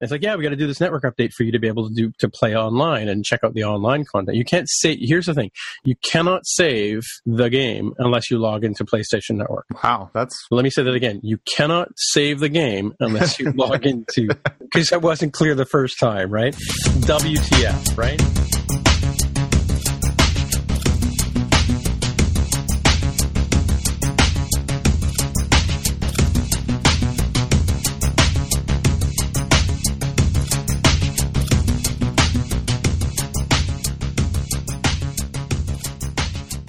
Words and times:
It's 0.00 0.12
like, 0.12 0.22
yeah, 0.22 0.36
we 0.36 0.42
got 0.42 0.50
to 0.50 0.56
do 0.56 0.66
this 0.66 0.80
network 0.80 1.04
update 1.04 1.32
for 1.32 1.42
you 1.42 1.52
to 1.52 1.58
be 1.58 1.68
able 1.68 1.88
to 1.88 1.94
do 1.94 2.12
to 2.18 2.28
play 2.28 2.54
online 2.54 3.08
and 3.08 3.24
check 3.24 3.40
out 3.42 3.54
the 3.54 3.64
online 3.64 4.04
content. 4.04 4.36
You 4.36 4.44
can't 4.44 4.68
say. 4.68 4.96
Here's 5.00 5.26
the 5.26 5.34
thing: 5.34 5.50
you 5.84 5.94
cannot 6.02 6.42
save 6.44 7.02
the 7.24 7.48
game 7.48 7.94
unless 7.98 8.30
you 8.30 8.38
log 8.38 8.64
into 8.64 8.84
PlayStation 8.84 9.36
Network. 9.36 9.66
Wow, 9.82 10.10
that's 10.12 10.36
Let 10.50 10.64
me 10.64 10.70
say 10.70 10.82
that 10.82 10.94
again: 10.94 11.20
you 11.22 11.38
cannot 11.56 11.88
save 11.96 12.40
the 12.40 12.48
game 12.50 12.94
unless 13.00 13.38
you 13.38 13.52
log 13.56 13.86
into 13.86 14.28
because 14.60 14.88
that 14.88 15.00
wasn't 15.02 15.32
clear 15.32 15.54
the 15.54 15.66
first 15.66 15.98
time, 15.98 16.30
right? 16.30 16.54
WTF, 16.54 17.96
right? 17.96 18.95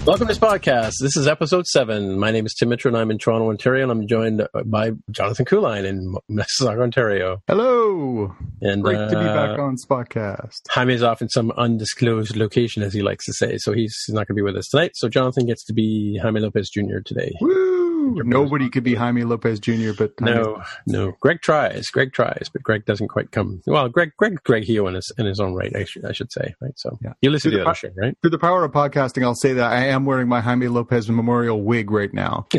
Welcome 0.08 0.26
to 0.26 0.32
this 0.32 0.38
podcast. 0.38 0.94
This 1.02 1.18
is 1.18 1.28
episode 1.28 1.66
seven. 1.66 2.18
My 2.18 2.30
name 2.30 2.46
is 2.46 2.54
Tim 2.54 2.70
Mitchell, 2.70 2.88
and 2.88 2.96
I'm 2.96 3.10
in 3.10 3.18
Toronto, 3.18 3.50
Ontario, 3.50 3.82
and 3.82 3.92
I'm 3.92 4.06
joined 4.08 4.48
by 4.64 4.92
Jonathan 5.10 5.44
Kuline 5.44 5.84
in 5.84 6.14
Mississauga, 6.30 6.80
Ontario. 6.80 7.42
hello. 7.46 8.34
And 8.62 8.82
Great 8.82 8.96
to 8.96 9.10
be 9.10 9.16
uh, 9.16 9.34
back 9.34 9.58
on 9.58 9.76
Spotcast. 9.76 10.60
Jaime 10.70 10.94
is 10.94 11.02
off 11.02 11.20
in 11.20 11.28
some 11.28 11.50
undisclosed 11.58 12.36
location, 12.36 12.82
as 12.82 12.94
he 12.94 13.02
likes 13.02 13.26
to 13.26 13.34
say, 13.34 13.58
so 13.58 13.74
he's, 13.74 13.94
he's 14.06 14.14
not 14.14 14.20
going 14.20 14.28
to 14.28 14.34
be 14.34 14.40
with 14.40 14.56
us 14.56 14.68
tonight. 14.68 14.92
So 14.94 15.10
Jonathan 15.10 15.44
gets 15.44 15.62
to 15.66 15.74
be 15.74 16.18
Jaime 16.22 16.40
Lopez 16.40 16.70
Jr. 16.70 17.00
today. 17.04 17.34
Woo! 17.42 17.77
Nobody 17.98 18.68
could 18.70 18.84
be 18.84 18.94
Jaime 18.94 19.24
Lopez 19.24 19.60
Jr., 19.60 19.90
but 19.96 20.12
Jaime- 20.20 20.34
No, 20.34 20.62
no. 20.86 21.12
Greg 21.20 21.40
tries. 21.42 21.86
Greg 21.88 22.12
tries, 22.12 22.48
but 22.52 22.62
Greg 22.62 22.84
doesn't 22.86 23.08
quite 23.08 23.30
come. 23.32 23.60
Well, 23.66 23.88
Greg, 23.88 24.12
Greg, 24.16 24.38
Greg 24.44 24.64
Heo 24.64 24.86
in 24.88 24.94
his 24.94 25.12
in 25.18 25.26
his 25.26 25.40
own 25.40 25.54
right. 25.54 25.74
I 25.74 25.84
should, 25.84 26.04
I 26.04 26.12
should 26.12 26.32
say, 26.32 26.54
right? 26.60 26.72
So 26.76 26.98
Yeah. 27.02 27.12
you 27.20 27.30
listen 27.30 27.50
to 27.50 27.56
Through 27.56 27.58
the 27.58 27.64
the 27.64 27.70
other 27.70 27.76
show, 27.76 27.88
right? 27.96 28.16
through 28.22 28.30
the 28.30 28.38
power 28.38 28.64
of 28.64 28.72
podcasting, 28.72 29.22
I'll 29.22 29.34
say 29.34 29.52
that 29.54 29.70
I 29.70 29.86
am 29.86 30.04
wearing 30.04 30.28
my 30.28 30.40
Jaime 30.40 30.68
Lopez 30.68 31.08
memorial 31.10 31.62
wig 31.62 31.90
right 31.90 32.12
now. 32.12 32.46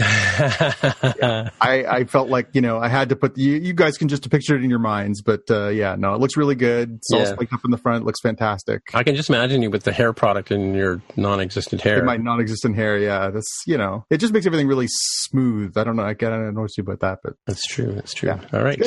I, 0.51 1.49
I 1.61 2.03
felt 2.05 2.29
like 2.29 2.49
you 2.53 2.61
know 2.61 2.79
I 2.79 2.87
had 2.87 3.09
to 3.09 3.15
put 3.15 3.37
you, 3.37 3.53
you 3.55 3.73
guys 3.73 3.97
can 3.97 4.07
just 4.07 4.29
picture 4.29 4.55
it 4.55 4.63
in 4.63 4.69
your 4.69 4.79
minds, 4.79 5.21
but 5.21 5.41
uh, 5.49 5.67
yeah, 5.69 5.95
no, 5.97 6.13
it 6.13 6.19
looks 6.19 6.37
really 6.37 6.55
good. 6.55 6.95
It's 6.95 7.11
all 7.13 7.19
Yeah. 7.19 7.25
spiked 7.33 7.53
up 7.53 7.61
in 7.65 7.71
the 7.71 7.77
front. 7.77 8.03
It 8.03 8.05
looks 8.05 8.21
fantastic. 8.21 8.81
I 8.93 9.03
can 9.03 9.15
just 9.15 9.29
imagine 9.29 9.61
you 9.61 9.69
with 9.69 9.83
the 9.83 9.91
hair 9.93 10.13
product 10.13 10.51
in 10.51 10.73
your 10.73 11.01
non-existent 11.15 11.81
hair. 11.81 11.99
In 11.99 12.05
my 12.05 12.17
non-existent 12.17 12.75
hair, 12.75 12.97
yeah, 12.97 13.29
that's 13.29 13.63
you 13.65 13.77
know, 13.77 14.05
it 14.09 14.17
just 14.17 14.33
makes 14.33 14.45
everything 14.45 14.67
really 14.67 14.87
smooth. 15.29 15.77
I 15.77 15.83
don't 15.83 15.95
know, 15.95 16.03
I 16.03 16.13
don't 16.13 16.53
know 16.53 16.67
you 16.77 16.83
about 16.83 16.99
that, 17.01 17.19
but 17.23 17.33
That's 17.47 17.65
true. 17.67 17.93
That's 17.93 18.13
true. 18.13 18.29
Yeah, 18.29 18.39
All 18.53 18.63
right. 18.63 18.79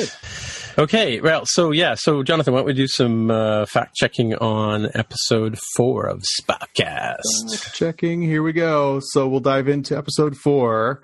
Okay. 0.77 1.21
Well, 1.21 1.43
so 1.45 1.71
yeah. 1.71 1.95
So 1.95 2.23
Jonathan, 2.23 2.53
why 2.53 2.59
don't 2.59 2.67
we 2.67 2.73
do 2.73 2.87
some 2.87 3.29
uh, 3.29 3.65
fact 3.67 3.95
checking 3.95 4.33
on 4.35 4.89
episode 4.95 5.59
four 5.75 6.07
of 6.07 6.23
Spotcast? 6.41 7.73
checking. 7.73 8.21
Here 8.21 8.41
we 8.41 8.53
go. 8.53 8.99
So 9.11 9.27
we'll 9.27 9.39
dive 9.39 9.67
into 9.67 9.97
episode 9.97 10.35
four. 10.35 11.03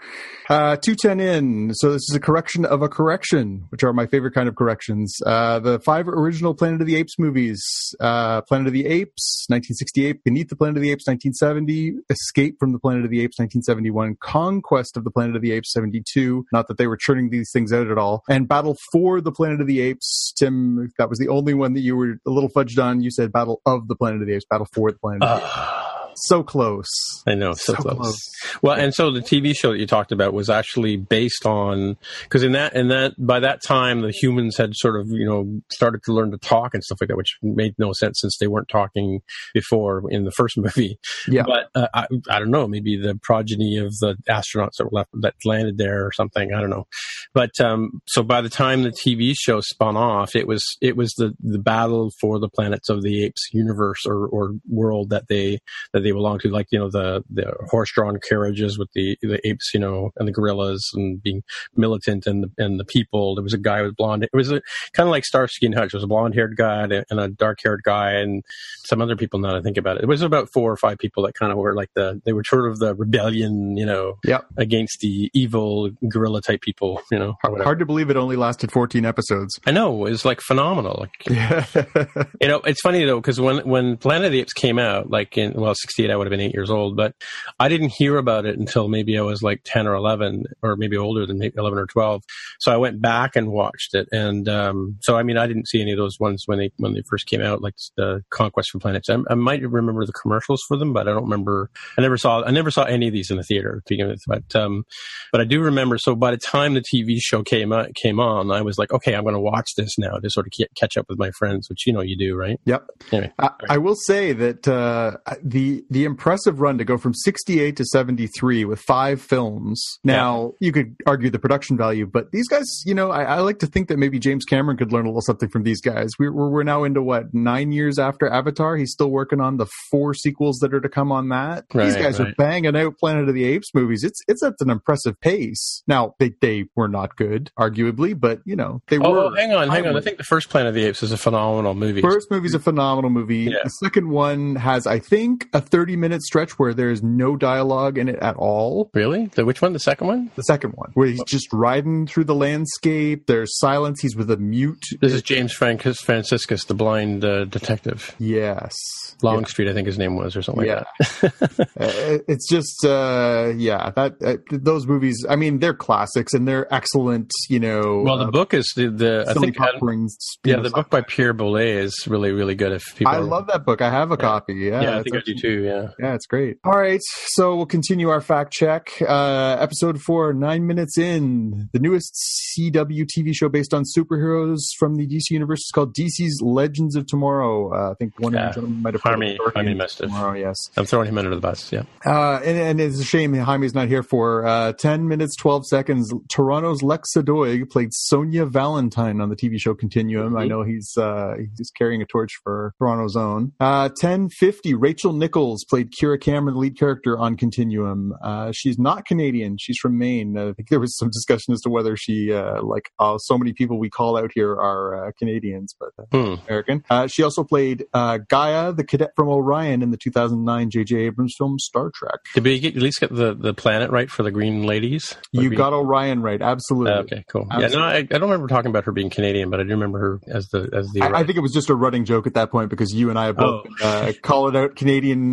Uh, 0.50 0.76
210 0.78 1.20
in. 1.20 1.74
So 1.76 1.92
this 1.92 2.02
is 2.10 2.16
a 2.16 2.20
correction 2.20 2.66
of 2.66 2.82
a 2.82 2.90
correction, 2.90 3.66
which 3.70 3.84
are 3.84 3.94
my 3.94 4.08
favorite 4.08 4.34
kind 4.34 4.50
of 4.50 4.56
corrections. 4.56 5.16
Uh, 5.24 5.60
the 5.60 5.80
five 5.80 6.08
original 6.08 6.56
Planet 6.56 6.82
of 6.82 6.88
the 6.88 6.96
Apes 6.96 7.20
movies. 7.20 7.62
Uh, 8.00 8.42
Planet 8.42 8.66
of 8.66 8.74
the 8.74 8.88
Apes, 8.88 9.46
1968. 9.50 10.24
Beneath 10.24 10.50
the 10.50 10.56
Planet 10.56 10.78
of 10.78 10.82
the 10.82 10.92
Apes, 10.92 11.06
1970. 11.06 12.00
Escape 12.10 12.56
from 12.60 12.72
the 12.72 12.80
Planet 12.80 13.06
of 13.06 13.12
the 13.12 13.20
Apes, 13.20 13.38
1971. 13.38 14.18
Conquest 14.20 14.98
of 14.98 15.04
the 15.04 15.12
Planet 15.12 15.29
of 15.36 15.42
the 15.42 15.52
Apes, 15.52 15.72
72. 15.74 16.46
Not 16.52 16.68
that 16.68 16.78
they 16.78 16.88
were 16.88 16.98
churning 16.98 17.30
these 17.30 17.52
things 17.52 17.74
out 17.74 17.88
at 17.88 17.98
all. 17.98 18.24
And 18.30 18.48
Battle 18.48 18.78
for 18.92 19.22
the 19.22 19.32
Planet 19.32 19.62
of 19.62 19.68
the 19.68 19.82
Apes. 19.82 20.34
Tim, 20.38 20.92
that 20.98 21.10
was 21.10 21.20
the 21.20 21.28
only 21.28 21.54
one 21.54 21.74
that 21.74 21.82
you 21.82 21.96
were 21.96 22.20
a 22.26 22.30
little 22.30 22.50
fudged 22.50 22.82
on. 22.82 23.02
You 23.02 23.12
said 23.12 23.32
Battle 23.32 23.62
of 23.66 23.88
the 23.88 23.96
Planet 23.96 24.22
of 24.22 24.28
the 24.28 24.36
Apes, 24.36 24.46
Battle 24.50 24.68
for 24.74 24.92
the 24.92 24.98
Planet 24.98 25.24
of 25.24 25.30
the 25.30 25.36
Apes. 25.36 25.54
Ah. 25.56 25.79
So 26.24 26.44
close. 26.44 26.88
I 27.28 27.36
know, 27.36 27.54
so, 27.54 27.74
So 27.74 27.76
close. 27.76 27.98
close. 27.98 28.30
Well, 28.62 28.76
and 28.78 28.94
so 28.94 29.12
the 29.12 29.22
TV 29.22 29.56
show 29.56 29.72
that 29.72 29.80
you 29.80 29.88
talked 29.88 30.12
about 30.12 30.34
was 30.34 30.50
actually 30.50 30.98
based 30.98 31.46
on 31.46 31.98
because 32.24 32.44
in 32.44 32.54
that 32.54 32.76
in 32.76 32.90
that 32.90 33.14
by 33.18 33.40
that 33.40 33.62
time 33.64 34.02
the 34.02 34.12
humans 34.12 34.58
had 34.58 34.76
sort 34.76 35.00
of 35.00 35.08
you 35.10 35.26
know 35.26 35.62
started 35.72 36.04
to 36.04 36.14
learn 36.14 36.32
to 36.32 36.38
talk 36.38 36.74
and 36.74 36.84
stuff 36.84 37.00
like 37.02 37.10
that, 37.10 37.18
which 37.18 37.38
made 37.42 37.76
no 37.78 37.94
sense 37.94 38.20
since 38.22 38.38
they 38.38 38.48
weren't 38.48 38.70
talking 38.70 39.22
before 39.54 40.04
in 40.10 40.26
the 40.26 40.32
first 40.32 40.58
movie. 40.58 40.98
Yeah. 41.28 41.44
But 41.46 41.70
uh, 41.76 41.88
I, 41.94 42.08
I 42.30 42.40
don't 42.40 42.52
know, 42.52 42.68
maybe 42.68 42.98
the 42.98 43.16
progeny 43.22 43.78
of 43.78 43.92
the 44.00 44.16
astronauts 44.30 44.78
that 44.78 44.86
were 44.86 44.92
left 44.92 45.10
that 45.22 45.36
landed 45.46 45.78
there 45.78 46.06
or 46.06 46.12
something. 46.12 46.54
I 46.54 46.60
don't 46.62 46.70
know. 46.70 46.88
But 47.34 47.60
um, 47.60 48.02
so 48.08 48.24
by 48.24 48.42
the 48.42 48.50
time 48.50 48.84
the 48.84 48.90
TV 48.90 49.34
show 49.38 49.62
spun 49.62 49.98
off, 49.98 50.36
it 50.36 50.48
was 50.48 50.64
it 50.82 50.96
was 50.96 51.14
the 51.14 51.34
the 51.40 51.60
battle 51.60 52.12
for 52.20 52.40
the 52.40 52.50
planets 52.50 52.90
of 52.90 53.04
the 53.04 53.24
apes 53.24 53.50
universe 53.54 54.06
or 54.06 54.28
or 54.28 54.54
world 54.70 55.10
that 55.10 55.28
they 55.28 55.60
that 55.94 56.02
they 56.02 56.09
belong 56.14 56.40
to, 56.40 56.50
like 56.50 56.68
you 56.72 56.80
know 56.80 56.90
the 56.90 57.24
the 57.30 57.54
horse 57.70 57.92
drawn 57.92 58.20
carriages 58.28 58.78
with 58.78 58.90
the 58.94 59.18
the 59.22 59.40
apes, 59.48 59.72
you 59.74 59.80
know, 59.80 60.12
and 60.18 60.28
the 60.28 60.32
gorillas 60.32 60.90
and 60.94 61.22
being 61.22 61.44
militant 61.76 62.26
and 62.28 62.44
the 62.44 62.52
and 62.64 62.80
the 62.80 62.86
people. 62.86 63.36
There 63.36 63.44
was 63.44 63.54
a 63.54 63.58
guy 63.58 63.82
with 63.82 63.96
blonde. 63.96 64.24
It 64.24 64.30
was 64.34 64.52
a, 64.52 64.62
kind 64.94 65.08
of 65.08 65.12
like 65.12 65.26
Starsky 65.26 65.66
and 65.66 65.76
Hutch. 65.76 65.94
It 65.94 65.98
was 65.98 66.04
a 66.04 66.08
blonde 66.08 66.36
haired 66.36 66.56
guy 66.58 66.84
and 67.10 67.20
a, 67.20 67.28
dark 67.30 67.60
haired 67.64 67.82
guy 67.84 68.14
and 68.14 68.44
some 68.86 69.02
other 69.02 69.16
people. 69.16 69.40
Now 69.40 69.52
that 69.52 69.58
I 69.60 69.62
think 69.62 69.78
about 69.78 69.98
it, 69.98 70.04
it 70.04 70.08
was 70.08 70.22
about 70.22 70.50
four 70.52 70.72
or 70.72 70.78
five 70.78 70.98
people 70.98 71.24
that 71.24 71.34
kind 71.36 71.52
of 71.52 71.58
were 71.58 71.74
like 71.76 71.90
the 71.96 72.22
they 72.26 72.34
were 72.34 72.44
sort 72.44 72.70
of 72.70 72.80
the 72.80 72.96
rebellion, 72.96 73.78
you 73.78 73.86
know, 73.86 74.18
Yep. 74.26 74.46
against 74.58 75.00
the 75.00 75.30
evil 75.34 75.90
gorilla 76.10 76.42
type 76.42 76.62
people, 76.62 77.02
you 77.12 77.20
know. 77.20 77.36
Hard 77.44 77.80
to 77.80 77.86
believe 77.86 78.10
it 78.10 78.18
only 78.18 78.36
lasted 78.36 78.72
14 78.72 79.06
episodes. 79.06 79.60
I 79.66 79.72
know 79.72 80.06
it 80.06 80.10
was 80.10 80.26
like 80.26 80.42
phenomenal. 80.42 80.98
Like 81.00 81.26
Yeah. 81.30 81.66
you 82.42 82.48
know, 82.48 82.58
it's 82.66 82.82
funny 82.82 83.04
though 83.06 83.20
because 83.20 83.40
when 83.40 83.68
when 83.68 83.98
Planet 83.98 84.28
of 84.28 84.32
the 84.32 84.40
Apes 84.42 84.54
came 84.54 84.80
out, 84.80 85.10
like 85.10 85.38
in 85.38 85.54
well, 85.54 85.74
sixty 85.76 85.99
eight, 86.00 86.12
I 86.12 86.16
would 86.16 86.28
have 86.28 86.32
been 86.32 86.42
eight 86.42 86.54
years 86.54 86.70
old, 86.70 86.96
but 86.96 87.16
I 87.60 87.70
didn't 87.70 87.90
hear 87.90 88.18
about 88.18 88.46
it 88.46 88.58
until 88.58 88.88
maybe 88.88 89.18
I 89.18 89.22
was 89.22 89.44
like 89.44 89.62
ten 89.64 89.88
or 89.88 89.96
eleven, 89.96 90.46
or 90.62 90.76
maybe 90.76 90.98
older 90.98 91.26
than 91.26 91.42
eleven 91.42 91.80
or 91.80 91.86
twelve. 91.86 92.24
So 92.60 92.72
I 92.72 92.78
went 92.78 93.02
back 93.02 93.36
and 93.36 93.52
watched 93.52 93.96
it, 93.96 94.08
and 94.12 94.48
um, 94.50 94.98
so 95.02 95.18
I 95.18 95.24
mean, 95.24 95.38
I 95.38 95.48
didn't 95.48 95.68
see 95.68 95.82
any 95.82 95.92
of 95.92 95.98
those 95.98 96.20
ones 96.20 96.44
when 96.46 96.60
they 96.60 96.72
when 96.78 96.94
they 96.94 97.04
first 97.10 97.28
came 97.28 97.42
out, 97.42 97.62
like 97.62 97.76
the 97.98 98.24
Conquest 98.30 98.72
from 98.72 98.82
Planets. 98.82 99.10
I, 99.10 99.18
I 99.30 99.36
might 99.36 99.62
remember 99.62 100.06
the 100.06 100.14
commercials 100.14 100.64
for 100.68 100.78
them, 100.78 100.94
but 100.94 101.08
I 101.08 101.12
don't 101.12 101.24
remember. 101.24 101.70
I 101.98 102.02
never 102.02 102.18
saw 102.18 102.44
I 102.44 102.52
never 102.52 102.72
saw 102.72 102.84
any 102.84 103.08
of 103.08 103.14
these 103.14 103.32
in 103.32 103.38
the 103.38 103.44
theater 103.44 103.82
to 103.86 103.94
begin 103.94 104.08
with, 104.08 104.22
but 104.28 104.56
um, 104.56 104.86
but 105.32 105.42
I 105.42 105.44
do 105.44 105.62
remember. 105.62 105.98
So 105.98 106.16
by 106.16 106.32
the 106.32 106.38
time 106.38 106.74
the 106.74 106.82
TV 106.82 107.18
show 107.20 107.44
came 107.44 107.72
out, 107.72 107.94
came 107.96 108.20
on, 108.20 108.52
I 108.52 108.62
was 108.62 108.78
like, 108.78 108.92
okay, 108.92 109.16
I'm 109.16 109.24
going 109.24 109.36
to 109.36 109.40
watch 109.40 109.76
this 109.76 109.98
now 109.98 110.18
to 110.18 110.30
sort 110.30 110.48
of 110.48 110.54
catch 110.76 110.98
up 110.98 111.06
with 111.10 111.20
my 111.20 111.32
friends, 111.32 111.70
which 111.70 111.86
you 111.86 111.94
know 111.94 112.02
you 112.02 112.18
do, 112.18 112.36
right? 112.36 112.60
Yep. 112.66 112.88
Anyway, 113.12 113.34
I, 113.40 113.50
I 113.70 113.78
will 113.78 113.96
say 113.96 114.34
that 114.34 114.68
uh, 114.68 115.18
the 115.44 115.79
the 115.90 116.06
impressive 116.06 116.60
run 116.60 116.78
to 116.78 116.86
go 116.86 116.98
from 116.98 117.14
68 117.14 117.76
to 117.78 117.86
73 117.86 118.66
with 118.66 118.80
five 118.80 119.22
films. 119.22 119.84
Now 120.04 120.54
you 120.60 120.72
could 120.72 120.96
argue 121.06 121.30
the 121.30 121.40
production 121.40 121.78
value, 121.78 122.06
but 122.06 122.32
these 122.32 122.48
guys, 122.48 122.66
you 122.86 122.94
know, 122.94 123.12
I, 123.12 123.24
I 123.24 123.40
like 123.40 123.60
to 123.60 123.68
think 123.68 123.88
that 123.90 123.98
maybe 123.98 124.20
James 124.20 124.46
Cameron 124.46 124.78
could 124.78 124.92
learn 124.92 125.06
a 125.06 125.10
little 125.10 125.22
something 125.22 125.50
from 125.50 125.64
these 125.64 125.82
guys. 125.82 126.10
We're 126.20 126.32
we're, 126.32 126.50
we're 126.50 126.64
now 126.64 126.84
into 126.84 127.02
what 127.02 127.34
nine 127.34 127.72
years 127.72 128.00
after 128.00 128.28
Avatar. 128.30 128.76
He's 128.78 128.92
still 128.92 129.10
working 129.12 129.40
on 129.42 129.58
the 129.58 129.68
four 129.92 130.14
sequels 130.14 130.58
that 130.60 130.74
are 130.74 130.82
to 130.82 130.90
come 130.90 131.12
on 131.12 131.30
that. 131.30 131.66
these 131.74 131.96
Right, 131.96 132.04
guys 132.04 132.20
are 132.20 132.34
banging 132.38 132.76
out 132.76 132.98
Planet 132.98 133.28
of 133.30 133.36
the 133.36 133.44
Apes 133.46 133.74
movies. 133.74 134.04
It's 134.04 134.20
it's 134.28 134.44
at 134.44 134.54
an 134.60 134.70
impressive 134.70 135.20
pace. 135.22 135.84
Now 135.88 136.16
they 136.20 136.32
they 136.42 136.66
were 136.76 136.88
not 136.88 137.16
good, 137.16 137.52
arguably, 137.60 138.20
but 138.20 138.40
you 138.46 138.56
know 138.56 138.82
they 138.88 138.98
Oh, 138.98 139.12
were. 139.12 139.20
oh, 139.20 139.36
hang 139.36 139.54
on, 139.54 139.70
hang 139.70 139.88
on. 139.88 139.96
I 139.96 140.02
think 140.02 140.18
the 140.18 140.24
first 140.24 140.50
Planet 140.50 140.70
of 140.70 140.76
the 140.76 140.86
Apes 140.86 141.04
is 141.04 141.12
a 141.12 141.18
phenomenal 141.18 141.74
movie. 141.76 142.02
First 142.02 142.30
movie's 142.32 142.54
a 142.54 142.60
phenomenal 142.60 143.10
movie. 143.10 143.46
Yeah. 143.46 143.58
The 143.64 143.70
second 143.70 144.10
one 144.10 144.56
has, 144.56 144.86
I 144.88 145.00
think, 145.00 145.48
a 145.54 145.62
30 145.72 145.96
minute 145.96 146.22
stretch 146.22 146.58
where 146.60 146.74
there's 146.74 147.02
no 147.04 147.36
dialogue 147.36 147.98
in 147.98 148.08
it 148.10 148.20
at 148.20 148.36
all. 148.36 148.90
Really? 148.94 149.28
The 149.28 149.46
which 149.46 149.62
one? 149.62 149.74
The 149.74 149.80
second 149.80 150.08
one? 150.08 150.32
The 150.36 150.44
second 150.44 150.72
one, 150.72 150.92
where 150.94 151.08
he's 151.08 151.24
just 151.24 151.52
riding 151.54 152.08
through 152.08 152.26
the 152.26 152.36
landscape. 152.36 153.26
There's 153.28 153.58
silence. 153.60 154.02
He's 154.02 154.16
with 154.16 154.30
a 154.32 154.38
mute. 154.38 154.84
This 155.02 155.14
is 155.14 155.22
James 155.22 155.54
Francis 155.54 156.00
Franciscus, 156.02 156.66
the 156.66 156.74
blind 156.74 157.24
uh, 157.24 157.46
detective. 157.46 158.16
Yes. 158.20 158.74
Longstreet, 159.22 159.68
I 159.68 159.74
think 159.74 159.86
his 159.86 159.98
name 159.98 160.16
was, 160.16 160.36
or 160.36 160.42
something 160.42 160.66
Yeah. 160.66 160.84
like 161.00 161.20
that. 161.38 161.70
Uh, 161.80 162.18
it's 162.28 162.48
just, 162.50 162.84
uh, 162.86 163.52
yeah, 163.56 163.90
that, 163.96 164.16
uh, 164.24 164.36
those 164.52 164.86
movies, 164.86 165.26
I 165.30 165.36
mean, 165.38 165.60
they're 165.60 165.74
classics 165.74 166.34
and 166.34 166.48
they're 166.48 166.72
excellent, 166.74 167.32
you 167.50 167.60
know. 167.60 168.02
well, 168.02 168.18
the 168.18 168.26
uh, 168.28 168.32
book 168.32 168.54
is 168.54 168.72
the, 168.76 168.90
the 168.90 169.26
I 169.28 169.34
think 169.34 169.58
rings, 169.82 170.16
yeah, 170.44 170.58
the 170.58 170.70
book 170.70 170.90
by 170.90 171.02
Pierre 171.02 171.34
Boulle 171.34 171.58
is 171.58 172.06
really 172.08 172.32
really 172.32 172.56
good. 172.56 172.72
If 172.74 172.96
people, 172.98 173.14
I 173.14 173.18
love 173.18 173.48
that 173.48 173.66
book. 173.66 173.82
I 173.82 173.90
have 173.90 174.12
a 174.12 174.18
copy. 174.18 174.56
Yeah. 174.56 174.82
yeah, 174.82 174.98
I 175.00 175.04
think 175.04 175.16
I 175.16 175.20
do 175.22 175.36
too. 175.36 175.59
Too. 175.60 175.66
Yeah. 175.66 175.88
Yeah, 176.00 176.14
it's 176.16 176.26
great. 176.26 176.58
All 176.64 176.72
right, 176.80 177.00
so 177.28 177.56
we'll 177.56 177.66
continue 177.66 178.10
our 178.10 178.22
fact 178.22 178.52
check. 178.54 178.92
Uh, 179.02 179.58
episode 179.60 180.02
four, 180.02 180.34
nine 180.34 180.68
minutes 180.68 180.98
in, 180.98 181.70
the 181.74 181.80
newest 181.80 182.14
CW 182.58 183.06
TV 183.06 183.34
show 183.34 183.50
based 183.50 183.74
on 183.74 183.84
superheroes 183.84 184.60
from 184.78 184.96
the 184.96 185.08
DC 185.08 185.30
universe 185.32 185.60
is 185.60 185.72
called 185.74 185.94
DC's 185.96 186.42
Legends 186.42 186.96
of 186.96 187.08
Tomorrow. 187.08 187.74
Uh, 187.74 187.92
I 187.92 187.94
think 187.96 188.14
one 188.20 188.34
Yeah. 188.34 188.40
of 188.42 188.48
you 188.48 188.54
gentlemen 188.62 188.82
might 188.84 188.94
have 188.94 189.02
Jaime- 189.04 189.38
heard 189.38 189.48
of 189.48 189.54
Jaime 189.56 189.68
Legends 189.74 189.78
must 189.80 190.02
of. 190.02 190.10
Tomorrow. 190.10 190.34
Yes. 190.38 190.58
I'm 190.78 190.86
throwing 190.86 191.08
him 191.10 191.18
under 191.18 191.34
the 191.34 191.42
bus. 191.42 191.72
Yeah. 191.72 191.84
Uh, 192.06 192.40
and, 192.44 192.58
and 192.58 192.82
it's 192.82 193.00
a 193.00 193.04
shame 193.04 193.34
Jaime's 193.34 193.74
not 193.74 193.88
here 193.88 194.04
for 194.04 194.46
uh, 194.46 194.74
10 194.74 195.08
minutes, 195.08 195.36
12 195.36 195.68
seconds. 195.68 196.14
Toronto's 196.30 196.82
Lex 196.84 197.10
Doig 197.16 197.70
played 197.70 197.90
Sonia 197.94 198.46
Valentine 198.46 199.22
on 199.22 199.30
the 199.30 199.36
TV 199.36 199.60
show 199.60 199.74
Continuum. 199.74 200.36
I 200.38 200.46
Mhm. 200.46 200.50
know 200.50 200.64
he's 200.64 200.94
uh, 200.98 201.34
he's 201.58 201.72
carrying 201.72 202.02
a 202.02 202.06
torch 202.06 202.32
for 202.44 202.74
Toronto's 202.80 203.16
own. 203.16 203.52
Uh, 203.60 203.90
1050, 203.90 204.74
Rachel 204.74 205.14
Nichols 205.14 205.49
played 205.70 205.92
Kiera 205.92 206.20
Cameron, 206.20 206.54
the 206.56 206.60
lead 206.60 206.78
character 206.78 207.18
on 207.18 207.36
Continuum. 207.38 208.14
Uh, 208.24 208.52
she's 208.52 208.78
not 208.80 209.06
Canadian. 209.06 209.58
She's 209.60 209.78
from 209.78 209.98
Maine. 209.98 210.38
Uh, 210.38 210.50
I 210.50 210.54
think 210.54 210.70
there 210.70 210.80
was 210.80 210.98
some 210.98 211.10
discussion 211.10 211.54
as 211.54 211.62
to 211.62 211.70
whether 211.70 211.96
she, 211.98 212.34
uh, 212.34 212.62
like, 212.64 212.92
uh, 213.00 213.18
so 213.18 213.38
many 213.38 213.54
people 213.54 213.80
we 213.80 213.90
call 213.90 214.18
out 214.18 214.32
here 214.34 214.52
are 214.52 215.08
uh, 215.08 215.12
Canadians, 215.18 215.76
but 215.80 215.90
uh, 216.00 216.06
Hmm. 216.12 216.36
American. 216.48 216.84
Uh, 216.90 217.08
she 217.08 217.24
also 217.24 217.44
played 217.44 217.86
uh, 217.94 218.20
Gaila, 218.30 218.76
the 218.76 218.84
cadet 218.84 219.12
from 219.16 219.28
Orion, 219.30 219.82
in 219.82 219.92
the 219.92 219.98
2009 219.98 220.70
J.J. 220.70 220.96
Abrams 220.98 221.36
film 221.38 221.60
Star 221.60 221.92
Trek. 221.94 222.20
Did 222.34 222.44
we 222.44 222.60
get, 222.60 222.76
at 222.76 222.82
least 222.82 223.00
get 223.00 223.14
the, 223.14 223.34
the 223.34 223.54
planet 223.54 223.92
right 223.92 224.10
for 224.10 224.24
the 224.24 224.32
Green 224.32 224.64
Ladies? 224.64 225.16
You 225.32 225.50
Green- 225.50 225.58
got 225.58 225.74
Orion 225.74 226.22
right, 226.22 226.42
absolutely. 226.42 226.92
Uh, 226.94 227.00
okay, 227.02 227.26
cool. 227.30 227.48
Yeah, 227.60 227.68
no, 227.68 227.80
I, 227.82 227.96
I 227.98 228.02
don't 228.04 228.22
remember 228.24 228.48
talking 228.48 228.70
about 228.70 228.86
her 228.86 228.92
being 228.92 229.10
Canadian, 229.10 229.50
but 229.50 229.60
I 229.60 229.64
do 229.64 229.70
remember 229.70 230.00
her 230.00 230.20
as 230.28 230.48
the 230.50 230.70
as 230.74 230.90
the. 230.92 231.02
I, 231.02 231.20
I 231.20 231.24
think 231.24 231.38
it 231.38 231.42
was 231.42 231.54
just 231.54 231.70
a 231.70 231.76
running 231.76 232.06
joke 232.06 232.28
at 232.28 232.34
that 232.36 232.52
point 232.52 232.70
because 232.70 232.94
you 232.94 233.10
and 233.10 233.18
I 233.20 233.26
have 233.26 233.38
both 233.38 233.66
Oh. 233.82 233.88
uh, 233.88 234.14
call 234.22 234.48
it 234.48 234.56
out 234.56 234.76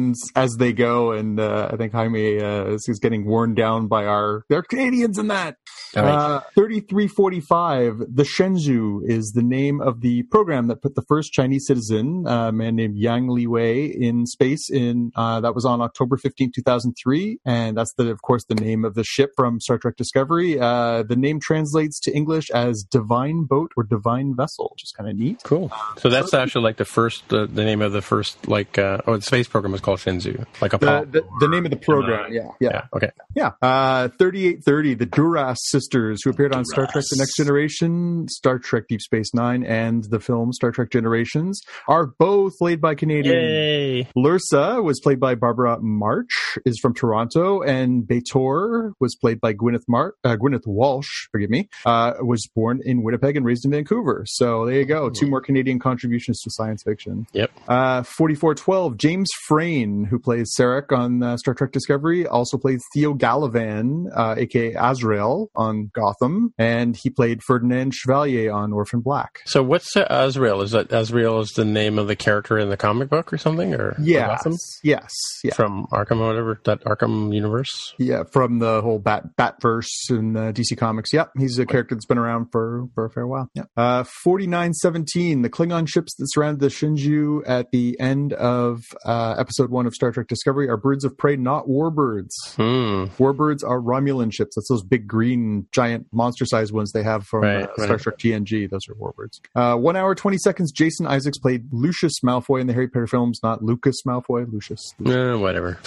Canadians 0.07 0.33
as 0.35 0.57
they 0.57 0.73
go, 0.73 1.13
and 1.13 1.41
uh, 1.41 1.71
I 1.73 1.77
think 1.77 1.93
Jaime 1.93 2.41
uh, 2.41 2.67
is, 2.67 2.89
is 2.89 2.99
getting 2.99 3.25
worn 3.25 3.55
down 3.55 3.89
by 3.89 4.07
our 4.07 4.45
they're 4.49 4.63
Canadians 4.63 5.19
in 5.19 5.29
that. 5.29 5.57
Right. 5.95 6.05
Uh, 6.05 6.41
3345, 6.55 7.99
the 7.99 8.23
Shenzhou 8.23 9.09
is 9.09 9.33
the 9.33 9.43
name 9.43 9.81
of 9.81 10.01
the 10.01 10.25
program 10.25 10.67
that 10.67 10.83
put 10.83 10.95
the 10.95 11.03
first 11.03 11.33
Chinese 11.33 11.67
citizen, 11.67 12.27
uh, 12.27 12.49
a 12.49 12.53
man 12.53 12.77
named 12.77 12.97
Yang 12.97 13.29
Liwei, 13.29 13.95
in 13.95 14.27
space. 14.27 14.69
In 14.69 15.13
uh, 15.17 15.41
that 15.41 15.55
was 15.55 15.65
on 15.65 15.81
October 15.81 16.17
15, 16.17 16.53
2003, 16.55 17.39
and 17.45 17.77
that's 17.77 17.95
the, 17.95 18.11
of 18.11 18.23
course, 18.23 18.45
the 18.45 18.55
name 18.55 18.85
of 18.85 18.95
the 18.95 19.05
ship 19.05 19.31
from 19.37 19.61
Star 19.61 19.79
Trek 19.79 19.97
Discovery. 19.97 20.59
Uh, 20.61 21.03
the 21.03 21.17
name 21.17 21.41
translates 21.41 21.99
to 22.01 22.15
English 22.15 22.51
as 22.51 22.83
Divine 22.83 23.45
Boat 23.45 23.73
or 23.77 23.85
Divine 23.85 24.35
Vessel, 24.37 24.69
which 24.73 24.85
is 24.85 24.93
kind 24.93 25.09
of 25.09 25.17
neat. 25.17 25.43
Cool. 25.45 25.73
So 25.99 26.11
that's 26.11 26.35
actually 26.35 26.63
like 26.63 26.77
the 26.77 26.85
first, 26.85 27.33
uh, 27.33 27.47
the 27.47 27.65
name 27.65 27.81
of 27.81 27.93
the 27.93 28.03
first, 28.03 28.49
like, 28.49 28.77
uh, 28.79 28.99
oh, 29.07 29.17
the 29.17 29.23
space 29.23 29.49
program 29.49 29.73
was 29.73 29.81
called 29.81 29.96
Shenzhou, 29.97 30.45
like 30.61 30.73
a 30.73 30.79
The, 30.79 31.09
the, 31.11 31.23
the 31.41 31.49
name 31.49 31.65
of 31.65 31.71
the 31.71 31.77
program, 31.77 32.33
yeah, 32.33 32.49
yeah, 32.61 32.69
Yeah. 32.73 32.83
Okay. 32.95 33.11
Yeah. 33.35 33.53
Uh, 33.63 34.09
3830, 34.19 34.95
the 34.95 35.07
Duras 35.07 35.59
sisters, 35.71 36.23
who 36.23 36.31
appeared 36.31 36.55
on 36.55 36.65
Star 36.65 36.87
Trek 36.87 37.05
The 37.11 37.17
Next 37.19 37.37
Generation, 37.37 38.29
Star 38.29 38.59
Trek 38.59 38.85
Deep 38.89 39.01
Space 39.01 39.35
Nine, 39.35 39.65
and 39.65 40.05
the 40.05 40.21
film 40.21 40.53
Star 40.53 40.71
Trek 40.71 40.91
Generations, 40.91 41.61
are 41.89 42.07
both 42.07 42.57
played 42.59 42.81
by 42.81 42.95
Canadian. 42.95 43.35
Yay. 43.35 44.09
Lursa 44.17 44.83
was 44.83 45.01
played 45.01 45.21
by 45.21 45.35
Barbara 45.35 45.79
March, 45.81 46.59
is 46.65 46.79
from 46.81 46.95
Toronto, 46.95 47.63
and 47.63 48.05
B'Etor 48.05 48.93
was 49.01 49.15
played 49.17 49.41
by 49.41 49.53
Gwyneth 49.53 49.85
Mar- 49.89 50.15
uh, 50.25 50.37
Gwyneth 50.37 50.67
Walsh, 50.67 51.29
forgive 51.31 51.51
me, 51.51 51.69
uh, 51.85 52.15
was 52.21 52.49
born 52.55 52.81
in 52.85 53.03
Winnipeg 53.03 53.37
and 53.37 53.45
raised 53.45 53.65
in 53.65 53.71
Vancouver. 53.71 54.25
So 54.27 54.67
there 54.67 54.77
you 54.77 54.85
go. 54.85 55.11
Two 55.11 55.27
more 55.27 55.41
Canadian 55.41 55.79
contributions 55.79 56.41
to 56.43 56.51
science 56.51 56.83
fiction. 56.83 57.27
Yep. 57.33 57.51
Uh, 57.69 58.03
4412, 58.03 58.97
James 58.97 59.29
Frain, 59.47 59.86
who 60.11 60.19
plays 60.19 60.55
Sarek 60.59 60.91
on 60.97 61.23
uh, 61.23 61.37
Star 61.37 61.55
Trek 61.55 61.73
Discovery, 61.73 62.27
also 62.27 62.59
plays 62.59 62.83
Theo 62.95 63.15
Galavan, 63.15 64.07
uh, 64.15 64.35
aka 64.39 64.75
Azrael 64.75 65.51
on 65.55 65.91
Gotham, 65.95 66.53
and 66.59 66.97
he 66.97 67.11
played 67.11 67.43
Ferdinand 67.43 67.95
Chevalier 67.95 68.51
on 68.53 68.73
Orphan 68.73 69.01
Black. 69.01 69.41
So 69.47 69.63
what's 69.63 69.97
uh, 69.97 70.07
Azrael? 70.11 70.63
Is 70.63 70.73
that 70.73 70.93
Azrael 70.93 71.41
is 71.41 71.51
the 71.51 71.65
name 71.65 71.99
of 71.99 72.07
the 72.09 72.17
character 72.17 72.59
in 72.59 72.71
the 72.71 72.77
comic 72.77 73.09
book 73.09 73.33
or 73.33 73.39
something? 73.39 73.75
Or 73.75 73.87
or 73.87 73.97
Yes, 74.01 74.29
Gotham? 74.43 74.57
yes, 74.83 75.11
yeah. 75.45 75.55
From 75.55 75.87
Arkham 75.93 76.19
or 76.21 76.27
whatever, 76.29 76.61
that 76.65 76.83
Arkham 76.85 77.33
universe? 77.35 77.95
Yeah, 77.99 78.25
from 78.33 78.59
the 78.59 78.81
whole 78.83 78.99
Bat 78.99 79.37
Batverse 79.37 80.11
in 80.11 80.37
uh, 80.37 80.53
DC 80.53 80.77
Comics. 80.77 81.13
Yep, 81.13 81.31
he's 81.39 81.59
a 81.59 81.67
character 81.67 81.95
that's 81.95 82.07
been 82.07 82.19
around 82.19 82.47
for 82.51 82.87
for 82.95 83.05
a 83.05 83.11
fair 83.11 83.27
while. 83.27 83.49
Yeah. 83.55 83.65
Uh, 83.77 84.03
Forty 84.25 84.47
nine 84.47 84.73
seventeen, 84.75 85.43
the 85.43 85.51
Klingon 85.51 85.89
ships 85.89 86.15
that 86.17 86.27
surround 86.31 86.59
the 86.61 86.67
Shenzhou 86.69 87.43
at 87.47 87.71
the 87.71 87.97
end 88.01 88.33
of 88.33 88.81
uh, 89.05 89.37
episode 89.39 89.71
one 89.77 89.87
of 89.87 89.95
Star 89.95 90.11
Trek 90.11 90.27
Discovery 90.27 90.69
are 90.69 90.77
birds 90.77 91.05
of 91.05 91.17
prey, 91.17 91.37
not 91.37 91.67
warbirds. 91.69 92.31
Hmm. 92.57 93.05
Warbirds 93.23 93.63
are 93.63 93.79
Romulan 93.81 94.33
ships. 94.33 94.57
That's 94.57 94.69
those 94.69 94.83
big 94.83 95.07
green, 95.07 95.67
giant, 95.71 96.07
monster-sized 96.13 96.73
ones 96.73 96.93
they 96.93 97.03
have 97.03 97.25
from 97.27 97.43
Right, 97.43 97.65
uh, 97.69 97.73
Star 97.77 97.89
right. 97.91 98.01
Trek 98.01 98.19
TNG. 98.19 98.69
Those 98.69 98.89
are 98.89 98.95
warbirds. 98.95 99.41
Uh, 99.55 99.77
one 99.79 99.95
hour 99.97 100.15
twenty 100.15 100.39
seconds. 100.39 100.73
Jason 100.73 101.07
Isaacs 101.07 101.39
played 101.39 101.67
Lucius 101.73 102.15
Malfoy 102.25 102.61
in 102.61 102.67
the 102.67 102.73
Harry 102.73 102.89
Potter 102.89 103.07
films, 103.07 103.39
not 103.43 103.63
Lucas 103.63 103.97
Malfoy. 104.07 104.51
Lucius. 104.53 104.95
Eh, 105.05 105.35
whatever. 105.35 105.79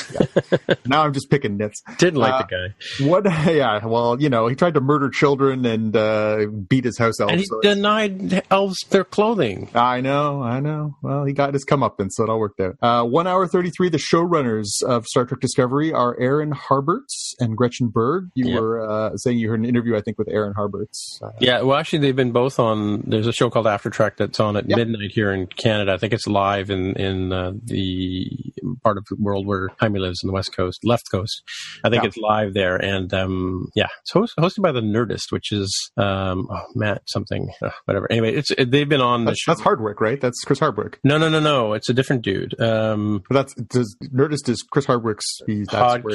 now 0.85 1.03
I'm 1.03 1.13
just 1.13 1.29
picking 1.29 1.57
nits. 1.57 1.81
Didn't 1.97 2.19
like 2.19 2.33
Uh, 2.33 2.43
the 2.43 2.69
guy. 2.99 3.05
What? 3.09 3.25
Yeah. 3.59 3.83
Well, 3.85 4.21
you 4.21 4.29
know, 4.29 4.47
he 4.47 4.55
tried 4.55 4.75
to 4.75 4.81
murder 4.81 5.09
children 5.09 5.65
and 5.65 5.95
uh, 5.95 6.45
beat 6.67 6.83
his 6.85 6.97
house 6.97 7.19
elf. 7.19 7.31
And 7.31 7.39
he 7.39 7.45
so 7.45 7.59
denied 7.61 8.43
elves 8.51 8.77
their 8.91 9.03
clothing. 9.03 9.69
I 9.73 10.01
know, 10.01 10.41
I 10.43 10.59
know. 10.59 10.95
Well, 11.01 11.25
he 11.25 11.33
got 11.33 11.53
his 11.53 11.65
comeuppance, 11.65 12.11
so 12.11 12.23
it 12.25 12.29
all 12.29 12.39
worked 12.39 12.59
out. 12.59 12.75
Uh, 12.81 13.03
one 13.05 13.25
hour 13.27 13.47
The 13.77 13.97
showrunners 13.97 14.81
of 14.83 15.05
Star 15.05 15.25
Trek 15.25 15.39
Discovery 15.39 15.93
are 15.93 16.19
Aaron 16.19 16.51
Harberts 16.51 17.33
and 17.39 17.55
Gretchen 17.55 17.89
Berg. 17.89 18.29
You 18.35 18.47
Yep. 18.49 18.59
were 18.61 18.89
uh, 18.89 19.15
saying 19.17 19.37
you 19.37 19.49
heard 19.49 19.59
an 19.59 19.65
interview, 19.65 19.95
I 19.95 20.01
think, 20.01 20.17
with 20.17 20.27
Aaron 20.29 20.53
Harberts. 20.57 21.21
Uh, 21.21 21.29
Yeah, 21.39 21.61
well, 21.61 21.77
actually, 21.77 21.99
they've 21.99 22.15
been 22.15 22.31
both 22.31 22.59
on. 22.59 23.03
There's 23.07 23.27
a 23.27 23.31
show 23.31 23.49
called 23.49 23.67
After 23.67 23.89
Trek 23.89 24.17
that's 24.17 24.39
on 24.39 24.57
at 24.57 24.67
Yep. 24.67 24.77
midnight 24.77 25.11
here 25.13 25.31
in 25.31 25.47
Canada. 25.47 25.93
I 25.93 25.97
think 25.97 26.13
it's 26.13 26.27
live 26.27 26.69
in 26.69 26.93
in 26.95 27.31
uh, 27.31 27.51
the 27.63 28.27
part 28.83 28.97
of 28.97 29.05
the 29.09 29.15
world 29.19 29.45
where 29.45 29.69
Jaime 29.79 29.99
lives 29.99 30.19
in 30.23 30.27
the 30.27 30.33
West 30.33 30.55
Coast, 30.55 30.79
left 30.83 31.05
coast. 31.11 31.43
I 31.83 31.89
think 31.89 32.03
Yeah. 32.03 32.07
it's 32.07 32.17
live 32.17 32.53
there, 32.53 32.75
and 32.77 33.13
um, 33.13 33.67
yeah, 33.75 33.87
it's 34.01 34.11
host, 34.11 34.33
hosted 34.39 34.61
by 34.63 34.71
the 34.71 34.81
Nerdist, 34.81 35.31
which 35.31 35.51
is 35.51 35.91
um, 35.97 36.47
oh, 36.51 36.63
Matt 36.75 37.01
something, 37.07 37.49
whatever. 37.85 38.11
Anyway, 38.11 38.33
it's 38.33 38.49
they've 38.57 38.89
been 38.89 39.01
on 39.01 39.25
the 39.25 39.31
that's, 39.31 39.41
show. 39.41 39.51
that's 39.51 39.61
Hardwick, 39.61 40.01
right? 40.01 40.19
That's 40.19 40.41
Chris 40.43 40.59
Hardwick. 40.59 40.99
No, 41.03 41.17
no, 41.17 41.29
no, 41.29 41.39
no. 41.39 41.73
It's 41.73 41.89
a 41.89 41.93
different 41.93 42.23
dude. 42.23 42.59
Um, 42.59 43.23
But 43.29 43.35
that's 43.35 43.53
does, 43.67 43.95
Nerdist 44.03 44.49
is 44.49 44.61
Chris 44.61 44.85
Hardwick's 44.85 45.25
he, 45.45 45.63
where 45.63 45.63
he- 45.63 45.65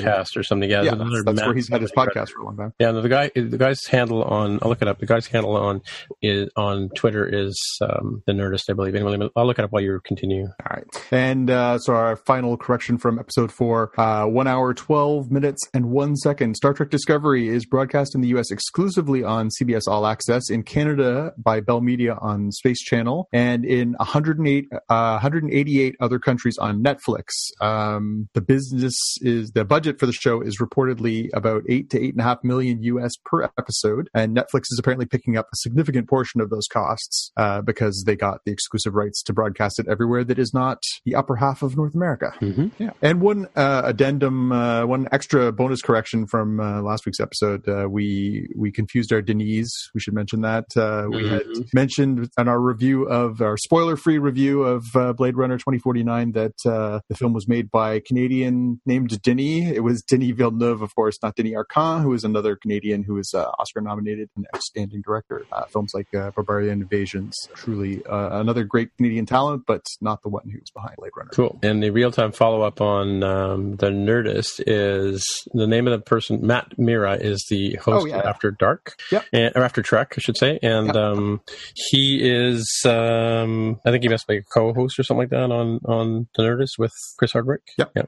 podcast 0.06 0.36
or 0.36 0.42
something. 0.42 0.70
Yeah, 0.70 0.82
yeah, 0.82 0.94
that's, 0.94 1.24
that's 1.24 1.42
where 1.42 1.54
he's 1.54 1.68
had 1.68 1.82
his 1.82 1.92
podcast 1.92 2.30
for 2.30 2.40
a 2.40 2.44
long 2.44 2.56
time. 2.56 2.72
Yeah, 2.78 2.92
no, 2.92 3.02
the 3.02 3.08
guy, 3.08 3.30
the 3.34 3.58
guy's 3.58 3.84
handle 3.86 4.22
on, 4.22 4.58
I'll 4.62 4.68
look 4.68 4.82
it 4.82 4.88
up. 4.88 4.98
The 4.98 5.06
guy's 5.06 5.26
handle 5.26 5.56
on 5.56 5.82
is 6.22 6.48
on 6.56 6.90
Twitter 6.96 7.26
is 7.26 7.60
um, 7.82 8.22
the 8.26 8.32
Nerdist, 8.32 8.70
I 8.70 8.72
believe. 8.72 8.94
Anyway, 8.94 9.28
I'll 9.36 9.46
look 9.46 9.58
it 9.58 9.64
up 9.64 9.72
while 9.72 9.82
you 9.82 10.00
continue. 10.04 10.44
All 10.44 10.76
right. 10.76 10.84
And 11.10 11.50
uh, 11.50 11.78
so 11.78 11.94
our 11.94 12.16
final 12.16 12.56
correction 12.56 12.98
from 12.98 13.18
episode 13.18 13.52
four 13.52 13.92
uh, 13.98 14.26
one 14.26 14.46
hour, 14.46 14.74
12 14.74 15.30
minutes, 15.30 15.62
and 15.72 15.90
one 15.90 16.16
second. 16.16 16.56
Star 16.56 16.72
Trek 16.72 16.90
Discovery 16.90 17.48
is 17.48 17.66
broadcast 17.66 18.14
in 18.14 18.20
the 18.20 18.28
U.S. 18.28 18.50
exclusively 18.50 19.22
on 19.22 19.48
CBS 19.60 19.82
All 19.86 20.06
Access, 20.06 20.50
in 20.50 20.62
Canada 20.62 21.32
by 21.38 21.60
Bell 21.60 21.80
Media 21.80 22.16
on 22.20 22.52
Space 22.52 22.80
Channel, 22.80 23.28
and 23.32 23.64
in 23.64 23.92
108, 23.94 24.66
uh, 24.72 24.78
188 24.88 25.96
other 26.00 26.18
countries 26.18 26.58
on 26.58 26.82
Netflix. 26.82 27.24
Um, 27.60 28.28
the 28.34 28.40
business 28.40 28.94
is, 29.20 29.52
the 29.52 29.64
budget 29.64 29.98
for 29.98 30.06
the 30.06 30.12
show 30.12 30.40
is 30.40 30.58
reportedly 30.60 31.28
about 31.34 31.62
eight 31.68 31.90
to 31.90 32.00
eight 32.02 32.12
and 32.14 32.20
a 32.20 32.24
half 32.24 32.38
million 32.42 32.82
US 32.82 33.12
per 33.24 33.42
episode. 33.42 34.08
And 34.14 34.36
Netflix 34.36 34.62
is 34.70 34.78
apparently 34.78 35.06
picking 35.06 35.36
up 35.36 35.46
a 35.52 35.56
significant 35.56 36.08
portion 36.08 36.40
of 36.40 36.50
those 36.50 36.66
costs 36.66 37.30
uh, 37.36 37.60
because 37.62 38.04
they 38.06 38.16
got 38.16 38.40
the 38.44 38.52
exclusive 38.52 38.94
rights 38.94 39.22
to 39.24 39.32
broadcast 39.32 39.78
it 39.78 39.86
everywhere 39.88 40.24
that 40.24 40.38
is 40.38 40.52
not 40.54 40.82
the 41.04 41.14
upper 41.14 41.36
half 41.36 41.62
of 41.62 41.76
North 41.76 41.94
America. 41.94 42.32
Mm-hmm. 42.40 42.68
Yeah. 42.78 42.90
And 43.02 43.20
one 43.20 43.46
uh, 43.56 43.82
addendum, 43.84 44.52
uh, 44.52 44.86
one 44.86 45.08
extra 45.12 45.52
bonus 45.52 45.82
correction 45.82 46.26
from 46.26 46.60
uh, 46.60 46.82
last 46.82 47.06
week's 47.06 47.20
episode. 47.20 47.68
Uh, 47.68 47.88
we 47.88 48.48
we 48.56 48.70
confused 48.72 49.12
our 49.12 49.22
Denise. 49.22 49.90
We 49.94 50.00
should 50.00 50.14
mention 50.14 50.40
that. 50.42 50.64
Uh, 50.76 51.06
we 51.10 51.28
had 51.28 51.42
Mhm. 51.44 51.74
mentioned 51.74 52.28
in 52.38 52.48
our 52.48 52.60
review 52.60 53.04
of 53.04 53.40
our 53.40 53.56
spoiler 53.56 53.96
free 53.96 54.18
review 54.18 54.62
of 54.62 54.84
uh, 54.94 55.12
Blade 55.12 55.36
Runner 55.36 55.56
2049 55.58 56.32
that 56.32 56.52
uh, 56.66 57.00
the 57.08 57.14
film 57.24 57.32
was 57.32 57.48
made 57.48 57.70
by 57.70 57.94
a 57.94 58.00
Canadian 58.02 58.78
named 58.84 59.22
Denis. 59.22 59.70
It 59.74 59.80
was 59.82 60.02
Denis 60.02 60.32
Villeneuve, 60.32 60.82
of 60.82 60.94
course, 60.94 61.16
not 61.22 61.34
Denys 61.36 61.54
Arcand, 61.54 62.02
who 62.02 62.12
is 62.12 62.22
another 62.22 62.54
Canadian 62.54 63.02
who 63.02 63.16
is 63.16 63.32
uh, 63.32 63.44
Oscar 63.58 63.80
nominated 63.80 64.28
and 64.36 64.46
outstanding 64.54 65.00
director. 65.00 65.46
Uh, 65.50 65.64
films 65.64 65.92
like 65.94 66.12
uh, 66.14 66.30
Barbarian 66.32 66.82
Invasions, 66.82 67.34
truly 67.54 68.04
uh, 68.04 68.38
another 68.40 68.62
great 68.64 68.94
Canadian 68.98 69.24
talent, 69.24 69.62
but 69.66 69.86
not 70.02 70.20
the 70.22 70.28
one 70.28 70.42
who 70.50 70.58
was 70.60 70.68
behind 70.70 70.96
Blade 70.98 71.12
Runner. 71.16 71.30
Cool. 71.32 71.58
And 71.62 71.82
the 71.82 71.88
real 71.88 72.10
time 72.10 72.30
follow 72.30 72.60
up 72.60 72.82
on 72.82 73.22
um, 73.24 73.76
the 73.76 73.88
Nerdist 73.88 74.60
is 74.66 75.24
the 75.54 75.66
name 75.66 75.86
of 75.88 75.98
the 75.98 76.04
person. 76.04 76.46
Matt 76.46 76.78
Mira 76.78 77.14
is 77.14 77.46
the 77.48 77.76
host 77.76 78.02
Oh, 78.04 78.06
yeah. 78.06 78.18
of 78.18 78.26
After 78.26 78.50
Dark, 78.50 78.96
Yep. 79.10 79.24
and, 79.32 79.52
or 79.56 79.62
After 79.62 79.80
Trek, 79.80 80.12
I 80.18 80.20
should 80.20 80.36
say, 80.36 80.58
and 80.62 80.88
Yep. 80.88 80.96
um, 80.96 81.40
he 81.74 82.20
is. 82.22 82.68
Um, 82.84 83.80
I 83.86 83.90
think 83.92 84.02
he 84.02 84.10
must 84.10 84.26
be 84.26 84.36
a 84.38 84.42
co-host 84.42 84.98
or 84.98 85.04
something 85.04 85.22
like 85.22 85.30
that 85.30 85.50
on 85.50 85.80
on 85.86 86.28
the 86.36 86.42
Nerdist 86.42 86.72
with 86.78 86.92
Chris 87.18 87.32
Hardwick. 87.32 87.62
Yep. 87.78 87.92
Yeah. 87.96 88.02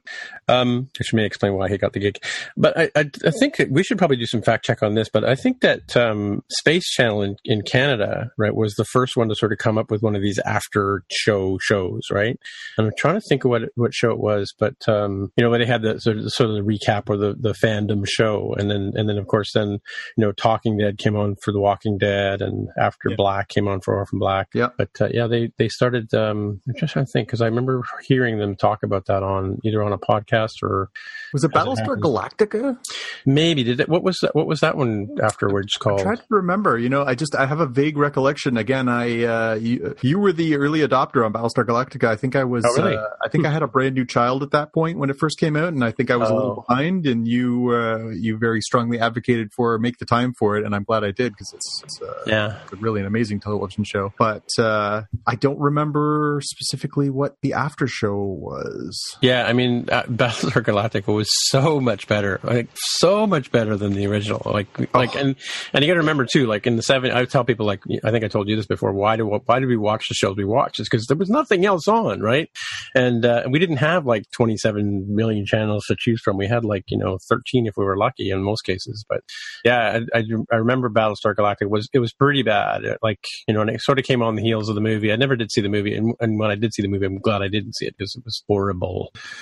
Um, 0.48 0.90
which 0.98 1.12
may 1.14 1.24
explain 1.24 1.54
why 1.54 1.68
he 1.68 1.78
got 1.78 1.92
the 1.92 2.00
gig. 2.00 2.18
But 2.56 2.78
I, 2.78 2.90
I, 2.96 3.10
I 3.24 3.30
think 3.30 3.60
we 3.70 3.82
should 3.82 3.98
probably 3.98 4.16
do 4.16 4.26
some 4.26 4.42
fact 4.42 4.64
check 4.64 4.82
on 4.82 4.94
this. 4.94 5.08
But 5.08 5.24
I 5.24 5.34
think 5.34 5.60
that 5.60 5.96
um, 5.96 6.42
Space 6.50 6.88
Channel 6.90 7.22
in, 7.22 7.36
in 7.44 7.62
Canada, 7.62 8.30
right, 8.38 8.54
was 8.54 8.74
the 8.74 8.84
first 8.84 9.16
one 9.16 9.28
to 9.28 9.34
sort 9.34 9.52
of 9.52 9.58
come 9.58 9.78
up 9.78 9.90
with 9.90 10.02
one 10.02 10.16
of 10.16 10.22
these 10.22 10.38
after 10.40 11.02
show 11.10 11.58
shows, 11.60 12.02
right? 12.10 12.38
And 12.78 12.86
I'm 12.86 12.92
trying 12.98 13.14
to 13.14 13.26
think 13.28 13.44
of 13.44 13.50
what 13.50 13.62
what 13.74 13.94
show 13.94 14.10
it 14.10 14.18
was, 14.18 14.54
but 14.58 14.76
um, 14.88 15.30
you 15.36 15.44
know, 15.44 15.50
when 15.50 15.60
they 15.60 15.66
had 15.66 15.82
the 15.82 15.98
sort 16.00 16.18
of, 16.18 16.30
sort 16.32 16.50
of 16.50 16.56
the 16.56 16.62
recap 16.62 17.08
or 17.08 17.16
the, 17.16 17.34
the 17.38 17.52
fandom 17.52 18.04
show, 18.06 18.54
and 18.58 18.70
then 18.70 18.92
and 18.94 19.08
then 19.08 19.18
of 19.18 19.26
course 19.26 19.52
then 19.52 19.78
you 20.16 20.24
know, 20.24 20.32
Talking 20.32 20.78
Dead 20.78 20.98
came 20.98 21.16
on 21.16 21.36
for 21.42 21.52
The 21.52 21.60
Walking 21.60 21.98
Dead, 21.98 22.42
and 22.42 22.68
After 22.78 23.10
Yeah. 23.10 23.16
Black 23.16 23.48
came 23.48 23.68
on 23.68 23.80
for 23.80 23.96
Orphan 23.96 24.18
Black. 24.18 24.48
Yeah. 24.54 24.68
But 24.76 24.90
uh, 25.00 25.08
yeah, 25.12 25.26
they 25.26 25.52
they 25.58 25.68
started. 25.68 26.12
Um, 26.14 26.60
I'm 26.68 26.74
just 26.78 26.92
trying 26.92 27.06
to 27.06 27.10
think 27.10 27.28
because 27.28 27.40
I 27.40 27.46
remember 27.46 27.82
hearing 28.06 28.38
them 28.38 28.56
talk 28.56 28.82
about 28.82 28.95
that 29.04 29.22
on 29.22 29.58
either 29.64 29.82
on 29.82 29.92
a 29.92 29.98
podcast 29.98 30.62
or 30.62 30.88
Was 31.34 31.44
it 31.44 31.50
Battlestar. 31.52 31.96
Galactica? 31.98 32.78
maybe 33.26 33.62
did 33.62 33.80
it. 33.80 33.88
What 33.88 34.02
was 34.02 34.16
that? 34.22 34.34
What 34.34 34.46
was 34.46 34.60
that 34.60 34.76
one 34.76 35.08
afterwards 35.22 35.74
called? 35.74 36.00
I'm 36.00 36.06
trying 36.06 36.16
to 36.16 36.24
remember. 36.30 36.78
You 36.78 36.88
know, 36.88 37.04
I 37.04 37.14
just 37.14 37.34
I 37.34 37.46
have 37.46 37.60
a 37.60 37.66
vague 37.66 37.98
recollection. 37.98 38.56
Again, 38.56 38.88
I 38.88 39.24
uh, 39.24 39.54
you, 39.54 39.94
you 40.00 40.18
were 40.18 40.32
the 40.32 40.56
early 40.56 40.80
adopter 40.80 41.24
on 41.24 41.32
Battlestar 41.32 41.64
Galactica. 41.66 42.08
I 42.08 42.16
think 42.16 42.34
I 42.36 42.44
was. 42.44 42.64
Oh, 42.66 42.74
really? 42.82 42.96
uh, 42.96 43.04
I 43.24 43.28
think 43.28 43.44
I 43.44 43.50
had 43.50 43.62
a 43.62 43.68
brand 43.68 43.94
new 43.94 44.04
child 44.06 44.42
at 44.42 44.50
that 44.52 44.72
point 44.72 44.98
when 44.98 45.10
it 45.10 45.16
first 45.18 45.38
came 45.38 45.56
out, 45.56 45.68
and 45.72 45.84
I 45.84 45.90
think 45.90 46.10
I 46.10 46.16
was 46.16 46.30
a 46.30 46.34
little 46.34 46.46
Oh. 46.58 46.64
behind. 46.66 47.06
And 47.06 47.26
you 47.28 47.70
uh, 47.74 48.08
you 48.10 48.38
very 48.38 48.60
strongly 48.60 48.98
advocated 48.98 49.52
for 49.54 49.78
make 49.78 49.98
the 49.98 50.06
time 50.06 50.32
for 50.38 50.56
it, 50.56 50.64
and 50.64 50.74
I'm 50.74 50.84
glad 50.84 51.04
I 51.04 51.10
did 51.10 51.32
because 51.32 51.52
it's, 51.54 51.82
it's 51.84 52.02
uh, 52.02 52.14
yeah. 52.26 52.58
really 52.80 53.00
an 53.00 53.06
amazing 53.06 53.40
television 53.40 53.84
show. 53.84 54.12
But 54.18 54.44
uh, 54.58 55.02
I 55.26 55.34
don't 55.34 55.58
remember 55.58 56.40
specifically 56.44 57.10
what 57.10 57.34
the 57.42 57.52
after 57.52 57.86
show 57.86 58.16
was. 58.16 58.85
Yeah, 59.20 59.44
I 59.46 59.52
mean, 59.52 59.88
uh, 59.90 60.02
Battlestar 60.08 60.62
Galactica 60.64 61.14
was 61.14 61.28
so 61.48 61.80
much 61.80 62.06
better, 62.06 62.40
like 62.42 62.68
so 62.74 63.26
much 63.26 63.50
better 63.50 63.76
than 63.76 63.92
the 63.92 64.06
original. 64.06 64.42
Like, 64.44 64.66
like, 64.94 65.14
Oh. 65.16 65.18
and 65.18 65.36
and 65.72 65.84
you 65.84 65.88
got 65.90 65.94
to 65.94 66.00
remember 66.00 66.24
too, 66.24 66.46
like 66.46 66.66
in 66.66 66.76
the 66.76 66.82
seven, 66.82 67.10
I 67.12 67.24
tell 67.24 67.44
people, 67.44 67.66
like, 67.66 67.82
I 68.04 68.10
think 68.10 68.24
I 68.24 68.28
told 68.28 68.48
you 68.48 68.56
this 68.56 68.66
before. 68.66 68.92
Why 68.92 69.16
do 69.16 69.26
why 69.26 69.58
did 69.60 69.66
we 69.68 69.76
watch 69.76 70.08
the 70.08 70.14
shows 70.14 70.36
we 70.36 70.44
watched? 70.44 70.80
It's 70.80 70.88
because 70.88 71.06
there 71.06 71.16
was 71.16 71.28
nothing 71.30 71.64
else 71.66 71.88
on, 71.88 72.20
right? 72.20 72.48
And 72.94 73.24
uh, 73.24 73.44
we 73.50 73.58
didn't 73.58 73.78
have 73.78 74.06
like 74.06 74.24
twenty 74.32 74.56
seven 74.56 75.06
million 75.14 75.44
channels 75.46 75.84
to 75.86 75.96
choose 75.98 76.20
from. 76.22 76.36
We 76.36 76.46
had 76.46 76.64
like 76.64 76.84
you 76.88 76.98
know 76.98 77.18
thirteen 77.28 77.66
if 77.66 77.74
we 77.76 77.84
were 77.84 77.96
lucky 77.96 78.30
in 78.30 78.42
most 78.42 78.62
cases. 78.62 79.04
But 79.08 79.20
yeah, 79.64 80.00
I, 80.14 80.18
I, 80.18 80.22
I 80.52 80.56
remember 80.56 80.88
Battlestar 80.90 81.34
Galactica 81.34 81.68
was 81.68 81.88
it 81.92 81.98
was 81.98 82.12
pretty 82.12 82.42
bad. 82.42 82.84
It, 82.84 82.98
like 83.02 83.20
you 83.48 83.54
know, 83.54 83.60
and 83.60 83.70
it 83.70 83.80
sort 83.80 83.98
of 83.98 84.04
came 84.04 84.22
on 84.22 84.36
the 84.36 84.42
heels 84.42 84.68
of 84.68 84.74
the 84.74 84.80
movie. 84.80 85.12
I 85.12 85.16
never 85.16 85.36
did 85.36 85.50
see 85.50 85.60
the 85.60 85.68
movie, 85.68 85.94
and, 85.94 86.14
and 86.20 86.38
when 86.38 86.50
I 86.50 86.54
did 86.54 86.72
see 86.74 86.82
the 86.82 86.88
movie, 86.88 87.06
I'm 87.06 87.18
glad 87.18 87.42
I 87.42 87.48
didn't 87.48 87.74
see 87.74 87.86
it 87.86 87.94
because 87.96 88.14
it 88.16 88.24
was 88.24 88.42
horrible. 88.48 88.75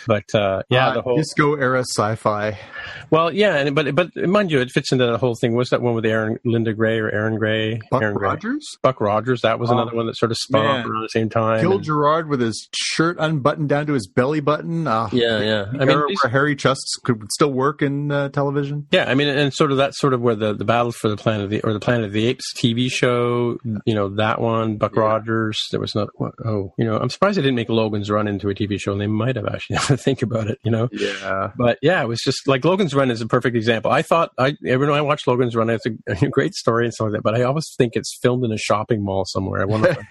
But 0.07 0.25
uh, 0.35 0.62
yeah, 0.71 0.88
Uh, 0.88 0.95
the 0.95 1.03
whole 1.03 1.17
disco 1.17 1.55
era 1.55 1.81
sci-fi. 1.81 2.59
well, 3.11 3.33
yeah, 3.33 3.57
and 3.57 3.75
but 3.75 3.95
but 3.95 4.14
mind 4.17 4.50
you, 4.50 4.61
it 4.61 4.71
fits 4.71 4.93
into 4.93 5.07
that 5.07 5.19
whole 5.19 5.35
thing. 5.41 5.55
Was 5.55 5.71
that 5.71 5.81
one 5.83 5.95
with 5.95 6.05
Erin 6.07 6.38
Linda 6.45 6.73
Gray 6.73 6.99
or 6.99 7.11
Erin 7.11 7.37
Gray? 7.38 7.81
Buck 7.91 8.03
Erin 8.03 8.14
Gray. 8.17 8.29
Rogers 8.29 8.64
Buck 8.83 9.00
Rogers. 9.00 9.43
That 9.43 9.59
was 9.59 9.71
Oh, 9.71 9.75
another 9.75 9.97
one 9.97 10.07
that 10.07 10.17
sort 10.17 10.31
of 10.31 10.37
spun 10.38 10.64
off 10.67 10.79
man. 10.79 10.87
around 10.91 11.03
the 11.03 11.09
same 11.09 11.29
time. 11.29 11.61
killed 11.61 11.75
and- 11.76 11.85
Gerard 11.85 12.29
with 12.29 12.41
his 12.41 12.69
shirt 12.75 13.17
unbuttoned 13.19 13.69
down 13.69 13.87
to 13.87 13.93
his 13.93 14.07
belly 14.07 14.41
button. 14.41 14.87
Ah, 14.87 15.09
yeah, 15.12 15.41
yeah. 15.41 15.64
the 15.73 15.79
I 15.81 15.85
mean, 15.85 16.03
these- 16.09 16.19
where 16.23 16.31
Harry 16.31 16.57
Chusts 16.57 16.97
could 17.05 17.23
still 17.33 17.53
work 17.53 17.83
in 17.83 18.11
uh, 18.11 18.29
television. 18.31 18.87
yeah, 18.91 19.05
I 19.09 19.14
mean, 19.14 19.29
and 19.29 19.53
sort 19.53 19.71
of 19.71 19.76
that's 19.76 19.99
sort 19.99 20.12
of 20.14 20.21
where 20.21 20.35
the 20.35 20.53
the 20.55 20.64
battle 20.64 20.93
for 20.93 21.09
the 21.09 21.17
planet 21.17 21.45
of 21.45 21.50
the 21.50 21.61
or 21.62 21.73
the 21.73 21.81
Planet 21.81 22.05
of 22.07 22.12
the 22.12 22.26
Apes 22.26 22.53
TV 22.57 22.91
show. 22.91 23.59
You 23.85 23.95
know 23.95 24.09
that 24.17 24.41
one. 24.41 24.76
Buck 24.76 24.95
Yeah. 24.95 25.03
Rogers. 25.03 25.59
There 25.71 25.81
was 25.81 25.95
not. 25.95 26.09
what- 26.17 26.35
Oh, 26.45 26.73
you 26.79 26.85
know, 26.85 26.97
I'm 26.99 27.11
surprised 27.11 27.38
they 27.38 27.43
didn't 27.43 27.55
make 27.57 27.69
Logan's 27.69 28.11
Run 28.11 28.26
into 28.29 28.49
a 28.49 28.55
TV 28.55 28.79
show, 28.79 28.93
and 28.93 29.00
they 29.00 29.07
might 29.25 29.37
have 29.37 29.47
actually. 29.47 29.75
Now 29.75 29.97
think 29.97 30.23
about 30.23 30.49
it, 30.49 30.59
you 30.62 30.71
know. 30.71 30.88
Yeah, 30.93 31.50
But 31.57 31.78
yeah, 31.83 32.02
it 32.02 32.07
was 32.07 32.21
just 32.21 32.47
like 32.47 32.64
Logan's 32.64 32.95
Run 32.95 33.11
is 33.11 33.21
a 33.21 33.26
perfect 33.26 33.57
example. 33.57 33.90
I 33.90 34.02
thought 34.02 34.31
I 34.38 34.57
every 34.66 34.87
time 34.87 34.95
I 34.95 35.00
watch 35.00 35.26
Logan's 35.26 35.57
Run, 35.57 35.71
it's 35.71 35.85
a, 35.87 35.90
a 36.25 36.28
great 36.28 36.54
story 36.54 36.85
and 36.85 36.95
stuff 36.95 37.07
like 37.07 37.14
that. 37.14 37.23
But 37.23 37.35
I 37.35 37.43
always 37.43 37.66
think 37.76 37.93
it's 37.97 38.16
filmed 38.23 38.45
in 38.45 38.52
a 38.52 38.59
shopping 38.59 39.04
mall 39.04 39.25
somewhere. 39.26 39.62
I 39.62 39.64
wonder. 39.64 39.97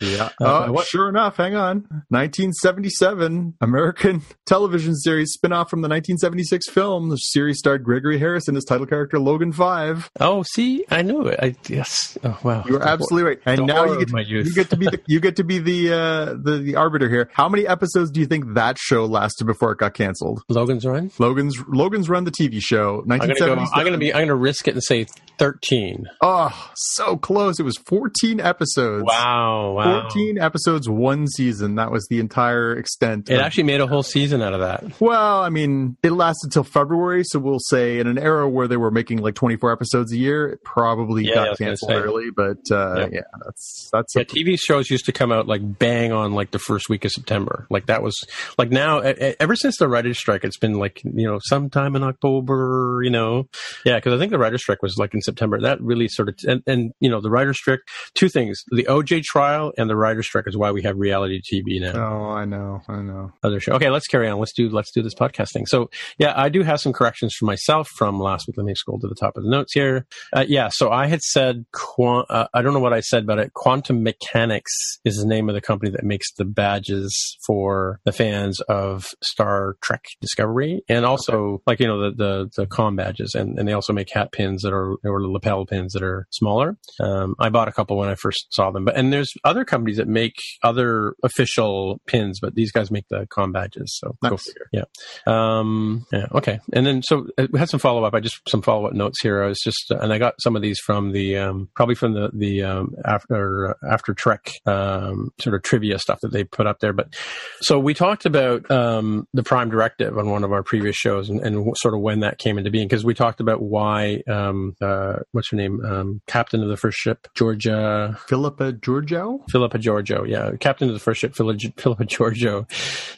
yeah. 0.00 0.30
Uh, 0.40 0.66
oh, 0.68 0.82
sure 0.82 1.08
enough. 1.08 1.36
Hang 1.36 1.54
on. 1.54 1.86
1977 2.08 3.54
American 3.60 4.22
television 4.46 4.94
series 4.96 5.32
spin-off 5.32 5.70
from 5.70 5.80
the 5.82 5.88
1976 5.88 6.68
film. 6.70 7.08
The 7.08 7.16
series 7.16 7.58
starred 7.58 7.84
Gregory 7.84 8.18
Harrison 8.18 8.56
as 8.56 8.64
title 8.64 8.86
character 8.86 9.18
Logan 9.18 9.52
Five. 9.52 10.10
oh, 10.20 10.42
see, 10.42 10.84
I 10.90 11.02
knew 11.02 11.26
it. 11.26 11.38
I 11.40 11.54
yes. 11.68 12.18
Oh 12.24 12.38
wow, 12.42 12.64
You 12.66 12.74
were 12.74 12.82
absolutely 12.82 13.28
right. 13.28 13.38
And 13.46 13.66
now 13.66 13.84
you 13.84 14.04
get, 14.04 14.26
youth. 14.26 14.46
you 14.46 14.54
get 14.54 14.70
to 14.70 14.76
be 14.76 14.86
the 14.86 15.00
you 15.06 15.20
get 15.20 15.36
to 15.36 15.44
be 15.44 15.58
the 15.58 15.92
uh, 15.92 16.24
the 16.42 16.58
the 16.58 16.76
arbiter 16.76 17.08
here. 17.08 17.30
How 17.32 17.48
many 17.50 17.66
episodes 17.66 18.10
do 18.10 18.20
you 18.20 18.26
think 18.26 18.54
that 18.54 18.78
show 18.78 19.04
lasted 19.04 19.44
before 19.46 19.72
it 19.72 19.78
got 19.78 19.92
canceled? 19.94 20.42
Logan's 20.48 20.86
Run. 20.86 21.10
Logan's 21.18 21.56
Logan's 21.68 22.08
Run 22.08 22.24
the 22.24 22.30
TV 22.30 22.60
show. 22.62 23.02
Go. 23.02 23.04
1977. 23.06 23.68
I'm 23.74 23.84
gonna 23.84 23.98
be. 23.98 24.14
I'm 24.14 24.22
gonna 24.22 24.34
risk 24.36 24.66
it 24.68 24.74
and 24.74 24.82
say 24.82 25.06
thirteen. 25.38 26.06
Oh, 26.20 26.50
so 26.76 27.16
close. 27.16 27.58
It 27.58 27.62
was 27.64 27.76
14 27.86 28.40
episodes. 28.40 29.04
Wow, 29.06 29.72
wow. 29.72 30.02
14 30.02 30.38
episodes, 30.38 30.88
one 30.88 31.26
season. 31.28 31.76
That 31.76 31.90
was 31.90 32.06
the 32.08 32.20
entire 32.20 32.76
extent. 32.76 33.30
It 33.30 33.34
of- 33.34 33.40
actually 33.40 33.64
made 33.64 33.80
a 33.80 33.86
whole 33.86 34.02
season 34.02 34.42
out 34.42 34.52
of 34.54 34.60
that. 34.60 34.84
well, 35.00 35.42
I 35.42 35.48
mean, 35.48 35.96
it 36.02 36.12
lasted 36.12 36.52
till 36.52 36.64
February, 36.64 37.24
so 37.24 37.38
we'll 37.38 37.58
say 37.58 37.98
in 37.98 38.06
an 38.06 38.18
era 38.18 38.48
where 38.48 38.68
they 38.68 38.76
were 38.76 38.90
making 38.90 39.18
like 39.18 39.34
24 39.34 39.72
episodes 39.72 40.12
a 40.12 40.16
year, 40.16 40.48
it 40.48 40.62
probably 40.64 41.24
Yeah, 41.24 41.34
got 41.46 41.58
canceled 41.58 41.92
early. 41.92 42.30
But 42.30 42.58
uh, 42.70 42.96
Yeah. 43.00 43.08
yeah, 43.12 43.20
that's 43.44 43.88
that's 43.92 44.14
Yeah, 44.14 44.22
a, 44.22 44.24
TV 44.26 44.58
shows 44.58 44.90
used 44.90 45.06
to 45.06 45.12
come 45.12 45.32
out 45.32 45.46
like 45.46 45.62
bang 45.78 46.12
on 46.12 46.32
like 46.34 46.50
the 46.50 46.58
first 46.58 46.88
week 46.88 47.04
of 47.04 47.10
September. 47.12 47.39
Like 47.70 47.86
that 47.86 48.02
was 48.02 48.18
like 48.58 48.70
now. 48.70 48.98
Ever 49.00 49.56
since 49.56 49.78
the 49.78 49.88
writers' 49.88 50.18
strike, 50.18 50.44
it's 50.44 50.58
been 50.58 50.74
like 50.74 51.02
you 51.04 51.26
know 51.26 51.38
sometime 51.42 51.96
in 51.96 52.02
October. 52.02 53.00
You 53.04 53.10
know, 53.10 53.48
yeah, 53.84 53.96
because 53.96 54.14
I 54.14 54.18
think 54.18 54.30
the 54.32 54.38
writers' 54.38 54.62
strike 54.62 54.82
was 54.82 54.96
like 54.96 55.14
in 55.14 55.20
September. 55.20 55.60
That 55.60 55.80
really 55.80 56.08
sort 56.08 56.28
of 56.28 56.36
and, 56.46 56.62
and 56.66 56.92
you 57.00 57.10
know 57.10 57.20
the 57.20 57.30
writers' 57.30 57.58
strike. 57.58 57.80
Two 58.14 58.28
things: 58.28 58.62
the 58.70 58.84
OJ 58.84 59.22
trial 59.22 59.72
and 59.78 59.88
the 59.88 59.96
writers' 59.96 60.26
strike 60.26 60.46
is 60.46 60.56
why 60.56 60.70
we 60.70 60.82
have 60.82 60.96
reality 60.96 61.40
TV 61.40 61.80
now. 61.80 61.92
Oh, 61.94 62.30
I 62.30 62.44
know, 62.44 62.80
I 62.88 63.02
know. 63.02 63.32
other 63.42 63.60
show. 63.60 63.72
Okay, 63.72 63.90
let's 63.90 64.06
carry 64.06 64.28
on. 64.28 64.38
Let's 64.38 64.52
do 64.52 64.68
let's 64.68 64.92
do 64.92 65.02
this 65.02 65.14
podcast 65.14 65.52
thing. 65.52 65.66
So 65.66 65.90
yeah, 66.18 66.32
I 66.36 66.48
do 66.48 66.62
have 66.62 66.80
some 66.80 66.92
corrections 66.92 67.34
for 67.34 67.44
myself 67.44 67.88
from 67.96 68.20
last 68.20 68.46
week. 68.46 68.56
Let 68.56 68.66
me 68.66 68.74
scroll 68.74 68.98
to 69.00 69.08
the 69.08 69.14
top 69.14 69.36
of 69.36 69.44
the 69.44 69.50
notes 69.50 69.72
here. 69.72 70.06
Uh, 70.32 70.44
yeah, 70.46 70.68
so 70.68 70.90
I 70.90 71.06
had 71.06 71.22
said 71.22 71.64
uh, 71.98 72.46
I 72.54 72.62
don't 72.62 72.72
know 72.72 72.80
what 72.80 72.92
I 72.92 73.00
said 73.00 73.24
about 73.24 73.38
it. 73.38 73.52
Quantum 73.52 74.04
Mechanix 74.04 74.64
is 75.04 75.16
the 75.16 75.26
name 75.26 75.48
of 75.48 75.54
the 75.54 75.60
company 75.60 75.90
that 75.92 76.04
makes 76.04 76.32
the 76.32 76.44
badges 76.44 77.29
for 77.46 78.00
the 78.04 78.12
fans 78.12 78.60
of 78.62 79.06
Star 79.22 79.76
Trek 79.82 80.04
Discovery, 80.20 80.82
and 80.88 81.04
also 81.04 81.62
like 81.66 81.80
you 81.80 81.86
know 81.86 82.10
the 82.10 82.16
the, 82.16 82.50
the 82.56 82.66
com 82.66 82.96
badges, 82.96 83.34
and, 83.34 83.58
and 83.58 83.66
they 83.66 83.72
also 83.72 83.92
make 83.92 84.10
hat 84.12 84.32
pins 84.32 84.62
that 84.62 84.72
are 84.72 84.94
or 85.04 85.26
lapel 85.26 85.66
pins 85.66 85.92
that 85.92 86.02
are 86.02 86.26
smaller. 86.30 86.76
Um, 87.00 87.34
I 87.38 87.48
bought 87.48 87.68
a 87.68 87.72
couple 87.72 87.96
when 87.96 88.08
I 88.08 88.14
first 88.14 88.46
saw 88.52 88.70
them, 88.70 88.84
but 88.84 88.96
and 88.96 89.12
there's 89.12 89.32
other 89.44 89.64
companies 89.64 89.96
that 89.96 90.08
make 90.08 90.34
other 90.62 91.14
official 91.22 92.00
pins, 92.06 92.40
but 92.40 92.54
these 92.54 92.72
guys 92.72 92.90
make 92.90 93.08
the 93.08 93.26
com 93.30 93.52
badges. 93.52 93.96
So 93.98 94.16
go 94.22 94.36
figure. 94.36 94.68
Yeah. 94.72 94.84
Um, 95.26 96.06
yeah. 96.12 96.26
Okay. 96.32 96.60
And 96.72 96.86
then 96.86 97.02
so 97.02 97.26
uh, 97.38 97.46
we 97.50 97.58
had 97.58 97.68
some 97.68 97.80
follow 97.80 98.04
up. 98.04 98.14
I 98.14 98.20
just 98.20 98.40
some 98.48 98.62
follow 98.62 98.86
up 98.86 98.92
notes 98.92 99.20
here. 99.20 99.42
I 99.42 99.48
was 99.48 99.60
just 99.60 99.90
and 99.90 100.12
I 100.12 100.18
got 100.18 100.34
some 100.40 100.56
of 100.56 100.62
these 100.62 100.78
from 100.78 101.12
the 101.12 101.38
um, 101.38 101.68
probably 101.74 101.94
from 101.94 102.14
the 102.14 102.30
the 102.32 102.62
um, 102.62 102.94
after 103.04 103.76
after 103.88 104.14
Trek 104.14 104.50
um, 104.66 105.30
sort 105.40 105.54
of 105.54 105.62
trivia 105.62 105.98
stuff 105.98 106.20
that 106.22 106.32
they 106.32 106.44
put 106.44 106.66
up 106.66 106.80
there. 106.80 106.92
But 106.92 107.14
so 107.62 107.78
we 107.78 107.92
talked 107.92 108.24
about 108.24 108.70
um, 108.70 109.26
the 109.34 109.42
Prime 109.42 109.68
Directive 109.68 110.16
on 110.16 110.30
one 110.30 110.44
of 110.44 110.52
our 110.52 110.62
previous 110.62 110.96
shows 110.96 111.28
and, 111.28 111.40
and 111.40 111.76
sort 111.76 111.94
of 111.94 112.00
when 112.00 112.20
that 112.20 112.38
came 112.38 112.56
into 112.56 112.70
being 112.70 112.88
because 112.88 113.04
we 113.04 113.12
talked 113.12 113.40
about 113.40 113.60
why 113.60 114.22
um, 114.28 114.74
uh, 114.80 115.16
what's 115.32 115.50
her 115.50 115.56
name 115.56 115.84
um, 115.84 116.22
captain 116.26 116.62
of 116.62 116.68
the 116.68 116.76
first 116.76 116.96
ship 116.96 117.28
Georgia 117.34 118.18
Philippa 118.28 118.72
Georgiou? 118.72 119.40
Philippa 119.50 119.78
Georgiou, 119.78 120.26
yeah, 120.26 120.52
captain 120.58 120.88
of 120.88 120.94
the 120.94 121.00
first 121.00 121.20
ship, 121.20 121.34
Philippa 121.34 121.70
Philippa 121.76 122.04
Georgiou, 122.04 122.64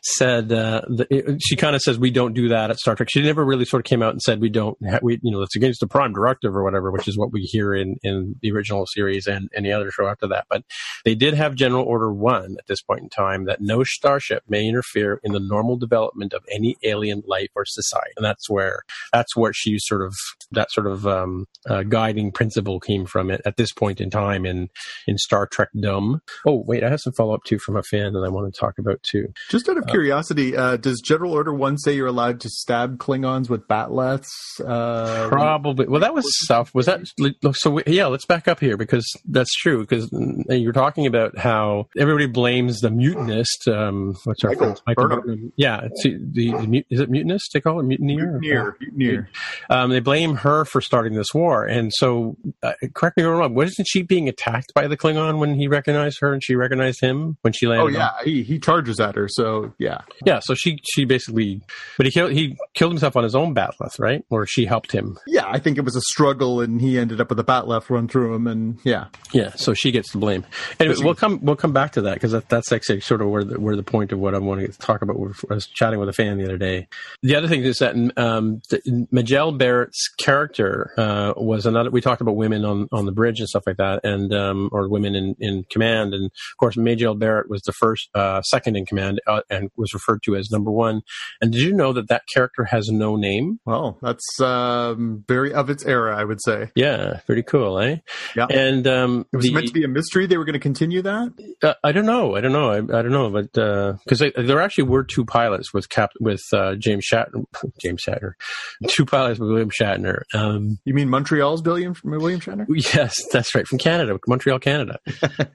said 0.03 0.51
uh, 0.53 0.83
the, 0.89 1.07
it, 1.11 1.41
she 1.41 1.55
kind 1.55 1.77
of 1.77 1.83
says 1.83 1.99
we 1.99 2.11
don't 2.11 2.35
do 2.35 2.49
that 2.49 2.71
at 2.71 2.79
Star 2.79 2.97
Trek. 2.97 3.09
She 3.11 3.23
never 3.23 3.45
really 3.45 3.65
sort 3.65 3.81
of 3.81 3.85
came 3.85 4.03
out 4.03 4.11
and 4.11 4.21
said 4.21 4.41
we 4.41 4.51
don't, 4.51 4.77
ha- 4.89 4.99
we 5.03 5.21
you 5.23 5.31
know 5.31 5.39
that's 5.39 5.55
against 5.55 5.81
the 5.81 5.87
Prime 5.87 6.13
Directive 6.13 6.57
or 6.57 6.65
whatever, 6.65 6.91
which 6.91 7.07
is 7.07 7.17
what 7.17 7.33
we 7.33 7.43
hear 7.43 7.75
in 7.75 7.97
in 8.03 8.35
the 8.43 8.51
original 8.51 8.87
series 8.87 9.29
and 9.29 9.49
any 9.55 9.71
other 9.71 9.93
show 9.93 10.09
after 10.09 10.27
that. 10.29 10.47
But 10.51 10.65
they 11.05 11.15
did 11.15 11.35
have 11.35 11.55
General 11.55 11.85
Order 11.85 12.13
One 12.13 12.57
at 12.59 12.67
this 12.67 12.83
point 12.83 13.03
in 13.03 13.09
time 13.09 13.45
that 13.45 13.61
no 13.61 13.85
starship 13.93 14.43
may 14.49 14.67
interfere 14.67 15.21
in 15.23 15.33
the 15.33 15.41
normal 15.41 15.77
development 15.77 16.33
of 16.33 16.45
any 16.51 16.77
alien 16.83 17.23
life 17.27 17.51
or 17.55 17.65
society, 17.65 18.13
and 18.17 18.25
that's 18.25 18.49
where 18.49 18.83
that's 19.13 19.37
where 19.37 19.53
she 19.53 19.79
sort 19.79 20.03
of 20.03 20.15
that 20.51 20.71
sort 20.71 20.87
of 20.87 21.07
um, 21.07 21.47
uh, 21.69 21.83
guiding 21.83 22.33
principle 22.33 22.81
came 22.81 23.07
from 23.07 23.31
it 23.31 23.41
at 23.45 23.57
this 23.57 23.73
point 23.73 24.01
in 24.01 24.11
time 24.11 24.45
in 24.45 24.69
in 25.07 25.19
Star 25.19 25.47
Trek 25.47 25.69
Dumb. 25.79 26.21
Oh, 26.47 26.63
wait, 26.67 26.85
I 26.85 26.91
have 26.91 27.01
some 27.01 27.13
follow 27.13 27.35
up 27.35 27.45
too 27.45 27.59
from 27.59 27.77
a 27.77 27.83
fan 27.83 28.13
that 28.13 28.25
I 28.25 28.29
want 28.29 28.53
to 28.53 28.59
talk 28.59 28.79
about 28.79 29.03
too. 29.03 29.33
Just 29.51 29.69
out 29.69 29.79
of 29.79 29.87
curiosity, 29.87 30.57
uh, 30.57 30.77
does 30.77 31.01
General 31.01 31.33
Order 31.33 31.55
One 31.55 31.79
say 31.79 31.95
you're 31.95 32.07
allowed 32.07 32.41
to 32.41 32.49
stab 32.49 32.99
Klingons 32.99 33.49
with 33.49 33.67
bat'leths? 33.69 34.29
Uh, 34.65 35.29
Probably. 35.29 35.87
Well, 35.87 36.01
that 36.01 36.15
was 36.15 36.25
stuff. 36.45 36.75
Was 36.75 36.87
that 36.87 37.01
so? 37.53 37.71
We, 37.71 37.83
yeah, 37.87 38.07
let's 38.07 38.27
back 38.27 38.49
up 38.49 38.61
here 38.61 38.77
because 38.77 39.07
that's 39.25 39.53
true. 39.55 39.81
Because 39.81 40.09
you're 40.49 40.73
talking 40.73 41.07
about 41.07 41.39
how 41.39 41.89
everybody 41.97 42.27
blames 42.27 42.81
the 42.81 42.89
mutinist. 42.89 43.69
Um, 43.89 44.15
what's 44.25 44.45
our 44.45 44.51
Michael? 44.51 44.77
Michael 44.87 45.09
Burnham. 45.09 45.53
Yeah, 45.57 45.89
the, 46.03 46.19
the, 46.33 46.85
is 46.91 47.01
it 47.01 47.11
mutinous? 47.11 47.49
They 47.53 47.61
call 47.61 47.81
it 47.81 47.85
mutineer. 47.85 48.39
Mutineer, 48.39 48.77
mutineer. 48.81 49.29
Um, 49.71 49.91
they 49.91 50.01
blame 50.01 50.37
her 50.37 50.65
for 50.65 50.81
starting 50.81 51.15
this 51.15 51.35
war, 51.35 51.65
and 51.65 51.93
so 51.95 52.37
uh, 52.63 52.73
correct 52.95 53.17
me 53.17 53.23
if 53.23 53.29
I'm 53.29 53.35
wrong. 53.37 53.55
Wasn't 53.55 53.87
she 53.89 54.03
being 54.03 54.29
attacked 54.29 54.73
by 54.75 54.87
the 54.87 54.97
Klingon 54.97 55.39
when 55.39 55.55
he 55.55 55.69
recognized 55.69 56.19
her 56.21 56.33
and 56.33 56.43
she 56.43 56.55
recognized 56.55 57.01
him 57.01 57.37
when 57.43 57.53
she 57.53 57.67
landed? 57.67 57.83
Oh 57.83 57.87
on- 57.87 57.95
yeah, 57.95 58.11
he, 58.25 58.43
he 58.43 58.59
charges 58.59 59.01
at 59.01 59.15
her. 59.17 59.29
So 59.29 59.73
yeah, 59.79 60.03
yeah. 60.25 60.41
So 60.43 60.55
she 60.55 60.79
she 60.95 61.05
basically, 61.05 61.61
but 61.97 62.07
he 62.07 62.13
killed 62.13 62.33
he 62.33 62.57
killed 62.75 62.93
himself 62.93 63.17
on 63.17 63.25
his 63.25 63.35
own 63.35 63.55
bat'leth, 63.55 63.99
right? 63.99 64.25
Or 64.31 64.47
she 64.47 64.65
helped 64.65 64.93
him. 64.93 65.19
yeah. 65.27 65.43
I 65.47 65.59
think 65.59 65.77
it 65.79 65.85
was 65.85 65.97
a 65.97 66.01
struggle, 66.03 66.61
and 66.61 66.81
he 66.81 66.99
ended 66.99 67.21
up 67.21 67.29
with 67.29 67.39
a 67.39 67.45
bat'leth 67.45 67.91
run 67.91 68.09
through 68.09 68.35
him, 68.35 68.47
and 68.47 68.79
yeah, 68.85 69.07
Yeah, 69.33 69.53
so 69.57 69.75
she 69.75 69.91
gets 69.91 70.13
the 70.13 70.19
blame. 70.19 70.45
Anyway, 70.81 70.97
we'll 71.01 71.15
come 71.15 71.41
we'll 71.43 71.57
come 71.57 71.73
back 71.73 71.93
to 71.93 72.01
that 72.03 72.15
because 72.15 72.33
that, 72.33 72.49
that's 72.49 72.73
actually 72.73 73.01
sort 73.01 73.21
of 73.21 73.29
where 73.29 73.45
the, 73.45 73.61
where 73.61 73.72
the 73.77 73.83
point 73.83 74.13
of 74.13 74.19
what 74.19 74.35
I'm 74.35 74.47
wanting 74.47 74.71
to 74.71 74.79
talk 74.79 75.03
about. 75.03 75.17
I 75.51 75.55
was 75.55 75.67
chatting 75.67 75.99
with 75.99 76.09
a 76.09 76.13
fan 76.13 76.39
the 76.39 76.45
other 76.45 76.59
day. 76.59 76.89
The 77.23 77.37
other 77.37 77.49
thing 77.49 77.63
is 77.63 77.79
that 77.79 77.95
um, 78.17 78.63
Majel 79.11 79.53
Barrett's 79.53 80.09
character 80.19 80.93
uh, 80.97 81.35
was 81.37 81.67
another. 81.67 81.91
We 81.91 82.01
talked 82.01 82.21
about 82.21 82.37
women 82.37 82.65
on, 82.65 82.89
on 82.93 83.07
the 83.07 83.13
bridge 83.13 83.41
and 83.41 83.49
stuff 83.49 83.65
like 83.67 83.77
that, 83.79 84.05
and 84.05 84.33
um, 84.35 84.69
or 84.73 84.89
women 84.89 85.15
in, 85.15 85.37
in 85.39 85.65
command. 85.71 86.15
And 86.15 86.27
of 86.27 86.57
course, 86.59 86.77
Majel 86.77 87.15
Barrett 87.15 87.49
was 87.51 87.63
the 87.63 87.73
first, 87.73 88.09
uh, 88.15 88.43
second 88.43 88.77
in 88.77 88.87
command, 88.87 89.21
uh, 89.27 89.43
and 89.51 89.71
was 89.77 89.93
referred 89.95 90.23
to 90.25 90.37
as 90.37 90.51
number 90.51 90.71
one. 90.71 91.03
And 91.41 91.53
did 91.53 91.63
you 91.63 91.73
know 91.73 91.93
that 91.93 92.09
that 92.09 92.23
character 92.33 92.65
has 92.65 92.89
no 92.89 93.17
name? 93.17 93.61
well, 93.65 93.99
that's 94.03 94.41
um, 94.41 95.25
very 95.29 95.53
of 95.53 95.71
its 95.71 95.85
era, 95.85 96.17
I 96.17 96.25
would 96.25 96.41
say. 96.43 96.71
Yeah, 96.75 97.21
pretty 97.27 97.43
cool, 97.43 97.79
eh? 97.79 97.97
Yeah. 98.37 98.47
And 98.51 98.87
um, 98.87 99.27
It 99.33 99.37
was 99.37 99.47
the- 99.47 99.53
meant 99.55 99.67
to 99.69 99.73
be 99.73 99.85
a 99.85 99.89
mystery. 99.89 100.27
They 100.27 100.37
were 100.37 100.45
going 100.45 100.55
to 100.55 100.59
continue 100.59 101.03
that. 101.03 101.33
Uh, 101.63 101.75
I 101.85 101.93
don't 101.93 102.07
know. 102.07 102.37
I 102.37 102.41
don't 102.41 102.53
know. 102.53 102.71
I, 102.71 102.77
I 102.77 103.03
don't 103.03 103.11
know, 103.13 103.31
but 103.31 103.57
because 104.05 104.21
there 104.37 104.61
actually 104.61 104.85
were 104.85 105.05
two 105.05 105.25
pilots 105.25 105.73
with 105.73 105.89
Cap 105.89 106.11
with 106.21 106.43
uh, 106.53 106.75
James 106.77 107.07
Shatner. 107.11 107.45
James 107.81 108.03
Shatner, 108.07 108.33
two 108.89 109.05
pilots 109.05 109.39
with 109.39 109.49
William 109.49 109.71
Shatner. 109.71 110.23
Um, 110.35 110.79
You 110.85 110.95
mean 110.95 111.09
Montreal's 111.09 111.63
William 111.63 111.95
William 112.05 112.41
Shatner? 112.41 112.67
yes, 112.95 113.15
that's 113.33 113.55
right, 113.55 113.67
from 113.67 113.79
Canada, 113.79 114.19
Montreal, 114.27 114.59
Canada. 114.59 114.99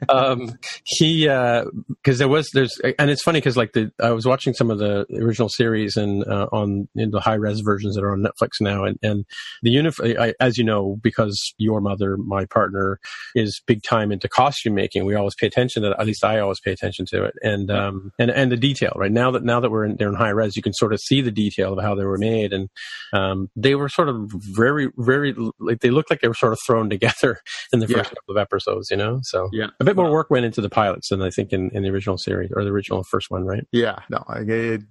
um, 0.09 0.57
he 0.83 1.25
because 1.25 2.17
there 2.17 2.27
was 2.27 2.49
there's 2.53 2.79
and 2.99 3.09
it's 3.09 3.23
funny 3.23 3.39
because 3.39 3.57
like 3.57 3.73
the 3.73 3.91
I 4.01 4.11
was 4.11 4.25
watching 4.25 4.53
some 4.53 4.71
of 4.71 4.79
the 4.79 5.05
original 5.21 5.49
series 5.49 5.97
and 5.97 6.23
uh, 6.25 6.47
on 6.51 6.87
in 6.95 7.11
the 7.11 7.19
high 7.19 7.35
res 7.35 7.61
versions 7.61 7.95
that 7.95 8.03
are 8.03 8.11
on 8.11 8.23
Netflix 8.23 8.61
now, 8.61 8.83
and 8.83 8.97
and 9.01 9.25
the 9.63 9.75
unif 9.75 10.19
I, 10.19 10.33
as 10.39 10.57
you 10.57 10.63
know 10.63 10.97
because 11.01 11.53
your 11.57 11.81
mother, 11.81 12.17
my 12.17 12.45
partner, 12.45 12.99
is 13.35 13.61
big 13.65 13.83
time 13.83 14.11
into 14.11 14.27
costume 14.29 14.75
making. 14.75 15.05
We 15.05 15.15
always 15.15 15.35
pay 15.35 15.47
attention 15.47 15.83
to 15.83 15.89
that. 15.89 15.99
At 15.99 16.05
least 16.05 16.23
I 16.23 16.39
always 16.39 16.59
pay 16.59 16.71
attention 16.71 17.05
to 17.11 17.23
it, 17.25 17.33
and 17.41 17.69
um 17.71 17.86
and 18.19 18.29
and 18.31 18.51
the 18.51 18.57
detail. 18.57 18.93
Right 18.95 19.11
now 19.11 19.31
that 19.31 19.43
now 19.43 19.59
that 19.59 19.69
we're 19.71 19.85
in 19.85 19.95
they're 19.97 20.09
in 20.09 20.15
high 20.15 20.29
res, 20.29 20.55
you 20.55 20.61
can 20.61 20.73
sort 20.73 20.93
of 20.93 20.99
see 20.99 21.21
the 21.21 21.31
detail 21.31 21.73
of 21.77 21.83
how 21.83 21.95
they 21.95 22.05
were 22.05 22.17
made, 22.17 22.53
and 22.53 22.69
um 23.13 23.49
they 23.55 23.75
were 23.75 23.89
sort 23.89 24.09
of 24.09 24.15
very 24.55 24.89
very 24.97 25.35
like 25.59 25.79
they 25.81 25.89
looked 25.89 26.09
like 26.09 26.21
they 26.21 26.27
were 26.27 26.33
sort 26.33 26.53
of 26.53 26.59
thrown 26.65 26.89
together 26.95 27.39
in 27.73 27.79
the 27.79 27.87
Yeah. 27.87 27.97
first 27.97 28.09
couple 28.11 28.35
of 28.35 28.37
episodes. 28.37 28.89
You 28.91 28.97
know, 28.97 29.19
so 29.23 29.49
Yeah. 29.51 29.67
a 29.79 29.83
bit 29.83 29.95
more 29.95 30.11
work 30.11 30.29
went 30.29 30.45
into 30.45 30.61
the 30.61 30.69
pilots 30.69 31.09
than 31.09 31.21
I 31.21 31.29
think 31.29 31.53
in, 31.53 31.69
in 31.73 31.83
the 31.83 31.89
original 31.89 32.17
series 32.17 32.51
or 32.55 32.63
the 32.63 32.71
original 32.71 33.03
first 33.11 33.27
one, 33.29 33.45
right? 33.45 33.65
Yeah, 33.71 33.99
no, 34.09 34.23
I, 34.27 34.39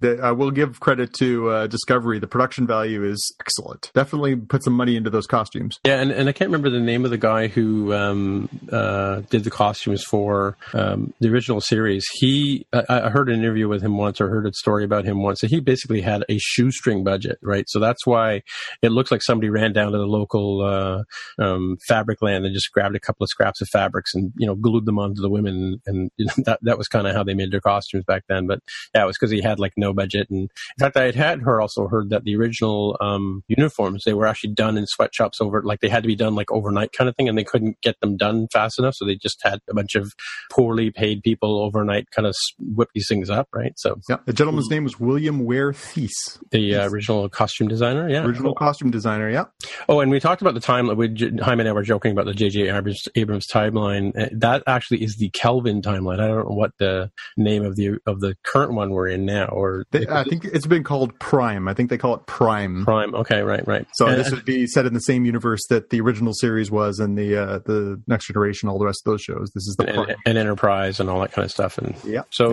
I, 0.03 0.27
I 0.29 0.31
will 0.31 0.51
give 0.51 0.79
credit 0.79 1.13
to 1.19 1.49
uh, 1.49 1.67
Discovery. 1.67 2.19
The 2.19 2.27
production 2.27 2.65
value 2.67 3.03
is 3.03 3.33
excellent. 3.39 3.91
Definitely 3.93 4.35
put 4.35 4.63
some 4.63 4.73
money 4.73 4.95
into 4.95 5.09
those 5.09 5.27
costumes. 5.27 5.77
Yeah, 5.85 5.99
and, 6.01 6.11
and 6.11 6.29
I 6.29 6.31
can't 6.31 6.49
remember 6.49 6.69
the 6.69 6.79
name 6.79 7.05
of 7.05 7.11
the 7.11 7.17
guy 7.17 7.47
who 7.47 7.93
um, 7.93 8.49
uh, 8.71 9.21
did 9.29 9.43
the 9.43 9.49
costumes 9.51 10.03
for 10.03 10.57
um, 10.73 11.13
the 11.19 11.29
original 11.29 11.61
series. 11.61 12.05
He, 12.13 12.65
I, 12.73 12.83
I 12.89 13.09
heard 13.09 13.29
an 13.29 13.39
interview 13.39 13.67
with 13.67 13.81
him 13.81 13.97
once, 13.97 14.21
or 14.21 14.29
heard 14.29 14.47
a 14.47 14.53
story 14.53 14.83
about 14.83 15.05
him 15.05 15.21
once. 15.21 15.43
And 15.43 15.49
he 15.49 15.59
basically 15.59 16.01
had 16.01 16.23
a 16.29 16.37
shoestring 16.39 17.03
budget, 17.03 17.37
right? 17.41 17.65
So 17.67 17.79
that's 17.79 18.05
why 18.05 18.41
it 18.81 18.91
looks 18.91 19.11
like 19.11 19.21
somebody 19.21 19.49
ran 19.49 19.73
down 19.73 19.91
to 19.91 19.97
the 19.97 20.05
local 20.05 20.61
uh, 20.61 21.03
um, 21.41 21.77
fabric 21.87 22.21
land 22.21 22.45
and 22.45 22.53
just 22.53 22.71
grabbed 22.71 22.95
a 22.95 22.99
couple 22.99 23.23
of 23.23 23.29
scraps 23.29 23.61
of 23.61 23.67
fabrics 23.69 24.13
and 24.13 24.31
you 24.37 24.47
know 24.47 24.55
glued 24.55 24.85
them 24.85 24.99
onto 24.99 25.21
the 25.21 25.29
women, 25.29 25.81
and 25.85 26.11
that 26.45 26.59
that 26.61 26.77
was 26.77 26.87
kind 26.87 27.07
of 27.07 27.15
how 27.15 27.23
they 27.23 27.33
made 27.33 27.51
their 27.51 27.61
costumes 27.61 28.05
back 28.05 28.23
then. 28.29 28.47
But 28.47 28.59
yeah, 28.93 29.03
it 29.03 29.07
was 29.07 29.17
because 29.17 29.31
he 29.31 29.41
had 29.41 29.59
like 29.59 29.73
no 29.77 29.93
budget. 29.93 30.29
And 30.29 30.43
in 30.43 30.79
fact, 30.79 30.97
I 30.97 31.03
had 31.03 31.15
had 31.15 31.41
her 31.41 31.61
also 31.61 31.87
heard 31.87 32.09
that 32.09 32.23
the 32.23 32.35
original 32.35 32.97
um, 33.01 33.43
uniforms 33.47 34.03
they 34.03 34.13
were 34.13 34.27
actually 34.27 34.53
done 34.53 34.77
in 34.77 34.87
sweatshops 34.87 35.41
over 35.41 35.61
like 35.61 35.81
they 35.81 35.89
had 35.89 36.03
to 36.03 36.07
be 36.07 36.15
done 36.15 36.35
like 36.35 36.51
overnight 36.51 36.91
kind 36.93 37.09
of 37.09 37.15
thing, 37.15 37.27
and 37.27 37.37
they 37.37 37.43
couldn't 37.43 37.81
get 37.81 37.99
them 37.99 38.17
done 38.17 38.47
fast 38.51 38.79
enough, 38.79 38.95
so 38.95 39.05
they 39.05 39.15
just 39.15 39.39
had 39.43 39.59
a 39.69 39.73
bunch 39.73 39.95
of 39.95 40.13
poorly 40.51 40.89
paid 40.91 41.21
people 41.23 41.61
overnight 41.61 42.09
kind 42.11 42.27
of 42.27 42.35
whip 42.77 42.89
these 42.93 43.07
things 43.09 43.29
up, 43.29 43.47
right? 43.53 43.73
So 43.77 43.95
Yeah, 44.09 44.17
the 44.25 44.33
gentleman's 44.33 44.69
name 44.69 44.83
was 44.83 44.99
William 44.99 45.43
Ware 45.45 45.73
Theiss, 45.73 46.13
the 46.51 46.75
uh, 46.75 46.89
original 46.89 47.27
costume 47.29 47.67
designer, 47.67 48.09
yeah, 48.09 48.23
original 48.23 48.55
costume 48.55 48.91
designer. 48.91 49.29
Yeah, 49.29 49.45
Oh, 49.89 49.99
and 49.99 50.11
we 50.11 50.19
talked 50.19 50.41
about 50.41 50.53
the 50.53 50.59
time. 50.59 50.87
We, 50.95 51.07
Jaime 51.41 51.61
and 51.61 51.67
I 51.67 51.71
were 51.73 51.83
joking 51.83 52.11
about 52.11 52.25
the 52.25 52.33
J.J. 52.33 52.69
Abrams, 52.69 53.03
Abrams 53.15 53.47
timeline. 53.51 54.17
Uh, 54.17 54.29
That 54.33 54.63
actually 54.67 55.03
is 55.03 55.15
the 55.17 55.29
Kelvin 55.31 55.81
timeline. 55.81 56.19
I 56.19 56.27
don't 56.27 56.49
know 56.49 56.55
what 56.55 56.71
the 56.79 57.11
name 57.35 57.65
of 57.65 57.75
the 57.75 57.97
of 58.05 58.19
the 58.19 58.35
current 58.43 58.73
one 58.73 58.91
we're 58.91 59.07
in 59.07 59.25
now, 59.25 59.45
or 59.47 59.85
they, 59.91 60.05
I 60.07 60.23
think 60.23 60.45
it's 60.45 60.67
been 60.67 60.83
called 60.83 61.17
Prime. 61.19 61.67
I 61.67 61.73
think 61.73 61.89
they 61.89 61.97
call 61.97 62.15
it 62.15 62.25
Prime. 62.27 62.83
Prime. 62.85 63.13
Okay, 63.15 63.41
right, 63.41 63.65
right. 63.67 63.85
So 63.95 64.07
And- 64.07 64.17
this 64.19 64.31
would 64.31 64.45
be 64.45 64.67
set 64.67 64.85
in 64.85 64.93
the 64.93 65.01
same 65.01 65.25
universe 65.25 65.61
that 65.69 65.89
the 65.89 65.99
original 66.01 66.33
series 66.33 66.69
was, 66.71 66.99
and 66.99 67.17
the 67.17 67.35
uh, 67.37 67.59
the 67.65 68.01
Next 68.07 68.27
Generation, 68.27 68.69
all 68.69 68.77
the 68.79 68.85
rest 68.85 69.01
of 69.05 69.11
those 69.11 69.21
shows. 69.21 69.51
This 69.55 69.67
is 69.67 69.75
the 69.77 69.87
and, 69.87 69.95
Prime. 70.05 70.15
and 70.25 70.37
Enterprise 70.37 70.99
and 70.99 71.09
all 71.09 71.19
that 71.21 71.31
kind 71.31 71.45
of 71.45 71.51
stuff. 71.51 71.77
And 71.77 71.95
Yeah. 72.03 72.21
so 72.31 72.47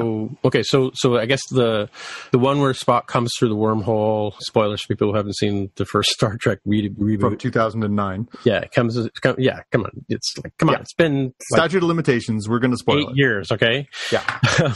okay, 0.44 0.62
so 0.62 0.90
so 0.94 1.16
I 1.18 1.26
guess 1.26 1.40
the 1.50 1.88
the 2.30 2.38
one 2.38 2.60
where 2.60 2.72
Spock 2.72 3.06
comes 3.06 3.30
through 3.38 3.48
the 3.50 3.56
wormhole. 3.56 4.32
Spoilers 4.40 4.82
for 4.82 4.88
people 4.94 5.10
who 5.10 5.16
haven't 5.16 5.36
seen 5.36 5.70
the 5.76 5.84
first 5.84 6.10
Star 6.16 6.36
Trek 6.36 6.58
re- 6.64 6.92
from 7.18 7.36
2009. 7.36 8.28
Yeah, 8.44 8.58
it 8.60 8.72
comes, 8.72 8.98
come- 9.20 9.36
Yeah, 9.38 9.60
come 9.72 9.84
on. 9.84 9.90
It's 10.08 10.34
like 10.42 10.52
come 10.58 10.70
on. 10.70 10.76
It's 10.80 10.94
been 10.94 11.32
like 11.50 11.60
Statute 11.60 11.78
of 11.78 11.88
limitations. 11.88 12.48
We're 12.48 12.58
going 12.60 12.70
to 12.72 12.76
spoil 12.76 13.00
eight 13.00 13.08
it. 13.10 13.16
years. 13.16 13.50
Okay. 13.52 13.88
Yeah. 14.12 14.22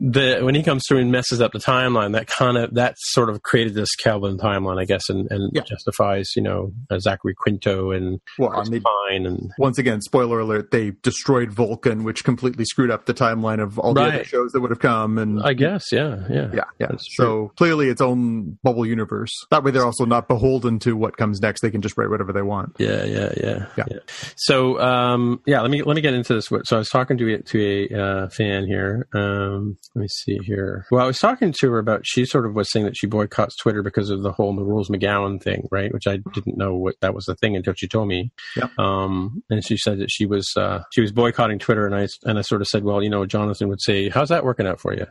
the 0.00 0.40
when 0.42 0.54
he 0.54 0.62
comes 0.62 0.82
through 0.88 0.98
and 0.98 1.12
messes 1.12 1.40
up 1.40 1.52
the 1.52 1.58
timeline, 1.58 2.12
that 2.12 2.26
kind 2.26 2.56
of 2.56 2.74
that 2.74 2.94
sort 2.98 3.30
of 3.30 3.42
created 3.42 3.74
this 3.74 3.94
Kelvin 3.96 4.38
timeline, 4.38 4.80
I 4.80 4.84
guess, 4.84 5.08
and, 5.08 5.30
and 5.30 5.50
Yeah. 5.54 5.62
justifies 5.62 6.30
you 6.36 6.42
know 6.42 6.72
uh, 6.90 6.98
Zachary 6.98 7.34
Quinto 7.34 7.90
and 7.90 8.20
Well, 8.38 8.50
Chris 8.50 8.68
and 8.68 8.76
they, 8.76 8.80
Pine 8.80 9.26
and 9.26 9.50
once 9.58 9.78
again, 9.78 10.00
spoiler 10.00 10.40
alert: 10.40 10.70
they 10.70 10.92
destroyed 11.02 11.52
Vulcan, 11.52 12.04
which 12.04 12.24
completely 12.24 12.64
screwed 12.64 12.90
up 12.90 13.06
the 13.06 13.14
timeline 13.14 13.60
of 13.62 13.78
all 13.78 13.94
the 13.94 14.00
other 14.02 14.24
shows 14.24 14.52
that 14.52 14.60
would 14.60 14.69
have 14.70 14.80
come. 14.80 15.18
And 15.18 15.42
I 15.42 15.52
guess 15.54 15.92
yeah 15.92 16.26
yeah 16.28 16.50
yeah, 16.52 16.64
yeah. 16.78 16.88
So 16.98 17.52
clearly, 17.56 17.88
its 17.88 18.00
own 18.00 18.58
bubble 18.62 18.86
universe. 18.86 19.32
That 19.50 19.64
way, 19.64 19.70
they're 19.70 19.84
also 19.84 20.04
not 20.04 20.28
beholden 20.28 20.78
to 20.80 20.96
what 20.96 21.16
comes 21.16 21.40
next. 21.40 21.60
They 21.60 21.70
can 21.70 21.82
just 21.82 21.96
write 21.96 22.10
whatever 22.10 22.32
they 22.32 22.42
want. 22.42 22.76
Yeah, 22.78 23.04
yeah, 23.04 23.32
yeah, 23.36 23.66
Yeah. 23.76 23.98
So, 24.36 24.80
um, 24.80 25.40
yeah, 25.46 25.60
let 25.60 25.70
me 25.70 25.82
let 25.82 25.94
me 25.94 26.00
get 26.00 26.14
into 26.14 26.34
this. 26.34 26.46
So, 26.46 26.76
I 26.76 26.78
was 26.78 26.88
talking 26.88 27.18
to 27.18 27.34
a, 27.34 27.42
to 27.42 27.88
a 27.92 28.00
uh, 28.00 28.28
fan 28.28 28.66
here. 28.66 29.08
Um, 29.14 29.76
let 29.94 30.02
me 30.02 30.08
see 30.08 30.38
here. 30.44 30.86
Well, 30.90 31.02
I 31.02 31.06
was 31.06 31.18
talking 31.18 31.52
to 31.60 31.70
her 31.70 31.78
about. 31.78 32.02
She 32.04 32.24
sort 32.24 32.46
of 32.46 32.54
was 32.54 32.70
saying 32.70 32.84
that 32.86 32.96
she 32.96 33.06
boycotts 33.06 33.56
Twitter 33.56 33.82
because 33.82 34.10
of 34.10 34.22
the 34.22 34.32
whole 34.32 34.54
Rose 34.56 34.88
McGowan 34.88 35.42
thing, 35.42 35.68
right? 35.70 35.92
Which 35.92 36.06
I 36.06 36.18
didn't 36.34 36.56
know 36.56 36.74
what 36.74 36.96
that 37.00 37.14
was 37.14 37.24
the 37.26 37.34
thing 37.36 37.56
until 37.56 37.74
she 37.74 37.88
told 37.88 38.08
me. 38.08 38.32
Yeah. 38.56 38.68
Um, 38.78 39.42
and 39.50 39.64
she 39.64 39.76
said 39.76 39.98
that 39.98 40.10
she 40.10 40.26
was 40.26 40.52
uh, 40.56 40.80
she 40.92 41.00
was 41.00 41.12
boycotting 41.12 41.58
Twitter, 41.58 41.86
and 41.86 41.94
I 41.94 42.08
and 42.24 42.38
I 42.38 42.42
sort 42.42 42.60
of 42.60 42.68
said, 42.68 42.84
well, 42.84 43.02
you 43.02 43.10
know, 43.10 43.26
Jonathan 43.26 43.68
would 43.68 43.80
say, 43.80 44.08
how's 44.08 44.28
that 44.28 44.44
working 44.44 44.59
out 44.66 44.80
for 44.80 44.94
you? 44.94 45.06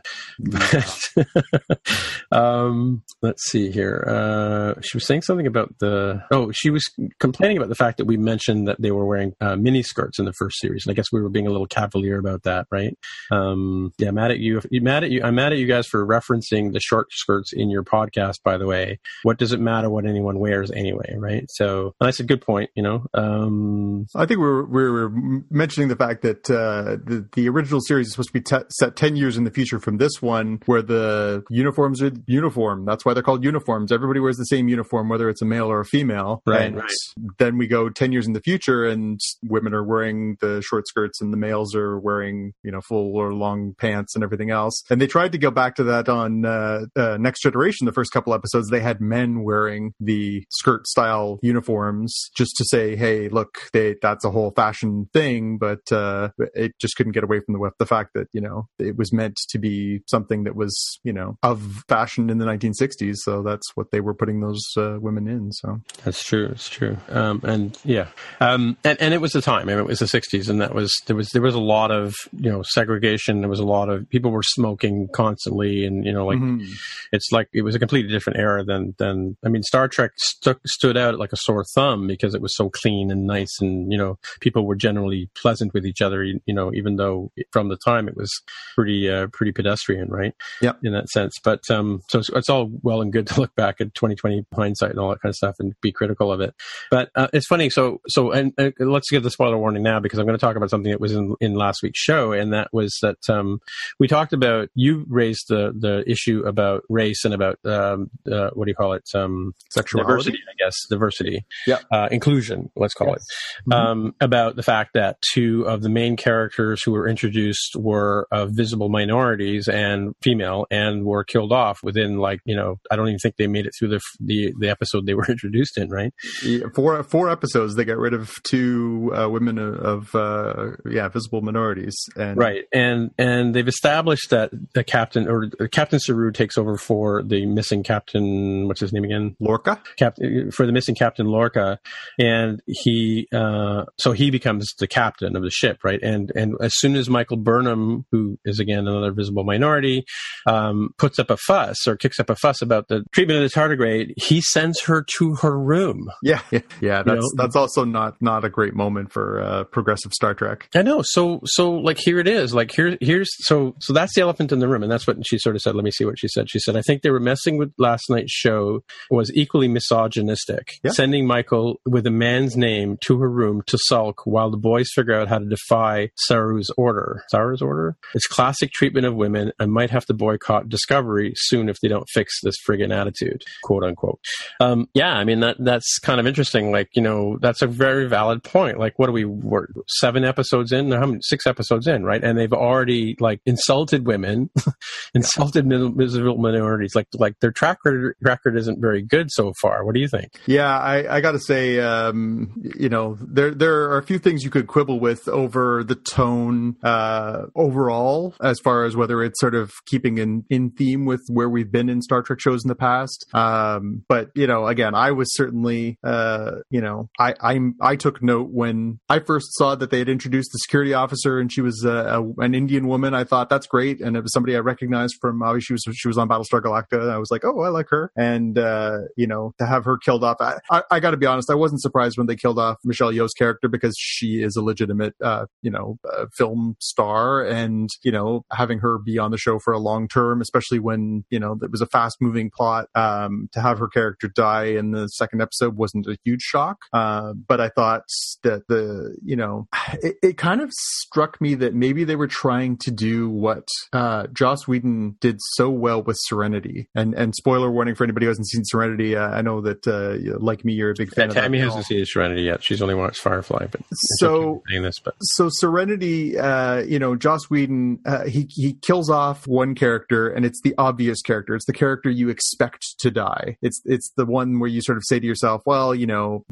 um, 2.32 3.02
let's 3.22 3.50
see 3.50 3.70
here. 3.70 4.04
Uh, 4.08 4.80
she 4.80 4.96
was 4.96 5.06
saying 5.06 5.22
something 5.22 5.46
about 5.46 5.74
the. 5.78 6.22
Oh, 6.30 6.50
she 6.52 6.70
was 6.70 6.88
complaining 7.18 7.56
about 7.56 7.68
the 7.68 7.74
fact 7.74 7.98
that 7.98 8.06
we 8.06 8.16
mentioned 8.16 8.68
that 8.68 8.80
they 8.80 8.90
were 8.90 9.06
wearing 9.06 9.34
uh, 9.40 9.56
mini 9.56 9.82
skirts 9.82 10.18
in 10.18 10.24
the 10.24 10.32
first 10.32 10.58
series, 10.60 10.86
and 10.86 10.92
I 10.92 10.94
guess 10.94 11.12
we 11.12 11.20
were 11.20 11.28
being 11.28 11.46
a 11.46 11.50
little 11.50 11.66
cavalier 11.66 12.18
about 12.18 12.42
that, 12.44 12.66
right? 12.70 12.96
Um, 13.30 13.92
yeah, 13.98 14.10
mad 14.10 14.30
at 14.30 14.38
you. 14.38 14.60
Mad 14.70 15.04
at 15.04 15.10
you. 15.10 15.22
I'm 15.22 15.34
mad 15.34 15.52
at 15.52 15.58
you 15.58 15.66
guys 15.66 15.86
for 15.86 16.06
referencing 16.06 16.72
the 16.72 16.80
short 16.80 17.12
skirts 17.12 17.52
in 17.52 17.70
your 17.70 17.82
podcast. 17.82 18.42
By 18.44 18.58
the 18.58 18.66
way, 18.66 18.98
what 19.22 19.38
does 19.38 19.52
it 19.52 19.60
matter 19.60 19.90
what 19.90 20.06
anyone 20.06 20.38
wears 20.38 20.70
anyway, 20.70 21.14
right? 21.16 21.44
So, 21.48 21.94
and 22.00 22.08
I 22.08 22.10
said, 22.10 22.28
good 22.28 22.42
point. 22.42 22.70
You 22.74 22.82
know, 22.82 23.06
um, 23.14 24.06
I 24.14 24.26
think 24.26 24.40
we're 24.40 24.64
we 24.64 24.90
were 24.90 25.10
mentioning 25.50 25.88
the 25.88 25.96
fact 25.96 26.22
that 26.22 26.50
uh, 26.50 26.96
the 27.04 27.28
the 27.32 27.48
original 27.48 27.80
series 27.80 28.08
is 28.08 28.12
supposed 28.12 28.30
to 28.30 28.32
be 28.32 28.40
te- 28.40 28.68
set 28.70 28.96
ten 28.96 29.16
years 29.16 29.36
in 29.40 29.44
the 29.44 29.50
future 29.50 29.80
from 29.80 29.96
this 29.98 30.22
one, 30.22 30.60
where 30.66 30.82
the 30.82 31.42
uniforms 31.50 32.02
are 32.02 32.12
uniform. 32.26 32.84
That's 32.84 33.04
why 33.04 33.14
they're 33.14 33.22
called 33.22 33.44
uniforms. 33.44 33.90
Everybody 33.90 34.20
wears 34.20 34.36
the 34.36 34.44
same 34.44 34.68
uniform, 34.68 35.08
whether 35.08 35.28
it's 35.28 35.42
a 35.42 35.46
male 35.46 35.70
or 35.70 35.80
a 35.80 35.84
female. 35.84 36.42
Right, 36.46 36.62
And 36.62 36.76
right. 36.76 36.90
Then 37.38 37.58
we 37.58 37.66
go 37.66 37.88
ten 37.88 38.12
years 38.12 38.26
in 38.26 38.32
the 38.32 38.40
future, 38.40 38.84
and 38.84 39.20
women 39.42 39.74
are 39.74 39.84
wearing 39.84 40.36
the 40.40 40.62
short 40.62 40.86
skirts, 40.86 41.20
and 41.20 41.32
the 41.32 41.36
males 41.36 41.74
are 41.74 41.98
wearing 41.98 42.52
you 42.62 42.70
know 42.70 42.80
full 42.80 43.16
or 43.16 43.32
long 43.32 43.74
pants 43.78 44.14
and 44.14 44.22
everything 44.22 44.50
else. 44.50 44.82
And 44.90 45.00
they 45.00 45.06
tried 45.06 45.32
to 45.32 45.38
go 45.38 45.50
back 45.50 45.74
to 45.76 45.84
that 45.84 46.08
on 46.08 46.44
uh, 46.44 46.82
uh, 46.96 47.16
Next 47.18 47.42
Generation. 47.42 47.86
The 47.86 47.92
first 47.92 48.12
couple 48.12 48.34
episodes, 48.34 48.68
they 48.70 48.80
had 48.80 49.00
men 49.00 49.42
wearing 49.42 49.92
the 49.98 50.44
skirt 50.50 50.86
style 50.86 51.38
uniforms 51.42 52.30
just 52.36 52.56
to 52.56 52.64
say, 52.64 52.96
"Hey, 52.96 53.28
look, 53.28 53.70
they, 53.72 53.96
that's 54.00 54.24
a 54.24 54.30
whole 54.30 54.52
fashion 54.54 55.08
thing." 55.12 55.58
But 55.58 55.90
uh, 55.90 56.30
it 56.54 56.72
just 56.80 56.96
couldn't 56.96 57.12
get 57.12 57.24
away 57.24 57.40
from 57.40 57.54
the 57.54 57.70
the 57.78 57.86
fact 57.86 58.10
that 58.14 58.28
you 58.32 58.40
know 58.40 58.68
it 58.78 58.96
was 58.96 59.12
meant 59.12 59.29
to 59.48 59.58
be 59.58 60.00
something 60.06 60.44
that 60.44 60.56
was 60.56 61.00
you 61.04 61.12
know 61.12 61.38
of 61.42 61.84
fashion 61.88 62.30
in 62.30 62.38
the 62.38 62.44
1960s. 62.44 63.16
So 63.16 63.42
that's 63.42 63.66
what 63.74 63.90
they 63.90 64.00
were 64.00 64.14
putting 64.14 64.40
those 64.40 64.64
uh, 64.76 64.98
women 65.00 65.28
in. 65.28 65.52
So 65.52 65.80
that's 66.04 66.24
true. 66.24 66.46
It's 66.46 66.68
true. 66.68 66.96
Um, 67.08 67.40
and 67.44 67.78
yeah, 67.84 68.08
um, 68.40 68.76
and 68.84 69.00
and 69.00 69.14
it 69.14 69.20
was 69.20 69.32
the 69.32 69.42
time. 69.42 69.68
I 69.68 69.72
mean, 69.72 69.78
it 69.78 69.86
was 69.86 69.98
the 69.98 70.06
60s, 70.06 70.48
and 70.48 70.60
that 70.60 70.74
was 70.74 70.94
there 71.06 71.16
was 71.16 71.30
there 71.30 71.42
was 71.42 71.54
a 71.54 71.60
lot 71.60 71.90
of 71.90 72.14
you 72.32 72.50
know 72.50 72.62
segregation. 72.62 73.40
There 73.40 73.50
was 73.50 73.60
a 73.60 73.64
lot 73.64 73.88
of 73.88 74.08
people 74.08 74.30
were 74.30 74.42
smoking 74.42 75.08
constantly, 75.12 75.84
and 75.84 76.04
you 76.04 76.12
know 76.12 76.26
like 76.26 76.38
mm-hmm. 76.38 76.64
it's 77.12 77.30
like 77.32 77.48
it 77.52 77.62
was 77.62 77.74
a 77.74 77.78
completely 77.78 78.10
different 78.10 78.38
era 78.38 78.64
than 78.64 78.94
than 78.98 79.36
I 79.44 79.48
mean 79.48 79.62
Star 79.62 79.88
Trek 79.88 80.12
stood 80.16 80.96
out 80.96 81.18
like 81.18 81.32
a 81.32 81.36
sore 81.36 81.64
thumb 81.74 82.06
because 82.06 82.34
it 82.34 82.42
was 82.42 82.56
so 82.56 82.70
clean 82.70 83.10
and 83.10 83.26
nice, 83.26 83.60
and 83.60 83.90
you 83.92 83.98
know 83.98 84.18
people 84.40 84.66
were 84.66 84.76
generally 84.76 85.30
pleasant 85.34 85.74
with 85.74 85.86
each 85.86 86.00
other. 86.00 86.22
You, 86.24 86.40
you 86.46 86.54
know, 86.54 86.72
even 86.74 86.96
though 86.96 87.30
from 87.52 87.68
the 87.68 87.76
time 87.76 88.08
it 88.08 88.16
was 88.16 88.30
pretty 88.74 89.09
uh, 89.10 89.26
pretty 89.32 89.52
pedestrian, 89.52 90.08
right? 90.08 90.34
Yeah, 90.60 90.72
in 90.82 90.92
that 90.92 91.08
sense. 91.08 91.38
But 91.42 91.68
um, 91.70 92.02
so 92.08 92.20
it's, 92.20 92.30
it's, 92.30 92.48
all 92.48 92.70
well 92.82 93.00
and 93.02 93.12
good 93.12 93.26
to 93.28 93.40
look 93.40 93.54
back 93.54 93.80
at 93.80 93.94
2020 93.94 94.46
hindsight 94.54 94.90
and 94.90 94.98
all 94.98 95.10
that 95.10 95.20
kind 95.20 95.30
of 95.30 95.36
stuff 95.36 95.56
and 95.58 95.74
be 95.80 95.92
critical 95.92 96.32
of 96.32 96.40
it. 96.40 96.54
But 96.90 97.10
uh, 97.14 97.28
it's 97.32 97.46
funny. 97.46 97.70
So 97.70 98.00
so 98.08 98.32
and 98.32 98.52
uh, 98.58 98.70
let's 98.78 99.10
give 99.10 99.22
the 99.22 99.30
spoiler 99.30 99.58
warning 99.58 99.82
now 99.82 100.00
because 100.00 100.18
I'm 100.18 100.26
going 100.26 100.38
to 100.38 100.44
talk 100.44 100.56
about 100.56 100.70
something 100.70 100.90
that 100.90 101.00
was 101.00 101.12
in 101.12 101.34
in 101.40 101.54
last 101.54 101.82
week's 101.82 102.00
show, 102.00 102.32
and 102.32 102.52
that 102.52 102.68
was 102.72 102.98
that 103.02 103.18
um, 103.28 103.60
we 103.98 104.08
talked 104.08 104.32
about. 104.32 104.68
You 104.74 105.04
raised 105.08 105.46
the 105.48 105.72
the 105.78 106.04
issue 106.10 106.42
about 106.46 106.82
race 106.88 107.24
and 107.24 107.34
about 107.34 107.58
um, 107.64 108.10
uh, 108.30 108.50
what 108.54 108.66
do 108.66 108.70
you 108.70 108.74
call 108.74 108.92
it? 108.94 109.08
Um, 109.14 109.54
Sexuality, 109.70 110.08
diversity, 110.08 110.38
I 110.48 110.64
guess, 110.64 110.74
diversity, 110.88 111.44
yeah, 111.66 111.78
uh, 111.92 112.08
inclusion. 112.10 112.70
Let's 112.76 112.94
call 112.94 113.08
yes. 113.08 113.16
it 113.16 113.70
mm-hmm. 113.70 113.72
Um, 113.72 114.14
about 114.20 114.56
the 114.56 114.62
fact 114.62 114.94
that 114.94 115.16
two 115.32 115.66
of 115.66 115.82
the 115.82 115.88
main 115.88 116.16
characters 116.16 116.82
who 116.82 116.92
were 116.92 117.08
introduced 117.08 117.76
were 117.76 118.26
of 118.30 118.50
visible 118.50 118.88
minorities 119.00 119.68
and 119.68 120.14
female, 120.22 120.66
and 120.70 121.04
were 121.04 121.24
killed 121.24 121.52
off 121.52 121.82
within 121.82 122.18
like 122.18 122.40
you 122.44 122.56
know 122.56 122.76
I 122.90 122.96
don't 122.96 123.08
even 123.08 123.18
think 123.18 123.36
they 123.36 123.46
made 123.46 123.66
it 123.66 123.72
through 123.78 123.88
the 123.88 124.00
the, 124.20 124.52
the 124.58 124.68
episode 124.68 125.06
they 125.06 125.14
were 125.14 125.26
introduced 125.28 125.78
in. 125.78 125.88
Right, 125.90 126.12
yeah, 126.44 126.66
four 126.74 127.02
four 127.02 127.30
episodes 127.30 127.74
they 127.74 127.84
got 127.84 127.98
rid 127.98 128.14
of 128.14 128.32
two 128.42 129.12
uh, 129.14 129.28
women 129.28 129.58
of 129.58 130.14
uh, 130.14 130.72
yeah 130.88 131.08
visible 131.08 131.40
minorities, 131.40 131.96
and 132.16 132.36
right, 132.36 132.64
and 132.72 133.10
and 133.18 133.54
they've 133.54 133.68
established 133.68 134.30
that 134.30 134.50
the 134.74 134.84
captain 134.84 135.28
or 135.28 135.48
Captain 135.72 135.98
Saru 135.98 136.32
takes 136.32 136.58
over 136.58 136.76
for 136.76 137.22
the 137.22 137.46
missing 137.46 137.82
captain. 137.82 138.68
What's 138.68 138.80
his 138.80 138.92
name 138.92 139.04
again? 139.04 139.36
Lorca. 139.40 139.82
Captain 139.96 140.50
for 140.50 140.66
the 140.66 140.72
missing 140.72 140.94
Captain 140.94 141.26
Lorca, 141.26 141.78
and 142.18 142.60
he 142.66 143.28
uh, 143.32 143.84
so 143.98 144.12
he 144.12 144.30
becomes 144.30 144.72
the 144.78 144.86
captain 144.86 145.36
of 145.36 145.42
the 145.42 145.50
ship, 145.50 145.78
right? 145.84 146.00
And 146.02 146.30
and 146.34 146.54
as 146.60 146.72
soon 146.76 146.96
as 146.96 147.08
Michael 147.08 147.36
Burnham, 147.36 148.06
who 148.12 148.38
is 148.44 148.60
again 148.60 148.86
another 148.90 149.12
visible 149.12 149.44
minority, 149.44 150.04
um, 150.46 150.90
puts 150.98 151.18
up 151.18 151.30
a 151.30 151.36
fuss 151.36 151.86
or 151.86 151.96
kicks 151.96 152.18
up 152.20 152.30
a 152.30 152.36
fuss 152.36 152.62
about 152.62 152.88
the 152.88 153.04
treatment 153.12 153.42
of 153.42 153.50
the 153.50 153.60
tardigrade, 153.60 154.12
he 154.16 154.40
sends 154.40 154.80
her 154.82 155.04
to 155.18 155.34
her 155.36 155.58
room. 155.58 156.10
Yeah, 156.22 156.40
yeah, 156.50 156.60
yeah 156.80 157.02
that's 157.02 157.16
you 157.16 157.20
know? 157.20 157.42
that's 157.42 157.56
also 157.56 157.84
not 157.84 158.20
not 158.20 158.44
a 158.44 158.50
great 158.50 158.74
moment 158.74 159.12
for 159.12 159.42
uh, 159.42 159.64
progressive 159.64 160.12
Star 160.12 160.34
Trek. 160.34 160.68
I 160.74 160.82
know. 160.82 161.02
So 161.04 161.40
so 161.44 161.72
like 161.72 161.98
here 161.98 162.18
it 162.18 162.28
is. 162.28 162.54
Like 162.54 162.72
here 162.72 162.96
here's 163.00 163.30
so 163.46 163.74
so 163.80 163.92
that's 163.92 164.14
the 164.14 164.22
elephant 164.22 164.52
in 164.52 164.58
the 164.58 164.68
room, 164.68 164.82
and 164.82 164.90
that's 164.90 165.06
what 165.06 165.16
she 165.26 165.38
sort 165.38 165.56
of 165.56 165.62
said. 165.62 165.74
Let 165.74 165.84
me 165.84 165.90
see 165.90 166.04
what 166.04 166.18
she 166.18 166.28
said. 166.28 166.50
She 166.50 166.58
said, 166.58 166.76
I 166.76 166.82
think 166.82 167.02
they 167.02 167.10
were 167.10 167.20
messing 167.20 167.56
with 167.58 167.72
last 167.78 168.04
night's 168.10 168.32
show 168.32 168.82
was 169.10 169.30
equally 169.34 169.68
misogynistic, 169.68 170.78
yeah. 170.82 170.92
sending 170.92 171.26
Michael 171.26 171.80
with 171.86 172.06
a 172.06 172.10
man's 172.10 172.56
name 172.56 172.98
to 173.02 173.18
her 173.20 173.30
room 173.30 173.62
to 173.66 173.78
sulk 173.78 174.22
while 174.24 174.50
the 174.50 174.56
boys 174.56 174.88
figure 174.94 175.18
out 175.18 175.28
how 175.28 175.38
to 175.38 175.46
defy 175.46 176.10
Saru's 176.28 176.70
order. 176.76 177.22
Saru's 177.32 177.62
order? 177.62 177.96
It's 178.14 178.26
classic 178.26 178.70
treatment 178.80 179.04
of 179.04 179.14
women 179.14 179.52
and 179.58 179.70
might 179.70 179.90
have 179.90 180.06
to 180.06 180.14
boycott 180.14 180.70
Discovery 180.70 181.34
soon 181.36 181.68
if 181.68 181.76
they 181.82 181.88
don't 181.88 182.08
fix 182.08 182.40
this 182.42 182.54
friggin' 182.66 182.96
attitude, 182.96 183.42
quote 183.62 183.84
unquote. 183.84 184.18
Um, 184.58 184.88
yeah, 184.94 185.12
I 185.12 185.24
mean 185.24 185.40
that 185.40 185.56
that's 185.58 185.98
kind 185.98 186.18
of 186.18 186.26
interesting. 186.26 186.72
Like 186.72 186.88
you 186.94 187.02
know, 187.02 187.36
that's 187.42 187.60
a 187.60 187.66
very 187.66 188.08
valid 188.08 188.42
point. 188.42 188.78
Like, 188.78 188.98
what 188.98 189.10
are 189.10 189.12
we? 189.12 189.26
We're 189.26 189.66
seven 189.86 190.24
episodes 190.24 190.72
in, 190.72 190.90
how 190.92 191.04
many? 191.04 191.18
Six 191.20 191.46
episodes 191.46 191.86
in, 191.86 192.04
right? 192.04 192.24
And 192.24 192.38
they've 192.38 192.52
already 192.54 193.16
like 193.20 193.42
insulted 193.44 194.06
women, 194.06 194.48
insulted 195.14 195.66
miserable 195.66 196.38
minorities. 196.38 196.94
Like 196.94 197.08
like 197.18 197.38
their 197.40 197.52
track 197.52 197.84
record, 197.84 198.16
record 198.22 198.56
isn't 198.56 198.80
very 198.80 199.02
good 199.02 199.30
so 199.30 199.52
far. 199.60 199.84
What 199.84 199.94
do 199.94 200.00
you 200.00 200.08
think? 200.08 200.30
Yeah, 200.46 200.78
I, 200.78 201.16
I 201.16 201.20
got 201.20 201.32
to 201.32 201.38
say, 201.38 201.80
um, 201.80 202.50
you 202.78 202.88
know, 202.88 203.18
there 203.20 203.50
there 203.50 203.90
are 203.90 203.98
a 203.98 204.02
few 204.02 204.18
things 204.18 204.42
you 204.42 204.50
could 204.50 204.68
quibble 204.68 205.00
with 205.00 205.28
over 205.28 205.84
the 205.84 205.96
tone 205.96 206.76
uh, 206.82 207.42
overall, 207.54 208.34
as 208.40 208.58
far 208.58 208.69
as 208.84 208.96
whether 208.96 209.22
it's 209.22 209.40
sort 209.40 209.54
of 209.54 209.72
keeping 209.86 210.18
in 210.18 210.44
in 210.50 210.70
theme 210.70 211.04
with 211.04 211.22
where 211.28 211.48
we've 211.48 211.70
been 211.70 211.88
in 211.88 212.02
Star 212.02 212.22
Trek 212.22 212.40
shows 212.40 212.64
in 212.64 212.68
the 212.68 212.74
past. 212.74 213.26
Um, 213.34 214.04
but 214.08 214.30
you 214.34 214.46
know, 214.46 214.66
again, 214.66 214.94
I 214.94 215.12
was 215.12 215.34
certainly, 215.34 215.98
uh, 216.04 216.52
you 216.70 216.80
know, 216.80 217.08
I 217.18 217.34
I'm, 217.40 217.74
I 217.80 217.96
took 217.96 218.22
note 218.22 218.50
when 218.50 219.00
I 219.08 219.18
first 219.20 219.48
saw 219.52 219.74
that 219.74 219.90
they 219.90 219.98
had 219.98 220.08
introduced 220.08 220.50
the 220.52 220.58
security 220.58 220.94
officer 220.94 221.38
and 221.38 221.52
she 221.52 221.60
was 221.60 221.84
a, 221.84 222.24
an 222.38 222.54
Indian 222.54 222.86
woman. 222.86 223.14
I 223.14 223.24
thought 223.24 223.48
that's 223.48 223.66
great, 223.66 224.00
and 224.00 224.16
it 224.16 224.22
was 224.22 224.32
somebody 224.32 224.56
I 224.56 224.60
recognized 224.60 225.16
from 225.20 225.42
obviously 225.42 225.60
she 225.64 225.72
was 225.72 225.96
she 225.96 226.08
was 226.08 226.18
on 226.18 226.28
Battlestar 226.28 226.60
Galactica. 226.60 227.10
I 227.10 227.18
was 227.18 227.30
like, 227.30 227.44
oh, 227.44 227.60
I 227.60 227.68
like 227.68 227.86
her, 227.90 228.10
and 228.16 228.58
uh, 228.58 228.98
you 229.16 229.26
know, 229.26 229.52
to 229.58 229.66
have 229.66 229.84
her 229.84 229.98
killed 229.98 230.24
off, 230.24 230.36
I, 230.40 230.58
I, 230.70 230.82
I 230.90 231.00
got 231.00 231.10
to 231.12 231.16
be 231.16 231.26
honest, 231.26 231.50
I 231.50 231.54
wasn't 231.54 231.82
surprised 231.82 232.18
when 232.18 232.26
they 232.26 232.36
killed 232.36 232.58
off 232.58 232.78
Michelle 232.84 233.12
Yeoh's 233.12 233.34
character 233.34 233.68
because 233.68 233.94
she 233.98 234.42
is 234.42 234.56
a 234.56 234.62
legitimate, 234.62 235.14
uh, 235.22 235.46
you 235.62 235.70
know, 235.70 235.98
uh, 236.12 236.26
film 236.36 236.76
star, 236.80 237.44
and 237.44 237.88
you 238.02 238.12
know, 238.12 238.44
having 238.60 238.78
her 238.80 238.98
be 238.98 239.18
on 239.18 239.30
the 239.30 239.38
show 239.38 239.58
for 239.58 239.72
a 239.72 239.78
long 239.78 240.06
term, 240.06 240.42
especially 240.42 240.78
when 240.78 241.24
you 241.30 241.40
know 241.40 241.58
it 241.62 241.70
was 241.70 241.80
a 241.80 241.86
fast 241.86 242.18
moving 242.20 242.50
plot, 242.50 242.88
um, 242.94 243.48
to 243.52 243.60
have 243.60 243.78
her 243.78 243.88
character 243.88 244.28
die 244.28 244.66
in 244.66 244.90
the 244.90 245.08
second 245.08 245.40
episode 245.40 245.76
wasn't 245.76 246.06
a 246.06 246.16
huge 246.24 246.42
shock. 246.42 246.78
Uh, 246.92 247.32
but 247.32 247.60
I 247.60 247.70
thought 247.70 248.02
that 248.42 248.68
the, 248.68 249.16
you 249.24 249.36
know, 249.36 249.66
it, 250.02 250.16
it, 250.22 250.38
kind 250.38 250.60
of 250.60 250.70
struck 250.72 251.40
me 251.40 251.54
that 251.54 251.74
maybe 251.74 252.04
they 252.04 252.16
were 252.16 252.26
trying 252.26 252.76
to 252.78 252.90
do 252.90 253.28
what 253.28 253.68
uh, 253.92 254.26
Joss 254.32 254.66
Whedon 254.68 255.16
did 255.20 255.36
so 255.54 255.70
well 255.70 256.02
with 256.02 256.16
Serenity. 256.20 256.88
And 256.94 257.14
and 257.14 257.34
spoiler 257.34 257.70
warning 257.70 257.94
for 257.94 258.04
anybody 258.04 258.26
who 258.26 258.30
hasn't 258.30 258.48
seen 258.48 258.64
Serenity, 258.64 259.16
uh, 259.16 259.30
I 259.30 259.42
know 259.42 259.60
that 259.62 259.86
uh, 259.86 260.38
like 260.38 260.64
me, 260.64 260.74
you're 260.74 260.90
a 260.90 260.94
big 260.96 261.10
fan. 261.10 261.28
Yeah, 261.28 261.42
Tammy 261.42 261.58
hasn't 261.58 261.86
seen 261.86 262.04
Serenity 262.04 262.42
yet. 262.42 262.62
She's 262.62 262.82
only 262.82 262.94
watched 262.94 263.20
Firefly, 263.20 263.66
but 263.70 263.80
so 264.18 264.62
this. 264.70 264.98
But 265.00 265.14
so 265.20 265.48
Serenity, 265.50 266.38
uh, 266.38 266.80
you 266.80 266.98
know, 266.98 267.16
Joss 267.16 267.50
Whedon, 267.50 268.00
uh, 268.06 268.24
he 268.24 268.48
he 268.50 268.74
kills 268.74 269.10
off 269.10 269.46
one 269.46 269.74
character, 269.74 270.28
and 270.28 270.44
it's 270.44 270.60
the 270.62 270.74
obvious 270.78 271.22
character. 271.22 271.54
It's 271.54 271.66
the 271.66 271.72
character 271.72 272.10
you 272.10 272.28
expect 272.28 272.98
to 273.00 273.10
die. 273.10 273.56
It's 273.62 273.80
it's 273.84 274.12
the 274.16 274.26
one 274.26 274.58
where 274.58 274.68
you 274.68 274.82
sort 274.82 274.98
of 274.98 275.04
say 275.04 275.20
to 275.20 275.26
yourself, 275.26 275.62
well, 275.66 275.94
you 275.94 276.06
know, 276.06 276.44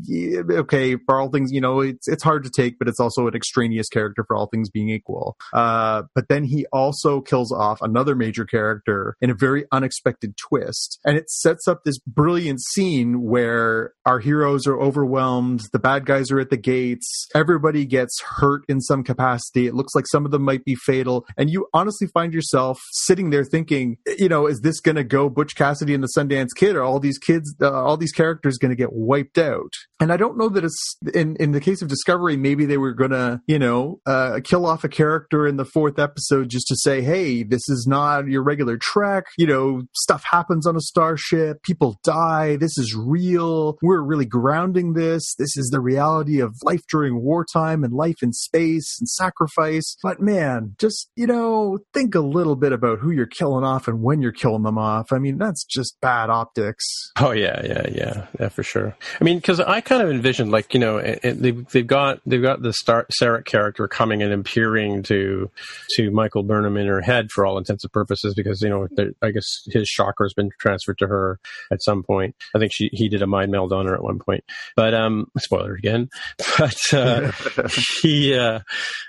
okay, 0.51 0.97
for 0.97 1.21
all 1.21 1.31
things, 1.31 1.53
you 1.53 1.61
know, 1.61 1.81
it's 1.81 2.09
it's 2.09 2.23
hard 2.23 2.45
to 2.45 2.51
take, 2.51 2.79
but 2.79 2.89
it's 2.89 3.01
also 3.01 3.27
an 3.27 3.35
extraneous 3.35 3.89
character 3.89 4.25
for 4.27 4.37
all 4.37 4.47
things 4.47 4.71
being 4.71 4.89
equal. 4.89 5.37
Uh, 5.53 6.03
but 6.15 6.29
then 6.29 6.45
he 6.45 6.67
also 6.73 7.21
kills 7.21 7.53
off 7.53 7.81
another 7.83 8.15
major 8.15 8.45
character 8.45 9.17
in 9.21 9.31
a 9.31 9.35
very 9.35 9.65
unexpected 9.73 10.37
twist. 10.37 10.99
And 11.05 11.17
it 11.17 11.31
sets 11.31 11.69
up 11.69 11.85
this 11.85 11.99
brilliant 11.99 12.61
scene 12.61 13.23
where 13.23 13.93
our 14.07 14.19
heroes 14.19 14.67
are 14.67 14.81
overwhelmed, 14.81 15.63
the 15.73 15.79
bad 15.79 16.07
guys 16.07 16.31
are 16.31 16.41
at 16.41 16.51
the 16.51 16.57
gates, 16.57 17.27
everybody 17.35 17.85
gets 17.85 18.21
hurt 18.23 18.63
in 18.69 18.81
some 18.81 19.03
capacity. 19.05 19.67
It 19.67 19.75
looks 19.75 19.95
like 19.95 20.07
some 20.07 20.25
of 20.25 20.31
them 20.31 20.43
might 20.43 20.65
be 20.65 20.75
fatal. 20.75 21.27
And 21.37 21.51
you 21.51 21.67
honestly 21.75 21.88
find 22.15 22.33
yourself 22.33 22.81
sitting 22.93 23.31
there 23.31 23.45
thinking, 23.45 23.97
you 24.19 24.29
know, 24.29 24.47
is 24.47 24.61
this 24.61 24.81
going 24.81 24.97
to 24.97 25.05
go 25.05 25.29
Butch 25.29 25.55
Cassidy 25.55 25.95
and 25.95 26.03
the 26.03 26.09
Sundance 26.17 26.49
Kid? 26.57 26.77
Are 26.77 26.83
all 26.83 27.01
these 27.01 27.19
kids, 27.19 27.55
uh, 27.61 27.71
all 27.71 27.97
these 27.97 28.13
characters 28.13 28.59
going 28.59 28.71
to 28.71 28.77
get 28.77 28.93
wiped 28.93 29.39
out? 29.39 29.73
And 30.01 30.13
I 30.13 30.17
don't 30.17 30.39
know 30.39 30.49
that 30.51 30.65
it's 30.65 30.97
in, 31.15 31.37
in 31.37 31.53
the 31.53 31.61
case 31.61 31.83
of 31.83 31.89
Discovery, 31.89 32.37
maybe 32.37 32.67
they 32.67 32.79
were 32.79 32.93
going 32.93 33.11
to, 33.11 33.41
you 33.47 33.59
know, 33.59 34.01
uh, 34.07 34.41
kill 34.45 34.67
off 34.67 34.85
a 34.85 34.89
character 34.89 35.47
in 35.47 35.57
the 35.57 35.65
fourth 35.65 35.99
episode 35.99 36.49
just 36.49 36.69
to 36.69 36.77
say, 36.77 37.03
hey, 37.03 37.43
this 37.43 37.69
is 37.69 37.87
not 37.89 38.29
your 38.29 38.43
regular 38.43 38.77
Trek. 38.77 39.25
You 39.37 39.47
know, 39.47 39.83
stuff 39.97 40.25
happens 40.25 40.67
on 40.67 40.77
a 40.77 40.81
starship, 40.81 41.63
people 41.63 41.99
die, 42.05 42.57
this 42.57 42.79
is 42.79 42.95
real, 42.95 43.77
we're 43.83 44.03
really 44.03 44.27
grounding 44.27 44.93
this, 44.93 45.35
this 45.39 45.57
is 45.57 45.71
the 45.71 45.81
reality 45.81 46.41
of 46.41 46.55
life 46.63 46.83
during 46.91 47.23
wartime 47.23 47.85
and 47.85 47.93
life 47.93 48.23
in 48.23 48.33
space 48.33 48.97
and 49.01 49.09
sacrifice. 49.09 49.97
But 50.03 50.21
man, 50.21 50.75
just, 50.79 51.11
you 51.17 51.27
know, 51.27 51.78
think 51.95 52.15
a 52.15 52.21
little 52.21 52.57
bit 52.57 52.73
about 52.73 52.99
who 52.99 53.11
you're 53.11 53.27
killing 53.27 53.65
off 53.65 53.89
and 53.89 54.03
when 54.03 54.21
you're 54.21 54.33
killing 54.33 54.63
them 54.63 54.79
off. 54.79 55.13
I 55.13 55.19
mean, 55.19 55.39
that's 55.39 55.65
just 55.65 55.99
bad 56.01 56.31
optics. 56.31 56.85
Oh, 57.19 57.33
yeah, 57.33 57.61
yeah, 57.65 57.87
yeah, 57.91 58.27
yeah, 58.39 58.49
for 58.49 58.63
sure. 58.63 58.97
I 59.21 59.25
mean, 59.25 59.39
because 59.39 59.61
I 59.61 59.81
kind 59.81 60.03
of 60.03 60.11
envisioned, 60.11 60.51
like, 60.51 60.75
you 60.75 60.81
know, 60.81 60.99
it, 60.99 61.21
it, 61.23 61.43
they've, 61.43 61.69
they've 61.71 61.87
got 61.87 62.21
they've 62.27 62.43
got 62.43 62.63
the 62.63 62.73
Star 62.73 63.07
Sarek 63.21 63.47
character 63.47 63.89
coming 63.89 64.23
and 64.23 64.33
appearing 64.33 65.03
to 65.05 65.51
to 65.97 66.11
Michael 66.11 66.43
Burnham 66.43 66.59
Burnham 66.59 66.77
in 66.77 66.89
her 66.89 67.01
head 67.01 67.31
for 67.31 67.47
all 67.47 67.59
intents 67.59 67.85
and 67.85 67.93
purposes 67.93 68.35
because 68.35 68.61
you 68.63 68.69
know 68.69 68.89
I 69.23 69.31
guess 69.31 69.47
his 69.67 69.89
chakra 69.89 70.27
has 70.27 70.35
been 70.35 70.51
transferred 70.59 70.99
to 70.99 71.07
her 71.07 71.39
at 71.71 71.83
some 71.83 72.03
point. 72.03 72.35
I 72.55 72.59
think 72.59 72.73
she 72.75 72.91
he 72.93 73.09
did 73.09 73.23
a 73.23 73.27
mind 73.27 73.53
meld 73.53 73.73
on 73.73 73.87
her 73.87 73.95
at 73.95 74.03
one 74.03 74.19
point, 74.19 74.45
but 74.77 74.95
um, 74.95 75.31
spoiler 75.39 75.75
again. 75.75 76.09
But 76.59 76.77
uh, 76.93 77.31
he 78.03 78.37
uh, 78.37 78.61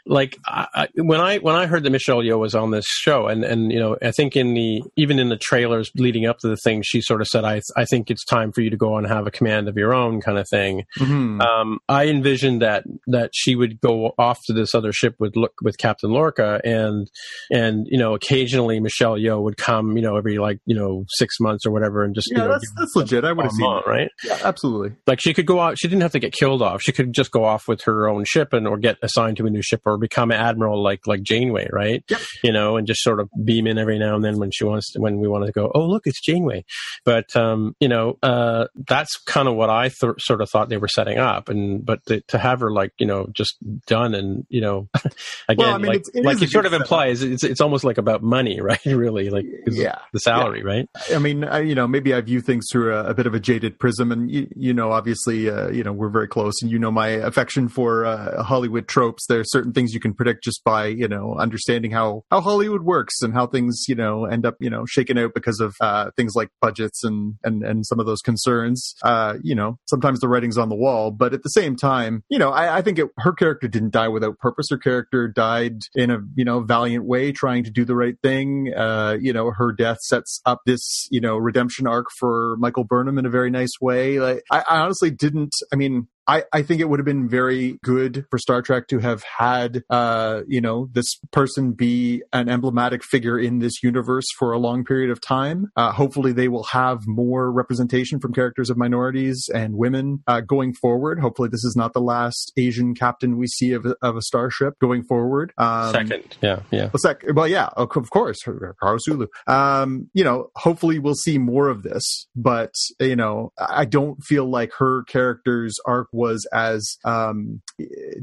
like 0.05 0.37
I, 0.45 0.87
when 0.95 1.19
I 1.19 1.39
when 1.39 1.55
I 1.55 1.65
heard 1.65 1.81
that 1.83 1.89
Michelle 1.89 2.19
Yeoh 2.19 2.37
was 2.37 2.48
on 2.55 2.71
this 2.71 2.85
show, 2.87 3.27
and 3.27 3.43
and 3.43 3.71
you 3.71 3.79
know 3.79 3.97
I 4.01 4.11
think 4.11 4.35
in 4.35 4.53
the 4.53 4.81
even 4.95 5.19
in 5.19 5.29
the 5.29 5.37
trailers 5.37 5.91
leading 5.95 6.25
up 6.25 6.39
to 6.39 6.47
the 6.47 6.57
thing, 6.57 6.81
she 6.83 7.01
sort 7.01 7.21
of 7.21 7.27
said, 7.27 7.43
"I 7.43 7.61
I 7.75 7.85
think 7.85 8.09
it's 8.09 8.25
time 8.25 8.51
for 8.51 8.61
you 8.61 8.69
to 8.69 8.77
go 8.77 8.97
and 8.97 9.07
have 9.07 9.27
a 9.27 9.31
command 9.31 9.67
of 9.67 9.77
your 9.77 9.93
own," 9.93 10.21
kind 10.21 10.37
of 10.37 10.47
thing. 10.49 10.83
Mm-hmm. 10.97 11.41
Um, 11.41 11.79
I 11.87 12.07
envisioned 12.07 12.61
that 12.61 12.83
that 13.07 13.31
she 13.33 13.55
would 13.55 13.79
go 13.81 14.13
off 14.17 14.39
to 14.47 14.53
this 14.53 14.73
other 14.75 14.91
ship 14.91 15.15
with 15.19 15.35
look 15.35 15.53
with 15.61 15.77
Captain 15.77 16.11
Lorca, 16.11 16.61
and 16.63 17.07
and 17.51 17.87
you 17.89 17.97
know 17.97 18.13
occasionally 18.13 18.79
Michelle 18.79 19.15
Yeoh 19.15 19.41
would 19.41 19.57
come, 19.57 19.95
you 19.97 20.01
know, 20.01 20.17
every 20.17 20.37
like 20.37 20.59
you 20.65 20.75
know 20.75 21.05
six 21.09 21.35
months 21.39 21.65
or 21.65 21.71
whatever, 21.71 22.03
and 22.03 22.15
just 22.15 22.29
yeah, 22.31 22.39
you 22.39 22.43
know, 22.45 22.51
that's 22.51 22.71
that's 22.77 22.95
legit. 22.95 23.23
I 23.23 23.31
would 23.31 23.43
have 23.43 23.51
seen 23.51 23.65
on, 23.65 23.83
right. 23.85 24.09
Yeah, 24.23 24.39
absolutely. 24.43 24.95
Like 25.07 25.21
she 25.21 25.33
could 25.33 25.45
go 25.45 25.59
out. 25.59 25.77
She 25.79 25.87
didn't 25.87 26.01
have 26.01 26.11
to 26.11 26.19
get 26.19 26.33
killed 26.33 26.61
off. 26.61 26.81
She 26.81 26.91
could 26.91 27.13
just 27.13 27.31
go 27.31 27.43
off 27.43 27.67
with 27.67 27.81
her 27.83 28.07
own 28.07 28.25
ship 28.25 28.53
and 28.53 28.67
or 28.67 28.77
get 28.77 28.97
assigned 29.01 29.37
to 29.37 29.45
a 29.45 29.49
new 29.49 29.61
ship 29.61 29.81
or 29.85 29.97
become 29.97 30.31
an 30.31 30.37
admiral 30.37 30.81
like 30.81 31.07
like 31.07 31.23
Janeway, 31.23 31.69
right? 31.71 32.03
Yep. 32.09 32.21
You 32.43 32.51
know, 32.51 32.77
and 32.77 32.87
just 32.87 33.01
sort 33.01 33.19
of 33.19 33.29
beam 33.43 33.67
in 33.67 33.77
every 33.77 33.99
now 33.99 34.15
and 34.15 34.23
then 34.23 34.37
when 34.37 34.51
she 34.51 34.63
wants 34.63 34.91
to, 34.93 34.99
when 34.99 35.19
we 35.19 35.27
want 35.27 35.45
to 35.45 35.51
go. 35.51 35.71
Oh, 35.73 35.85
look, 35.85 36.03
it's 36.05 36.21
Janeway. 36.21 36.65
But 37.05 37.35
um, 37.35 37.75
you 37.79 37.87
know, 37.87 38.17
uh, 38.23 38.67
that's 38.87 39.17
kind 39.25 39.47
of 39.47 39.55
what 39.55 39.69
I 39.69 39.89
th- 39.89 40.13
sort 40.19 40.41
of 40.41 40.49
thought 40.49 40.69
they 40.69 40.77
were 40.77 40.87
setting 40.87 41.17
up, 41.17 41.49
and 41.49 41.85
but 41.85 42.05
to, 42.07 42.21
to 42.27 42.37
have 42.37 42.59
her 42.61 42.71
like 42.71 42.93
you 42.97 43.05
know 43.05 43.27
just 43.33 43.57
done 43.85 44.13
and 44.15 44.45
you 44.49 44.61
know 44.61 44.87
again 45.49 45.65
well, 45.65 45.75
I 45.75 45.77
mean, 45.77 45.91
like, 45.91 46.03
it 46.13 46.23
like 46.23 46.41
you 46.41 46.47
sort 46.47 46.65
of 46.65 46.73
implies 46.73 47.23
it's 47.23 47.43
it's 47.43 47.61
almost 47.61 47.83
like 47.83 47.97
about 47.97 48.21
money, 48.23 48.61
right? 48.69 48.79
really, 48.85 49.29
like 49.29 49.45
yeah, 49.67 49.99
the 50.13 50.19
salary, 50.19 50.59
yeah. 50.59 50.65
right? 50.65 50.89
I 51.13 51.19
mean, 51.19 51.43
I, 51.43 51.59
you 51.61 51.75
know, 51.75 51.87
maybe 51.87 52.13
I 52.13 52.21
view 52.21 52.41
things 52.41 52.65
through 52.71 52.95
a, 52.95 53.09
a 53.09 53.13
bit 53.13 53.27
of 53.27 53.33
a 53.33 53.39
jaded 53.39 53.79
prism, 53.79 54.11
and 54.11 54.29
you, 54.29 54.47
you 54.55 54.73
know, 54.73 54.91
obviously, 54.91 55.49
uh, 55.49 55.69
you 55.69 55.83
know, 55.83 55.93
we're 55.93 56.09
very 56.09 56.27
close, 56.27 56.61
and 56.61 56.71
you 56.71 56.79
know 56.79 56.91
my 56.91 57.07
affection 57.07 57.67
for 57.67 58.05
uh, 58.05 58.43
Hollywood 58.43 58.87
tropes. 58.87 59.25
There 59.27 59.39
are 59.39 59.45
certain 59.45 59.73
things 59.73 59.93
you 59.93 59.99
can 59.99 60.13
predict 60.13 60.43
just 60.43 60.63
by 60.63 60.87
you 60.87 61.07
know 61.07 61.35
understanding 61.35 61.91
how 61.91 62.23
how 62.29 62.41
Hollywood 62.41 62.83
works 62.83 63.21
and 63.21 63.33
how 63.33 63.47
things 63.47 63.85
you 63.87 63.95
know 63.95 64.25
end 64.25 64.45
up 64.45 64.55
you 64.59 64.69
know 64.69 64.85
shaken 64.85 65.17
out 65.17 65.33
because 65.33 65.59
of 65.59 65.75
uh, 65.81 66.11
things 66.15 66.35
like 66.35 66.49
budgets 66.61 67.03
and 67.03 67.35
and 67.43 67.63
and 67.63 67.85
some 67.85 67.99
of 67.99 68.05
those 68.05 68.21
concerns. 68.21 68.95
Uh, 69.03 69.35
you 69.41 69.55
know, 69.55 69.77
sometimes 69.85 70.19
the 70.19 70.27
writing's 70.27 70.57
on 70.57 70.69
the 70.69 70.75
wall, 70.75 71.11
but 71.11 71.33
at 71.33 71.43
the 71.43 71.49
same 71.49 71.75
time, 71.75 72.23
you 72.29 72.37
know, 72.37 72.51
I, 72.51 72.77
I 72.77 72.81
think 72.81 72.99
it, 72.99 73.07
her 73.17 73.33
character 73.33 73.67
didn't 73.67 73.91
die 73.91 74.07
without 74.07 74.37
purpose. 74.39 74.67
Her 74.69 74.77
character 74.77 75.27
died 75.27 75.79
in 75.95 76.11
a 76.11 76.19
you 76.35 76.45
know 76.45 76.61
valiant 76.61 77.05
way, 77.05 77.31
trying 77.31 77.63
to 77.63 77.71
do 77.71 77.85
the 77.85 77.95
right 77.95 78.15
thing. 78.21 78.71
Uh, 78.75 79.17
you 79.19 79.33
know, 79.33 79.51
her 79.51 79.71
death 79.71 79.99
sets 80.01 80.41
up 80.45 80.61
this 80.65 81.07
you 81.11 81.21
know 81.21 81.37
redemption 81.37 81.87
arc 81.87 82.07
for 82.17 82.57
Michael 82.59 82.83
Burnham 82.83 83.17
in 83.17 83.25
a 83.25 83.29
very 83.29 83.49
nice 83.49 83.73
way. 83.81 84.19
Like, 84.19 84.43
I, 84.51 84.63
I 84.69 84.79
honestly 84.79 85.11
didn't. 85.11 85.55
I 85.73 85.75
mean, 85.75 86.07
I, 86.29 86.43
I 86.53 86.61
think 86.61 86.79
it 86.79 86.87
would 86.87 86.99
have 86.99 87.07
been 87.07 87.27
very 87.27 87.79
good 87.83 88.27
for 88.29 88.37
Star 88.37 88.61
Trek 88.61 88.87
to 88.89 88.99
have 88.99 89.23
had, 89.23 89.81
uh, 89.89 90.41
you 90.47 90.61
know, 90.61 90.87
this 90.91 91.19
person 91.31 91.71
be 91.71 92.21
an 92.31 92.47
emblematic 92.47 93.03
figure 93.03 93.39
in 93.39 93.57
this 93.57 93.81
universe 93.81 94.27
for 94.37 94.51
a 94.51 94.59
long 94.59 94.85
period 94.85 95.09
of 95.09 95.19
time. 95.21 95.71
Uh, 95.75 95.91
hopefully, 95.91 96.31
they 96.31 96.47
will 96.47 96.65
have 96.65 96.99
more 97.07 97.51
representation 97.51 98.19
from 98.19 98.31
characters 98.31 98.69
of 98.69 98.77
minorities 98.77 99.49
and 99.55 99.73
women 99.73 100.21
uh, 100.27 100.41
going 100.41 100.71
forward. 100.71 101.19
Hopefully, 101.19 101.49
this 101.49 101.63
is 101.63 101.75
not 101.75 101.93
the 101.93 102.01
last 102.01 102.53
Asian 102.57 102.93
captain 102.93 103.35
we 103.35 103.47
see 103.47 103.71
of, 103.71 103.87
of 104.03 104.15
a 104.15 104.21
starship 104.21 104.75
going 104.79 105.01
forward. 105.05 105.51
Um, 105.57 105.91
Second, 105.93 106.37
yeah, 106.43 106.59
yeah. 106.69 106.89
Well, 106.93 106.99
sec- 106.99 107.25
well 107.33 107.47
yeah, 107.47 107.69
of 107.75 107.89
course, 107.89 108.37
Kaoru 108.43 108.99
Sulu. 109.01 109.25
Um, 109.47 110.11
you 110.13 110.23
know, 110.23 110.51
hopefully, 110.55 110.99
we'll 110.99 111.15
see 111.15 111.39
more 111.39 111.69
of 111.69 111.81
this, 111.81 112.27
but 112.35 112.75
you 112.99 113.15
know, 113.15 113.51
I 113.57 113.85
don't 113.85 114.23
feel 114.23 114.47
like 114.47 114.73
her 114.77 115.05
character's 115.05 115.75
arc 115.87 116.09
was 116.19 116.45
as 116.53 116.97
um, 117.05 117.61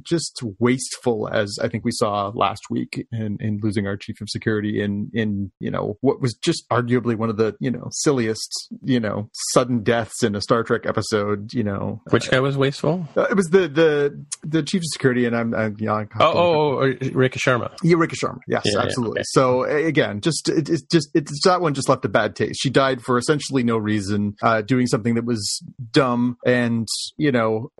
just 0.02 0.42
wasteful 0.58 1.28
as 1.32 1.58
I 1.62 1.68
think 1.68 1.84
we 1.84 1.92
saw 1.92 2.30
last 2.34 2.64
week 2.70 3.06
in, 3.10 3.38
in 3.40 3.58
losing 3.62 3.86
our 3.86 3.96
chief 3.96 4.20
of 4.20 4.28
security 4.28 4.82
in 4.82 5.10
in 5.14 5.50
you 5.58 5.70
know 5.70 5.96
what 6.02 6.20
was 6.20 6.34
just 6.34 6.68
arguably 6.68 7.16
one 7.16 7.30
of 7.30 7.38
the 7.38 7.56
you 7.58 7.70
know 7.70 7.88
silliest 7.90 8.68
you 8.82 9.00
know 9.00 9.30
sudden 9.52 9.82
deaths 9.82 10.22
in 10.22 10.34
a 10.36 10.40
Star 10.40 10.62
Trek 10.62 10.82
episode. 10.84 11.54
You 11.54 11.64
know, 11.64 12.02
which 12.10 12.30
guy 12.30 12.40
was 12.40 12.56
wasteful? 12.56 13.08
Uh, 13.16 13.26
it 13.30 13.36
was 13.36 13.46
the 13.46 13.68
the 13.68 14.24
the 14.44 14.62
chief 14.62 14.80
of 14.80 14.86
security, 14.92 15.24
and 15.24 15.36
I'm, 15.36 15.54
I'm 15.54 15.76
you 15.78 15.86
know, 15.86 16.06
oh, 16.20 16.32
oh, 16.32 16.78
oh, 16.80 16.92
Rekha 16.92 17.38
Sharma. 17.38 17.74
Yeah, 17.82 17.96
Rekha 17.96 18.14
Sharma. 18.22 18.38
Yes, 18.46 18.62
yeah, 18.66 18.80
absolutely. 18.80 19.18
Yeah, 19.18 19.20
okay. 19.20 19.26
So 19.30 19.64
again, 19.64 20.20
just 20.20 20.48
it, 20.48 20.68
it's 20.68 20.82
just 20.82 21.08
it's 21.14 21.40
that 21.44 21.60
one 21.60 21.74
just 21.74 21.88
left 21.88 22.04
a 22.04 22.08
bad 22.08 22.36
taste. 22.36 22.60
She 22.60 22.70
died 22.70 23.02
for 23.02 23.18
essentially 23.18 23.62
no 23.62 23.78
reason, 23.78 24.36
uh, 24.42 24.62
doing 24.62 24.86
something 24.86 25.14
that 25.14 25.24
was 25.24 25.62
dumb, 25.92 26.36
and 26.44 26.86
you 27.16 27.32
know 27.32 27.70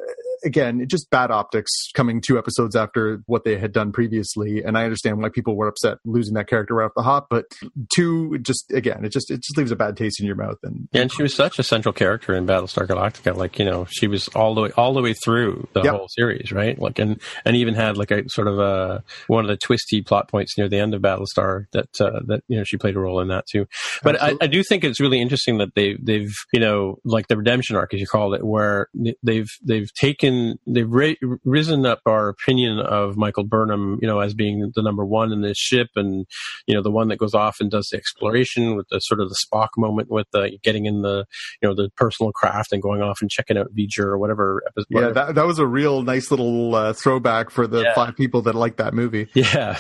again, 0.47 0.87
just 0.89 1.11
bad 1.11 1.31
optics 1.31 1.71
coming 1.95 2.21
two 2.21 2.39
episodes 2.39 2.77
after 2.77 3.23
what 3.27 3.45
they 3.45 3.59
had 3.59 3.73
done 3.73 3.93
previously. 3.93 4.63
And 4.63 4.79
I 4.79 4.85
understand 4.85 5.21
why 5.21 5.29
people 5.29 5.57
were 5.57 5.69
upset 5.69 5.99
losing 6.05 6.35
that 6.35 6.47
character 6.47 6.75
right 6.75 6.87
off 6.87 6.93
the 6.97 7.03
hop, 7.03 7.27
but 7.29 7.47
two, 7.95 8.39
just 8.39 8.73
again, 8.73 9.05
it 9.05 9.11
just 9.11 9.31
it 9.31 9.43
just 9.43 9.59
leaves 9.59 9.73
a 9.73 9.77
bad 9.77 9.97
taste 9.97 10.21
in 10.21 10.27
your 10.27 10.37
mouth. 10.37 10.59
And 10.63 10.89
yeah, 10.93 11.03
and 11.03 11.13
she 11.13 11.23
was 11.23 11.35
such 11.35 11.59
a 11.59 11.63
central 11.63 11.93
character 11.93 12.35
in 12.35 12.47
Battlestar 12.47 12.87
Galactica. 12.87 13.37
Like 13.37 13.59
you 13.59 13.65
know, 13.65 13.87
she 13.91 14.07
was 14.07 14.29
all 14.29 14.55
the 14.55 14.63
way 14.63 14.71
all 14.77 14.95
the 14.95 15.03
way 15.03 15.13
through 15.13 15.69
the 15.73 15.83
yep. 15.83 15.95
whole 15.95 16.09
series, 16.09 16.53
right? 16.53 16.79
Like 16.79 16.99
and 16.99 17.21
and 17.45 17.57
even 17.57 17.75
had 17.75 17.97
like 17.97 18.11
a 18.11 18.29
sort 18.29 18.49
of 18.49 18.59
a 18.59 19.03
one 19.27 19.45
of 19.45 19.49
the 19.49 19.57
twisty 19.57 20.03
plot 20.03 20.29
points 20.29 20.57
near 20.57 20.69
the 20.69 20.79
end 20.79 20.95
of 20.95 21.03
Battlestar 21.03 21.67
that 21.73 21.89
uh, 22.01 22.21
that 22.27 22.43
you 22.49 22.57
know 22.57 22.65
she 22.65 22.77
played 22.77 22.97
a 22.97 23.01
role 23.01 23.21
in 23.21 23.29
that 23.29 23.47
too. 23.47 23.67
But 24.03 24.23
I, 24.23 24.35
I, 24.41 24.47
do 24.47 24.63
think 24.63 24.85
it's 24.85 25.01
really 25.01 25.21
interesting 25.21 25.59
that 25.59 25.75
they 25.75 25.97
they've 26.01 26.33
you 26.53 26.61
know 26.61 26.99
like 27.05 27.29
the 27.29 27.37
redemption 27.37 27.77
arc 27.77 27.93
as 27.95 28.01
you 28.01 28.07
call 28.07 28.35
it, 28.35 28.45
where 28.45 28.89
they've 29.23 29.49
they've 29.63 29.93
taken 29.95 30.36
taken 30.37 30.59
they've 30.67 30.91
ra- 30.91 31.37
risen 31.45 31.87
up 31.87 32.01
our 32.07 32.29
opinion 32.29 32.79
of 32.79 33.17
Michael 33.17 33.45
Burnham, 33.45 33.99
you 34.01 34.09
know, 34.09 34.21
as 34.21 34.35
being 34.35 34.73
the 34.75 34.83
number 34.83 35.05
one 35.05 35.33
in 35.33 35.43
this 35.43 35.59
ship, 35.59 35.89
and 35.97 36.27
you 36.67 36.75
know, 36.75 36.83
the 36.83 36.91
one 36.91 37.09
that 37.09 37.19
goes 37.19 37.35
off 37.35 37.59
and 37.61 37.71
does 37.71 37.89
the 37.89 37.97
exploration 37.97 38.77
with 38.77 38.87
the 38.91 39.01
sort 39.01 39.21
of 39.21 39.29
the 39.29 39.37
Spock 39.37 39.69
moment 39.77 40.11
with 40.11 40.27
the 40.33 40.59
getting 40.63 40.87
in 40.87 41.03
the 41.03 41.25
you 41.63 41.69
know 41.69 41.75
the 41.75 41.91
personal 41.97 42.33
craft 42.33 42.73
and 42.73 42.83
going 42.83 43.03
off 43.03 43.21
and 43.21 43.31
checking 43.31 43.57
out 43.57 43.75
V'Ger 43.75 44.05
or 44.05 44.19
whatever. 44.19 44.63
Episode, 44.67 44.87
yeah, 44.91 45.11
that 45.11 45.35
that 45.35 45.47
was 45.47 45.59
a 45.59 45.67
real 45.67 46.03
nice 46.03 46.31
little 46.31 46.75
uh, 46.75 46.93
throwback 46.93 47.51
for 47.51 47.67
the 47.67 47.83
yeah. 47.83 47.95
five 47.95 48.17
people 48.17 48.43
that 48.43 48.55
like 48.55 48.77
that 48.77 48.95
movie. 48.95 49.29
Yeah, 49.47 49.79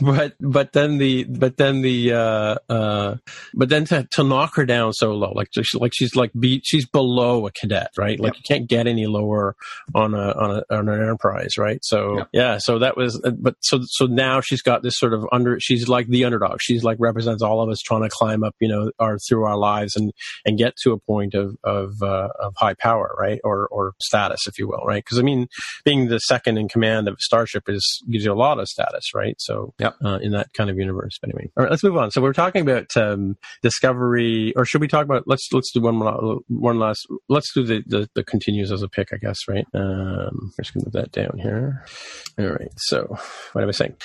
but 0.00 0.34
but 0.40 0.72
then 0.72 0.98
the 0.98 1.24
but 1.24 1.56
then 1.58 1.82
the 1.82 2.12
uh, 2.12 2.56
uh, 2.68 3.16
but 3.52 3.68
then 3.68 3.84
to, 3.86 4.06
to 4.12 4.24
knock 4.24 4.56
her 4.56 4.64
down 4.64 4.92
so 4.94 5.12
low, 5.12 5.32
like 5.32 5.50
just, 5.50 5.78
like 5.78 5.92
she's 5.94 6.14
like 6.16 6.30
be, 6.38 6.62
she's 6.64 6.86
below 6.86 7.46
a 7.46 7.52
cadet, 7.52 7.88
right? 7.98 8.18
Like 8.18 8.36
you 8.36 8.42
can't 8.46 8.68
get 8.68 8.86
any 8.86 9.06
lower 9.06 9.56
on 9.94 10.14
a 10.14 10.32
on 10.32 10.50
a 10.56 10.74
on 10.74 10.88
an 10.88 11.00
enterprise, 11.00 11.58
right? 11.58 11.78
So 11.82 12.18
yeah. 12.18 12.24
yeah, 12.32 12.58
so 12.58 12.78
that 12.78 12.96
was, 12.96 13.20
uh, 13.24 13.30
but 13.30 13.56
so 13.60 13.80
so 13.82 14.06
now 14.06 14.40
she's 14.40 14.62
got 14.62 14.82
this 14.82 14.94
sort 14.96 15.14
of 15.14 15.26
under. 15.32 15.58
She's 15.60 15.88
like 15.88 16.08
the 16.08 16.24
underdog. 16.24 16.58
She's 16.60 16.84
like 16.84 16.96
represents 17.00 17.42
all 17.42 17.60
of 17.62 17.70
us 17.70 17.80
trying 17.80 18.02
to 18.02 18.08
climb 18.08 18.44
up, 18.44 18.54
you 18.60 18.68
know, 18.68 18.90
our 18.98 19.18
through 19.28 19.44
our 19.44 19.56
lives 19.56 19.96
and 19.96 20.12
and 20.44 20.58
get 20.58 20.76
to 20.82 20.92
a 20.92 20.98
point 20.98 21.34
of 21.34 21.56
of 21.64 22.02
uh, 22.02 22.28
of 22.38 22.54
high 22.56 22.74
power, 22.74 23.14
right, 23.18 23.40
or 23.44 23.68
or 23.68 23.92
status, 24.00 24.46
if 24.46 24.58
you 24.58 24.68
will, 24.68 24.84
right? 24.84 25.04
Because 25.04 25.18
I 25.18 25.22
mean, 25.22 25.48
being 25.84 26.08
the 26.08 26.18
second 26.18 26.58
in 26.58 26.68
command 26.68 27.08
of 27.08 27.14
a 27.14 27.20
starship 27.20 27.64
is 27.68 28.02
gives 28.10 28.24
you 28.24 28.32
a 28.32 28.34
lot 28.34 28.58
of 28.58 28.68
status, 28.68 29.14
right? 29.14 29.34
So 29.38 29.74
yeah, 29.78 29.92
uh, 30.04 30.18
in 30.22 30.32
that 30.32 30.52
kind 30.54 30.70
of 30.70 30.78
universe. 30.78 31.18
But 31.20 31.30
anyway, 31.30 31.50
all 31.56 31.64
right, 31.64 31.70
let's 31.70 31.84
move 31.84 31.96
on. 31.96 32.10
So 32.10 32.20
we're 32.20 32.32
talking 32.32 32.62
about 32.62 32.96
um, 32.96 33.36
discovery, 33.62 34.52
or 34.56 34.64
should 34.64 34.80
we 34.80 34.88
talk 34.88 35.04
about? 35.04 35.24
Let's 35.26 35.48
let's 35.52 35.72
do 35.72 35.80
one 35.80 35.96
more, 35.96 36.40
one 36.48 36.78
last. 36.78 37.06
Let's 37.28 37.52
do 37.52 37.64
the, 37.64 37.82
the 37.86 38.08
the 38.14 38.24
continues 38.24 38.72
as 38.72 38.82
a 38.82 38.88
pick, 38.88 39.08
I 39.12 39.16
guess, 39.16 39.39
right? 39.48 39.66
Um, 39.74 40.30
I'm 40.32 40.52
just 40.60 40.74
going 40.74 40.84
to 40.84 40.86
move 40.86 40.92
that 40.92 41.12
down 41.12 41.38
here. 41.38 41.84
All 42.38 42.46
right. 42.46 42.70
So, 42.76 43.16
what 43.52 43.62
am 43.62 43.68
I 43.68 43.72
saying? 43.72 43.96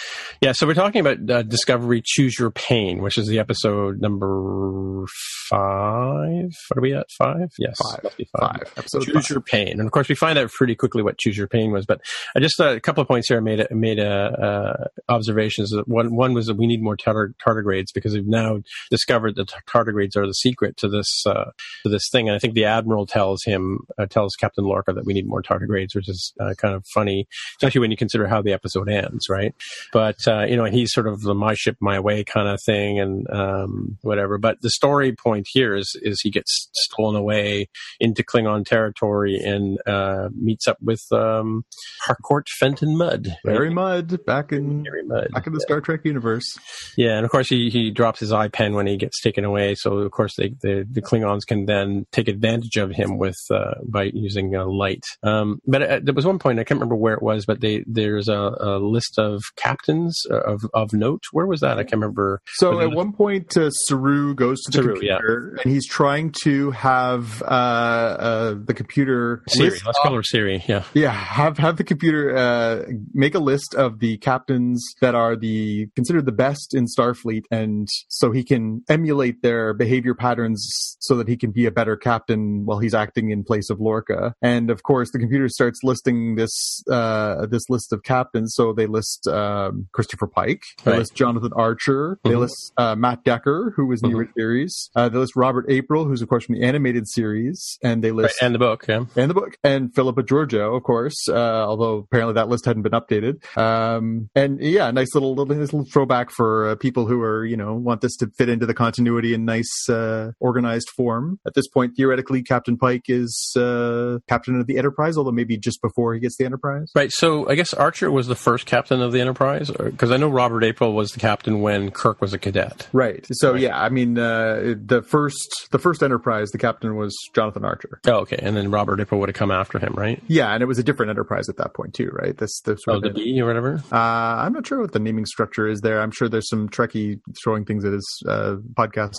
Yeah. 0.41 0.51
So 0.51 0.67
we're 0.67 0.73
talking 0.73 1.01
about 1.01 1.29
uh, 1.29 1.43
Discovery 1.43 2.01
Choose 2.03 2.37
Your 2.37 2.51
Pain, 2.51 3.01
which 3.01 3.17
is 3.17 3.27
the 3.27 3.39
episode 3.39 4.01
number 4.01 5.05
five. 5.49 6.49
What 6.69 6.77
are 6.77 6.81
we 6.81 6.93
at? 6.93 7.07
Five? 7.17 7.49
Yes. 7.57 7.77
Five. 7.77 8.01
five. 8.01 8.13
five. 8.39 8.73
Episode 8.77 9.03
Choose 9.03 9.13
five. 9.13 9.29
Your 9.29 9.41
Pain. 9.41 9.79
And 9.79 9.81
of 9.81 9.91
course, 9.91 10.09
we 10.09 10.15
find 10.15 10.37
out 10.37 10.51
pretty 10.51 10.75
quickly 10.75 11.03
what 11.03 11.17
Choose 11.17 11.37
Your 11.37 11.47
Pain 11.47 11.71
was. 11.71 11.85
But 11.85 12.01
I 12.35 12.39
just 12.39 12.59
uh, 12.59 12.75
a 12.75 12.79
couple 12.79 13.01
of 13.01 13.07
points 13.07 13.27
here. 13.27 13.37
I 13.37 13.41
made 13.41 13.59
a, 13.59 13.67
made 13.73 13.99
a, 13.99 14.09
uh, 14.09 14.87
observations. 15.09 15.73
One 15.85 16.15
one 16.15 16.33
was 16.33 16.47
that 16.47 16.57
we 16.57 16.67
need 16.67 16.81
more 16.81 16.97
tar- 16.97 17.33
tardigrades 17.45 17.87
because 17.93 18.13
we've 18.13 18.27
now 18.27 18.61
discovered 18.89 19.35
that 19.35 19.53
tardigrades 19.67 20.15
are 20.15 20.25
the 20.25 20.33
secret 20.33 20.77
to 20.77 20.89
this 20.89 21.23
uh, 21.25 21.51
to 21.83 21.89
this 21.89 22.09
thing. 22.11 22.27
And 22.27 22.35
I 22.35 22.39
think 22.39 22.53
the 22.53 22.65
admiral 22.65 23.05
tells 23.05 23.43
him 23.43 23.79
uh, 23.97 24.05
tells 24.05 24.35
Captain 24.35 24.65
Lorca 24.65 24.93
that 24.93 25.05
we 25.05 25.13
need 25.13 25.24
need 25.25 25.29
more 25.29 25.41
tardigrades, 25.41 25.95
which 25.95 26.09
is 26.09 26.33
uh, 26.39 26.53
kind 26.57 26.73
of 26.73 26.85
funny, 26.93 27.27
especially 27.57 27.81
when 27.81 27.91
you 27.91 27.97
consider 27.97 28.27
how 28.27 28.41
the 28.41 28.53
episode 28.53 28.89
ends, 28.89 29.27
right? 29.29 29.53
But 29.91 30.17
uh, 30.27 30.45
you 30.45 30.55
know, 30.55 30.65
he's 30.65 30.93
sort 30.93 31.07
of 31.07 31.21
the 31.21 31.33
my 31.33 31.53
ship, 31.53 31.77
my 31.79 31.99
way 31.99 32.23
kind 32.23 32.47
of 32.47 32.59
thing, 32.65 32.99
and 32.99 33.29
um, 33.29 33.97
whatever. 34.01 34.37
But 34.37 34.61
the 34.61 34.69
story 34.69 35.13
point 35.13 35.47
here 35.49 35.75
is 35.75 35.95
is 36.01 36.21
he 36.21 36.31
gets 36.31 36.69
stolen 36.73 37.15
away 37.15 37.67
into 37.99 38.23
Klingon 38.23 38.65
territory 38.65 39.37
and 39.37 39.77
uh, 39.85 40.29
meets 40.35 40.67
up 40.67 40.77
with 40.81 41.01
um, 41.11 41.65
Harcourt 42.05 42.47
Fenton 42.49 42.97
Mudd. 42.97 43.27
right? 43.43 43.53
Barry 43.53 43.69
Mudd 43.69 44.25
back 44.25 44.51
in 44.51 44.85
Harry 44.85 45.03
Mudd. 45.03 45.29
back 45.33 45.47
in 45.47 45.53
the 45.53 45.61
Star 45.61 45.81
Trek 45.81 46.01
universe. 46.03 46.57
Yeah, 46.97 47.17
and 47.17 47.25
of 47.25 47.31
course 47.31 47.49
he, 47.49 47.69
he 47.69 47.91
drops 47.91 48.19
his 48.19 48.31
eye 48.31 48.47
pen 48.47 48.73
when 48.75 48.87
he 48.87 48.97
gets 48.97 49.21
taken 49.21 49.43
away. 49.43 49.75
So 49.75 49.97
of 49.97 50.11
course 50.11 50.35
they, 50.35 50.49
the 50.61 50.85
the 50.89 51.01
Klingons 51.01 51.45
can 51.45 51.65
then 51.65 52.05
take 52.11 52.27
advantage 52.27 52.77
of 52.77 52.91
him 52.91 53.17
with 53.17 53.37
uh, 53.51 53.75
by 53.87 54.11
using 54.13 54.55
uh, 54.55 54.65
light. 54.65 55.03
Um, 55.23 55.59
but 55.65 55.81
uh, 55.81 55.99
there 56.03 56.13
was 56.13 56.25
one 56.25 56.39
point 56.39 56.59
I 56.59 56.63
can't 56.63 56.79
remember 56.79 56.95
where 56.95 57.13
it 57.13 57.21
was, 57.21 57.45
but 57.45 57.61
they 57.61 57.83
there's 57.87 58.27
a, 58.27 58.55
a 58.59 58.79
list 58.79 59.17
of 59.17 59.41
captains 59.55 60.21
uh, 60.29 60.41
of 60.41 60.61
of 60.73 60.93
note. 60.93 61.23
Where 61.31 61.45
was 61.45 61.61
that? 61.61 61.77
I 61.77 61.83
can't 61.83 61.93
remember. 61.93 62.41
So 62.55 62.79
at 62.79 62.91
one 62.91 63.13
point, 63.13 63.55
uh, 63.57 63.69
Saru 63.69 64.35
goes 64.35 64.61
to 64.63 64.71
the 64.71 64.83
Saru, 64.83 64.99
yeah. 65.01 65.17
computer 65.17 65.59
and 65.63 65.71
he's 65.71 65.87
trying 65.87 66.33
to 66.43 66.71
have 66.71 67.41
uh, 67.43 67.45
uh, 67.45 68.55
the 68.63 68.73
computer 68.73 69.43
Siri. 69.49 69.79
Let's 69.85 69.99
call 69.99 70.13
her 70.13 70.23
Siri. 70.23 70.63
Yeah. 70.67 70.83
Yeah, 70.93 71.11
have 71.11 71.57
have 71.57 71.77
the 71.77 71.83
computer 71.83 72.35
uh, 72.35 72.83
make 73.13 73.35
a 73.35 73.39
list 73.39 73.75
of 73.75 73.99
the 73.99 74.17
captains 74.17 74.83
that 75.01 75.15
are 75.15 75.35
the 75.35 75.87
considered 75.95 76.25
the 76.25 76.31
best 76.31 76.73
in 76.73 76.85
Starfleet, 76.85 77.43
and 77.51 77.87
so 78.09 78.31
he 78.31 78.43
can 78.43 78.83
emulate 78.89 79.41
their 79.41 79.73
behavior 79.73 80.13
patterns, 80.13 80.97
so 80.99 81.15
that 81.17 81.27
he 81.27 81.37
can 81.37 81.51
be 81.51 81.65
a 81.65 81.71
better 81.71 81.95
captain 81.95 82.65
while 82.65 82.79
he's 82.79 82.93
acting 82.93 83.29
in 83.29 83.43
place 83.43 83.69
of 83.69 83.79
Lorca. 83.79 84.33
And 84.41 84.69
of 84.69 84.83
course, 84.83 85.04
the 85.11 85.19
computer 85.19 85.47
starts 85.49 85.79
listing 85.83 86.35
this 86.35 86.83
uh, 86.91 87.45
this 87.47 87.63
list 87.69 87.91
of 87.93 88.03
captains. 88.03 88.53
So 88.55 88.73
they 88.73 88.85
list 88.87 89.27
um, 89.27 89.87
Christopher 89.93 90.27
Pike, 90.27 90.63
they 90.83 90.91
Right. 90.91 90.99
list 90.99 91.15
Jonathan 91.15 91.51
Archer, 91.55 92.19
they 92.23 92.31
Mhm. 92.31 92.39
list 92.39 92.73
uh, 92.77 92.95
Matt 92.95 93.23
Decker, 93.23 93.73
who 93.75 93.85
was 93.87 94.01
in 94.03 94.09
the 94.09 94.15
Mhm. 94.15 94.19
original 94.19 94.33
series. 94.37 94.89
Uh, 94.95 95.09
they 95.09 95.17
list 95.19 95.35
Robert 95.35 95.65
April, 95.69 96.05
who's 96.05 96.21
of 96.21 96.29
course 96.29 96.45
from 96.45 96.55
the 96.55 96.63
animated 96.63 97.07
series, 97.07 97.77
and 97.83 98.03
they 98.03 98.11
Right. 98.11 98.23
list 98.23 98.37
And 98.41 98.53
the 98.55 98.59
book. 98.59 98.85
Yeah. 98.87 99.05
and 99.15 99.29
the 99.29 99.33
book 99.33 99.57
and 99.63 99.93
Philippa 99.93 100.23
Georgiou, 100.23 100.75
of 100.75 100.83
course, 100.83 101.15
uh, 101.29 101.33
although 101.67 101.97
apparently 101.99 102.33
that 102.35 102.49
list 102.49 102.65
hadn't 102.65 102.83
been 102.83 102.91
updated. 102.93 103.35
Um, 103.57 104.29
and 104.35 104.59
yeah, 104.61 104.91
nice 104.91 105.13
little, 105.13 105.35
little, 105.35 105.55
nice 105.55 105.73
little 105.73 105.85
throwback 105.91 106.29
for 106.31 106.69
uh, 106.69 106.75
people 106.75 107.07
who 107.07 107.21
are, 107.21 107.45
you 107.45 107.57
know, 107.57 107.73
want 107.75 108.01
this 108.01 108.15
to 108.17 108.27
fit 108.37 108.49
into 108.49 108.65
the 108.65 108.73
continuity 108.73 109.33
in 109.33 109.45
nice, 109.45 109.89
uh, 109.89 110.31
organized 110.39 110.89
form. 110.95 111.39
At 111.45 111.53
this 111.53 111.67
point, 111.67 111.93
theoretically, 111.97 112.43
Captain 112.43 112.77
Pike 112.77 113.03
is, 113.07 113.53
uh, 113.57 114.19
captain 114.27 114.59
of 114.59 114.67
the 114.67 114.77
Enterprise, 114.77 114.94
although 115.17 115.31
maybe 115.31 115.57
just 115.57 115.81
before 115.81 116.13
he 116.13 116.19
gets 116.19 116.37
the 116.37 116.45
Enterprise. 116.45 116.91
Right. 116.95 117.11
So 117.11 117.47
I 117.49 117.55
guess 117.55 117.73
Archer 117.73 118.09
was 118.11 118.27
the 118.27 118.35
first 118.35 118.65
captain 118.65 119.01
of 119.01 119.11
the 119.11 119.21
Enterprise, 119.21 119.69
because 119.71 120.11
I 120.11 120.17
know 120.17 120.29
Robert 120.29 120.63
April 120.63 120.93
was 120.93 121.11
the 121.11 121.19
captain 121.19 121.61
when 121.61 121.91
Kirk 121.91 122.21
was 122.21 122.33
a 122.33 122.37
cadet. 122.39 122.87
Right. 122.93 123.25
So 123.31 123.53
Right. 123.53 123.61
yeah, 123.61 123.79
I 123.81 123.89
mean, 123.89 124.17
uh, 124.17 124.75
the 124.83 125.01
first, 125.01 125.67
the 125.71 125.79
first 125.79 126.03
Enterprise, 126.03 126.49
the 126.51 126.57
captain 126.57 126.95
was 126.95 127.15
Jonathan 127.33 127.65
Archer. 127.65 127.99
Oh, 128.07 128.19
okay. 128.21 128.37
And 128.41 128.55
then 128.55 128.71
Robert 128.71 128.99
April 128.99 129.19
would 129.19 129.29
have 129.29 129.35
come 129.35 129.51
after 129.51 129.79
him, 129.79 129.93
right? 129.95 130.21
Yeah, 130.27 130.53
and 130.53 130.61
it 130.63 130.65
was 130.65 130.79
a 130.79 130.83
different 130.83 131.09
Enterprise 131.09 131.49
at 131.49 131.57
that 131.57 131.73
point 131.73 131.93
too, 131.93 132.09
right? 132.13 132.37
This, 132.37 132.61
this 132.61 132.79
Oh, 132.87 132.99
the 132.99 133.09
B 133.11 133.39
or 133.41 133.45
whatever. 133.47 133.83
Uh, 133.91 133.95
I'm 133.97 134.53
not 134.53 134.65
sure 134.67 134.81
what 134.81 134.91
the 134.91 134.99
naming 134.99 135.25
structure 135.25 135.67
is 135.67 135.81
there. 135.81 136.01
I'm 136.01 136.11
sure 136.11 136.29
there's 136.29 136.49
some 136.49 136.69
Trekkie 136.69 137.19
throwing 137.43 137.65
things 137.65 137.83
at 137.85 137.93
his 137.93 138.23
uh, 138.27 138.55
podcast. 138.73 139.15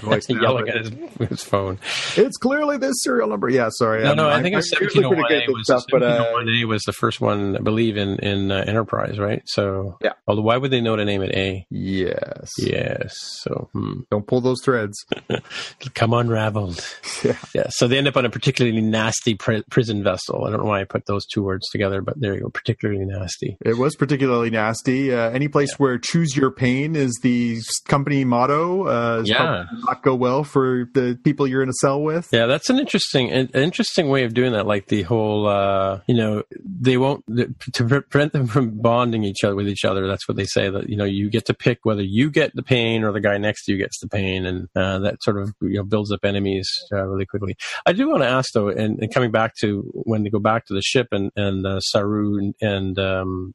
Voice 0.02 0.28
now, 0.28 0.40
Yelling 0.40 0.68
at 0.68 0.76
his, 0.86 1.28
his 1.28 1.42
phone. 1.44 1.78
It's 2.16 2.36
clearly 2.36 2.76
this 2.78 2.94
serial 3.02 3.28
number. 3.28 3.48
Yeah, 3.48 3.68
sorry. 3.70 4.02
No, 4.02 4.08
I'm- 4.08 4.16
no, 4.16 4.28
I 4.28 4.42
think 4.42 4.52
it 4.52 4.56
was 4.56 4.72
I'm 4.76 4.82
usually 4.82 5.15
pretty 5.16 5.24
1701A 5.24 5.28
good 5.28 5.42
at 5.42 5.46
this 5.46 5.54
was, 5.54 5.64
stuff, 5.66 5.84
but 5.90 6.02
uh, 6.02 6.24
1701A 6.34 6.64
was 6.64 6.82
the 6.84 6.92
first 6.92 7.20
one, 7.20 7.56
I 7.56 7.60
believe, 7.60 7.96
in, 7.96 8.18
in 8.18 8.50
uh, 8.50 8.64
Enterprise, 8.66 9.18
right? 9.18 9.42
So, 9.46 9.96
Yeah. 10.02 10.12
Although, 10.26 10.42
why 10.42 10.56
would 10.56 10.70
they 10.70 10.80
know 10.80 10.96
to 10.96 11.04
name 11.04 11.22
it 11.22 11.34
A? 11.34 11.66
yes. 11.70 12.50
Yes. 12.58 13.14
So, 13.42 13.68
hmm. 13.72 14.00
Don't 14.10 14.26
pull 14.26 14.40
those 14.40 14.60
threads. 14.64 14.96
come 15.94 16.12
unraveled. 16.12 16.84
Yeah. 17.24 17.36
Yeah. 17.54 17.66
So 17.70 17.88
they 17.88 17.98
end 17.98 18.08
up 18.08 18.16
on 18.16 18.24
a 18.24 18.30
particularly 18.30 18.80
nasty 18.80 19.34
pri- 19.34 19.62
prison 19.70 20.02
vessel. 20.02 20.44
I 20.44 20.50
don't 20.50 20.60
know 20.60 20.68
why 20.68 20.80
I 20.80 20.84
put 20.84 21.06
those 21.06 21.26
two 21.26 21.42
words 21.42 21.66
together, 21.70 22.02
but 22.02 22.14
there 22.20 22.34
you 22.34 22.40
go. 22.40 22.48
Particularly 22.50 23.04
nasty. 23.04 23.56
It 23.64 23.78
was 23.78 23.96
particularly 23.96 24.50
nasty. 24.50 25.14
Uh, 25.14 25.30
any 25.30 25.48
place 25.48 25.78
where 25.78 25.98
"choose 25.98 26.36
your 26.36 26.50
pain" 26.50 26.96
is 26.96 27.18
the 27.22 27.58
company 27.86 28.24
motto 28.24 28.86
uh, 28.86 29.20
is 29.22 29.28
Yeah. 29.28 29.64
not 29.86 30.02
go 30.02 30.14
well 30.14 30.44
for 30.44 30.88
the 30.94 31.18
people 31.24 31.46
you're 31.46 31.62
in 31.62 31.68
a 31.68 31.72
cell 31.80 32.00
with. 32.02 32.28
Yeah, 32.32 32.46
that's 32.46 32.70
an 32.70 32.78
interesting, 32.78 33.30
an 33.30 33.48
interesting 33.54 34.08
way 34.08 34.24
of 34.24 34.34
doing 34.34 34.52
that. 34.52 34.66
Like 34.66 34.88
the 34.88 35.02
whole, 35.06 35.46
uh, 35.46 36.00
you 36.06 36.14
know, 36.14 36.42
they 36.64 36.96
won't 36.96 37.24
to 37.72 37.84
prevent 37.84 38.32
them 38.32 38.46
from 38.46 38.78
bonding 38.78 39.24
each 39.24 39.44
other 39.44 39.54
with 39.54 39.68
each 39.68 39.84
other. 39.84 40.06
That's 40.06 40.28
what 40.28 40.36
they 40.36 40.44
say. 40.44 40.68
That 40.68 40.88
you 40.88 40.96
know, 40.96 41.04
you 41.04 41.30
get 41.30 41.46
to 41.46 41.54
pick 41.54 41.80
whether 41.84 42.02
you 42.02 42.30
get 42.30 42.54
the 42.54 42.62
pain 42.62 43.02
or 43.04 43.12
the 43.12 43.20
guy 43.20 43.38
next 43.38 43.64
to 43.64 43.72
you 43.72 43.78
gets 43.78 43.98
the 44.00 44.08
pain, 44.08 44.46
and 44.46 44.68
uh, 44.76 44.98
that 45.00 45.22
sort 45.22 45.40
of 45.40 45.54
you 45.60 45.78
know 45.78 45.84
builds 45.84 46.12
up 46.12 46.24
enemies 46.24 46.68
uh, 46.92 47.06
really 47.06 47.26
quickly. 47.26 47.56
I 47.86 47.92
do 47.92 48.08
want 48.08 48.22
to 48.22 48.28
ask 48.28 48.52
though, 48.52 48.68
and, 48.68 48.98
and 49.00 49.12
coming 49.12 49.30
back 49.30 49.54
to 49.60 49.82
when 49.94 50.22
they 50.22 50.30
go 50.30 50.40
back 50.40 50.66
to 50.66 50.74
the 50.74 50.82
ship 50.82 51.08
and 51.12 51.30
and 51.36 51.66
uh, 51.66 51.80
Saru 51.80 52.38
and, 52.38 52.54
and 52.60 52.98
um, 52.98 53.54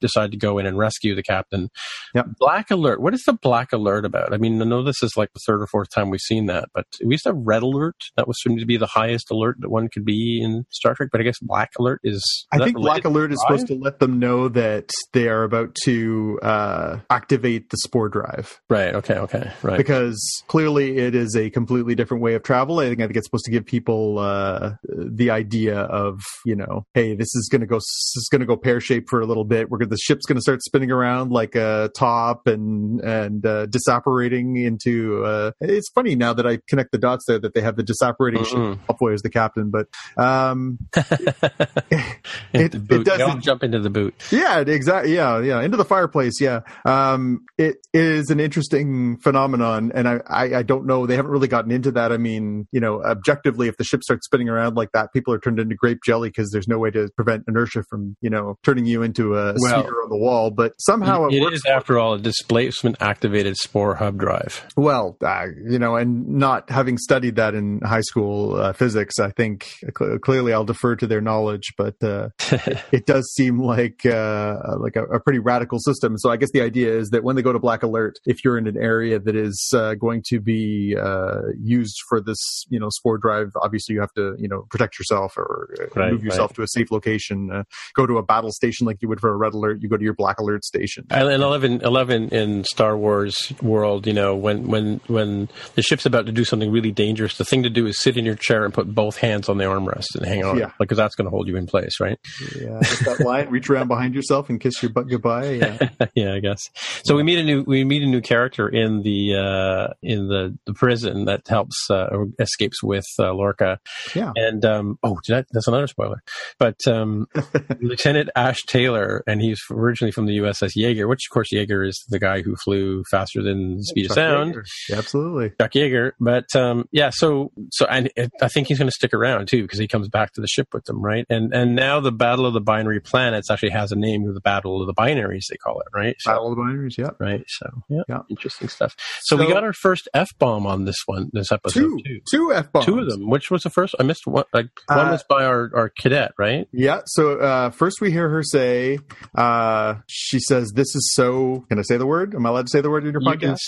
decide 0.00 0.30
to 0.32 0.36
go 0.36 0.58
in 0.58 0.66
and 0.66 0.78
rescue 0.78 1.14
the 1.14 1.22
captain. 1.22 1.70
Yep. 2.14 2.26
Black 2.38 2.70
alert. 2.70 3.00
What 3.00 3.14
is 3.14 3.24
the 3.24 3.32
black 3.32 3.72
alert 3.72 4.04
about? 4.04 4.32
I 4.32 4.38
mean, 4.38 4.60
I 4.60 4.64
know 4.64 4.82
this 4.82 5.02
is 5.02 5.16
like 5.16 5.32
the 5.32 5.40
third 5.46 5.62
or 5.62 5.66
fourth 5.66 5.90
time 5.90 6.10
we've 6.10 6.20
seen 6.20 6.46
that, 6.46 6.68
but 6.74 6.86
we 7.04 7.14
used 7.14 7.24
to 7.24 7.30
have 7.30 7.38
red 7.38 7.62
alert. 7.62 7.96
That 8.16 8.26
was 8.26 8.40
seemed 8.42 8.60
to 8.60 8.66
be 8.66 8.76
the 8.76 8.86
highest 8.86 9.30
alert 9.30 9.56
that 9.60 9.70
one 9.70 9.88
could 9.88 10.04
be 10.04 10.42
in 10.42 10.64
Star 10.70 10.87
Trek. 10.96 11.08
But 11.12 11.20
I 11.20 11.24
guess 11.24 11.38
black 11.40 11.70
alert 11.78 12.00
is. 12.04 12.16
is 12.18 12.46
I 12.52 12.58
think 12.58 12.76
Black 12.76 13.04
Alert 13.04 13.32
is 13.32 13.40
supposed 13.40 13.66
to 13.68 13.74
let 13.74 13.98
them 13.98 14.18
know 14.18 14.48
that 14.48 14.90
they 15.12 15.28
are 15.28 15.44
about 15.44 15.74
to 15.84 16.38
uh, 16.42 16.98
activate 17.10 17.70
the 17.70 17.76
spore 17.78 18.08
drive. 18.08 18.60
Right. 18.68 18.94
Okay. 18.94 19.14
Okay. 19.14 19.50
Right. 19.62 19.76
because 19.76 20.18
clearly 20.46 20.98
it 20.98 21.14
is 21.14 21.36
a 21.36 21.50
completely 21.50 21.94
different 21.94 22.22
way 22.22 22.34
of 22.34 22.42
travel. 22.42 22.80
I 22.80 22.88
think 22.88 23.00
I 23.00 23.06
think 23.06 23.16
it's 23.16 23.26
supposed 23.26 23.44
to 23.44 23.50
give 23.50 23.64
people 23.66 24.18
uh, 24.18 24.72
the 24.88 25.30
idea 25.30 25.80
of 25.80 26.20
you 26.44 26.56
know, 26.56 26.84
hey, 26.94 27.14
this 27.14 27.34
is 27.34 27.48
going 27.50 27.60
to 27.60 27.66
go 27.66 27.76
this 27.76 28.14
is 28.16 28.28
going 28.30 28.40
to 28.40 28.46
go 28.46 28.56
pear 28.56 28.80
shaped 28.80 29.08
for 29.08 29.20
a 29.20 29.26
little 29.26 29.44
bit. 29.44 29.70
We're 29.70 29.78
gonna, 29.78 29.90
the 29.90 29.98
ship's 29.98 30.26
going 30.26 30.36
to 30.36 30.42
start 30.42 30.62
spinning 30.62 30.90
around 30.90 31.30
like 31.30 31.54
a 31.54 31.90
top 31.96 32.46
and 32.46 33.00
and 33.00 33.44
uh, 33.44 33.66
disapparating 33.66 34.64
into. 34.64 35.24
Uh, 35.24 35.52
it's 35.60 35.90
funny 35.90 36.14
now 36.14 36.32
that 36.32 36.46
I 36.46 36.58
connect 36.68 36.92
the 36.92 36.98
dots 36.98 37.24
there 37.26 37.38
that 37.38 37.54
they 37.54 37.60
have 37.60 37.76
the 37.76 37.84
disapparating 37.84 38.44
ship. 38.46 38.58
Mhm. 38.58 38.78
Malfoy 38.88 39.14
as 39.14 39.22
the 39.22 39.30
captain, 39.30 39.70
but 39.70 39.86
um, 40.16 40.67
Into 40.96 42.06
it- 42.52 42.74
it 42.74 42.86
boot. 42.88 43.04
They 43.04 43.12
all 43.12 43.18
doesn't- 43.18 43.42
jump 43.42 43.62
into 43.62 43.78
the 43.80 43.90
boot. 43.90 44.14
yeah, 44.30 44.60
exactly. 44.60 45.14
Yeah, 45.14 45.40
yeah, 45.40 45.60
into 45.62 45.76
the 45.76 45.84
fireplace. 45.84 46.40
Yeah, 46.40 46.60
um, 46.84 47.40
it 47.56 47.76
is 47.94 48.30
an 48.30 48.40
interesting 48.40 49.18
phenomenon, 49.18 49.92
and 49.94 50.08
I, 50.08 50.20
I, 50.28 50.42
I 50.58 50.62
don't 50.62 50.86
know. 50.86 51.06
They 51.06 51.16
haven't 51.16 51.30
really 51.30 51.48
gotten 51.48 51.70
into 51.70 51.90
that. 51.92 52.12
I 52.12 52.16
mean, 52.16 52.66
you 52.72 52.80
know, 52.80 53.02
objectively, 53.02 53.68
if 53.68 53.76
the 53.76 53.84
ship 53.84 54.02
starts 54.02 54.26
spinning 54.26 54.48
around 54.48 54.74
like 54.76 54.90
that, 54.92 55.12
people 55.12 55.32
are 55.34 55.38
turned 55.38 55.58
into 55.58 55.74
grape 55.74 55.98
jelly 56.04 56.28
because 56.28 56.50
there's 56.50 56.68
no 56.68 56.78
way 56.78 56.90
to 56.90 57.08
prevent 57.16 57.44
inertia 57.48 57.82
from, 57.88 58.16
you 58.20 58.30
know, 58.30 58.56
turning 58.62 58.86
you 58.86 59.02
into 59.02 59.34
a 59.36 59.54
Well, 59.58 59.82
sphere 59.82 60.02
on 60.02 60.08
the 60.10 60.16
wall. 60.18 60.50
But 60.50 60.72
somehow 60.78 61.26
it, 61.26 61.34
it 61.34 61.40
works. 61.42 61.56
is, 61.56 61.64
after 61.66 61.98
all, 61.98 62.14
a 62.14 62.18
displacement 62.18 62.96
activated 63.00 63.56
spore 63.56 63.94
hub 63.94 64.18
drive. 64.18 64.66
Well, 64.76 65.16
uh, 65.24 65.46
you 65.68 65.78
know, 65.78 65.96
and 65.96 66.28
not 66.28 66.70
having 66.70 66.98
studied 66.98 67.36
that 67.36 67.54
in 67.54 67.80
high 67.84 68.00
school 68.02 68.56
uh, 68.56 68.72
physics, 68.72 69.18
I 69.18 69.30
think 69.30 69.70
cl- 69.98 70.18
clearly 70.18 70.52
I'll 70.58 70.64
defer 70.64 70.96
to 70.96 71.06
their 71.06 71.20
knowledge, 71.20 71.72
but 71.78 71.94
uh, 72.02 72.30
it 72.90 73.06
does 73.06 73.32
seem 73.32 73.60
like 73.60 74.04
uh, 74.04 74.56
like 74.80 74.96
a, 74.96 75.04
a 75.04 75.20
pretty 75.20 75.38
radical 75.38 75.78
system. 75.78 76.18
So 76.18 76.30
I 76.30 76.36
guess 76.36 76.50
the 76.52 76.62
idea 76.62 76.98
is 76.98 77.10
that 77.10 77.22
when 77.22 77.36
they 77.36 77.42
go 77.42 77.52
to 77.52 77.60
black 77.60 77.84
alert, 77.84 78.18
if 78.26 78.44
you're 78.44 78.58
in 78.58 78.66
an 78.66 78.76
area 78.76 79.20
that 79.20 79.36
is 79.36 79.70
uh, 79.72 79.94
going 79.94 80.24
to 80.30 80.40
be 80.40 80.96
uh, 81.00 81.42
used 81.60 81.96
for 82.08 82.20
this, 82.20 82.64
you 82.70 82.80
know, 82.80 82.88
spore 82.90 83.18
drive, 83.18 83.52
obviously 83.62 83.94
you 83.94 84.00
have 84.00 84.12
to, 84.14 84.34
you 84.36 84.48
know, 84.48 84.66
protect 84.68 84.98
yourself 84.98 85.36
or 85.36 85.74
uh, 85.80 85.86
Right, 85.94 86.12
move 86.12 86.24
yourself 86.24 86.54
to 86.54 86.62
a 86.62 86.66
safe 86.66 86.90
location. 86.90 87.50
Uh, 87.52 87.62
go 87.94 88.04
to 88.04 88.18
a 88.18 88.22
battle 88.22 88.50
station 88.50 88.84
like 88.84 89.00
you 89.00 89.08
would 89.08 89.20
for 89.20 89.30
a 89.30 89.36
red 89.36 89.54
alert. 89.54 89.78
You 89.80 89.88
go 89.88 89.96
to 89.96 90.04
your 90.04 90.14
black 90.14 90.40
alert 90.40 90.64
station. 90.64 91.06
And 91.10 91.28
11, 91.28 91.82
11 91.82 92.30
in 92.30 92.64
Star 92.64 92.96
Wars 92.96 93.52
world, 93.62 94.08
you 94.08 94.12
know, 94.12 94.34
when, 94.34 94.66
when, 94.66 95.00
when 95.06 95.48
the 95.76 95.82
ship's 95.82 96.04
about 96.04 96.26
to 96.26 96.32
do 96.32 96.44
something 96.44 96.72
really 96.72 96.90
dangerous, 96.90 97.38
the 97.38 97.44
thing 97.44 97.62
to 97.62 97.70
do 97.70 97.86
is 97.86 98.00
sit 98.00 98.16
in 98.16 98.24
your 98.24 98.34
chair 98.34 98.64
and 98.64 98.74
put 98.74 98.92
both 98.92 99.18
hands 99.18 99.48
on 99.48 99.58
the 99.58 99.64
armrest 99.64 100.14
and 100.14 100.26
hang 100.26 100.44
on. 100.44 100.47
Yeah. 100.56 100.72
Because 100.78 100.96
that's 100.96 101.14
going 101.14 101.26
to 101.26 101.30
hold 101.30 101.48
you 101.48 101.56
in 101.56 101.66
place, 101.66 102.00
right? 102.00 102.18
Yeah, 102.54 102.78
just 102.82 103.04
that 103.04 103.20
line. 103.20 103.48
Reach 103.48 103.68
around 103.70 103.88
behind 103.88 104.14
yourself 104.14 104.48
and 104.48 104.60
kiss 104.60 104.82
your 104.82 104.90
butt 104.90 105.08
goodbye. 105.08 105.52
Yeah. 105.52 105.88
yeah, 106.14 106.34
I 106.34 106.40
guess. 106.40 106.68
So 107.04 107.16
we 107.16 107.22
meet 107.22 107.38
a 107.38 107.42
new 107.42 107.62
we 107.62 107.84
meet 107.84 108.02
a 108.02 108.06
new 108.06 108.20
character 108.20 108.68
in 108.68 109.02
the 109.02 109.34
uh, 109.34 109.94
in 110.02 110.28
the, 110.28 110.56
the 110.66 110.74
prison 110.74 111.24
that 111.26 111.46
helps 111.48 111.90
uh, 111.90 112.06
escapes 112.38 112.82
with 112.82 113.06
uh, 113.18 113.32
Lorca. 113.32 113.78
Yeah. 114.14 114.32
And 114.36 114.64
um, 114.64 114.98
oh, 115.02 115.18
that's 115.28 115.66
another 115.66 115.86
spoiler. 115.86 116.22
But 116.58 116.76
um, 116.86 117.26
Lieutenant 117.80 118.30
Ash 118.36 118.62
Tyler, 118.66 119.22
and 119.26 119.40
he's 119.40 119.60
originally 119.70 120.12
from 120.12 120.26
the 120.26 120.38
USS 120.38 120.72
Yeager, 120.76 121.08
which 121.08 121.26
of 121.28 121.32
course 121.32 121.48
Yeager 121.52 121.86
is 121.86 122.04
the 122.08 122.18
guy 122.18 122.42
who 122.42 122.56
flew 122.56 123.04
faster 123.10 123.42
than 123.42 123.76
the 123.76 123.84
speed 123.84 124.08
Chuck 124.08 124.10
of 124.10 124.14
sound. 124.14 124.56
Yeah, 124.88 124.98
absolutely. 124.98 125.50
Chuck 125.60 125.72
Yeager. 125.72 126.12
But 126.20 126.54
um, 126.54 126.88
yeah, 126.92 127.10
so 127.12 127.52
so 127.70 127.86
and 127.86 128.10
it, 128.16 128.30
I 128.40 128.48
think 128.48 128.68
he's 128.68 128.78
going 128.78 128.88
to 128.88 128.94
stick 128.94 129.14
around 129.14 129.48
too 129.48 129.62
because 129.62 129.78
he 129.78 129.88
comes 129.88 130.08
back 130.08 130.32
to 130.38 130.42
the 130.42 130.48
ship 130.48 130.68
with 130.72 130.84
them, 130.84 131.02
right? 131.02 131.26
And 131.28 131.52
and 131.52 131.74
now 131.74 132.00
the 132.00 132.12
Battle 132.12 132.46
of 132.46 132.54
the 132.54 132.60
Binary 132.60 133.00
Planets 133.00 133.50
actually 133.50 133.70
has 133.70 133.92
a 133.92 133.96
name 133.96 134.26
of 134.28 134.34
the 134.34 134.40
Battle 134.40 134.80
of 134.80 134.86
the 134.86 134.94
Binaries, 134.94 135.46
they 135.50 135.56
call 135.56 135.80
it, 135.80 135.86
right? 135.92 136.16
So, 136.20 136.30
Battle 136.30 136.52
of 136.52 136.56
the 136.56 136.62
Binaries, 136.62 136.96
yeah, 136.96 137.10
right. 137.18 137.44
So 137.48 137.66
yeah, 137.88 138.02
yeah. 138.08 138.18
interesting 138.30 138.68
stuff. 138.68 138.94
So, 139.22 139.36
so, 139.36 139.44
we 139.44 139.52
got 139.52 139.64
our 139.64 139.72
first 139.72 140.08
f 140.14 140.28
bomb 140.38 140.66
on 140.66 140.84
this 140.84 140.98
one, 141.06 141.30
this 141.32 141.50
episode. 141.50 141.80
Two, 141.80 141.98
too. 142.04 142.20
two 142.30 142.52
f 142.52 142.70
bombs, 142.72 142.86
two 142.86 142.98
of 143.00 143.08
them. 143.08 143.28
Which 143.28 143.50
was 143.50 143.62
the 143.62 143.70
first? 143.70 143.94
I 143.98 144.04
missed 144.04 144.26
one. 144.26 144.44
Like 144.52 144.68
one 144.86 145.08
uh, 145.08 145.10
was 145.10 145.24
by 145.28 145.44
our 145.44 145.70
our 145.74 145.88
cadet, 145.88 146.32
right? 146.38 146.68
Yeah. 146.72 147.00
So 147.06 147.38
uh, 147.38 147.70
first 147.70 148.00
we 148.00 148.12
hear 148.12 148.28
her 148.28 148.42
say, 148.42 148.98
uh, 149.34 149.96
she 150.06 150.38
says, 150.38 150.72
"This 150.74 150.94
is 150.94 151.12
so." 151.14 151.64
Can 151.68 151.78
I 151.78 151.82
say 151.82 151.96
the 151.96 152.06
word? 152.06 152.34
Am 152.34 152.46
I 152.46 152.50
allowed 152.50 152.66
to 152.66 152.70
say 152.70 152.80
the 152.80 152.90
word 152.90 153.04
in 153.04 153.12
your 153.12 153.22
you 153.22 153.28
podcast? 153.28 153.58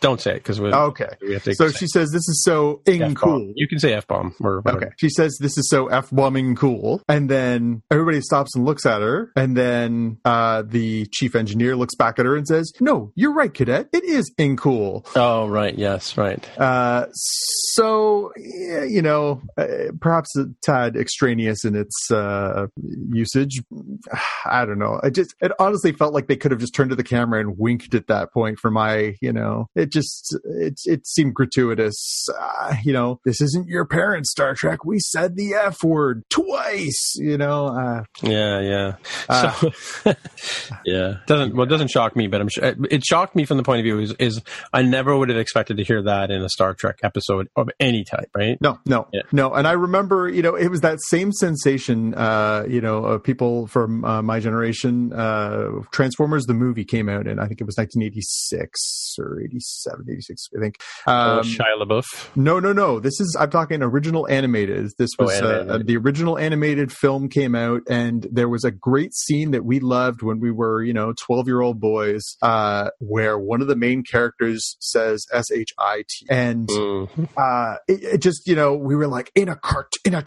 don't 0.00 0.20
say 0.20 0.32
it 0.32 0.38
because 0.38 0.60
we. 0.60 0.72
Okay. 0.72 1.08
We 1.20 1.34
have 1.34 1.44
to 1.44 1.54
so 1.54 1.70
she 1.70 1.86
says 1.86 2.10
this 2.10 2.26
is 2.28 2.42
so 2.44 2.82
ing 2.86 3.14
cool. 3.14 3.52
You 3.54 3.68
can 3.68 3.78
say 3.78 3.92
f 3.92 4.06
bomb 4.06 4.34
or 4.40 4.60
whatever. 4.60 4.86
Okay. 4.86 4.94
She 4.98 5.08
says 5.10 5.36
this 5.40 5.56
is 5.56 5.68
so 5.68 5.79
f 5.86 6.10
bombing 6.10 6.56
cool, 6.56 7.02
and 7.08 7.28
then 7.28 7.82
everybody 7.90 8.20
stops 8.20 8.54
and 8.54 8.64
looks 8.64 8.86
at 8.86 9.00
her, 9.00 9.32
and 9.36 9.56
then 9.56 10.18
uh, 10.24 10.62
the 10.66 11.06
chief 11.12 11.34
engineer 11.34 11.76
looks 11.76 11.94
back 11.94 12.18
at 12.18 12.26
her 12.26 12.36
and 12.36 12.46
says, 12.46 12.72
"No, 12.80 13.12
you're 13.14 13.32
right, 13.32 13.52
cadet. 13.52 13.88
It 13.92 14.04
is 14.04 14.32
in 14.38 14.56
cool." 14.56 15.06
Oh 15.16 15.46
right, 15.48 15.76
yes, 15.76 16.16
right. 16.16 16.48
Uh, 16.58 17.06
so 17.12 18.32
you 18.36 19.02
know, 19.02 19.42
uh, 19.56 19.66
perhaps 20.00 20.36
a 20.36 20.46
tad 20.62 20.96
extraneous 20.96 21.64
in 21.64 21.74
its 21.74 22.10
uh, 22.10 22.66
usage. 23.10 23.62
I 24.44 24.64
don't 24.64 24.78
know. 24.78 25.00
I 25.02 25.10
just 25.10 25.34
it 25.40 25.52
honestly 25.58 25.92
felt 25.92 26.14
like 26.14 26.28
they 26.28 26.36
could 26.36 26.50
have 26.50 26.60
just 26.60 26.74
turned 26.74 26.90
to 26.90 26.96
the 26.96 27.04
camera 27.04 27.40
and 27.40 27.58
winked 27.58 27.94
at 27.94 28.06
that 28.08 28.32
point 28.32 28.58
for 28.58 28.70
my, 28.70 29.16
you 29.20 29.32
know, 29.32 29.68
it 29.74 29.90
just 29.90 30.36
it 30.44 30.80
it 30.84 31.06
seemed 31.06 31.34
gratuitous. 31.34 32.26
Uh, 32.38 32.74
you 32.82 32.92
know, 32.92 33.20
this 33.24 33.40
isn't 33.40 33.68
your 33.68 33.86
parents' 33.86 34.30
Star 34.30 34.54
Trek. 34.54 34.84
We 34.84 34.98
said 34.98 35.36
the 35.36 35.54
F 35.54 35.69
word 35.82 36.24
twice. 36.30 37.14
You 37.16 37.38
know. 37.38 37.66
Uh, 37.66 38.04
yeah, 38.22 38.60
yeah. 38.60 38.96
Uh, 39.28 39.52
so, 39.52 40.14
yeah, 40.84 41.18
doesn't 41.26 41.54
well, 41.54 41.66
it 41.66 41.70
doesn't 41.70 41.90
shock 41.90 42.16
me, 42.16 42.26
but 42.26 42.40
I'm 42.40 42.48
sure 42.48 42.74
it 42.90 43.04
shocked 43.04 43.36
me 43.36 43.44
from 43.44 43.56
the 43.56 43.62
point 43.62 43.80
of 43.80 43.84
view 43.84 43.98
is 43.98 44.14
is 44.18 44.40
I 44.72 44.82
never 44.82 45.16
would 45.16 45.28
have 45.28 45.38
expected 45.38 45.76
to 45.76 45.84
hear 45.84 46.02
that 46.02 46.30
in 46.30 46.42
a 46.42 46.48
Star 46.48 46.74
Trek 46.74 46.98
episode 47.02 47.48
of 47.56 47.68
any 47.78 48.04
type, 48.04 48.30
right? 48.36 48.58
No, 48.60 48.78
no, 48.86 49.08
yeah. 49.12 49.22
no. 49.32 49.52
And 49.52 49.66
I 49.66 49.72
remember, 49.72 50.28
you 50.28 50.42
know, 50.42 50.54
it 50.54 50.68
was 50.68 50.80
that 50.80 50.98
same 51.02 51.32
sensation. 51.32 52.14
Uh, 52.14 52.64
you 52.68 52.80
know, 52.80 53.04
of 53.04 53.22
people 53.22 53.66
from 53.66 54.04
uh, 54.04 54.22
my 54.22 54.40
generation. 54.40 55.12
Uh, 55.12 55.82
Transformers 55.92 56.44
the 56.46 56.54
movie 56.54 56.84
came 56.84 57.08
out, 57.08 57.26
and 57.26 57.40
I 57.40 57.46
think 57.46 57.60
it 57.60 57.64
was 57.64 57.76
1986 57.76 59.14
or 59.18 59.40
87 59.42 59.90
87, 60.00 60.06
86, 60.10 60.48
I 60.56 60.60
think. 60.60 60.74
Oh, 61.06 61.12
um, 61.12 61.38
oh, 61.38 61.42
Shia 61.42 61.82
LaBeouf. 61.82 62.36
No, 62.36 62.60
no, 62.60 62.72
no. 62.72 63.00
This 63.00 63.20
is 63.20 63.36
I'm 63.38 63.50
talking 63.50 63.82
original 63.82 64.28
animated. 64.28 64.90
This 64.98 65.10
oh, 65.18 65.24
was 65.24 65.40
oh, 65.40 65.46
animated. 65.46 65.59
Uh, 65.68 65.78
the 65.84 65.96
original 65.96 66.38
animated 66.38 66.92
film 66.92 67.28
came 67.28 67.54
out, 67.54 67.82
and 67.88 68.26
there 68.30 68.48
was 68.48 68.64
a 68.64 68.70
great 68.70 69.14
scene 69.14 69.50
that 69.52 69.64
we 69.64 69.80
loved 69.80 70.22
when 70.22 70.40
we 70.40 70.50
were, 70.50 70.82
you 70.82 70.92
know, 70.92 71.12
12 71.18 71.46
year 71.46 71.60
old 71.60 71.80
boys, 71.80 72.36
uh, 72.42 72.90
where 72.98 73.38
one 73.38 73.60
of 73.60 73.68
the 73.68 73.76
main 73.76 74.02
characters 74.02 74.76
says 74.80 75.26
S 75.32 75.50
H 75.50 75.72
I 75.78 76.04
T, 76.08 76.26
and 76.28 76.68
mm-hmm. 76.68 77.24
uh, 77.36 77.76
it, 77.88 78.14
it, 78.14 78.18
just, 78.18 78.46
you 78.46 78.54
know, 78.54 78.74
we 78.74 78.94
were 78.94 79.08
like 79.08 79.30
in 79.34 79.48
a 79.48 79.56
cart 79.56 79.92
in 80.04 80.14
a 80.14 80.22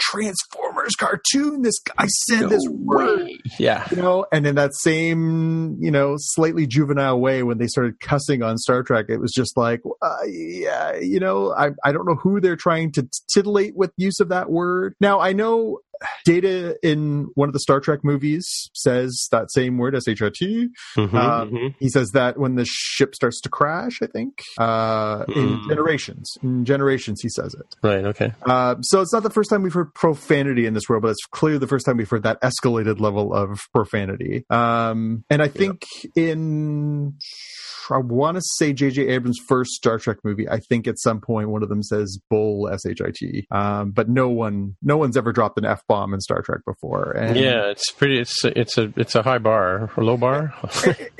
Cartoon. 0.95 1.61
This 1.61 1.75
I 1.97 2.07
said 2.07 2.41
no 2.41 2.49
this 2.49 2.67
word, 2.69 3.29
yeah, 3.59 3.87
you 3.91 3.97
know, 3.97 4.25
and 4.31 4.45
in 4.45 4.55
that 4.55 4.73
same, 4.75 5.77
you 5.79 5.91
know, 5.91 6.15
slightly 6.17 6.67
juvenile 6.67 7.19
way 7.19 7.43
when 7.43 7.57
they 7.57 7.67
started 7.67 7.99
cussing 7.99 8.43
on 8.43 8.57
Star 8.57 8.83
Trek, 8.83 9.05
it 9.09 9.17
was 9.17 9.31
just 9.31 9.57
like, 9.57 9.81
uh, 10.01 10.15
yeah, 10.27 10.95
you 10.97 11.19
know, 11.19 11.53
I, 11.53 11.71
I 11.83 11.91
don't 11.91 12.05
know 12.05 12.15
who 12.15 12.39
they're 12.39 12.55
trying 12.55 12.91
to 12.93 13.07
titillate 13.33 13.75
with 13.75 13.91
use 13.97 14.19
of 14.19 14.29
that 14.29 14.49
word. 14.49 14.95
Now, 14.99 15.19
I 15.19 15.33
know 15.33 15.79
Data 16.25 16.77
in 16.83 17.29
one 17.35 17.49
of 17.49 17.53
the 17.53 17.59
Star 17.59 17.79
Trek 17.79 17.99
movies 18.03 18.69
says 18.73 19.27
that 19.31 19.51
same 19.51 19.77
word, 19.77 19.93
SHRT. 19.93 20.67
Mm-hmm, 20.97 21.17
um, 21.17 21.51
mm-hmm. 21.51 21.67
He 21.79 21.89
says 21.89 22.09
that 22.11 22.37
when 22.37 22.55
the 22.55 22.65
ship 22.65 23.15
starts 23.15 23.41
to 23.41 23.49
crash, 23.49 23.99
I 24.01 24.07
think. 24.07 24.41
Uh, 24.57 25.25
mm. 25.25 25.35
In 25.35 25.69
Generations. 25.69 26.37
In 26.41 26.65
Generations, 26.65 27.21
he 27.21 27.29
says 27.29 27.53
it. 27.53 27.75
Right, 27.81 28.05
okay. 28.05 28.33
Uh, 28.45 28.75
so 28.81 29.01
it's 29.01 29.13
not 29.13 29.23
the 29.23 29.29
first 29.29 29.49
time 29.49 29.63
we've 29.63 29.73
heard 29.73 29.93
profanity 29.93 30.65
in 30.65 30.73
this 30.73 30.89
world, 30.89 31.03
but 31.03 31.11
it's 31.11 31.25
clearly 31.31 31.59
the 31.59 31.67
first 31.67 31.85
time 31.85 31.97
we've 31.97 32.09
heard 32.09 32.23
that 32.23 32.41
escalated 32.41 32.99
level 32.99 33.33
of 33.33 33.59
profanity. 33.73 34.45
Um, 34.49 35.23
and 35.29 35.41
I 35.41 35.47
think 35.47 35.85
yeah. 36.15 36.31
in 36.31 37.15
I 37.91 37.97
want 37.97 38.37
to 38.37 38.41
say 38.57 38.73
J.J. 38.73 39.07
Abrams' 39.07 39.39
first 39.47 39.71
Star 39.71 39.97
Trek 39.99 40.17
movie. 40.23 40.47
I 40.49 40.59
think 40.59 40.87
at 40.87 40.99
some 40.99 41.21
point 41.21 41.49
one 41.49 41.63
of 41.63 41.69
them 41.69 41.83
says 41.83 42.19
"bull" 42.29 42.69
s 42.69 42.85
h 42.85 43.01
i 43.01 43.11
t. 43.13 43.45
Um, 43.51 43.91
but 43.91 44.09
no 44.09 44.29
one, 44.29 44.75
no 44.81 44.97
one's 44.97 45.17
ever 45.17 45.31
dropped 45.31 45.57
an 45.57 45.65
f 45.65 45.81
bomb 45.87 46.13
in 46.13 46.21
Star 46.21 46.41
Trek 46.41 46.61
before. 46.65 47.11
And 47.11 47.37
yeah, 47.37 47.69
it's 47.69 47.91
pretty. 47.91 48.19
It's 48.19 48.43
it's 48.43 48.77
a 48.77 48.93
it's 48.95 49.15
a 49.15 49.23
high 49.23 49.37
bar 49.37 49.91
or 49.95 50.03
low 50.03 50.17
bar, 50.17 50.53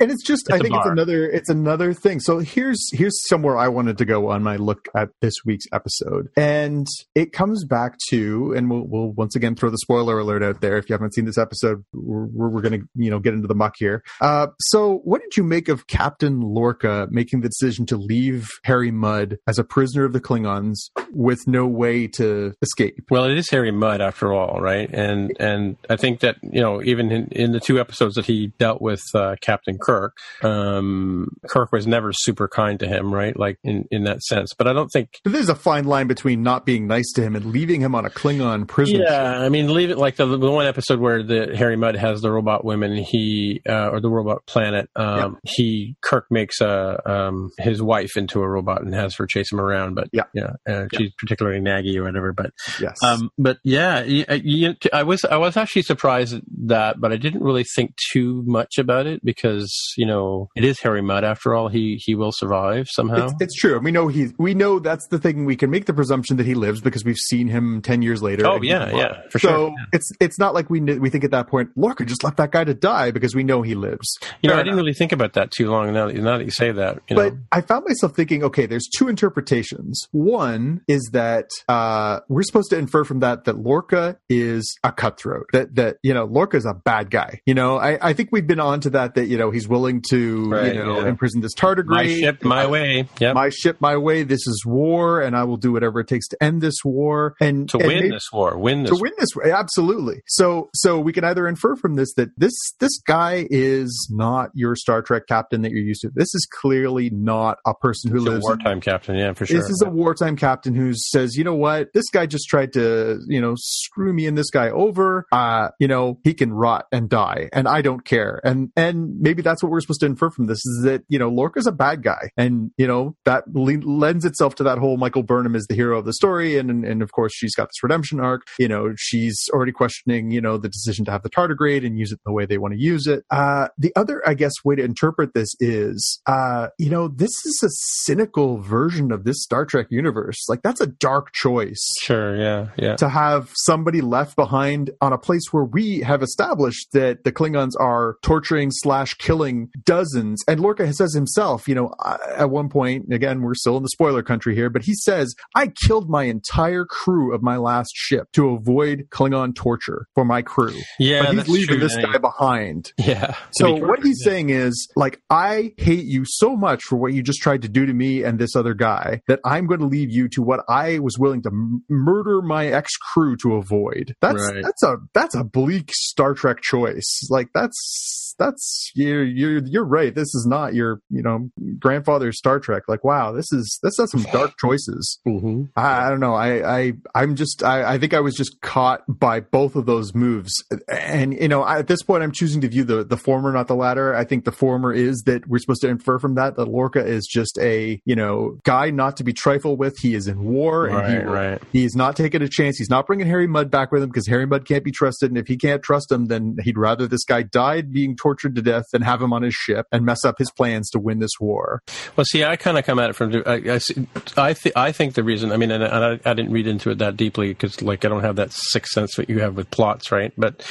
and 0.00 0.10
it's 0.10 0.22
just. 0.22 0.34
It's 0.44 0.50
I 0.50 0.58
think 0.58 0.74
it's 0.74 0.86
another 0.86 1.26
it's 1.30 1.48
another 1.48 1.94
thing. 1.94 2.20
So 2.20 2.38
here's 2.38 2.78
here's 2.92 3.18
somewhere 3.28 3.56
I 3.56 3.68
wanted 3.68 3.96
to 3.98 4.04
go 4.04 4.30
on 4.30 4.42
my 4.42 4.56
look 4.56 4.88
at 4.94 5.08
this 5.22 5.32
week's 5.46 5.64
episode, 5.72 6.28
and 6.36 6.86
it 7.14 7.32
comes 7.32 7.64
back 7.64 7.94
to, 8.10 8.52
and 8.54 8.70
we'll 8.70 8.84
we'll 8.86 9.12
once 9.12 9.34
again 9.36 9.54
throw 9.54 9.70
the 9.70 9.78
spoiler 9.78 10.18
alert 10.18 10.42
out 10.42 10.60
there. 10.60 10.76
If 10.76 10.88
you 10.88 10.94
haven't 10.94 11.14
seen 11.14 11.24
this 11.24 11.38
episode, 11.38 11.84
we're, 11.92 12.26
we're 12.26 12.60
going 12.60 12.80
to 12.80 12.86
you 12.94 13.10
know 13.10 13.20
get 13.20 13.34
into 13.34 13.48
the 13.48 13.54
muck 13.54 13.74
here. 13.78 14.02
Uh, 14.20 14.48
so 14.60 14.98
what 15.04 15.22
did 15.22 15.36
you 15.36 15.44
make 15.44 15.68
of 15.68 15.86
Captain 15.86 16.40
Lorca 16.54 17.08
making 17.10 17.40
the 17.40 17.48
decision 17.48 17.86
to 17.86 17.96
leave 17.96 18.48
Harry 18.64 18.90
Mudd 18.90 19.38
as 19.46 19.58
a 19.58 19.64
prisoner 19.64 20.04
of 20.04 20.12
the 20.12 20.20
Klingons 20.20 20.90
with 21.10 21.46
no 21.46 21.66
way 21.66 22.06
to 22.08 22.54
escape? 22.62 23.06
Well, 23.10 23.24
it 23.24 23.36
is 23.36 23.50
Harry 23.50 23.70
Mudd 23.70 24.00
after 24.00 24.32
all, 24.32 24.60
right? 24.60 24.88
And 24.92 25.32
and 25.38 25.76
I 25.88 25.96
think 25.96 26.20
that 26.20 26.36
you 26.42 26.60
know 26.60 26.82
even 26.82 27.10
in, 27.10 27.26
in 27.28 27.52
the 27.52 27.60
two 27.60 27.80
episodes 27.80 28.14
that 28.14 28.26
he 28.26 28.48
dealt 28.58 28.80
with 28.80 29.02
uh, 29.14 29.36
Captain 29.40 29.78
Kirk, 29.78 30.16
um, 30.42 31.28
Kirk 31.48 31.72
was 31.72 31.86
never 31.86 32.12
super 32.12 32.48
kind 32.48 32.78
to 32.80 32.88
him, 32.88 33.12
right? 33.12 33.36
Like 33.38 33.58
in 33.64 33.86
in 33.90 34.04
that 34.04 34.22
sense. 34.22 34.52
But 34.56 34.68
I 34.68 34.72
don't 34.72 34.88
think 34.88 35.20
but 35.22 35.32
there's 35.32 35.48
a 35.48 35.54
fine 35.54 35.84
line 35.84 36.06
between 36.06 36.42
not 36.42 36.66
being 36.66 36.86
nice 36.86 37.10
to 37.14 37.22
him 37.22 37.36
and 37.36 37.46
leaving 37.46 37.80
him 37.80 37.94
on 37.94 38.04
a 38.04 38.10
Klingon 38.10 38.66
prison. 38.66 39.00
Yeah, 39.00 39.38
I 39.38 39.48
mean, 39.48 39.72
leave 39.72 39.90
it 39.90 39.98
like 39.98 40.16
the, 40.16 40.26
the 40.26 40.50
one 40.50 40.66
episode 40.66 41.00
where 41.00 41.22
the 41.22 41.56
Harry 41.56 41.76
Mudd 41.76 41.96
has 41.96 42.20
the 42.20 42.30
robot 42.30 42.64
women. 42.64 42.96
He 42.96 43.62
uh, 43.68 43.88
or 43.88 44.00
the 44.00 44.10
robot 44.10 44.46
planet. 44.46 44.88
Um, 44.96 45.38
yeah. 45.44 45.52
He 45.52 45.96
Kirk 46.00 46.26
makes 46.30 46.43
makes 46.44 46.60
uh, 46.60 47.00
um, 47.06 47.50
his 47.58 47.80
wife 47.80 48.16
into 48.16 48.42
a 48.42 48.48
robot 48.48 48.82
and 48.82 48.94
has 48.94 49.14
her 49.16 49.26
chase 49.26 49.50
him 49.50 49.60
around. 49.60 49.94
But 49.94 50.08
yeah, 50.12 50.24
yeah, 50.34 50.52
uh, 50.68 50.86
she's 50.94 51.12
particularly 51.18 51.60
naggy 51.60 51.96
or 51.96 52.04
whatever. 52.04 52.32
But 52.32 52.52
yes, 52.80 53.02
um, 53.02 53.30
but 53.38 53.58
yeah, 53.64 54.02
you, 54.02 54.24
uh, 54.28 54.38
you, 54.42 54.74
I 54.92 55.02
was 55.02 55.24
I 55.24 55.36
was 55.36 55.56
actually 55.56 55.82
surprised 55.82 56.34
at 56.34 56.42
that, 56.66 57.00
but 57.00 57.12
I 57.12 57.16
didn't 57.16 57.42
really 57.42 57.64
think 57.64 57.94
too 58.12 58.42
much 58.46 58.76
about 58.78 59.06
it 59.06 59.24
because 59.24 59.72
you 59.96 60.06
know 60.06 60.48
it 60.54 60.64
is 60.64 60.80
Harry 60.80 61.02
Mudd 61.02 61.24
after 61.24 61.54
all. 61.54 61.68
He 61.68 62.00
he 62.04 62.14
will 62.14 62.32
survive 62.32 62.88
somehow. 62.90 63.24
It's, 63.24 63.34
it's 63.40 63.54
true. 63.54 63.78
We 63.78 63.90
know 63.90 64.08
he 64.08 64.28
we 64.38 64.54
know 64.54 64.78
that's 64.78 65.06
the 65.08 65.18
thing. 65.18 65.46
We 65.46 65.56
can 65.56 65.70
make 65.70 65.86
the 65.86 65.94
presumption 65.94 66.36
that 66.36 66.46
he 66.46 66.54
lives 66.54 66.80
because 66.80 67.04
we've 67.04 67.16
seen 67.16 67.48
him 67.48 67.80
ten 67.80 68.02
years 68.02 68.22
later. 68.22 68.46
Oh 68.46 68.60
yeah, 68.60 68.94
yeah, 68.94 69.22
for 69.30 69.38
so 69.38 69.48
sure. 69.48 69.68
Yeah. 69.68 69.84
it's 69.94 70.12
it's 70.20 70.38
not 70.38 70.52
like 70.52 70.68
we 70.68 70.80
we 70.80 71.08
think 71.08 71.24
at 71.24 71.30
that 71.30 71.46
point 71.46 71.70
Lorca 71.76 72.04
just 72.04 72.22
left 72.22 72.36
that 72.36 72.50
guy 72.50 72.64
to 72.64 72.74
die 72.74 73.10
because 73.10 73.34
we 73.34 73.44
know 73.44 73.62
he 73.62 73.74
lives. 73.74 74.18
You 74.42 74.48
know, 74.48 74.54
Fair 74.54 74.60
I 74.60 74.64
didn't 74.64 74.76
really 74.76 74.94
think 74.94 75.12
about 75.12 75.32
that 75.34 75.50
too 75.50 75.70
long. 75.70 75.92
Now, 75.92 76.08
now 76.08 76.33
that 76.38 76.44
you 76.44 76.50
say 76.50 76.72
that, 76.72 77.00
you 77.08 77.16
but 77.16 77.34
know. 77.34 77.40
I 77.52 77.60
found 77.60 77.84
myself 77.86 78.14
thinking, 78.14 78.44
okay, 78.44 78.66
there's 78.66 78.88
two 78.88 79.08
interpretations. 79.08 80.08
One 80.12 80.82
is 80.88 81.10
that 81.12 81.50
uh, 81.68 82.20
we're 82.28 82.42
supposed 82.42 82.70
to 82.70 82.78
infer 82.78 83.04
from 83.04 83.20
that 83.20 83.44
that 83.44 83.58
Lorca 83.58 84.18
is 84.28 84.76
a 84.82 84.92
cutthroat. 84.92 85.46
That 85.52 85.74
that 85.76 85.96
you 86.02 86.14
know 86.14 86.24
Lorca 86.24 86.56
is 86.56 86.66
a 86.66 86.74
bad 86.74 87.10
guy. 87.10 87.40
You 87.46 87.54
know, 87.54 87.78
I, 87.78 88.10
I 88.10 88.12
think 88.12 88.30
we've 88.32 88.46
been 88.46 88.60
on 88.60 88.80
to 88.80 88.90
that. 88.90 89.14
That 89.14 89.26
you 89.26 89.38
know 89.38 89.50
he's 89.50 89.68
willing 89.68 90.02
to 90.10 90.50
right, 90.50 90.74
you 90.74 90.82
know 90.82 91.00
yeah. 91.00 91.08
imprison 91.08 91.40
this 91.40 91.54
tardigrade. 91.54 91.88
My 91.88 92.06
ship, 92.06 92.44
my 92.44 92.66
way. 92.66 93.08
Yep. 93.20 93.34
My 93.34 93.48
ship, 93.50 93.76
my 93.80 93.96
way. 93.96 94.22
This 94.22 94.46
is 94.46 94.64
war, 94.66 95.20
and 95.20 95.36
I 95.36 95.44
will 95.44 95.56
do 95.56 95.72
whatever 95.72 96.00
it 96.00 96.08
takes 96.08 96.28
to 96.28 96.42
end 96.42 96.60
this 96.60 96.76
war 96.84 97.34
and 97.40 97.68
to 97.70 97.78
and 97.78 97.86
win 97.86 97.96
maybe, 97.96 98.10
this 98.10 98.28
war. 98.32 98.58
Win 98.58 98.82
this. 98.82 98.90
To 98.90 98.96
win 99.00 99.12
this, 99.18 99.30
absolutely. 99.52 100.22
So 100.26 100.70
so 100.74 100.98
we 100.98 101.12
can 101.12 101.24
either 101.24 101.46
infer 101.46 101.76
from 101.76 101.96
this 101.96 102.12
that 102.14 102.28
this 102.36 102.54
this 102.80 102.98
guy 103.06 103.46
is 103.50 104.08
not 104.10 104.50
your 104.54 104.76
Star 104.76 105.02
Trek 105.02 105.24
captain 105.28 105.62
that 105.62 105.70
you're 105.72 105.82
used 105.82 106.02
to. 106.02 106.10
This 106.14 106.23
is 106.32 106.46
clearly 106.60 107.10
not 107.10 107.58
a 107.66 107.74
person 107.74 108.10
who 108.10 108.18
it's 108.18 108.26
lives. 108.26 108.46
A 108.46 108.48
wartime 108.48 108.80
captain, 108.80 109.16
yeah, 109.16 109.32
for 109.32 109.46
sure. 109.46 109.58
This 109.58 109.68
is 109.68 109.82
a 109.84 109.90
wartime 109.90 110.36
captain 110.36 110.74
who 110.74 110.92
says, 110.94 111.36
you 111.36 111.44
know 111.44 111.54
what, 111.54 111.88
this 111.92 112.08
guy 112.12 112.26
just 112.26 112.48
tried 112.48 112.72
to, 112.74 113.20
you 113.26 113.40
know, 113.40 113.54
screw 113.56 114.12
me 114.12 114.26
and 114.26 114.38
this 114.38 114.50
guy 114.50 114.70
over. 114.70 115.26
Uh, 115.32 115.68
you 115.78 115.88
know, 115.88 116.18
he 116.24 116.34
can 116.34 116.52
rot 116.52 116.86
and 116.92 117.08
die, 117.08 117.48
and 117.52 117.68
I 117.68 117.82
don't 117.82 118.04
care. 118.04 118.40
And 118.44 118.70
and 118.76 119.20
maybe 119.20 119.42
that's 119.42 119.62
what 119.62 119.70
we're 119.70 119.80
supposed 119.80 120.00
to 120.00 120.06
infer 120.06 120.30
from 120.30 120.46
this 120.46 120.64
is 120.64 120.82
that 120.84 121.02
you 121.08 121.18
know 121.18 121.30
Lorca's 121.30 121.66
a 121.66 121.72
bad 121.72 122.02
guy, 122.02 122.30
and 122.36 122.70
you 122.76 122.86
know 122.86 123.16
that 123.24 123.44
le- 123.52 123.84
lends 123.84 124.24
itself 124.24 124.54
to 124.56 124.62
that 124.64 124.78
whole 124.78 124.96
Michael 124.96 125.22
Burnham 125.22 125.54
is 125.54 125.66
the 125.66 125.74
hero 125.74 125.98
of 125.98 126.04
the 126.04 126.12
story, 126.12 126.56
and, 126.56 126.70
and 126.70 126.84
and 126.84 127.02
of 127.02 127.12
course 127.12 127.32
she's 127.34 127.54
got 127.54 127.68
this 127.68 127.82
redemption 127.82 128.20
arc. 128.20 128.42
You 128.58 128.68
know, 128.68 128.92
she's 128.96 129.48
already 129.52 129.72
questioning, 129.72 130.30
you 130.30 130.40
know, 130.40 130.58
the 130.58 130.68
decision 130.68 131.04
to 131.06 131.10
have 131.10 131.22
the 131.22 131.30
tardigrade 131.30 131.84
and 131.86 131.98
use 131.98 132.12
it 132.12 132.20
the 132.24 132.32
way 132.32 132.46
they 132.46 132.58
want 132.58 132.74
to 132.74 132.80
use 132.80 133.06
it. 133.06 133.24
Uh, 133.30 133.68
the 133.78 133.92
other, 133.96 134.22
I 134.26 134.34
guess, 134.34 134.52
way 134.64 134.76
to 134.76 134.84
interpret 134.84 135.34
this 135.34 135.54
is 135.60 136.13
uh, 136.26 136.68
you 136.78 136.90
know, 136.90 137.08
this 137.08 137.30
is 137.30 137.60
a 137.64 137.70
cynical 138.04 138.58
version 138.58 139.12
of 139.12 139.24
this 139.24 139.42
Star 139.42 139.64
Trek 139.64 139.86
universe. 139.90 140.48
Like 140.48 140.62
that's 140.62 140.80
a 140.80 140.86
dark 140.86 141.32
choice. 141.32 141.80
Sure, 142.02 142.36
yeah, 142.36 142.68
yeah. 142.76 142.96
To 142.96 143.08
have 143.08 143.50
somebody 143.64 144.00
left 144.00 144.36
behind 144.36 144.90
on 145.00 145.12
a 145.12 145.18
place 145.18 145.52
where 145.52 145.64
we 145.64 146.00
have 146.00 146.22
established 146.22 146.88
that 146.92 147.24
the 147.24 147.32
Klingons 147.32 147.72
are 147.78 148.16
torturing 148.22 148.70
slash 148.70 149.14
killing 149.14 149.70
dozens, 149.84 150.42
and 150.48 150.60
Lorca 150.60 150.92
says 150.92 151.14
himself, 151.14 151.68
you 151.68 151.74
know, 151.74 151.94
at 152.36 152.50
one 152.50 152.68
point, 152.68 153.12
again, 153.12 153.42
we're 153.42 153.54
still 153.54 153.76
in 153.76 153.82
the 153.82 153.88
spoiler 153.88 154.22
country 154.22 154.54
here, 154.54 154.70
but 154.70 154.82
he 154.82 154.94
says, 154.94 155.34
"I 155.54 155.68
killed 155.68 156.08
my 156.08 156.24
entire 156.24 156.84
crew 156.84 157.34
of 157.34 157.42
my 157.42 157.56
last 157.56 157.92
ship 157.94 158.32
to 158.32 158.50
avoid 158.50 159.08
Klingon 159.10 159.54
torture 159.54 160.06
for 160.14 160.24
my 160.24 160.42
crew." 160.42 160.74
Yeah, 160.98 161.24
but 161.24 161.34
he's 161.34 161.48
leaving 161.48 161.78
true, 161.78 161.88
this 161.88 161.96
yeah. 161.96 162.12
guy 162.12 162.18
behind. 162.18 162.92
Yeah. 162.98 163.34
So 163.52 163.74
what 163.74 164.02
he's 164.02 164.20
yeah. 164.24 164.30
saying 164.30 164.50
is 164.50 164.88
like 164.96 165.20
I 165.30 165.72
hate 165.76 166.03
you 166.04 166.24
so 166.26 166.56
much 166.56 166.82
for 166.84 166.96
what 166.96 167.12
you 167.12 167.22
just 167.22 167.40
tried 167.40 167.62
to 167.62 167.68
do 167.68 167.86
to 167.86 167.92
me 167.92 168.22
and 168.22 168.38
this 168.38 168.54
other 168.56 168.74
guy 168.74 169.20
that 169.28 169.40
I'm 169.44 169.66
going 169.66 169.80
to 169.80 169.86
leave 169.86 170.10
you 170.10 170.28
to 170.30 170.42
what 170.42 170.60
I 170.68 170.98
was 170.98 171.18
willing 171.18 171.42
to 171.42 171.48
m- 171.50 171.82
murder 171.88 172.42
my 172.42 172.66
ex 172.66 172.96
crew 172.96 173.36
to 173.38 173.54
avoid. 173.54 174.14
That's 174.20 174.34
Right. 174.52 174.62
that's 174.62 174.82
a 174.82 174.96
that's 175.14 175.34
a 175.34 175.44
bleak 175.44 175.90
Star 175.92 176.34
Trek 176.34 176.60
choice. 176.62 177.26
Like 177.30 177.48
that's 177.54 178.34
that's 178.38 178.90
you're 178.94 179.22
you're 179.24 179.64
you're 179.64 179.84
right. 179.84 180.14
This 180.14 180.34
is 180.34 180.44
not 180.48 180.74
your 180.74 181.00
you 181.10 181.22
know 181.22 181.50
grandfather's 181.78 182.38
Star 182.38 182.58
Trek. 182.60 182.82
Like 182.88 183.04
wow, 183.04 183.32
this 183.32 183.52
is 183.52 183.78
this 183.82 183.96
has 183.98 184.10
some 184.10 184.24
dark 184.32 184.52
choices. 184.60 185.20
Mhm. 185.26 185.68
I, 185.76 186.06
I 186.06 186.10
don't 186.10 186.20
know. 186.20 186.34
I, 186.34 186.78
I 186.78 186.92
I'm 187.14 187.36
just 187.36 187.62
I, 187.62 187.94
I 187.94 187.98
think 187.98 188.14
I 188.14 188.20
was 188.20 188.34
just 188.34 188.60
caught 188.60 189.02
by 189.08 189.40
both 189.40 189.76
of 189.76 189.86
those 189.86 190.14
moves, 190.14 190.52
and 190.88 191.32
you 191.34 191.48
know 191.48 191.62
I, 191.62 191.78
at 191.78 191.86
this 191.86 192.02
point 192.02 192.22
I'm 192.22 192.32
choosing 192.32 192.60
to 192.62 192.68
view 192.68 192.84
the 192.84 193.04
the 193.04 193.16
former, 193.16 193.52
not 193.52 193.68
the 193.68 193.76
latter. 193.76 194.14
I 194.14 194.24
think 194.24 194.44
the 194.44 194.52
former 194.52 194.92
is 194.92 195.22
that 195.26 195.46
we're 195.48 195.58
supposed 195.58 195.82
to 195.82 195.88
infer 195.94 196.18
from 196.18 196.34
that 196.34 196.56
that 196.56 196.66
Lorca 196.66 197.04
is 197.04 197.26
just 197.26 197.58
a 197.58 198.00
you 198.04 198.14
know 198.16 198.58
guy 198.64 198.90
not 198.90 199.16
to 199.16 199.24
be 199.24 199.32
trifled 199.32 199.78
with. 199.78 199.96
He 199.98 200.14
is 200.14 200.28
in 200.28 200.44
war, 200.44 200.86
and 200.86 200.94
he 201.06 201.16
Right, 201.16 201.26
will- 201.26 201.32
right. 201.32 201.62
He's 201.72 201.94
not 201.96 202.16
taking 202.16 202.42
a 202.42 202.48
chance. 202.48 202.76
He's 202.78 202.90
not 202.90 203.06
bringing 203.06 203.26
Harry 203.26 203.46
Mudd 203.46 203.70
back 203.70 203.90
with 203.92 204.02
him 204.02 204.08
because 204.10 204.26
Harry 204.28 204.46
Mudd 204.46 204.66
can't 204.66 204.84
be 204.84 204.92
trusted. 204.92 205.30
And 205.30 205.38
if 205.38 205.46
he 205.46 205.56
can't 205.56 205.82
trust 205.82 206.10
him, 206.12 206.26
then 206.26 206.56
he'd 206.62 206.76
rather 206.78 207.06
this 207.08 207.24
guy 207.24 207.42
died 207.42 207.92
being 207.92 208.16
tortured 208.16 208.54
to 208.56 208.62
death 208.62 208.84
than 208.92 209.02
have 209.02 209.20
him 209.22 209.32
on 209.32 209.42
his 209.42 209.54
ship 209.54 209.86
and 209.92 210.04
mess 210.04 210.24
up 210.24 210.36
his 210.38 210.50
plans 210.50 210.88
to 210.90 210.98
win 210.98 211.18
this 211.20 211.32
war. 211.40 211.80
Well, 212.16 212.24
see, 212.24 212.44
I 212.44 212.56
kind 212.56 212.78
of 212.78 212.84
come 212.84 212.98
at 212.98 213.10
it 213.10 213.16
from. 213.16 213.34
I, 213.46 213.52
I, 213.74 213.78
see- 213.78 214.06
I, 214.36 214.52
th- 214.52 214.74
I 214.76 214.92
think 214.92 215.14
the 215.14 215.22
reason. 215.24 215.52
I 215.52 215.56
mean, 215.56 215.70
and 215.70 215.84
I, 215.84 216.18
I 216.24 216.34
didn't 216.34 216.52
read 216.52 216.66
into 216.66 216.90
it 216.90 216.98
that 216.98 217.16
deeply 217.16 217.48
because, 217.48 217.80
like, 217.82 218.04
I 218.04 218.08
don't 218.08 218.22
have 218.22 218.36
that 218.36 218.52
sixth 218.52 218.92
sense 218.92 219.14
that 219.16 219.28
you 219.30 219.40
have 219.40 219.56
with 219.56 219.70
plots, 219.70 220.10
right? 220.12 220.32
But 220.36 220.64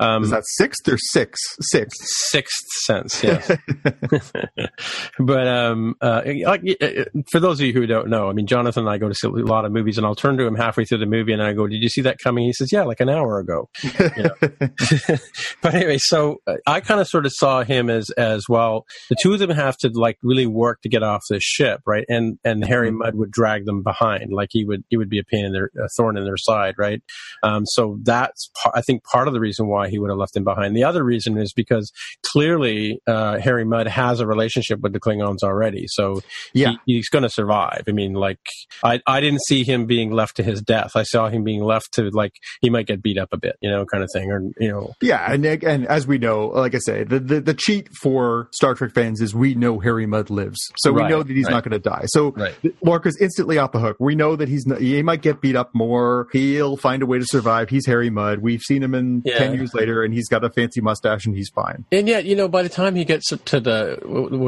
um, 0.00 0.22
Is 0.24 0.30
that 0.30 0.44
sixth 0.46 0.88
or 0.88 0.96
six? 0.98 1.38
Sixth. 1.60 1.98
sixth 2.30 2.66
sense, 2.84 3.22
yes. 3.22 3.50
but 5.18 5.46
um, 5.46 5.96
uh, 6.00 6.22
like, 6.44 6.62
uh, 6.80 7.04
for 7.30 7.40
those 7.40 7.60
of 7.60 7.66
you 7.66 7.72
who 7.72 7.86
don't 7.86 8.08
know, 8.08 8.28
I 8.28 8.32
mean, 8.32 8.46
Jonathan 8.46 8.84
and 8.84 8.90
I 8.90 8.98
go 8.98 9.08
to 9.08 9.14
see 9.14 9.28
a 9.28 9.30
lot 9.30 9.64
of 9.64 9.72
movies, 9.72 9.98
and 9.98 10.06
I'll 10.06 10.14
turn 10.14 10.36
to 10.38 10.46
him 10.46 10.54
halfway 10.54 10.84
through 10.84 10.98
the 10.98 11.06
movie, 11.06 11.32
and 11.32 11.42
I 11.42 11.52
go, 11.52 11.66
"Did 11.66 11.82
you 11.82 11.88
see 11.88 12.00
that 12.02 12.18
coming?" 12.18 12.44
He 12.44 12.52
says, 12.52 12.72
"Yeah, 12.72 12.82
like 12.82 13.00
an 13.00 13.08
hour 13.08 13.38
ago." 13.38 13.68
You 13.82 14.22
know? 14.22 14.34
but 15.62 15.74
anyway, 15.74 15.98
so 15.98 16.38
uh, 16.46 16.56
I 16.66 16.80
kind 16.80 17.00
of 17.00 17.08
sort 17.08 17.26
of 17.26 17.32
saw 17.32 17.62
him 17.62 17.90
as 17.90 18.10
as 18.10 18.48
well. 18.48 18.86
The 19.08 19.16
two 19.20 19.32
of 19.32 19.38
them 19.38 19.50
have 19.50 19.76
to 19.78 19.90
like 19.94 20.18
really 20.22 20.46
work 20.46 20.80
to 20.82 20.88
get 20.88 21.02
off 21.02 21.22
this 21.28 21.42
ship, 21.42 21.80
right? 21.86 22.04
And 22.08 22.38
and 22.44 22.64
Harry 22.64 22.90
Mudd 22.90 23.14
would 23.14 23.30
drag 23.30 23.66
them 23.66 23.82
behind, 23.82 24.32
like 24.32 24.48
he 24.52 24.64
would 24.64 24.84
he 24.88 24.96
would 24.96 25.10
be 25.10 25.18
a 25.18 25.24
pain 25.24 25.44
in 25.44 25.52
their 25.52 25.70
a 25.82 25.88
thorn 25.96 26.16
in 26.16 26.24
their 26.24 26.36
side, 26.36 26.74
right? 26.78 27.02
Um, 27.42 27.66
so 27.66 27.98
that's 28.02 28.50
I 28.74 28.80
think 28.80 29.04
part 29.04 29.28
of 29.28 29.34
the 29.34 29.40
reason 29.40 29.68
why 29.68 29.88
he 29.88 29.98
would 29.98 30.10
have 30.10 30.18
left 30.18 30.34
them 30.34 30.44
behind. 30.44 30.76
The 30.76 30.84
other 30.84 31.04
reason 31.04 31.38
is 31.38 31.52
because 31.52 31.92
clearly 32.26 33.00
uh, 33.06 33.38
Harry 33.38 33.64
Mudd 33.64 33.88
has 33.88 34.20
a 34.20 34.26
relationship 34.26 34.49
with 34.82 34.92
the 34.92 35.00
Klingons 35.00 35.42
already, 35.42 35.84
so 35.88 36.20
Yeah. 36.52 36.72
he, 36.86 36.96
he's 36.96 37.08
going 37.08 37.22
to 37.22 37.28
survive. 37.30 37.82
I 37.88 37.92
mean, 37.92 38.14
like 38.14 38.38
I 38.84 39.00
I 39.06 39.20
didn't 39.20 39.42
see 39.42 39.64
him 39.64 39.86
being 39.86 40.10
left 40.12 40.36
to 40.36 40.42
his 40.42 40.60
death. 40.62 40.92
I 40.94 41.02
saw 41.04 41.28
him 41.28 41.44
being 41.44 41.62
left 41.62 41.92
to 41.94 42.10
like 42.10 42.32
he 42.60 42.70
might 42.70 42.86
get 42.86 43.02
beat 43.02 43.18
up 43.18 43.28
a 43.32 43.36
bit, 43.38 43.56
you 43.60 43.70
know, 43.70 43.84
kind 43.86 44.02
of 44.04 44.10
thing, 44.12 44.30
or 44.30 44.42
you 44.58 44.68
know, 44.68 44.92
Yeah, 45.00 45.32
and 45.32 45.44
and 45.44 45.86
as 45.86 46.06
we 46.06 46.18
know, 46.18 46.48
like 46.48 46.74
I 46.74 46.78
say, 46.78 47.04
the, 47.04 47.18
the 47.18 47.40
the 47.40 47.54
cheat 47.54 47.88
for 48.02 48.48
Star 48.52 48.74
Trek 48.74 48.92
fans 48.94 49.20
is 49.20 49.34
we 49.34 49.54
know 49.54 49.78
Harry 49.80 50.06
Mudd 50.06 50.30
lives, 50.30 50.58
so 50.78 50.92
we 50.92 51.06
know 51.06 51.22
that 51.22 51.34
he's 51.34 51.46
right. 51.46 51.52
not 51.52 51.64
going 51.64 51.72
to 51.72 51.78
die. 51.78 52.04
So 52.06 52.30
Right. 52.32 52.54
Lorca's 52.84 53.16
instantly 53.20 53.58
off 53.58 53.72
the 53.72 53.78
hook. 53.80 53.96
We 54.00 54.14
know 54.14 54.36
that 54.36 54.48
he's 54.48 54.66
not, 54.66 54.80
he 54.80 55.02
might 55.02 55.22
get 55.22 55.40
beat 55.40 55.56
up 55.56 55.70
more. 55.74 56.28
He'll 56.32 56.76
find 56.76 57.02
a 57.02 57.06
way 57.06 57.18
to 57.18 57.24
survive. 57.26 57.68
He's 57.68 57.86
Harry 57.86 58.10
Mudd. 58.10 58.38
We've 58.40 58.60
seen 58.62 58.82
him 58.82 58.94
in 58.94 59.22
Yeah. 59.24 59.38
ten 59.38 59.54
years 59.54 59.74
later, 59.74 60.02
and 60.02 60.12
he's 60.14 60.28
got 60.28 60.44
a 60.44 60.50
fancy 60.50 60.80
mustache, 60.80 61.26
and 61.26 61.34
he's 61.34 61.50
fine. 61.50 61.84
And 61.92 62.08
yet, 62.08 62.24
you 62.24 62.34
know, 62.36 62.48
by 62.48 62.62
the 62.62 62.68
time 62.68 62.94
he 62.94 63.04
gets 63.04 63.28
to 63.28 63.60
the 63.60 63.98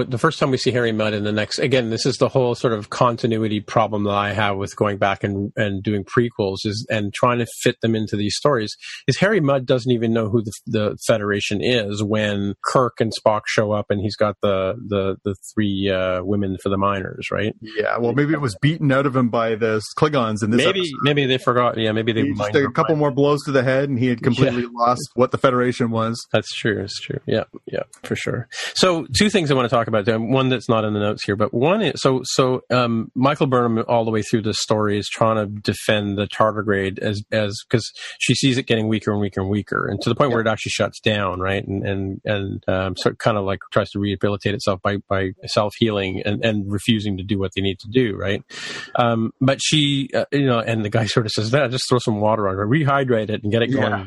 the 0.09 0.19
first 0.19 0.39
time 0.39 0.51
we 0.51 0.57
see 0.57 0.71
Harry 0.71 0.93
Mudd 0.93 1.15
in 1.15 1.25
the 1.25 1.33
next, 1.33 1.59
again, 1.59 1.91
this 1.91 2.07
is 2.07 2.17
the 2.17 2.29
whole 2.29 2.55
sort 2.55 2.73
of 2.73 2.91
continuity 2.91 3.61
problem 3.61 4.05
that 4.05 4.15
I 4.15 4.33
have 4.33 4.57
with 4.57 4.75
going 4.77 4.99
back 4.99 5.25
and 5.25 5.53
and 5.57 5.83
doing 5.83 6.05
prequels 6.05 6.59
is 6.65 6.87
and 6.91 7.13
trying 7.13 7.39
to 7.39 7.47
fit 7.63 7.77
them 7.83 7.95
into 7.95 8.17
these 8.17 8.37
stories. 8.37 8.75
Is 9.07 9.19
Harry 9.19 9.41
Mudd 9.41 9.67
doesn't 9.67 9.91
even 9.91 10.13
know 10.13 10.29
who 10.29 10.43
the, 10.43 10.53
the 10.67 10.99
Federation 11.07 11.63
is 11.63 12.03
when 12.03 12.55
Kirk 12.65 13.01
and 13.01 13.13
Spock 13.13 13.43
show 13.47 13.73
up 13.73 13.87
and 13.91 14.01
he's 14.01 14.17
got 14.17 14.37
the 14.43 14.75
the 14.87 15.17
the 15.25 15.35
three 15.55 15.91
uh, 15.91 16.23
women 16.23 16.57
for 16.63 16.69
the 16.69 16.79
miners, 16.79 17.29
right? 17.31 17.55
Yeah, 17.61 17.99
well, 17.99 18.13
maybe 18.13 18.33
it 18.33 18.41
was 18.41 18.57
beaten 18.61 18.91
out 18.93 19.07
of 19.07 19.15
him 19.15 19.29
by 19.29 19.55
the 19.55 19.83
Klingons 19.99 20.43
in 20.43 20.51
this 20.51 20.65
maybe 20.65 20.81
episode. 20.81 20.99
maybe 21.03 21.27
they 21.27 21.39
forgot. 21.39 21.79
Yeah, 21.79 21.93
maybe 21.93 22.13
they 22.13 22.31
just 22.33 22.55
a 22.55 22.71
couple 22.71 22.97
more 22.97 23.11
blows 23.11 23.43
to 23.45 23.53
the 23.53 23.63
head, 23.63 23.89
and 23.89 23.99
he 23.99 24.07
had 24.07 24.23
completely 24.23 24.67
lost 24.73 25.11
what 25.15 25.31
the 25.31 25.39
Federation 25.39 25.91
was. 25.91 26.27
That's 26.33 26.53
true. 26.55 26.81
It's 26.83 27.01
true. 27.01 27.21
Yeah, 27.27 27.45
yeah, 27.67 27.83
for 28.03 28.17
sure. 28.17 28.49
So, 28.75 29.07
two 29.17 29.31
things 29.31 29.51
I 29.51 29.55
want 29.55 29.69
to 29.69 29.75
talk 29.75 29.82
about. 29.89 30.09
Um, 30.09 30.31
One 30.31 30.49
that's 30.49 30.69
not 30.69 30.85
in 30.85 30.95
the 30.95 31.01
notes 31.01 31.25
here, 31.25 31.37
but 31.37 31.53
one 31.53 31.83
is 31.83 32.01
so 32.01 32.21
so. 32.25 32.63
Um, 32.71 33.11
Michael 33.15 33.47
Burnham, 33.47 33.85
all 33.89 34.05
the 34.05 34.11
way 34.11 34.23
through 34.23 34.43
the 34.43 34.55
story, 34.55 34.99
is 34.99 35.09
trying 35.09 35.37
to 35.37 35.47
defend 35.47 36.19
the 36.19 36.27
tardigrade 36.27 36.99
as 36.99 37.23
as 37.33 37.59
because 37.69 37.91
she 38.19 38.35
sees 38.35 38.59
it 38.59 38.67
getting 38.67 38.89
weaker 38.89 39.13
and 39.13 39.21
weaker 39.21 39.41
and 39.41 39.51
weaker, 39.51 39.87
and 39.87 40.01
to 40.03 40.09
the 40.09 40.15
point 40.15 40.31
where 40.31 40.41
it 40.41 40.47
actually 40.47 40.71
shuts 40.71 41.01
down, 41.01 41.41
right? 41.41 41.67
And 41.67 41.87
and 41.87 42.21
and 42.25 42.65
um, 42.69 42.97
so 42.97 43.13
kind 43.15 43.37
of 43.37 43.45
like 43.45 43.61
tries 43.73 43.91
to 43.91 43.99
rehabilitate 43.99 44.55
itself 44.55 44.81
by 44.83 44.99
by 45.09 45.31
self 45.47 45.73
healing 45.79 46.23
and 46.25 46.45
and 46.45 46.71
refusing 46.71 47.17
to 47.19 47.25
do 47.25 47.39
what 47.39 47.53
they 47.55 47.63
need 47.63 47.79
to 47.81 47.89
do, 47.91 48.17
right? 48.17 48.43
Um, 48.97 49.33
but 49.41 49.61
she, 49.63 50.09
uh, 50.15 50.25
you 50.33 50.47
know, 50.47 50.61
and 50.61 50.85
the 50.85 50.91
guy 50.91 51.07
sort 51.07 51.27
of 51.27 51.33
says, 51.33 51.53
"Nah, 51.53 51.69
just 51.69 51.85
throw 51.89 51.99
some 51.99 52.21
water 52.21 52.49
on 52.49 52.57
her, 52.57 52.67
rehydrate 52.67 53.31
it, 53.31 53.43
and 53.43 53.53
get 53.53 53.63
it 53.63 53.69
going." 53.69 53.91
Yeah. 53.91 54.07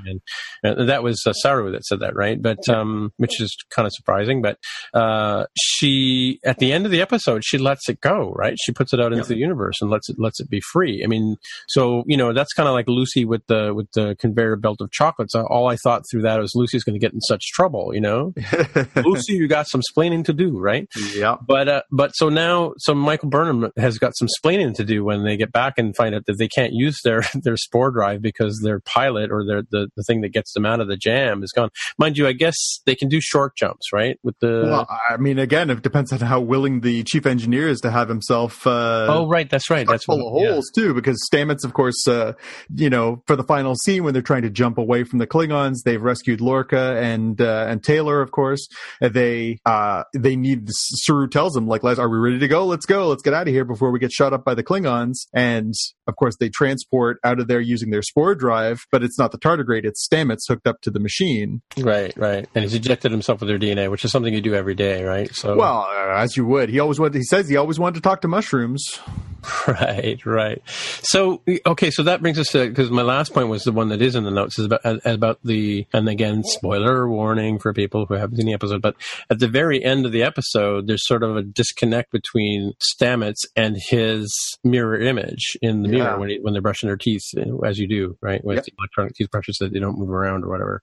And, 0.63 0.80
and 0.80 0.89
that 0.89 1.03
was 1.03 1.21
uh, 1.26 1.34
Saru 1.34 1.71
that 1.71 1.86
said 1.86 1.99
that, 1.99 2.15
right? 2.15 2.41
But 2.41 2.67
um, 2.69 3.11
which 3.17 3.41
is 3.41 3.55
kind 3.69 3.86
of 3.86 3.93
surprising. 3.93 4.41
But 4.41 4.57
uh, 4.93 5.45
she, 5.66 6.39
at 6.43 6.59
the 6.59 6.72
end 6.72 6.86
of 6.86 6.91
the 6.91 7.01
episode, 7.01 7.43
she 7.43 7.57
lets 7.57 7.89
it 7.89 7.99
go, 8.01 8.32
right? 8.36 8.55
She 8.63 8.72
puts 8.72 8.93
it 8.93 8.99
out 9.01 9.13
into 9.13 9.28
the 9.28 9.38
universe 9.38 9.76
and 9.82 9.89
lets 9.89 10.09
it 10.09 10.18
lets 10.20 10.39
it 10.39 10.49
be 10.49 10.61
free. 10.72 11.01
I 11.03 11.07
mean, 11.07 11.38
so 11.68 12.03
you 12.05 12.18
know, 12.18 12.34
that's 12.34 12.53
kind 12.53 12.68
of 12.68 12.74
like 12.74 12.88
Lucy 12.88 13.26
with 13.26 13.45
the 13.47 13.74
with 13.74 13.88
the 13.93 14.16
conveyor 14.20 14.57
belt 14.57 14.82
of 14.82 14.91
chocolates. 14.91 15.36
Uh, 15.36 15.43
All 15.43 15.68
I 15.68 15.76
thought 15.78 16.03
through 16.11 16.24
that 16.24 16.39
was 16.39 16.51
Lucy's 16.55 16.84
going 16.84 16.99
to 16.99 16.99
get 16.99 17.13
in 17.13 17.22
such 17.22 17.41
trouble, 17.53 17.93
you 17.93 18.01
know. 18.01 18.34
Lucy, 18.95 19.34
you 19.34 19.47
got 19.47 19.68
some 19.68 19.82
splaining 19.95 20.24
to 20.26 20.34
do, 20.34 20.57
right? 20.59 20.88
yeah. 21.13 21.36
But 21.45 21.68
uh, 21.68 21.82
but 21.91 22.11
so 22.11 22.30
now, 22.30 22.74
so 22.78 22.93
Michael 22.93 23.30
Burnham 23.30 23.72
has 23.78 23.97
got 23.97 24.16
some 24.18 24.28
splaining 24.41 24.76
to 24.76 24.84
do 24.84 25.03
when 25.03 25.24
they 25.24 25.38
get 25.38 25.51
back 25.51 25.74
and 25.78 25.95
find 25.95 26.16
out 26.16 26.26
that 26.28 26.38
they 26.38 26.47
can't 26.47 26.74
use 26.74 26.99
their 27.03 27.24
their 27.43 27.57
spore 27.57 27.91
drive 27.91 28.22
because 28.22 28.59
their 28.63 28.80
pilot 28.82 29.32
or 29.32 29.45
their 29.45 29.63
the, 29.72 29.89
the 29.95 30.03
thing 30.03 30.22
that 30.22 30.30
gets 30.30 30.53
them 30.53 30.66
out 30.66 30.80
of 30.80 30.88
the 30.88 30.97
jam 30.97 31.43
is 31.43 31.51
gone. 31.51 31.70
Mind 31.97 32.18
you, 32.18 32.28
I 32.28 32.34
guess 32.34 32.55
they 32.86 32.95
can 32.95 33.09
do 33.09 33.20
short 33.22 33.55
jumps, 33.57 33.91
right? 33.93 34.18
With 34.24 34.36
the 34.39 34.63
Well, 34.66 34.88
I 35.09 35.18
mean, 35.18 35.39
again, 35.39 35.55
it 35.64 35.82
depends 35.82 36.12
on 36.14 36.20
how 36.20 36.39
willing 36.39 36.82
the 36.82 37.03
chief 37.03 37.26
engineer 37.26 37.68
is 37.68 37.80
to 37.82 37.91
have 37.91 38.10
himself. 38.10 38.66
Uh, 38.66 39.08
oh, 39.10 39.28
right, 39.28 39.49
that's 39.49 39.70
right, 39.70 39.88
that's 39.88 40.06
full 40.06 40.16
of 40.28 40.34
what- 40.34 40.43
yeah. 40.43 40.51
holes 40.51 40.70
too, 40.74 40.93
because 40.93 41.22
Stamets, 41.32 41.64
of 41.64 41.74
course, 41.74 42.08
uh, 42.08 42.34
you 42.74 42.89
know, 42.89 43.24
for 43.28 43.36
the 43.36 43.43
final 43.43 43.76
scene 43.76 44.03
when 44.03 44.14
they're 44.14 44.22
trying 44.22 44.41
to 44.43 44.49
jump 44.49 44.78
away 44.78 45.03
from 45.03 45.20
the 45.20 45.28
Klingons, 45.28 45.78
they've 45.84 46.01
rescued 46.01 46.41
Lorca 46.41 46.97
and 46.97 47.39
uh, 47.41 47.66
and 47.68 47.84
Tyler, 47.84 48.22
of 48.22 48.32
course. 48.32 48.68
They 49.01 49.60
uh, 49.66 50.03
they 50.14 50.36
need. 50.36 50.68
Saru 50.70 51.28
tells 51.28 51.53
them 51.53 51.68
like, 51.68 51.84
"Les, 51.84 51.97
"Are 51.99 52.10
we 52.10 52.18
ready 52.18 52.39
to 52.39 52.47
go? 52.47 52.66
Let's 52.66 52.86
go. 52.86 53.08
Let's 53.08 53.24
get 53.24 53.34
out 53.34 53.47
of 53.47 53.53
here 53.53 53.66
before 53.66 53.91
we 53.91 53.99
get 53.99 54.12
shot 54.12 54.34
up 54.34 54.43
by 54.45 54.53
the 54.56 54.64
Klingons." 54.64 55.28
And 55.34 55.74
of 56.08 56.16
course, 56.16 56.36
they 56.39 56.49
transport 56.49 57.20
out 57.24 57.39
of 57.39 57.47
there 57.47 57.60
using 57.60 57.89
their 57.89 58.01
spore 58.01 58.36
drive, 58.36 58.82
but 58.91 59.03
it's 59.03 59.18
not 59.20 59.32
the 59.32 59.38
tardigrade; 59.38 59.86
it's 59.86 60.08
Stamets 60.08 60.47
hooked 60.47 60.68
up 60.68 60.82
to 60.82 60.91
the 60.91 60.99
machine. 60.99 61.62
Right, 61.78 62.14
right, 62.18 62.47
and 62.56 62.64
he's 62.64 62.74
injected 62.74 63.12
himself 63.12 63.39
with 63.39 63.49
their 63.49 63.60
DNA, 63.60 63.89
which 63.89 64.06
is 64.06 64.12
something 64.12 64.34
you 64.34 64.41
do 64.41 64.56
every 64.56 64.76
day, 64.76 65.03
right? 65.03 65.34
So 65.45 65.55
Well, 65.55 65.87
uh, 65.87 66.15
as 66.15 66.35
you 66.35 66.45
would, 66.45 66.69
he 66.69 66.79
always 66.79 66.99
wanted. 66.99 67.15
He 67.15 67.23
says 67.23 67.47
he 67.47 67.55
always 67.55 67.77
wanted 67.77 67.95
to 67.95 68.01
talk 68.01 68.21
to 68.21 68.27
mushrooms. 68.27 68.99
Right, 69.67 70.23
right. 70.25 70.61
So, 71.01 71.41
okay, 71.65 71.89
so 71.89 72.03
that 72.03 72.21
brings 72.21 72.37
us 72.37 72.47
to 72.47 72.67
because 72.67 72.91
my 72.91 73.01
last 73.01 73.33
point 73.33 73.47
was 73.47 73.63
the 73.63 73.71
one 73.71 73.89
that 73.89 74.01
is 74.01 74.15
in 74.15 74.23
the 74.23 74.31
notes 74.31 74.59
is 74.59 74.65
about 74.65 75.01
about 75.05 75.39
the 75.43 75.85
and 75.93 76.07
again 76.07 76.43
spoiler 76.43 77.07
warning 77.07 77.59
for 77.59 77.73
people 77.73 78.05
who 78.05 78.13
haven't 78.13 78.37
seen 78.37 78.45
the 78.45 78.53
episode, 78.53 78.81
but 78.81 78.95
at 79.29 79.39
the 79.39 79.47
very 79.47 79.83
end 79.83 80.05
of 80.05 80.11
the 80.11 80.23
episode, 80.23 80.87
there's 80.87 81.05
sort 81.05 81.23
of 81.23 81.35
a 81.35 81.41
disconnect 81.41 82.11
between 82.11 82.73
Stamets 82.79 83.45
and 83.55 83.77
his 83.89 84.33
mirror 84.63 84.99
image 84.99 85.57
in 85.61 85.83
the 85.83 85.89
mirror 85.89 86.19
when 86.19 86.29
he, 86.29 86.39
when 86.39 86.53
they're 86.53 86.61
brushing 86.61 86.87
their 86.87 86.97
teeth, 86.97 87.23
as 87.65 87.77
you 87.77 87.87
do, 87.87 88.17
right, 88.21 88.43
with 88.43 88.57
yep. 88.57 88.65
electronic 88.79 89.15
toothbrushes 89.15 89.57
that 89.59 89.73
they 89.73 89.79
don't 89.79 89.97
move 89.97 90.09
around 90.09 90.43
or 90.43 90.49
whatever. 90.49 90.81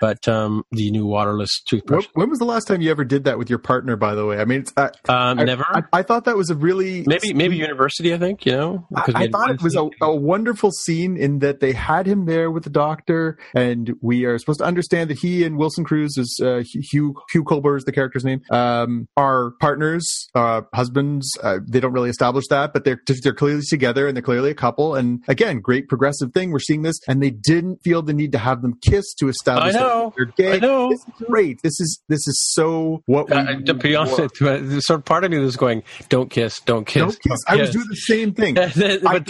But 0.00 0.26
um, 0.28 0.64
the 0.72 0.90
new 0.90 1.06
waterless 1.06 1.62
toothbrush. 1.68 2.06
When, 2.12 2.22
when, 2.22 2.30
was 2.30 2.38
the 2.38 2.44
last 2.44 2.66
time 2.66 2.80
you 2.80 2.90
ever 2.90 3.04
did 3.04 3.24
that 3.24 3.38
with 3.38 3.48
your 3.48 3.58
partner? 3.58 3.96
By 4.04 4.14
the 4.14 4.26
way, 4.26 4.36
I 4.36 4.44
mean, 4.44 4.66
I, 4.76 4.90
um, 5.08 5.38
I, 5.38 5.44
never. 5.44 5.64
I, 5.66 5.82
I, 5.90 6.02
thought 6.02 6.26
that 6.26 6.36
was 6.36 6.50
a 6.50 6.54
really 6.54 7.04
maybe 7.06 7.32
maybe 7.32 7.56
university. 7.56 8.12
I 8.12 8.18
think 8.18 8.44
you 8.44 8.52
know. 8.52 8.86
I, 8.94 9.28
thought 9.28 9.50
it 9.50 9.62
was 9.62 9.76
a, 9.76 9.88
a, 10.02 10.14
wonderful 10.14 10.72
scene 10.72 11.16
in 11.16 11.38
that 11.38 11.60
they 11.60 11.72
had 11.72 12.06
him 12.06 12.26
there 12.26 12.50
with 12.50 12.64
the 12.64 12.70
doctor, 12.70 13.38
and 13.54 13.94
we 14.02 14.26
are 14.26 14.38
supposed 14.38 14.58
to 14.58 14.66
understand 14.66 15.08
that 15.08 15.20
he 15.20 15.42
and 15.42 15.56
Wilson 15.56 15.84
Cruz 15.84 16.18
is 16.18 16.38
uh, 16.42 16.62
Hugh 16.66 17.14
Hugh 17.32 17.44
Culber 17.44 17.78
is 17.78 17.84
the 17.84 17.92
character's 17.92 18.26
name. 18.26 18.42
Um, 18.50 19.08
are 19.16 19.52
partners, 19.58 20.06
uh, 20.34 20.60
husbands. 20.74 21.26
Uh, 21.42 21.60
they 21.66 21.80
don't 21.80 21.94
really 21.94 22.10
establish 22.10 22.44
that, 22.50 22.74
but 22.74 22.84
they're 22.84 23.00
they're 23.22 23.32
clearly 23.32 23.62
together 23.66 24.06
and 24.06 24.14
they're 24.14 24.22
clearly 24.22 24.50
a 24.50 24.54
couple. 24.54 24.96
And 24.96 25.24
again, 25.28 25.60
great 25.60 25.88
progressive 25.88 26.34
thing. 26.34 26.50
We're 26.50 26.58
seeing 26.58 26.82
this, 26.82 26.98
and 27.08 27.22
they 27.22 27.30
didn't 27.30 27.78
feel 27.82 28.02
the 28.02 28.12
need 28.12 28.32
to 28.32 28.38
have 28.38 28.60
them 28.60 28.74
kiss 28.84 29.14
to 29.14 29.30
establish 29.30 29.74
I 29.74 29.78
know. 29.78 30.12
they're 30.14 30.26
gay. 30.26 30.56
I 30.56 30.58
know. 30.58 30.90
This 30.90 31.00
is 31.00 31.26
great. 31.26 31.62
This 31.62 31.80
is 31.80 32.02
this 32.10 32.28
is 32.28 32.38
so 32.52 33.02
what 33.06 33.30
we. 33.30 33.36
Uh, 33.36 33.54
be 33.94 34.10
honest, 34.10 34.86
sort 34.86 35.00
of 35.00 35.04
part 35.04 35.24
of 35.24 35.30
me 35.30 35.38
was 35.38 35.56
going, 35.56 35.82
"Don't 36.08 36.30
kiss, 36.30 36.60
don't 36.60 36.86
kiss, 36.86 37.02
don't 37.02 37.22
kiss." 37.22 37.40
Don't 37.46 37.58
I 37.58 37.60
was 37.60 37.70
doing 37.70 37.86
the 37.88 37.96
same 37.96 38.34
thing. 38.34 38.54
but 38.54 38.74
then, 38.74 39.00
but 39.02 39.26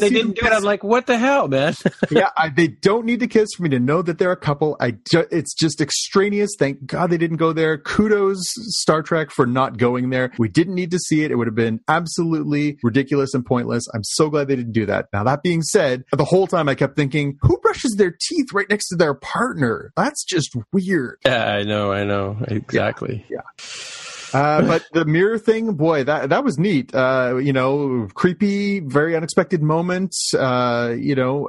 they 0.00 0.10
didn't 0.10 0.36
do 0.36 0.46
it. 0.46 0.52
I'm 0.52 0.62
like, 0.62 0.82
"What 0.82 1.06
the 1.06 1.18
hell, 1.18 1.48
man?" 1.48 1.74
yeah, 2.10 2.30
I, 2.36 2.48
they 2.48 2.68
don't 2.68 3.04
need 3.04 3.20
to 3.20 3.26
kiss 3.26 3.48
for 3.56 3.62
me 3.62 3.68
to 3.70 3.78
know 3.78 4.02
that 4.02 4.18
they're 4.18 4.32
a 4.32 4.36
couple. 4.36 4.76
I 4.80 4.92
ju- 4.92 5.26
it's 5.30 5.54
just 5.54 5.80
extraneous. 5.80 6.50
Thank 6.58 6.86
God 6.86 7.10
they 7.10 7.18
didn't 7.18 7.36
go 7.36 7.52
there. 7.52 7.78
Kudos 7.78 8.38
Star 8.80 9.02
Trek 9.02 9.30
for 9.30 9.46
not 9.46 9.78
going 9.78 10.10
there. 10.10 10.32
We 10.38 10.48
didn't 10.48 10.74
need 10.74 10.90
to 10.90 10.98
see 10.98 11.24
it. 11.24 11.30
It 11.30 11.36
would 11.36 11.46
have 11.46 11.54
been 11.54 11.80
absolutely 11.88 12.78
ridiculous 12.82 13.34
and 13.34 13.44
pointless. 13.44 13.84
I'm 13.94 14.04
so 14.04 14.30
glad 14.30 14.48
they 14.48 14.56
didn't 14.56 14.72
do 14.72 14.86
that. 14.86 15.06
Now 15.12 15.24
that 15.24 15.42
being 15.42 15.62
said, 15.62 16.04
the 16.12 16.24
whole 16.24 16.46
time 16.46 16.68
I 16.68 16.74
kept 16.74 16.96
thinking, 16.96 17.38
who 17.42 17.58
brushes 17.58 17.94
their 17.96 18.10
teeth 18.10 18.52
right 18.52 18.68
next 18.68 18.88
to 18.88 18.96
their 18.96 19.14
partner? 19.14 19.92
That's 19.96 20.24
just 20.24 20.56
weird. 20.72 21.18
Yeah, 21.24 21.46
I 21.46 21.62
know, 21.62 21.92
I 21.92 22.04
know. 22.04 22.36
Exactly. 22.48 23.24
yeah. 23.28 23.40
yeah. 23.58 24.07
Uh, 24.32 24.62
but 24.62 24.86
the 24.92 25.04
mirror 25.04 25.38
thing, 25.38 25.74
boy, 25.74 26.04
that 26.04 26.30
that 26.30 26.44
was 26.44 26.58
neat. 26.58 26.94
Uh, 26.94 27.36
you 27.36 27.52
know, 27.52 28.08
creepy, 28.14 28.80
very 28.80 29.16
unexpected 29.16 29.62
moments. 29.62 30.32
Uh, 30.34 30.94
you 30.98 31.14
know, 31.14 31.48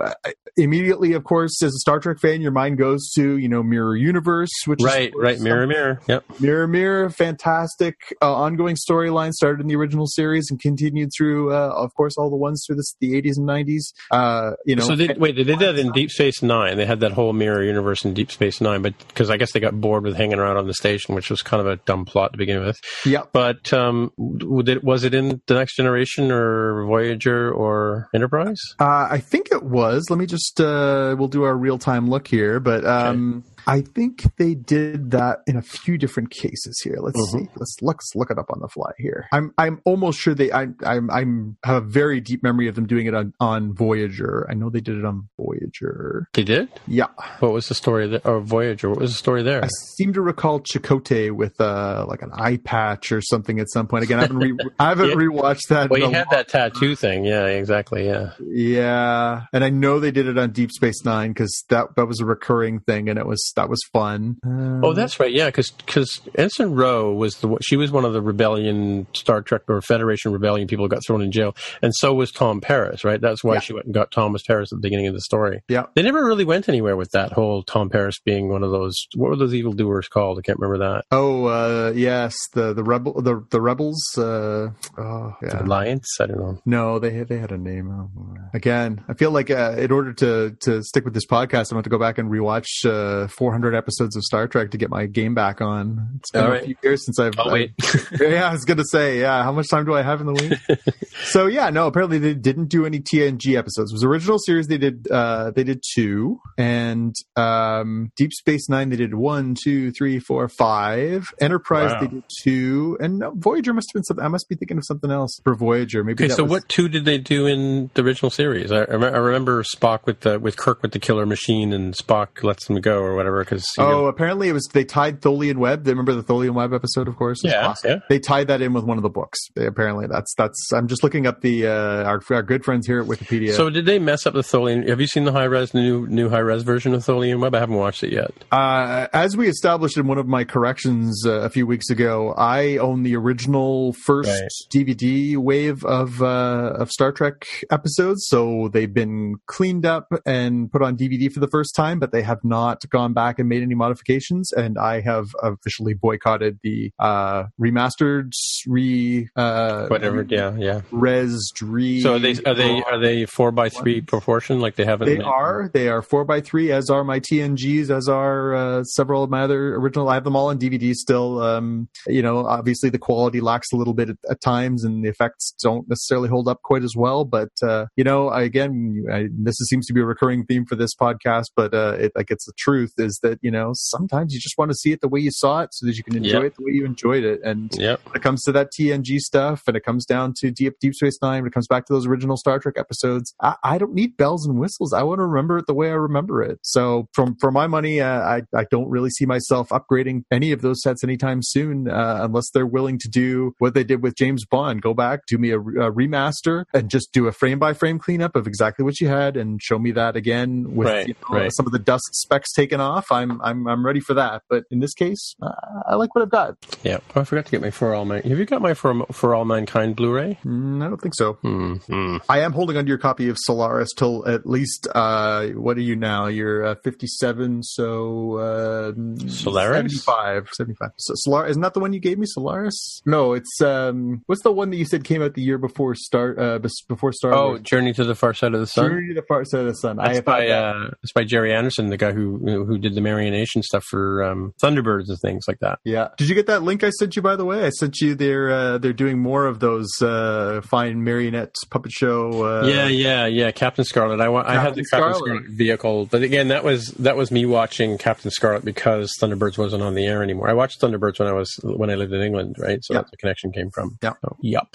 immediately, 0.58 1.14
of 1.14 1.24
course, 1.24 1.62
as 1.64 1.74
a 1.74 1.80
Star 1.80 2.00
Trek 2.00 2.20
fan, 2.20 2.42
your 2.42 2.52
mind 2.52 2.78
goes 2.78 3.12
to 3.16 3.38
you 3.38 3.50
know 3.50 3.64
Mirror 3.64 3.98
Universe, 3.98 4.52
which 4.66 4.80
right, 4.84 5.12
right, 5.16 5.40
Mirror, 5.40 5.68
Mirror, 5.68 6.02
yep, 6.08 6.24
Mirror, 6.40 6.68
Mirror, 6.68 7.10
fantastic 7.12 7.96
uh, 8.22 8.34
ongoing 8.34 8.76
storyline 8.76 9.32
started 9.32 9.62
in 9.62 9.68
the 9.68 9.76
original 9.76 10.08
series 10.08 10.50
and 10.50 10.60
continued 10.60 11.10
through, 11.16 11.54
uh, 11.54 11.74
of 11.76 11.94
course, 11.96 12.16
all 12.18 12.30
the 12.30 12.36
ones 12.36 12.64
through 12.66 12.76
this, 12.76 12.96
the 13.00 13.22
80s 13.22 13.38
and 13.38 13.48
90s. 13.48 13.94
Uh, 14.12 14.56
you 14.66 14.76
know, 14.76 14.84
so 14.84 14.96
they, 14.96 15.08
wait, 15.18 15.36
they 15.36 15.44
did 15.44 15.60
that 15.60 15.78
in 15.78 15.92
Deep 15.92 16.12
Space 16.12 16.42
Nine. 16.42 16.78
They 16.78 16.86
had 16.86 17.00
that 17.02 17.12
whole 17.12 17.34
Mirror 17.34 17.64
Universe 17.64 18.06
in 18.06 18.14
Deep 18.14 18.32
Space 18.32 18.62
Nine, 18.62 18.82
but 18.82 18.98
because 19.08 19.30
I 19.30 19.38
guess 19.38 19.52
they 19.52 19.60
got 19.60 19.80
bored 19.80 20.04
with 20.04 20.16
hanging 20.16 20.40
around 20.40 20.58
on 20.58 20.68
the 20.68 20.74
station, 20.74 21.16
which 21.16 21.30
was 21.30 21.42
kind 21.42 21.62
of 21.62 21.68
a 21.68 21.78
dumb 21.78 22.06
plot 22.06 22.34
to 22.34 22.38
begin 22.38 22.60
with. 22.62 22.69
Yeah, 23.06 23.24
but 23.32 23.72
um, 23.74 24.12
was 24.18 25.04
it 25.04 25.14
in 25.14 25.42
the 25.48 25.54
Next 25.54 25.76
Generation 25.76 26.32
or 26.32 26.86
Voyager 26.86 27.52
or 27.52 28.10
Enterprise? 28.14 28.60
Uh, 28.80 29.08
I 29.10 29.20
think 29.20 29.52
it 29.52 29.64
was. 29.64 30.10
Let 30.10 30.20
me 30.20 30.26
just 30.26 30.60
uh, 30.60 31.16
we'll 31.18 31.28
do 31.28 31.44
our 31.44 31.56
real 31.56 31.78
time 31.78 32.10
look 32.10 32.28
here, 32.28 32.60
but 32.60 32.86
um. 32.86 33.44
I 33.68 33.82
think 33.82 34.24
they 34.38 34.56
did 34.56 35.12
that 35.12 35.40
in 35.48 35.56
a 35.56 35.62
few 35.62 35.98
different 35.98 36.32
cases 36.32 36.80
here. 36.84 36.98
Let's 37.00 37.20
mm-hmm. 37.20 37.46
see. 37.46 37.50
Let's 37.56 37.76
let's 37.82 38.16
look 38.16 38.32
it 38.32 38.38
up 38.38 38.50
on 38.52 38.60
the 38.60 38.68
fly 38.68 38.92
here. 38.98 39.28
I'm 39.32 39.54
I'm 39.58 39.82
almost 39.86 40.20
sure 40.20 40.34
they 40.34 40.52
I 40.52 40.68
I'm 40.86 41.10
I'm 41.10 41.58
have 41.64 41.84
a 41.84 41.86
very 41.86 42.20
deep 42.22 42.44
memory 42.44 42.68
of 42.68 42.76
them 42.76 42.88
doing 42.88 43.06
it 43.06 43.14
on 43.14 43.34
on 43.40 43.74
Voyager. 43.74 44.48
I 44.50 44.54
know 44.54 44.70
they 44.70 44.82
did 44.82 44.98
it 44.98 45.06
on 45.06 45.30
Voyager. 45.38 46.28
They 46.34 46.44
did. 46.44 46.70
Yeah. 46.88 47.08
What 47.40 47.52
was 47.52 47.68
the 47.68 47.76
story 47.76 48.08
there? 48.08 48.22
Or 48.26 48.40
Voyager? 48.40 48.90
What 48.90 49.00
was 49.00 49.12
the 49.12 49.18
story 49.18 49.44
there? 49.44 49.64
I 49.64 49.70
seem 49.96 50.14
to 50.14 50.22
recall 50.22 50.60
Chakotay 50.60 51.32
with 51.32 51.60
uh 51.60 52.06
like 52.08 52.22
an 52.22 52.32
eye 52.34 52.58
patch 52.58 53.12
or 53.12 53.22
something 53.22 53.60
at 53.60 53.70
some 53.70 53.88
point. 53.88 54.04
Again, 54.04 54.20
I 54.20 54.22
haven't 54.24 54.38
re- 54.38 54.58
I 54.80 54.90
haven't 54.90 55.10
yeah. 55.10 55.16
rewatched 55.16 55.68
that. 55.70 55.90
Well, 55.90 56.00
you 56.00 56.10
had 56.10 56.28
that 56.32 56.48
tattoo 56.48 56.96
thing. 56.96 57.26
Yeah, 57.26 57.46
exactly. 57.46 58.06
Yeah. 58.06 58.32
Yeah, 58.40 59.44
and 59.54 59.64
I 59.64 59.70
know 59.70 60.00
they 60.00 60.12
did 60.12 60.28
it 60.28 60.38
on 60.38 60.52
Deep 60.52 60.72
Space 60.72 61.04
Nine 61.06 61.32
because 61.32 61.64
that 61.70 61.96
that 61.96 62.06
was 62.06 62.20
a 62.20 62.26
recurring 62.26 62.80
thing, 62.80 63.10
and 63.10 63.20
it 63.20 63.26
was 63.26 63.44
that 63.60 63.70
was 63.70 63.82
fun. 63.92 64.38
Um, 64.46 64.86
oh, 64.86 64.94
that's 64.94 65.20
right. 65.20 65.32
Yeah, 65.32 65.48
because 65.48 65.70
because 65.72 66.22
Ensign 66.36 66.72
Ro 66.72 67.14
was 67.14 67.36
the 67.40 67.58
she 67.62 67.76
was 67.76 67.92
one 67.92 68.06
of 68.06 68.14
the 68.14 68.22
rebellion 68.22 69.06
Star 69.14 69.42
Trek 69.42 69.64
or 69.68 69.82
Federation 69.82 70.32
rebellion 70.32 70.68
people 70.68 70.86
who 70.86 70.90
got 70.90 71.06
thrown 71.06 71.22
in 71.22 71.32
jail, 71.32 71.56
and 71.82 71.94
so 71.94 72.14
was 72.14 72.32
Tom 72.32 72.62
Paris. 72.62 73.04
Right. 73.04 73.20
That's 73.20 73.44
why 73.44 73.56
yeah. 73.56 73.60
she 73.60 73.74
went 73.74 73.86
and 73.86 73.94
got 73.94 74.12
Thomas 74.12 74.44
Paris 74.48 74.72
at 74.72 74.78
the 74.78 74.82
beginning 74.82 75.08
of 75.08 75.14
the 75.14 75.22
story. 75.22 75.62
Yeah. 75.68 75.88
They 75.94 76.04
never 76.04 76.26
really 76.26 76.46
went 76.46 76.70
anywhere 76.70 76.96
with 76.96 77.12
that 77.12 77.34
whole 77.34 77.64
Tom 77.64 77.90
Paris 77.90 78.20
being 78.24 78.50
one 78.50 78.64
of 78.64 78.72
those. 78.72 78.96
What 79.16 79.30
were 79.30 79.36
those 79.36 79.54
evil 79.54 79.74
doers 79.74 80.08
called? 80.08 80.40
I 80.40 80.42
can't 80.42 80.58
remember 80.58 80.86
that. 80.86 81.06
Oh, 81.12 81.46
uh, 81.46 81.92
yes, 81.94 82.36
the 82.54 82.74
the 82.74 82.84
rebel 82.84 83.22
the 83.22 83.46
the 83.50 83.60
rebels. 83.60 84.02
Uh, 84.18 84.70
oh, 84.98 85.36
yeah. 85.42 85.50
The 85.50 85.64
Alliance. 85.64 86.18
I 86.22 86.28
don't 86.28 86.40
know. 86.40 86.62
No, 86.66 87.00
they 87.00 87.12
had 87.12 87.28
they 87.28 87.40
had 87.40 87.52
a 87.52 87.58
name. 87.58 87.90
Oh, 87.92 88.38
again, 88.54 89.04
I 89.10 89.16
feel 89.16 89.32
like 89.32 89.52
uh, 89.52 89.76
in 89.78 89.92
order 89.92 90.14
to 90.14 90.52
to 90.62 90.82
stick 90.84 91.04
with 91.04 91.14
this 91.14 91.26
podcast, 91.26 91.72
I'm 91.72 91.76
going 91.76 91.84
to 91.84 91.90
go 91.90 92.00
back 92.00 92.18
and 92.18 92.32
rewatch 92.32 92.86
uh, 92.86 93.28
400 93.40 93.74
episodes 93.74 94.18
of 94.18 94.24
Star 94.24 94.50
Trek 94.50 94.72
to 94.72 94.78
get 94.78 94.90
my 94.90 95.06
game 95.06 95.34
back 95.34 95.62
on. 95.62 96.10
It's 96.18 96.32
been 96.32 96.42
All 96.42 96.48
a 96.50 96.52
right. 96.52 96.66
few 96.66 96.76
years 96.84 97.06
since 97.06 97.18
I've. 97.18 97.34
Oh, 97.38 97.52
wait. 97.52 97.72
I, 97.82 98.00
yeah, 98.20 98.50
I 98.50 98.52
was 98.52 98.66
going 98.66 98.80
to 98.80 98.84
say, 98.92 99.22
yeah. 99.22 99.44
How 99.44 99.54
much 99.54 99.70
time 99.70 99.86
do 99.86 99.96
I 99.96 100.02
have 100.02 100.20
in 100.20 100.28
the 100.28 100.34
week? 100.34 101.06
so 101.24 101.48
yeah, 101.48 101.70
no. 101.70 101.88
Apparently 101.88 102.18
they 102.18 102.34
didn't 102.34 102.66
do 102.66 102.86
any 102.86 103.00
TNG 103.00 103.58
episodes. 103.58 103.92
It 103.92 103.96
was 103.96 104.04
original 104.04 104.40
series. 104.40 104.68
They 104.68 104.78
did. 104.78 105.08
Uh, 105.10 105.52
they 105.52 105.64
did 105.64 105.82
two, 105.96 106.42
and 106.58 107.16
um, 107.38 108.12
Deep 108.18 108.34
Space 108.34 108.68
Nine. 108.68 108.90
They 108.90 108.98
did 108.98 109.16
one, 109.16 109.56
two, 109.56 109.92
three, 109.94 110.20
four, 110.20 110.50
five. 110.50 111.30
Enterprise. 111.40 111.94
Wow. 111.94 112.02
They 112.02 112.08
did 112.08 112.24
two, 112.44 112.98
and 113.00 113.20
no, 113.20 113.32
Voyager 113.36 113.74
must 113.74 113.90
have 113.90 114.00
been 114.00 114.04
something. 114.04 114.26
I 114.26 114.28
must 114.28 114.50
be 114.50 114.56
thinking 114.56 114.78
of 114.78 114.84
something 114.86 115.12
else 115.12 115.40
for 115.46 115.56
Voyager. 115.56 116.04
Maybe. 116.04 116.26
Okay, 116.26 116.34
so 116.34 116.44
was, 116.44 116.52
what 116.52 116.70
two 116.70 116.90
did 116.90 117.06
they 117.06 117.18
do 117.18 117.48
in 117.48 117.90
the 117.94 118.04
original 118.04 118.32
series? 118.32 118.70
I, 118.70 118.80
I 118.80 118.84
remember 118.84 119.64
Spock 119.64 120.06
with 120.06 120.22
the 120.22 120.40
with 120.40 120.58
Kirk 120.58 120.82
with 120.82 120.92
the 120.92 121.00
killer 121.00 121.26
machine, 121.26 121.72
and 121.72 121.96
Spock 121.96 122.44
lets 122.44 122.68
them 122.68 122.82
go 122.82 123.00
or 123.00 123.16
whatever. 123.16 123.29
Because 123.38 123.66
oh, 123.78 123.90
know. 123.90 124.06
apparently 124.08 124.50
it 124.50 124.54
was 124.54 124.68
they 124.74 124.84
tied 124.84 125.22
Tholian 125.22 125.58
Web. 125.58 125.84
They 125.84 125.92
remember 125.92 126.14
the 126.14 126.24
Tholian 126.24 126.54
Web 126.54 126.74
episode, 126.74 127.08
of 127.08 127.16
course. 127.16 127.40
Yeah, 127.44 127.68
awesome. 127.68 127.92
yeah. 127.92 128.00
They 128.10 128.20
tied 128.20 128.48
that 128.48 128.62
in 128.62 128.74
with 128.74 128.84
one 128.84 128.98
of 128.98 129.04
the 129.04 129.10
books. 129.10 129.40
They, 129.56 129.66
apparently, 129.66 130.08
that's 130.08 130.34
that's. 130.36 130.72
I'm 130.74 130.88
just 130.88 131.04
looking 131.04 131.28
up 131.28 131.42
the 131.42 131.68
uh, 131.68 132.04
our 132.04 132.22
our 132.32 132.44
good 132.44 132.64
friends 132.66 132.88
here 132.88 133.00
at 133.00 133.08
Wikipedia. 133.08 133.54
So 133.56 133.70
did 133.70 133.86
they 133.86 134.00
mess 134.00 134.26
up 134.26 134.34
the 134.34 134.42
Tholian? 134.42 134.88
Have 134.88 135.00
you 135.00 135.08
seen 135.08 135.26
the 135.26 135.32
high 135.32 135.46
res 135.46 135.74
new 135.74 136.08
new 136.08 136.30
high 136.30 136.40
res 136.40 136.64
version 136.64 136.94
of 136.94 137.04
Tholian 137.04 137.40
Web? 137.40 137.56
I 137.56 137.60
haven't 137.60 137.76
watched 137.76 138.04
it 138.04 138.12
yet. 138.12 138.32
Uh, 138.52 139.08
as 139.14 139.38
we 139.38 139.48
established 139.48 139.98
in 139.98 140.08
one 140.08 140.18
of 140.18 140.28
my 140.28 140.44
corrections 140.44 141.26
uh, 141.26 141.42
a 141.42 141.50
few 141.50 141.68
weeks 141.68 141.90
ago, 141.90 142.34
I 142.38 142.78
own 142.78 143.04
the 143.04 143.16
original 143.16 143.94
first 143.94 144.30
right. 144.30 144.50
DVD 144.74 145.38
wave 145.38 145.84
of 145.86 146.22
uh, 146.22 146.74
of 146.78 146.92
Star 146.92 147.12
Trek 147.12 147.46
episodes. 147.72 148.28
So 148.28 148.70
they've 148.72 148.94
been 148.94 149.36
cleaned 149.48 149.86
up 149.86 150.08
and 150.26 150.72
put 150.72 150.82
on 150.82 150.98
DVD 150.98 151.32
for 151.32 151.40
the 151.40 151.48
first 151.48 151.76
time, 151.76 152.00
but 152.00 152.12
they 152.12 152.22
have 152.22 152.44
not 152.44 152.82
gone 152.90 153.14
back 153.14 153.19
and 153.40 153.50
made 153.50 153.62
any 153.62 153.76
modifications. 153.76 154.52
And 154.54 154.78
I 154.78 155.02
have 155.02 155.28
officially 155.42 155.94
boycotted 155.94 156.60
the 156.64 156.92
uh, 157.00 157.46
remastered, 157.60 158.32
re 158.68 159.30
uh, 159.36 159.88
whatever, 159.88 160.26
yeah, 160.28 160.56
yeah, 160.58 160.82
res 160.92 161.52
re. 161.62 162.02
So 162.02 162.16
are 162.16 162.20
they 162.20 162.36
are 162.46 162.54
they 162.54 162.84
are 162.84 163.00
they 163.00 163.26
four 163.26 163.52
by 163.52 163.70
three 163.70 164.02
proportion 164.02 164.60
like 164.60 164.76
they 164.76 164.86
haven't? 164.86 165.08
They 165.08 165.18
made? 165.18 165.26
are. 165.26 165.70
They 165.74 165.90
are 165.90 166.02
four 166.02 166.26
by 166.26 166.42
three, 166.42 166.72
as 166.72 166.90
are 166.90 167.04
my 167.04 167.20
TNGs, 167.20 167.90
as 167.90 168.08
are 168.08 168.56
uh, 168.56 168.84
several 168.84 169.24
of 169.24 169.30
my 169.30 169.42
other 169.42 169.76
original. 169.76 170.10
I 170.10 170.16
have 170.16 170.24
them 170.24 170.36
all 170.36 170.50
on 170.50 170.60
DVD 170.60 170.94
still. 170.94 171.42
Um, 171.42 171.90
you 172.08 172.22
know, 172.22 172.46
obviously 172.46 172.90
the 172.90 172.98
quality 172.98 173.42
lacks 173.42 173.72
a 173.72 173.76
little 173.76 173.94
bit 173.94 174.10
at, 174.10 174.18
at, 174.30 174.42
times, 174.42 174.84
and 174.84 175.04
the 175.04 175.10
effects 175.10 175.54
don't 175.62 175.88
necessarily 175.90 176.30
hold 176.30 176.48
up 176.48 176.62
quite 176.64 176.84
as 176.84 176.94
well. 176.96 177.26
But 177.26 177.50
uh, 177.62 177.86
you 177.96 178.04
know, 178.04 178.30
I, 178.30 178.44
again, 178.44 179.06
I, 179.12 179.28
this 179.32 179.56
seems 179.56 179.86
to 179.88 179.94
be 179.94 180.02
a 180.02 180.06
recurring 180.06 180.46
theme 180.46 180.66
for 180.66 180.76
this 180.76 180.92
podcast, 181.00 181.46
but 181.56 181.74
uh, 181.74 181.96
it, 182.00 182.12
like 182.16 182.32
it's 182.32 182.46
the 182.46 182.54
truth 182.58 182.94
is 182.98 183.09
is 183.10 183.20
that 183.24 183.40
you 183.42 183.52
know 183.52 183.72
sometimes 183.74 184.34
you 184.34 184.40
just 184.40 184.58
want 184.58 184.70
to 184.72 184.76
see 184.76 184.92
it 184.92 185.02
the 185.02 185.08
way 185.14 185.20
you 185.20 185.32
saw 185.32 185.62
it 185.62 185.70
so 185.74 185.86
that 185.86 185.96
you 185.98 186.04
can 186.04 186.16
enjoy 186.16 186.30
Yep. 186.44 186.44
it 186.44 186.54
the 186.58 186.64
way 186.66 186.72
you 186.80 186.86
enjoyed 186.86 187.24
it. 187.24 187.40
And 187.44 187.72
Yep. 187.78 188.02
when 188.06 188.16
it 188.16 188.22
comes 188.22 188.44
to 188.44 188.52
that 188.54 188.70
TNG 188.78 189.20
stuff, 189.20 189.64
and 189.68 189.76
it 189.76 189.84
comes 189.84 190.06
down 190.06 190.34
to 190.40 190.52
Deep 190.52 190.76
Deep 190.80 190.94
Space 190.96 191.18
Nine, 191.22 191.42
when 191.44 191.48
it 191.52 191.54
comes 191.54 191.68
back 191.68 191.86
to 191.88 191.94
those 191.94 192.06
original 192.08 192.38
Star 192.38 192.60
Trek 192.60 192.76
episodes, 192.78 193.34
I, 193.42 193.56
I 193.64 193.78
don't 193.78 193.94
need 193.94 194.18
bells 194.18 194.46
and 194.48 194.60
whistles. 194.60 194.94
I 194.94 195.04
want 195.04 195.20
to 195.20 195.26
remember 195.26 195.58
it 195.58 195.66
the 195.68 195.74
way 195.74 195.90
I 195.90 195.94
remember 196.10 196.42
it. 196.42 196.60
So 196.62 197.08
from 197.14 197.36
for 197.42 197.52
my 197.52 197.68
money, 197.68 198.00
uh, 198.02 198.20
I 198.36 198.42
I 198.56 198.66
don't 198.72 198.90
really 198.90 199.10
see 199.10 199.26
myself 199.26 199.70
upgrading 199.70 200.24
any 200.32 200.52
of 200.52 200.62
those 200.62 200.82
sets 200.82 201.04
anytime 201.04 201.40
soon, 201.42 201.90
uh, 201.90 202.20
unless 202.22 202.50
they're 202.52 202.68
willing 202.68 202.98
to 203.00 203.10
do 203.10 203.54
what 203.60 203.74
they 203.74 203.84
did 203.84 204.04
with 204.04 204.16
James 204.16 204.46
Bond. 204.46 204.82
Go 204.82 204.94
back, 204.94 205.22
do 205.28 205.38
me 205.38 205.52
a, 205.52 205.60
a 205.60 205.92
remaster, 205.92 206.66
and 206.74 206.90
just 206.90 207.12
do 207.14 207.28
a 207.28 207.32
frame 207.32 207.60
by 207.60 207.74
frame 207.74 208.00
cleanup 208.00 208.36
of 208.36 208.48
exactly 208.48 208.84
what 208.86 209.00
you 209.00 209.08
had, 209.08 209.36
and 209.38 209.62
show 209.62 209.80
me 209.80 209.92
that 209.92 210.16
again 210.16 210.76
with 210.76 210.88
Right, 210.88 211.08
you 211.08 211.16
know, 211.30 211.38
right. 211.38 211.52
some 211.54 211.66
of 211.66 211.72
the 211.72 211.80
dust 211.80 212.10
specks 212.14 212.52
taken 212.54 212.80
off. 212.82 212.99
I'm 213.12 213.42
I'm 213.42 213.68
I'm 213.68 213.86
ready 213.86 214.00
for 214.00 214.14
that. 214.16 214.44
But 214.50 214.64
in 214.72 214.80
this 214.80 214.94
case, 214.94 215.36
uh, 215.42 215.52
I 215.88 215.96
like 215.96 216.14
what 216.16 216.22
I've 216.22 216.30
got. 216.30 216.58
Yeah. 216.84 217.00
Oh, 217.16 217.22
I 217.22 217.24
forgot 217.24 217.46
to 217.46 217.52
get 217.52 217.62
my 217.62 217.72
For 217.72 217.94
All 217.94 218.06
Man. 218.06 218.22
Have 218.24 218.38
you 218.40 218.46
got 218.46 218.62
my 218.62 218.74
For, 218.74 219.06
For 219.12 219.34
All 219.36 219.46
Mankind 219.46 219.96
Blu-ray? 219.96 220.40
Mm, 220.46 220.84
I 220.84 220.88
don't 220.88 221.02
think 221.02 221.16
so. 221.16 221.34
Hmm. 221.34 221.74
hmm. 221.76 222.18
I 222.30 222.40
am 222.42 222.54
holding 222.54 222.78
onto 222.78 222.90
your 222.90 222.98
copy 222.98 223.30
of 223.30 223.38
Solaris 223.40 223.90
till 223.96 224.28
at 224.28 224.46
least 224.46 224.88
uh 224.96 225.48
what 225.50 225.78
are 225.78 225.82
you 225.82 225.96
now? 225.96 226.28
You're 226.28 226.66
uh, 226.66 226.76
57 226.84 227.64
so 227.64 228.38
uh 228.38 228.92
Solaris? 229.28 230.04
75 230.04 230.50
75. 230.54 230.90
So 230.98 231.14
Solaris 231.18 231.52
isn't 231.52 231.62
that 231.62 231.74
the 231.74 231.80
one 231.80 231.94
you 231.94 232.00
gave 232.00 232.18
me 232.20 232.26
Solaris? 232.28 233.02
No, 233.06 233.34
it's 233.34 233.62
um 233.62 234.22
what's 234.28 234.44
the 234.44 234.52
one 234.52 234.70
that 234.72 234.78
you 234.78 234.86
said 234.86 235.04
came 235.04 235.22
out 235.22 235.34
the 235.34 235.42
year 235.42 235.58
before 235.58 235.96
Star 235.96 236.40
uh 236.40 236.60
before 236.88 237.12
Star 237.14 237.34
Oh, 237.34 237.48
Wars? 237.50 237.62
Journey 237.62 237.94
to 237.94 238.04
the 238.04 238.16
Far 238.16 238.34
Side 238.34 238.54
of 238.54 238.60
the 238.60 238.68
Sun. 238.68 238.90
Journey 238.90 239.08
to 239.10 239.14
the 239.16 239.26
Far 239.28 239.46
Side 239.46 239.62
of 239.62 239.68
the 239.68 239.76
Sun. 239.76 240.00
I 240.00 240.06
That's 240.06 240.18
have 240.18 240.26
by 240.26 240.46
that. 240.48 240.64
uh, 240.76 240.90
that's 241.02 241.12
by 241.14 241.24
Gerry 241.24 241.54
Anderson, 241.54 241.88
the 241.88 241.98
guy 241.98 242.12
who 242.12 242.38
who 242.66 242.78
did 242.78 242.89
the 242.96 243.02
Marionation 243.02 243.64
stuff 243.64 243.84
for 243.90 244.24
um, 244.24 244.54
Thunderbirds 244.62 245.10
and 245.10 245.18
things 245.22 245.46
like 245.48 245.60
that. 245.62 245.80
yeah. 245.86 246.10
Did 246.18 246.30
you 246.30 246.36
get 246.36 246.48
that 246.48 246.64
link 246.64 246.84
I 246.84 246.90
sent 246.92 247.16
you 247.16 247.22
by 247.22 247.36
the 247.36 247.46
way? 247.46 247.66
I 247.66 247.70
sent 247.70 248.00
you 248.02 248.16
their 248.16 248.50
uh 248.50 248.78
they're 248.78 248.94
doing 248.94 249.20
more 249.20 249.46
of 249.46 249.60
those 249.60 249.90
uh 250.02 250.62
fine 250.64 251.04
marionettes 251.04 251.64
puppet 251.66 251.92
show 251.92 252.44
uh 252.44 252.66
yeah, 252.68 252.88
yeah, 252.88 253.26
yeah. 253.26 253.52
Captain 253.52 253.86
Scarlet. 253.86 254.20
I 254.22 254.30
wa- 254.30 254.44
I 254.46 254.54
had 254.56 254.76
the 254.76 254.84
Captain 254.84 254.86
Scarlet. 254.86 255.16
Scarlet 255.18 255.44
vehicle, 255.50 256.06
but 256.06 256.22
again, 256.24 256.48
that 256.50 256.64
was 256.64 256.88
that 257.00 257.16
was 257.16 257.32
me 257.32 257.46
watching 257.46 257.98
Captain 257.98 258.32
Scarlet 258.32 258.64
because 258.66 259.12
Thunderbirds 259.22 259.58
wasn't 259.58 259.84
on 259.84 259.96
the 259.96 260.06
air 260.06 260.24
anymore. 260.24 260.50
I 260.50 260.54
watched 260.54 260.82
Thunderbirds 260.82 261.20
when 261.20 261.28
I 261.28 261.34
was 261.34 261.50
when 261.64 261.90
I 261.90 261.96
lived 261.96 262.14
in 262.14 262.22
England, 262.22 262.56
right? 262.60 262.80
So 262.84 262.94
Yep. 262.94 263.02
that's 263.04 263.12
the 263.12 263.18
connection 263.18 263.52
came 263.52 263.70
from. 263.74 263.98
Yep. 264.02 264.18
So, 264.22 264.38
yep. 264.42 264.68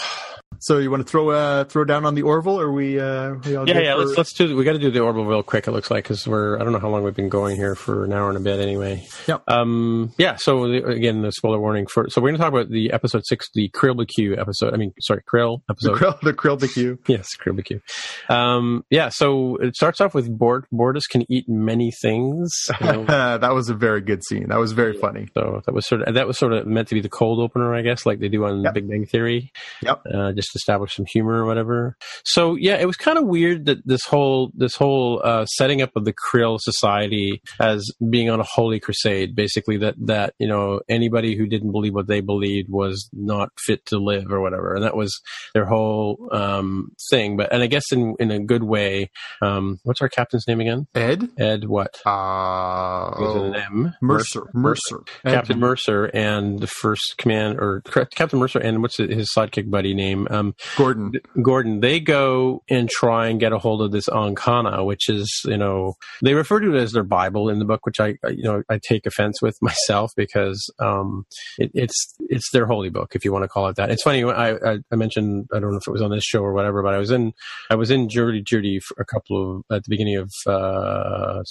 So 0.60 0.78
you 0.78 0.90
want 0.90 1.04
to 1.04 1.10
throw 1.10 1.30
uh 1.30 1.64
throw 1.64 1.84
down 1.84 2.06
on 2.06 2.14
the 2.14 2.22
Orville 2.22 2.60
or 2.60 2.72
we 2.72 2.98
uh 3.00 3.34
we 3.44 3.56
all 3.56 3.68
Yeah, 3.68 3.78
yeah. 3.80 3.94
for- 3.94 4.04
Let's 4.04 4.16
let's 4.18 4.32
do. 4.32 4.54
We 4.56 4.64
got 4.64 4.72
to 4.74 4.78
do 4.78 4.90
the 4.90 5.00
Orville 5.00 5.24
real 5.24 5.42
quick. 5.42 5.66
It 5.66 5.72
looks 5.72 5.90
like 5.90 6.04
because 6.04 6.26
we're. 6.26 6.56
I 6.58 6.64
don't 6.64 6.72
know 6.72 6.78
how 6.78 6.88
long 6.88 7.02
we've 7.02 7.14
been 7.14 7.28
going 7.28 7.56
here 7.56 7.74
for 7.74 8.03
an 8.04 8.12
hour 8.12 8.28
and 8.28 8.36
a 8.36 8.40
bit. 8.40 8.60
Anyway. 8.60 9.06
Yep. 9.26 9.42
Um. 9.48 10.12
Yeah. 10.18 10.36
So 10.36 10.68
the, 10.68 10.84
again, 10.86 11.22
the 11.22 11.32
spoiler 11.32 11.60
warning 11.60 11.86
for. 11.86 12.08
So 12.08 12.20
we're 12.20 12.28
going 12.28 12.38
to 12.38 12.42
talk 12.42 12.52
about 12.52 12.70
the 12.70 12.92
episode 12.92 13.22
six, 13.24 13.48
the 13.54 13.68
Krill 13.70 13.94
BQ 13.96 14.38
episode. 14.38 14.74
I 14.74 14.76
mean, 14.76 14.92
sorry, 15.00 15.22
Krill 15.32 15.60
the 15.68 15.72
episode. 15.74 15.98
Krill, 15.98 16.20
the 16.20 16.32
Krill 16.34 16.58
BQ. 16.58 16.98
Yes, 17.08 17.28
Krill 17.36 17.58
BQ. 17.58 18.34
Um. 18.34 18.84
Yeah. 18.90 19.08
So 19.10 19.56
it 19.56 19.76
starts 19.76 20.00
off 20.00 20.14
with 20.14 20.36
Bord. 20.36 20.66
Bortus 20.72 21.02
can 21.08 21.24
eat 21.30 21.48
many 21.48 21.90
things. 22.02 22.50
you 22.80 22.86
know. 22.86 23.04
that 23.38 23.52
was 23.54 23.68
a 23.68 23.74
very 23.74 24.00
good 24.00 24.22
scene. 24.24 24.48
That 24.48 24.58
was 24.58 24.72
very 24.72 24.96
funny. 24.98 25.28
So 25.34 25.62
that 25.66 25.74
was 25.74 25.86
sort 25.86 26.02
of 26.02 26.14
that 26.14 26.26
was 26.26 26.38
sort 26.38 26.52
of 26.52 26.66
meant 26.66 26.88
to 26.88 26.94
be 26.94 27.00
the 27.00 27.08
cold 27.08 27.40
opener, 27.40 27.74
I 27.74 27.82
guess, 27.82 28.04
like 28.06 28.20
they 28.20 28.28
do 28.28 28.44
on 28.44 28.62
Yep. 28.62 28.74
Big 28.74 28.88
Bang 28.88 29.06
Theory. 29.06 29.52
Yep. 29.82 30.02
Uh, 30.12 30.32
just 30.32 30.48
to 30.52 30.56
establish 30.56 30.94
some 30.94 31.06
humor 31.12 31.42
or 31.42 31.46
whatever. 31.46 31.96
So 32.24 32.56
yeah, 32.56 32.76
it 32.76 32.86
was 32.86 32.96
kind 32.96 33.18
of 33.18 33.26
weird 33.26 33.66
that 33.66 33.78
this 33.86 34.04
whole 34.04 34.50
this 34.54 34.74
whole 34.76 35.20
uh, 35.24 35.44
setting 35.46 35.82
up 35.82 35.90
of 35.96 36.04
the 36.04 36.12
Krill 36.14 36.58
society 36.60 37.40
as 37.60 37.84
being 38.10 38.30
on 38.30 38.40
a 38.40 38.44
holy 38.44 38.80
crusade, 38.80 39.34
basically 39.34 39.76
that 39.78 39.94
that 40.06 40.34
you 40.38 40.48
know 40.48 40.80
anybody 40.88 41.36
who 41.36 41.46
didn't 41.46 41.72
believe 41.72 41.94
what 41.94 42.06
they 42.06 42.20
believed 42.20 42.68
was 42.70 43.08
not 43.12 43.50
fit 43.58 43.84
to 43.86 43.98
live 43.98 44.30
or 44.30 44.40
whatever, 44.40 44.74
and 44.74 44.84
that 44.84 44.96
was 44.96 45.20
their 45.54 45.66
whole 45.66 46.28
um, 46.32 46.92
thing. 47.10 47.36
But 47.36 47.52
and 47.52 47.62
I 47.62 47.66
guess 47.66 47.92
in 47.92 48.14
in 48.18 48.30
a 48.30 48.40
good 48.40 48.62
way. 48.62 49.10
Um, 49.42 49.78
what's 49.84 50.00
our 50.00 50.08
captain's 50.08 50.46
name 50.46 50.60
again? 50.60 50.86
Ed? 50.94 51.28
Ed 51.38 51.64
what? 51.64 52.00
Uh, 52.06 53.10
an 53.18 53.54
M? 53.54 53.94
Mercer. 54.00 54.44
Mercer. 54.52 55.00
Captain 55.24 55.56
Ed- 55.56 55.60
Mercer 55.60 56.04
and 56.06 56.60
the 56.60 56.66
first 56.66 57.14
command, 57.18 57.58
or 57.58 57.82
correct, 57.84 58.14
Captain 58.14 58.38
Mercer 58.38 58.58
and 58.58 58.82
what's 58.82 58.98
his 58.98 59.30
sidekick 59.36 59.70
buddy 59.70 59.94
name? 59.94 60.26
Um, 60.30 60.54
Gordon. 60.76 61.12
Gordon. 61.42 61.80
They 61.80 62.00
go 62.00 62.62
and 62.68 62.88
try 62.88 63.28
and 63.28 63.40
get 63.40 63.52
a 63.52 63.58
hold 63.58 63.82
of 63.82 63.92
this 63.92 64.08
Anhkana, 64.08 64.84
which 64.84 65.08
is, 65.08 65.30
you 65.44 65.56
know, 65.56 65.94
they 66.22 66.34
refer 66.34 66.60
to 66.60 66.74
it 66.74 66.80
as 66.80 66.92
their 66.92 67.02
Bible 67.04 67.48
in 67.48 67.58
the 67.58 67.64
book, 67.64 67.73
which 67.82 68.00
I, 68.00 68.14
you 68.28 68.42
know, 68.42 68.62
I 68.68 68.78
take 68.82 69.06
offense 69.06 69.40
with 69.42 69.56
myself 69.62 70.12
because 70.16 70.72
um, 70.78 71.26
it, 71.58 71.70
it's 71.74 72.14
it's 72.20 72.50
their 72.52 72.66
holy 72.66 72.90
book, 72.90 73.14
if 73.14 73.24
you 73.24 73.32
want 73.32 73.44
to 73.44 73.48
call 73.48 73.68
it 73.68 73.76
that. 73.76 73.90
It's 73.90 74.02
funny. 74.02 74.24
I, 74.24 74.78
I 74.92 74.96
mentioned 74.96 75.48
I 75.52 75.60
don't 75.60 75.70
know 75.72 75.78
if 75.78 75.86
it 75.86 75.92
was 75.92 76.02
on 76.02 76.10
this 76.10 76.24
show 76.24 76.40
or 76.40 76.52
whatever, 76.52 76.82
but 76.82 76.94
I 76.94 76.98
was 76.98 77.10
in 77.10 77.32
I 77.70 77.74
was 77.74 77.90
in 77.90 78.08
Judy 78.08 78.42
Judy 78.42 78.80
for 78.80 78.96
a 79.00 79.04
couple 79.04 79.56
of 79.56 79.76
at 79.76 79.84
the 79.84 79.90
beginning 79.90 80.16
of 80.16 80.30
uh, 80.46 81.42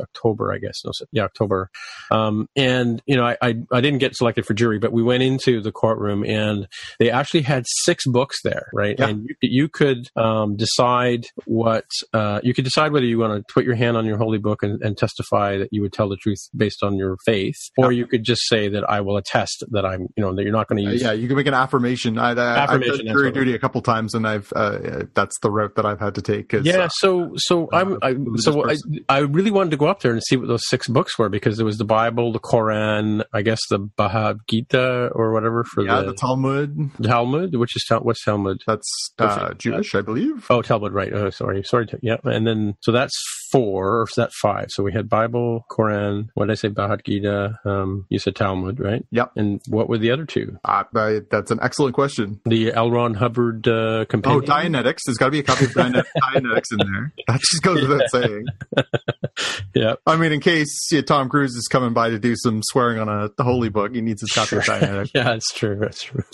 October, 0.00 0.52
I 0.52 0.58
guess. 0.58 0.80
No, 0.84 0.92
yeah, 1.12 1.24
October. 1.24 1.70
Um, 2.10 2.48
and 2.56 3.02
you 3.06 3.16
know, 3.16 3.24
I, 3.24 3.36
I 3.42 3.54
I 3.72 3.80
didn't 3.80 3.98
get 3.98 4.16
selected 4.16 4.46
for 4.46 4.54
jury, 4.54 4.78
but 4.78 4.92
we 4.92 5.02
went 5.02 5.22
into 5.22 5.60
the 5.60 5.72
courtroom 5.72 6.24
and 6.24 6.66
they 6.98 7.10
actually 7.10 7.42
had 7.42 7.64
six 7.84 8.04
books 8.06 8.38
there, 8.42 8.68
right? 8.72 8.96
Yeah. 8.98 9.08
And 9.08 9.28
you, 9.28 9.36
you 9.42 9.68
could 9.68 10.08
um, 10.16 10.56
decide 10.56 11.26
what 11.44 11.86
uh, 12.12 12.40
you 12.42 12.54
could 12.54 12.64
decide 12.64 12.92
whether 12.92 13.06
you 13.06 13.18
want 13.18 13.46
to 13.46 13.52
put 13.52 13.64
your 13.64 13.74
hand 13.74 13.96
on 13.96 14.06
your 14.06 14.18
holy 14.18 14.38
book 14.38 14.62
and, 14.62 14.80
and 14.82 14.96
testify 14.96 15.58
that 15.66 15.76
you 15.76 15.82
would 15.82 15.92
tell 15.92 16.08
the 16.08 16.16
truth 16.16 16.38
based 16.56 16.82
on 16.82 16.96
your 16.96 17.16
faith, 17.24 17.56
or 17.76 17.92
you 17.92 18.06
could 18.06 18.22
just 18.24 18.42
say 18.48 18.68
that 18.68 18.88
I 18.88 19.00
will 19.00 19.16
attest 19.16 19.64
that 19.70 19.84
I'm, 19.84 20.02
you 20.16 20.22
know, 20.22 20.34
that 20.34 20.42
you're 20.42 20.52
not 20.52 20.68
going 20.68 20.82
to 20.82 20.88
Uh, 20.88 20.92
use. 20.92 21.02
yeah, 21.02 21.12
you 21.12 21.26
can 21.28 21.36
make 21.36 21.46
an 21.46 21.54
affirmation. 21.54 22.18
I, 22.18 22.30
I, 22.30 22.58
Affirmation, 22.64 23.08
I've 23.08 23.14
jury 23.14 23.32
duty 23.32 23.54
a 23.54 23.58
couple 23.58 23.80
times, 23.82 24.14
and 24.14 24.26
I've 24.26 24.52
uh, 24.54 25.04
that's 25.14 25.38
the 25.40 25.50
route 25.50 25.74
that 25.76 25.84
I've 25.86 26.00
had 26.00 26.14
to 26.16 26.22
take. 26.22 26.52
Yeah, 26.52 26.84
uh, 26.84 26.88
so 26.88 27.32
so 27.36 27.68
I'm 27.72 27.98
I, 28.02 28.14
so 28.36 28.62
I, 28.62 28.68
person. 28.68 29.04
I 29.08 29.18
really 29.18 29.50
wanted 29.50 29.70
to 29.70 29.76
go 29.76 29.86
up 29.86 30.00
there 30.00 30.12
and 30.12 30.22
see 30.22 30.36
what 30.36 30.48
those 30.48 30.66
six 30.68 30.88
books 30.88 31.18
were 31.18 31.28
because 31.28 31.56
there 31.56 31.66
was 31.66 31.78
the 31.78 31.84
Bible, 31.84 32.32
the 32.32 32.38
Koran, 32.38 33.22
I 33.32 33.42
guess 33.42 33.60
the 33.70 33.78
Bhagavad 33.78 34.38
Gita 34.48 35.10
or 35.14 35.32
whatever 35.32 35.64
for 35.64 35.84
yeah, 35.84 36.00
the, 36.00 36.08
the 36.08 36.14
Talmud. 36.14 36.90
Talmud, 37.02 37.56
which 37.56 37.74
is 37.76 37.84
what's 38.02 38.24
Talmud? 38.24 38.62
That's 38.66 38.88
uh, 39.18 39.54
Jewish, 39.54 39.94
I 39.94 40.00
believe. 40.02 40.46
Oh, 40.50 40.62
Talmud, 40.62 40.92
right? 40.92 41.12
Oh, 41.12 41.30
sorry, 41.30 41.62
sorry. 41.64 41.86
to- 41.86 41.98
Yeah, 42.02 42.16
and 42.24 42.46
then 42.46 42.76
so 42.82 42.92
that's 42.92 43.14
four, 43.56 44.00
or 44.00 44.02
is 44.04 44.14
that 44.16 44.32
five? 44.40 44.66
So 44.70 44.82
we 44.82 44.92
had 44.92 45.08
Bible, 45.08 45.64
Koran. 45.70 46.30
What 46.34 46.46
did 46.46 46.52
I 46.52 46.54
say? 46.56 46.68
Bhagavad 46.68 47.04
Gita. 47.04 47.58
Um, 47.64 48.06
you 48.08 48.18
said 48.18 48.36
Talmud, 48.36 48.78
right? 48.80 49.04
Yep. 49.10 49.32
And 49.36 49.60
what 49.68 49.88
were 49.88 49.98
the 49.98 50.10
other 50.10 50.26
two? 50.26 50.58
Uh, 50.64 50.84
I, 50.94 51.20
that's 51.30 51.50
an 51.50 51.58
excellent 51.62 51.94
question. 51.94 52.40
The 52.44 52.72
L. 52.72 52.90
Ron 52.90 53.14
Hubbard 53.14 53.66
uh, 53.66 53.72
Oh, 54.00 54.04
compendium. 54.06 54.44
Dianetics. 54.44 55.00
There's 55.06 55.16
got 55.18 55.26
to 55.26 55.30
be 55.30 55.38
a 55.40 55.42
copy 55.42 55.64
of 55.66 55.70
Dianet- 55.72 56.04
Dianetics 56.22 56.64
in 56.72 56.78
there. 56.92 57.12
That 57.28 57.40
just 57.40 57.62
goes 57.62 57.86
without 57.86 58.10
saying. 58.10 58.46
yeah. 59.74 59.94
I 60.06 60.16
mean, 60.16 60.32
in 60.32 60.40
case 60.40 60.88
yeah, 60.92 61.02
Tom 61.02 61.28
Cruise 61.28 61.54
is 61.54 61.68
coming 61.70 61.92
by 61.92 62.10
to 62.10 62.18
do 62.18 62.34
some 62.36 62.60
swearing 62.62 62.98
on 62.98 63.08
a 63.08 63.30
the 63.36 63.44
holy 63.44 63.68
book, 63.68 63.94
he 63.94 64.00
needs 64.00 64.20
his 64.20 64.32
copy 64.32 64.56
of 64.56 64.64
Dianetics. 64.64 65.10
Yeah, 65.14 65.24
that's 65.24 65.52
true. 65.54 65.76
That's 65.76 66.02
true. 66.02 66.24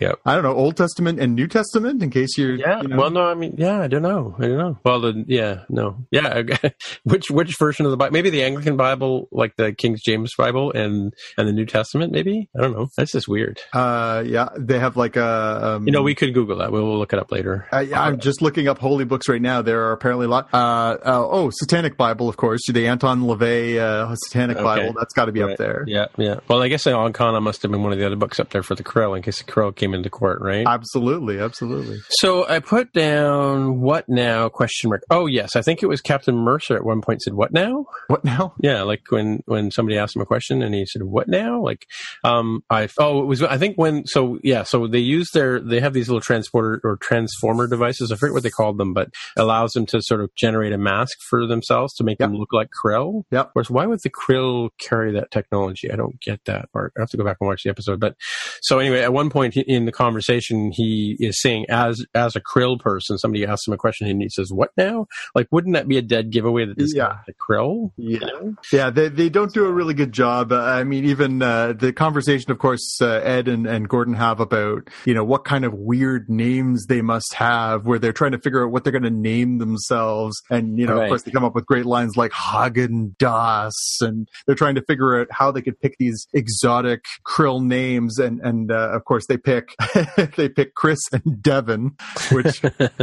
I 0.00 0.34
don't 0.34 0.42
know, 0.42 0.52
Old 0.54 0.76
Testament 0.76 1.18
and 1.20 1.34
New 1.34 1.46
Testament, 1.48 2.02
in 2.02 2.10
case 2.10 2.36
you're. 2.38 2.54
Yeah. 2.54 2.82
you 2.82 2.88
know- 2.88 2.96
Well, 2.96 3.10
no, 3.10 3.24
I 3.24 3.34
mean, 3.34 3.54
yeah, 3.58 3.80
I 3.80 3.86
don't 3.88 4.02
know. 4.02 4.34
I 4.38 4.42
don't 4.42 4.58
know. 4.58 4.78
Well, 4.84 5.00
the, 5.00 5.24
yeah, 5.26 5.64
no, 5.68 6.04
yeah. 6.10 6.42
Okay. 6.52 6.74
which 7.04 7.30
which 7.30 7.54
version 7.58 7.84
of 7.86 7.90
the 7.90 7.96
Bible? 7.96 8.12
Maybe 8.12 8.30
the 8.30 8.42
Anglican 8.42 8.76
Bible, 8.76 9.28
like 9.32 9.54
the 9.56 9.72
King 9.72 9.96
James 10.04 10.32
Bible, 10.36 10.72
and 10.72 11.12
and 11.36 11.48
the 11.48 11.52
New 11.52 11.66
Testament. 11.66 12.12
Maybe 12.12 12.48
I 12.56 12.60
don't 12.62 12.72
know. 12.72 12.88
That's 12.96 13.12
just 13.12 13.28
weird. 13.28 13.60
Uh, 13.72 14.22
yeah, 14.26 14.48
they 14.58 14.78
have 14.78 14.96
like 14.96 15.16
a. 15.16 15.74
Um, 15.76 15.86
You 15.86 15.92
know, 15.92 16.02
we 16.02 16.14
could 16.14 16.34
Google 16.34 16.58
that. 16.58 16.72
We'll, 16.72 16.84
we'll 16.86 16.98
look 16.98 17.12
it 17.12 17.18
up 17.18 17.30
later. 17.32 17.66
I, 17.72 17.92
I'm 17.94 18.18
just 18.20 18.42
looking 18.42 18.68
up 18.68 18.78
holy 18.78 19.04
books 19.04 19.28
right 19.28 19.40
now. 19.42 19.62
There 19.62 19.84
are 19.88 19.92
apparently 19.92 20.26
a 20.26 20.28
lot. 20.28 20.48
Uh, 20.52 20.56
uh, 21.04 21.26
oh, 21.30 21.50
Satanic 21.52 21.96
Bible, 21.96 22.28
of 22.28 22.36
course. 22.36 22.60
The 22.68 22.86
Anton 22.88 23.22
LaVey 23.22 23.78
uh, 23.78 24.14
Satanic 24.16 24.56
Okay. 24.56 24.64
Bible. 24.64 24.94
That's 24.98 25.12
got 25.14 25.26
to 25.26 25.32
be 25.32 25.40
Right. 25.42 25.52
up 25.52 25.58
there. 25.58 25.84
Yeah, 25.86 26.06
yeah. 26.16 26.40
Well, 26.48 26.62
I 26.62 26.68
guess 26.68 26.84
Anhkana 26.84 27.42
must 27.42 27.62
have 27.62 27.70
been 27.70 27.82
one 27.82 27.92
of 27.92 27.98
the 27.98 28.06
other 28.06 28.16
books 28.16 28.38
up 28.40 28.50
there 28.50 28.62
for 28.62 28.74
the 28.74 28.84
Krill, 28.84 29.16
in 29.16 29.22
case 29.22 29.42
the 29.42 29.50
Krill 29.50 29.74
came 29.74 29.94
into 29.94 30.10
court, 30.10 30.40
right? 30.40 30.64
Absolutely, 30.66 31.38
absolutely. 31.40 31.98
So 32.10 32.46
I 32.48 32.60
put 32.60 32.92
down 32.92 33.80
what 33.80 34.08
now 34.08 34.48
question 34.48 34.90
mark. 34.90 35.02
Oh 35.10 35.26
yes, 35.26 35.56
I 35.56 35.62
think 35.62 35.82
it 35.82 35.86
was 35.86 36.00
Captain 36.00 36.31
Mercer 36.36 36.76
at 36.76 36.84
one 36.84 37.00
point 37.00 37.22
said 37.22 37.34
what 37.34 37.52
now? 37.52 37.86
What 38.08 38.24
now? 38.24 38.54
Yeah, 38.62 38.82
like 38.82 39.02
when 39.10 39.42
when 39.46 39.70
somebody 39.70 39.98
asked 39.98 40.14
him 40.14 40.22
a 40.22 40.26
question 40.26 40.62
and 40.62 40.74
he 40.74 40.86
said 40.86 41.02
what 41.02 41.28
now? 41.28 41.60
Like 41.62 41.86
um 42.22 42.62
I 42.70 42.88
oh 42.98 43.22
it 43.22 43.26
was 43.26 43.42
I 43.42 43.58
think 43.58 43.76
when 43.76 44.06
so 44.06 44.38
yeah, 44.42 44.62
so 44.62 44.86
they 44.86 44.98
use 44.98 45.30
their 45.32 45.58
they 45.60 45.80
have 45.80 45.92
these 45.94 46.08
little 46.08 46.20
transporter 46.20 46.80
or 46.84 46.96
transformer 46.98 47.66
devices. 47.66 48.12
I 48.12 48.16
forget 48.16 48.34
what 48.34 48.42
they 48.42 48.50
called 48.50 48.78
them, 48.78 48.94
but 48.94 49.08
allows 49.36 49.72
them 49.72 49.86
to 49.86 50.00
sort 50.02 50.20
of 50.20 50.34
generate 50.36 50.72
a 50.72 50.78
mask 50.78 51.18
for 51.28 51.46
themselves 51.46 51.94
to 51.94 52.04
make 52.04 52.18
Yep. 52.20 52.30
them 52.30 52.38
look 52.38 52.52
like 52.52 52.68
krill. 52.84 53.22
Yep. 53.30 53.52
Course, 53.54 53.70
why 53.70 53.86
would 53.86 54.00
the 54.02 54.10
krill 54.10 54.70
carry 54.78 55.12
that 55.12 55.30
technology? 55.30 55.90
I 55.90 55.96
don't 55.96 56.20
get 56.20 56.40
that 56.44 56.70
part. 56.72 56.92
I 56.96 57.00
have 57.00 57.10
to 57.10 57.16
go 57.16 57.24
back 57.24 57.38
and 57.40 57.48
watch 57.48 57.62
the 57.64 57.70
episode. 57.70 57.98
But 58.00 58.14
so 58.60 58.78
anyway, 58.78 59.00
at 59.00 59.12
one 59.12 59.30
point 59.30 59.56
in 59.56 59.86
the 59.86 59.92
conversation, 59.92 60.70
he 60.72 61.16
is 61.18 61.40
saying, 61.40 61.66
as 61.68 62.04
as 62.14 62.36
a 62.36 62.40
krill 62.40 62.78
person, 62.78 63.18
somebody 63.18 63.44
asks 63.44 63.66
him 63.66 63.74
a 63.74 63.78
question 63.78 64.06
and 64.08 64.22
he 64.22 64.28
says, 64.28 64.52
"What 64.52 64.70
now?" 64.76 65.06
Like, 65.34 65.48
wouldn't 65.50 65.74
that 65.74 65.88
be 65.88 65.98
a 65.98 66.02
dead 66.02 66.21
that 66.30 66.74
this 66.76 66.94
Yeah. 66.94 67.08
guy's 67.08 67.16
the 67.26 67.32
krill. 67.34 67.90
Yeah. 67.96 68.12
You 68.12 68.26
know? 68.26 68.54
Yeah, 68.72 68.90
they 68.90 69.08
they 69.08 69.28
don't 69.28 69.52
do 69.52 69.64
a 69.66 69.72
really 69.72 69.94
good 69.94 70.12
job. 70.12 70.52
Uh, 70.52 70.60
I 70.62 70.84
mean, 70.84 71.04
even 71.06 71.42
uh, 71.42 71.72
the 71.72 71.92
conversation, 71.92 72.50
of 72.50 72.58
course, 72.58 72.98
uh, 73.00 73.20
Ed 73.24 73.48
and, 73.48 73.66
and 73.66 73.88
Gordon 73.88 74.14
have 74.14 74.40
about 74.40 74.88
you 75.04 75.14
know 75.14 75.24
what 75.24 75.44
kind 75.44 75.64
of 75.64 75.72
weird 75.74 76.28
names 76.28 76.86
they 76.86 77.02
must 77.02 77.34
have, 77.34 77.86
where 77.86 77.98
they're 77.98 78.12
trying 78.12 78.32
to 78.32 78.38
figure 78.38 78.64
out 78.64 78.70
what 78.72 78.84
they're 78.84 78.92
going 78.92 79.02
to 79.02 79.10
name 79.10 79.58
themselves, 79.58 80.40
and 80.50 80.78
you 80.78 80.86
know, 80.86 80.96
Right. 80.96 81.04
of 81.04 81.08
course, 81.08 81.22
they 81.22 81.30
come 81.30 81.44
up 81.44 81.54
with 81.54 81.66
great 81.66 81.86
lines 81.86 82.16
like 82.16 82.32
Häagen-Dazs, 82.32 84.00
and 84.00 84.28
they're 84.46 84.54
trying 84.54 84.74
to 84.76 84.82
figure 84.82 85.20
out 85.20 85.28
how 85.30 85.50
they 85.50 85.62
could 85.62 85.80
pick 85.80 85.96
these 85.98 86.26
exotic 86.32 87.04
krill 87.26 87.62
names, 87.64 88.18
and 88.18 88.40
and 88.40 88.70
uh, 88.70 88.90
of 88.92 89.04
course, 89.04 89.26
they 89.26 89.36
pick 89.36 89.74
they 90.36 90.48
pick 90.48 90.74
Chris 90.74 91.00
and 91.12 91.42
Devin, 91.42 91.92
which 92.32 92.62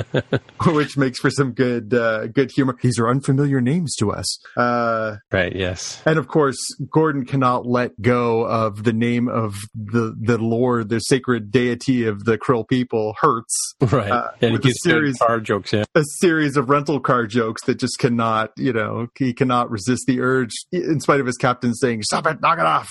which 0.68 0.98
makes 0.98 1.20
for 1.20 1.30
some 1.30 1.52
good 1.52 1.94
uh, 1.94 2.28
good 2.28 2.52
humor. 2.52 2.76
These 2.82 3.00
are 3.00 3.09
unfamiliar 3.10 3.62
names 3.62 3.96
to 3.98 4.12
us. 4.12 4.40
Uh, 4.58 5.18
right. 5.32 5.56
Yes. 5.56 6.02
and 6.06 6.18
of 6.20 6.28
course, 6.28 6.58
Gordon 6.92 7.26
cannot 7.26 7.66
let 7.66 8.00
go 8.02 8.46
of 8.46 8.84
the 8.84 8.94
name 8.94 9.28
of 9.28 9.56
the 9.76 10.16
the 10.20 10.38
Lord, 10.38 10.90
the 10.90 11.00
sacred 11.00 11.52
deity 11.52 12.06
of 12.06 12.26
the 12.26 12.38
Krill 12.38 12.68
people, 12.68 13.16
Hertz. 13.22 13.56
Right. 13.82 14.12
Uh, 14.12 14.30
and 14.42 14.52
he 14.52 14.58
with 14.58 14.66
a 14.66 14.74
series- 14.84 15.18
car 15.18 15.40
jokes. 15.40 15.74
Yeah. 15.74 15.84
A 15.96 16.04
series 16.20 16.56
of 16.58 16.70
rental 16.70 17.00
car 17.00 17.26
jokes 17.26 17.64
that 17.66 17.80
just 17.80 17.98
cannot, 18.00 18.52
you 18.58 18.72
know, 18.74 19.08
he 19.18 19.34
cannot 19.34 19.70
resist 19.72 20.04
the 20.08 20.22
urge, 20.22 20.52
in 20.72 21.00
spite 21.00 21.20
of 21.20 21.26
his 21.26 21.38
captain 21.38 21.74
saying, 21.74 22.04
"Stop 22.04 22.28
it, 22.28 22.42
knock 22.42 22.60
it 22.60 22.66
off." 22.66 22.90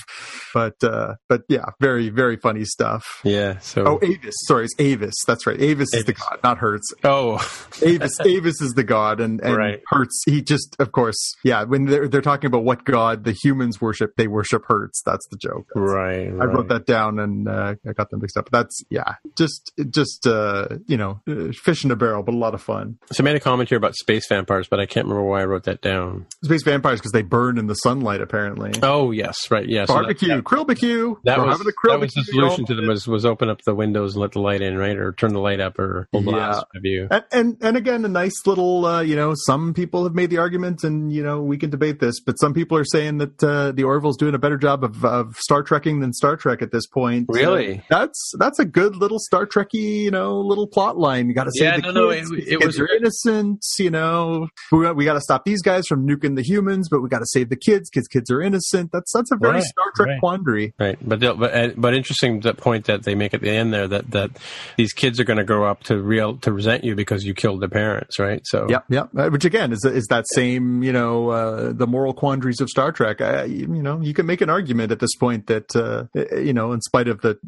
But, 0.54 0.82
uh, 0.82 1.14
but 1.28 1.42
yeah, 1.48 1.66
very, 1.80 2.08
very 2.08 2.36
funny 2.36 2.64
stuff. 2.64 3.04
Yeah. 3.24 3.58
So. 3.60 3.84
Oh, 3.86 3.98
Avis. 4.02 4.34
Sorry, 4.46 4.64
it's 4.64 4.74
Avis. 4.78 5.14
That's 5.26 5.46
right. 5.46 5.60
Avis, 5.60 5.92
is 5.94 6.04
the 6.04 6.12
god, 6.14 6.38
not 6.42 6.58
Hertz. 6.58 6.92
Oh. 7.04 7.36
Avis, 7.82 8.18
Avis 8.24 8.60
is 8.60 8.74
the 8.74 8.84
god, 8.84 9.20
and, 9.20 9.40
and 9.40 9.56
Right. 9.56 9.80
Hertz. 9.88 10.07
He 10.26 10.42
just, 10.42 10.76
of 10.78 10.92
course, 10.92 11.34
yeah. 11.44 11.64
When 11.64 11.86
they're 11.86 12.08
they're 12.08 12.20
talking 12.22 12.46
about 12.48 12.64
what 12.64 12.84
god 12.84 13.24
the 13.24 13.32
humans 13.32 13.80
worship, 13.80 14.12
they 14.16 14.26
worship 14.28 14.64
Hertz. 14.66 15.02
That's 15.04 15.26
the 15.30 15.36
joke. 15.36 15.66
That's- 15.74 15.92
right. 15.94 16.28
I 16.28 16.44
wrote 16.44 16.68
that 16.68 16.86
down 16.86 17.18
and 17.18 17.48
uh, 17.48 17.74
I 17.88 17.92
got 17.92 18.10
them 18.10 18.20
mixed 18.20 18.36
up. 18.36 18.48
But 18.50 18.58
that's 18.58 18.82
yeah, 18.90 19.14
just 19.36 19.72
just 19.90 20.26
uh, 20.26 20.68
you 20.86 20.96
know, 20.96 21.20
uh, 21.28 21.52
fish 21.52 21.84
in 21.84 21.90
a 21.90 21.96
barrel, 21.96 22.22
but 22.22 22.34
a 22.34 22.38
lot 22.38 22.54
of 22.54 22.62
fun. 22.62 22.98
So 23.12 23.22
I 23.22 23.24
made 23.24 23.36
a 23.36 23.40
comment 23.40 23.68
here 23.68 23.78
about 23.78 23.94
space 23.96 24.26
vampires, 24.28 24.68
but 24.68 24.80
I 24.80 24.86
can't 24.86 25.06
remember 25.06 25.24
why 25.28 25.42
I 25.42 25.44
wrote 25.44 25.64
that 25.64 25.80
down. 25.80 26.26
Space 26.44 26.62
vampires 26.62 27.00
because 27.00 27.12
they 27.12 27.22
burn 27.22 27.58
in 27.58 27.66
the 27.66 27.74
sunlight. 27.74 28.20
Apparently, 28.20 28.72
Oh 28.82 29.10
yes, 29.10 29.50
right. 29.50 29.68
Yeah. 29.68 29.84
so 29.86 29.94
that- 29.94 30.02
barbecue, 30.02 30.28
that- 30.28 30.44
krillbarbecue. 30.44 31.16
That 31.24 31.38
We're 31.38 31.46
was, 31.46 31.58
that 31.58 32.00
was 32.00 32.12
the 32.14 32.22
solution 32.24 32.66
to 32.66 32.74
them 32.74 32.86
was, 32.86 33.06
was 33.06 33.24
open 33.24 33.48
up 33.48 33.60
the 33.64 33.74
windows 33.74 34.14
and 34.14 34.22
let 34.22 34.32
the 34.32 34.40
light 34.40 34.62
in, 34.62 34.76
right? 34.78 34.96
Or 34.96 35.12
turn 35.12 35.32
the 35.32 35.40
light 35.40 35.60
up 35.60 35.78
or 35.78 36.08
blast 36.12 36.64
of 36.74 36.84
you. 36.84 37.08
And, 37.10 37.24
and 37.32 37.56
and 37.60 37.76
again, 37.76 38.04
a 38.04 38.08
nice 38.08 38.46
little, 38.46 38.84
uh, 38.84 39.00
you 39.00 39.16
know, 39.16 39.34
some 39.36 39.74
people 39.74 39.97
have 40.04 40.14
made 40.14 40.30
the 40.30 40.38
argument, 40.38 40.84
and 40.84 41.12
you 41.12 41.22
know, 41.22 41.42
we 41.42 41.56
can 41.58 41.70
debate 41.70 42.00
this, 42.00 42.20
but 42.20 42.34
some 42.38 42.52
people 42.54 42.76
are 42.78 42.84
saying 42.84 43.18
that 43.18 43.42
uh, 43.42 43.72
the 43.72 43.84
Orville's 43.84 44.16
doing 44.16 44.34
a 44.34 44.38
better 44.38 44.56
job 44.56 44.84
of, 44.84 45.04
of 45.04 45.36
Star 45.36 45.62
Trekking 45.62 46.00
than 46.00 46.12
Star 46.12 46.36
Trek 46.36 46.62
at 46.62 46.72
this 46.72 46.86
point. 46.86 47.26
Really? 47.28 47.78
Uh, 47.78 47.82
that's 47.90 48.32
that's 48.38 48.58
a 48.58 48.64
good 48.64 48.96
little 48.96 49.18
Star 49.18 49.46
Trekky, 49.46 50.02
you 50.04 50.10
know, 50.10 50.38
little 50.40 50.66
plot 50.66 50.98
line. 50.98 51.28
You 51.28 51.34
got 51.34 51.44
to 51.44 51.52
save 51.52 51.62
Yeah, 51.64 51.76
the 51.76 51.92
no, 51.92 52.08
no, 52.08 52.10
kids. 52.12 52.30
it- 52.30 52.36
because 52.36 52.48
it 52.52 52.60
the 52.60 52.66
was 52.66 52.76
kids 52.76 52.80
are 52.80 52.96
innocent. 52.96 53.64
You 53.78 53.90
know, 53.90 54.48
we, 54.72 54.92
we 54.92 55.04
got 55.04 55.14
to 55.14 55.20
stop 55.20 55.44
these 55.44 55.62
guys 55.62 55.86
from 55.86 56.06
nuking 56.06 56.36
the 56.36 56.42
humans, 56.42 56.88
but 56.90 57.00
we 57.00 57.08
got 57.08 57.20
to 57.20 57.26
save 57.26 57.48
the 57.48 57.56
kids 57.56 57.90
because 57.90 58.08
kids 58.08 58.30
are 58.30 58.40
innocent. 58.40 58.90
That's 58.92 59.12
that's 59.12 59.30
a 59.32 59.36
very 59.36 59.54
Right, 59.54 59.62
Star 59.62 59.92
Trek 59.96 60.08
right. 60.08 60.20
quandary. 60.20 60.74
Right, 60.78 60.98
but 61.06 61.20
but 61.20 61.54
uh, 61.54 61.70
but 61.76 61.94
interesting 61.94 62.40
that 62.40 62.56
point 62.58 62.86
that 62.86 63.02
they 63.04 63.14
make 63.14 63.34
at 63.34 63.40
the 63.40 63.50
end 63.50 63.72
there 63.72 63.88
that 63.88 64.10
that 64.10 64.30
these 64.76 64.92
kids 64.92 65.18
are 65.20 65.24
going 65.24 65.38
to 65.38 65.44
grow 65.44 65.64
up 65.68 65.82
to 65.84 66.00
real 66.00 66.36
to 66.38 66.52
resent 66.52 66.84
you 66.84 66.94
because 66.94 67.24
you 67.24 67.34
killed 67.34 67.60
their 67.62 67.68
parents, 67.68 68.18
right? 68.18 68.40
So 68.44 68.66
Yep, 68.68 68.84
yep. 68.90 69.08
Uh, 69.16 69.28
Which 69.30 69.44
again 69.44 69.72
is 69.72 69.84
is 69.88 70.06
that 70.08 70.24
same 70.34 70.82
you 70.82 70.92
know 70.92 71.30
uh, 71.30 71.72
the 71.72 71.86
moral 71.86 72.14
quandaries 72.14 72.60
of 72.60 72.68
Star 72.68 72.92
Trek. 72.92 73.20
I, 73.20 73.44
you 73.44 73.66
know, 73.66 74.00
you 74.00 74.14
can 74.14 74.26
make 74.26 74.40
an 74.40 74.50
argument 74.50 74.92
at 74.92 75.00
this 75.00 75.14
point 75.16 75.46
that 75.46 75.74
uh, 75.76 76.06
you 76.36 76.52
know, 76.52 76.72
in 76.72 76.80
spite 76.80 77.08
of 77.08 77.20
the 77.20 77.38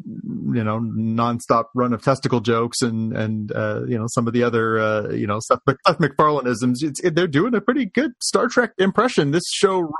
you 0.53 0.63
know 0.63 0.79
nonstop 0.79 1.65
run 1.75 1.93
of 1.93 2.01
testicle 2.01 2.39
jokes 2.39 2.81
and 2.81 3.15
and 3.15 3.51
uh, 3.51 3.83
you 3.87 3.97
know 3.97 4.05
some 4.09 4.27
of 4.27 4.33
the 4.33 4.43
other 4.43 4.79
uh, 4.79 5.09
you 5.09 5.27
know 5.27 5.39
Seth, 5.39 5.59
Seth 5.87 5.97
MacFarlaneisms, 5.97 7.15
they're 7.15 7.27
doing 7.27 7.55
a 7.55 7.61
pretty 7.61 7.85
good 7.85 8.11
Star 8.21 8.47
Trek 8.47 8.71
impression. 8.77 9.31
This 9.31 9.43
show 9.51 9.91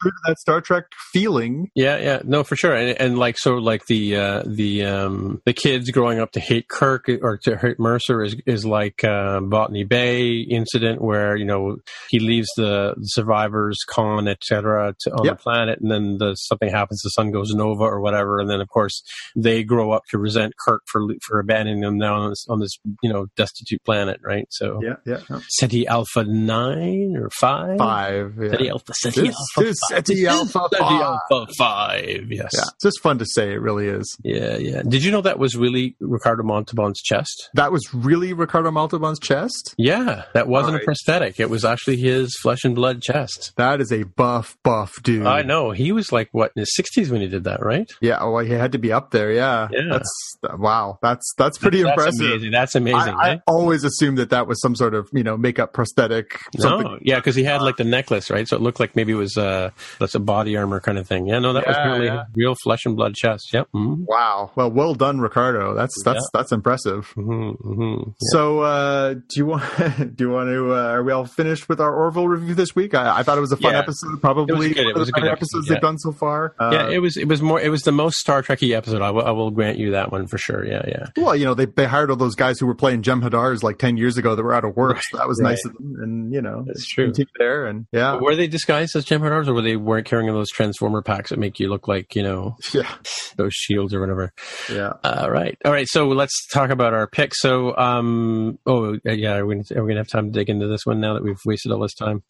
true 0.00 0.10
to 0.10 0.16
that 0.26 0.38
Star 0.38 0.60
Trek 0.60 0.84
feeling. 1.12 1.70
Yeah, 1.74 1.98
yeah, 1.98 2.20
no, 2.24 2.44
for 2.44 2.56
sure, 2.56 2.74
and, 2.74 2.90
and 3.00 3.18
like 3.18 3.36
so, 3.38 3.54
like 3.54 3.86
the 3.86 4.16
uh, 4.16 4.42
the 4.46 4.84
um, 4.84 5.42
the 5.44 5.52
kids 5.52 5.90
growing 5.90 6.20
up 6.20 6.32
to 6.32 6.40
hate 6.40 6.68
Kirk 6.68 7.08
or 7.22 7.38
to 7.44 7.56
hate 7.56 7.78
Mercer 7.78 8.22
is 8.22 8.36
is 8.46 8.64
like 8.64 9.02
uh, 9.04 9.40
Botany 9.40 9.84
Bay 9.84 10.38
incident 10.40 11.00
where 11.02 11.36
you 11.36 11.44
know 11.44 11.76
he 12.10 12.18
leaves 12.20 12.48
the 12.56 12.94
survivors, 13.02 13.76
Khan, 13.88 14.28
etc., 14.28 14.94
on 15.12 15.24
Yep. 15.24 15.38
the 15.38 15.42
planet, 15.42 15.80
and 15.80 15.90
then 15.90 16.18
the 16.18 16.34
something 16.34 16.70
happens, 16.70 17.00
the 17.02 17.10
sun 17.10 17.30
goes 17.30 17.50
nova 17.54 17.82
or 17.84 18.00
whatever, 18.00 18.38
and 18.40 18.48
then 18.50 18.60
of 18.60 18.68
course 18.68 19.02
they 19.36 19.64
grow 19.64 19.90
up 19.92 20.02
to 20.10 20.18
resent 20.18 20.54
Kirk 20.64 20.82
for 20.86 21.02
for 21.26 21.40
abandoning 21.40 21.80
them 21.80 21.98
now 21.98 22.14
on 22.20 22.30
this, 22.30 22.46
on 22.48 22.60
this 22.60 22.78
you 23.02 23.12
know 23.12 23.26
destitute 23.36 23.82
planet, 23.84 24.20
right? 24.22 24.46
So 24.50 24.80
Yeah, 24.82 24.96
yeah. 25.06 25.20
yeah. 25.30 25.40
Ceti 25.48 25.86
Alpha 25.86 26.24
nine 26.24 27.16
or 27.16 27.30
five, 27.30 27.78
Five. 27.78 28.34
Yeah. 28.40 28.50
Ceti 28.50 28.68
Alpha, 28.68 28.92
Ceti 28.94 29.20
This 29.22 29.36
Alpha, 29.56 29.74
five. 29.90 30.04
Ceti 30.06 30.26
Alpha 30.26 30.68
Ceti. 30.72 30.84
Alpha 30.84 31.46
five. 31.58 32.26
Yes. 32.30 32.50
Yeah, 32.54 32.60
it's 32.74 32.82
just 32.82 33.00
fun 33.00 33.18
to 33.18 33.26
say. 33.26 33.52
It 33.52 33.60
really 33.60 33.86
is. 33.88 34.16
Yeah, 34.22 34.56
yeah. 34.56 34.82
Did 34.82 35.04
you 35.04 35.10
know 35.10 35.20
that 35.22 35.38
was 35.38 35.56
really 35.56 35.96
Ricardo 36.00 36.42
Montalban's 36.42 37.00
chest? 37.00 37.50
That 37.54 37.72
was 37.72 37.92
really 37.94 38.32
Ricardo 38.32 38.70
Montalban's 38.70 39.18
chest. 39.20 39.74
Yeah, 39.78 40.24
that 40.34 40.48
wasn't 40.48 40.72
Alright. 40.74 40.82
a 40.82 40.84
prosthetic. 40.84 41.40
It 41.40 41.50
was 41.50 41.64
actually 41.64 41.96
his 41.96 42.34
flesh 42.42 42.64
and 42.64 42.74
blood 42.74 43.02
chest. 43.02 43.52
That 43.56 43.80
is 43.80 43.92
a 43.92 44.02
buff, 44.04 44.56
buff 44.62 44.94
dude. 45.02 45.26
I 45.26 45.42
know. 45.42 45.70
He 45.70 45.92
was 45.92 46.12
like, 46.12 46.28
what, 46.32 46.52
in 46.56 46.60
his 46.60 46.76
60s 46.78 47.10
when 47.10 47.20
he 47.20 47.28
did 47.28 47.44
that, 47.44 47.64
right? 47.64 47.90
Yeah, 48.00 48.22
well, 48.24 48.44
he 48.44 48.52
had 48.52 48.72
to 48.72 48.78
be 48.78 48.92
up 48.92 49.10
there. 49.10 49.32
Yeah, 49.32 49.68
Yeah. 49.70 49.82
That's 49.90 50.36
wow. 50.58 50.98
That's 51.02 51.32
that's 51.36 51.58
pretty 51.58 51.82
That's 51.82 51.96
impressive. 51.98 52.20
amazing. 52.26 52.50
That's 52.50 52.74
amazing. 52.74 53.14
I, 53.14 53.30
eh? 53.30 53.34
I 53.36 53.40
always 53.46 53.84
assumed 53.84 54.18
that 54.18 54.30
that 54.30 54.46
was 54.46 54.60
some 54.60 54.74
sort 54.76 54.94
of 54.94 55.08
you 55.12 55.22
know 55.22 55.36
makeup 55.36 55.72
prosthetic. 55.72 56.38
Something. 56.58 56.86
No, 56.92 56.98
yeah, 57.02 57.16
because 57.16 57.34
he 57.36 57.44
had 57.44 57.62
like 57.62 57.76
the 57.76 57.84
necklace, 57.84 58.30
right? 58.30 58.46
So 58.46 58.56
it 58.56 58.62
looked 58.62 58.80
like 58.80 58.96
maybe 58.96 59.12
it 59.12 59.16
was 59.16 59.36
uh, 59.38 59.70
that's 59.98 60.14
a 60.14 60.20
body 60.20 60.56
armor 60.56 60.80
kind 60.80 60.98
of 60.98 61.06
thing. 61.06 61.26
Yeah, 61.26 61.38
no, 61.38 61.52
that 61.54 61.66
was 61.66 61.76
Yeah, 61.76 61.92
really 61.92 62.06
yeah. 62.06 62.24
real 62.34 62.54
flesh 62.62 62.84
and 62.84 62.96
blood 62.96 63.14
chest. 63.14 63.52
Yep. 63.54 63.68
Mm-hmm. 63.74 64.04
Wow. 64.04 64.50
Well, 64.56 64.70
well 64.70 64.94
done, 64.94 65.20
Ricardo. 65.20 65.74
That's 65.74 65.94
that's 66.04 66.28
that's 66.34 66.52
impressive. 66.52 67.12
Mm-hmm. 67.16 67.68
Mm-hmm. 67.72 68.10
So, 68.18 68.60
uh, 68.60 69.14
do 69.14 69.22
you 69.36 69.46
want 69.46 69.62
do 70.16 70.24
you 70.24 70.30
want 70.30 70.48
to? 70.48 70.74
Uh, 70.74 70.88
are 70.92 71.02
we 71.02 71.12
all 71.12 71.24
finished 71.24 71.68
with 71.68 71.80
our 71.80 71.94
Orville 71.94 72.28
review 72.28 72.54
this 72.54 72.74
week? 72.74 72.94
I, 72.94 73.18
I 73.20 73.22
thought 73.22 73.38
it 73.38 73.42
was 73.42 73.52
a 73.52 73.56
fun 73.56 73.72
Yeah. 73.72 73.78
episode. 73.78 74.20
Probably 74.20 74.68
good. 74.74 74.86
It 74.86 74.94
was 74.96 75.08
the 75.08 75.12
a 75.12 75.12
good 75.12 75.20
better 75.22 75.32
episode, 75.32 75.64
they've 75.66 75.80
done 75.80 75.98
so 75.98 76.12
far. 76.12 76.54
Uh, 76.58 76.70
yeah, 76.72 76.88
it 76.90 76.98
was. 76.98 77.16
It 77.16 77.28
was 77.28 77.40
more. 77.40 77.60
It 77.60 77.70
was 77.70 77.82
the 77.82 77.92
most 77.92 78.18
Star 78.18 78.42
Trekky 78.42 78.74
episode. 78.76 79.00
I 79.02 79.10
will- 79.10 79.48
grant 79.48 79.78
you 79.78 79.92
that 79.92 80.12
one 80.12 80.26
for 80.26 80.36
sure. 80.36 80.64
Yeah, 80.66 80.82
yeah. 80.86 81.06
Well, 81.16 81.34
you 81.34 81.44
know, 81.46 81.54
they 81.54 81.64
they 81.64 81.86
hired 81.86 82.10
all 82.10 82.16
those 82.16 82.34
guys 82.34 82.58
who 82.58 82.66
were 82.66 82.74
playing 82.74 83.02
Jem'Hadars 83.02 83.62
like 83.62 83.78
ten 83.78 83.96
years 83.96 84.18
ago 84.18 84.34
that 84.34 84.42
were 84.42 84.52
out 84.54 84.64
of 84.64 84.76
work. 84.76 84.98
So 85.10 85.16
that 85.16 85.26
was 85.26 85.40
Right. 85.42 85.50
nice 85.50 85.64
of 85.64 85.72
them, 85.74 85.96
and 86.00 86.32
you 86.34 86.42
know, 86.42 86.64
That's 86.66 86.86
true. 86.86 87.06
continue 87.06 87.30
there. 87.38 87.66
And 87.66 87.86
yeah, 87.92 88.16
Were 88.16 88.36
they 88.36 88.46
disguised 88.46 88.94
as 88.94 89.04
Or 89.32 89.54
were 89.54 89.62
they 89.62 89.76
weren't 89.76 90.06
carrying 90.06 90.32
those 90.32 90.50
transformer 90.50 91.02
packs 91.02 91.30
that 91.30 91.38
make 91.38 91.60
you 91.60 91.68
look 91.68 91.88
like 91.88 92.14
you 92.14 92.22
know 92.22 92.56
yeah, 92.74 92.92
those 93.36 93.54
shields 93.54 93.94
or 93.94 94.00
whatever? 94.00 94.32
yeah. 94.70 94.94
All 95.04 95.30
right, 95.30 95.56
all 95.64 95.72
right. 95.72 95.88
So 95.88 96.08
let's 96.08 96.46
talk 96.52 96.70
about 96.70 96.94
our 96.94 97.06
picks. 97.06 97.40
So, 97.40 97.76
um, 97.76 98.58
oh 98.66 98.94
uh, 98.94 99.12
yeah, 99.12 99.36
are 99.36 99.46
we, 99.46 99.56
are 99.74 99.84
we 99.84 99.90
gonna 99.90 100.00
have 100.00 100.08
time 100.08 100.26
to 100.26 100.32
dig 100.32 100.50
into 100.50 100.66
this 100.66 100.84
one 100.84 101.00
now 101.00 101.14
that 101.14 101.22
we've 101.22 101.40
wasted 101.44 101.72
all 101.72 101.80
this 101.80 101.94
time? 101.94 102.22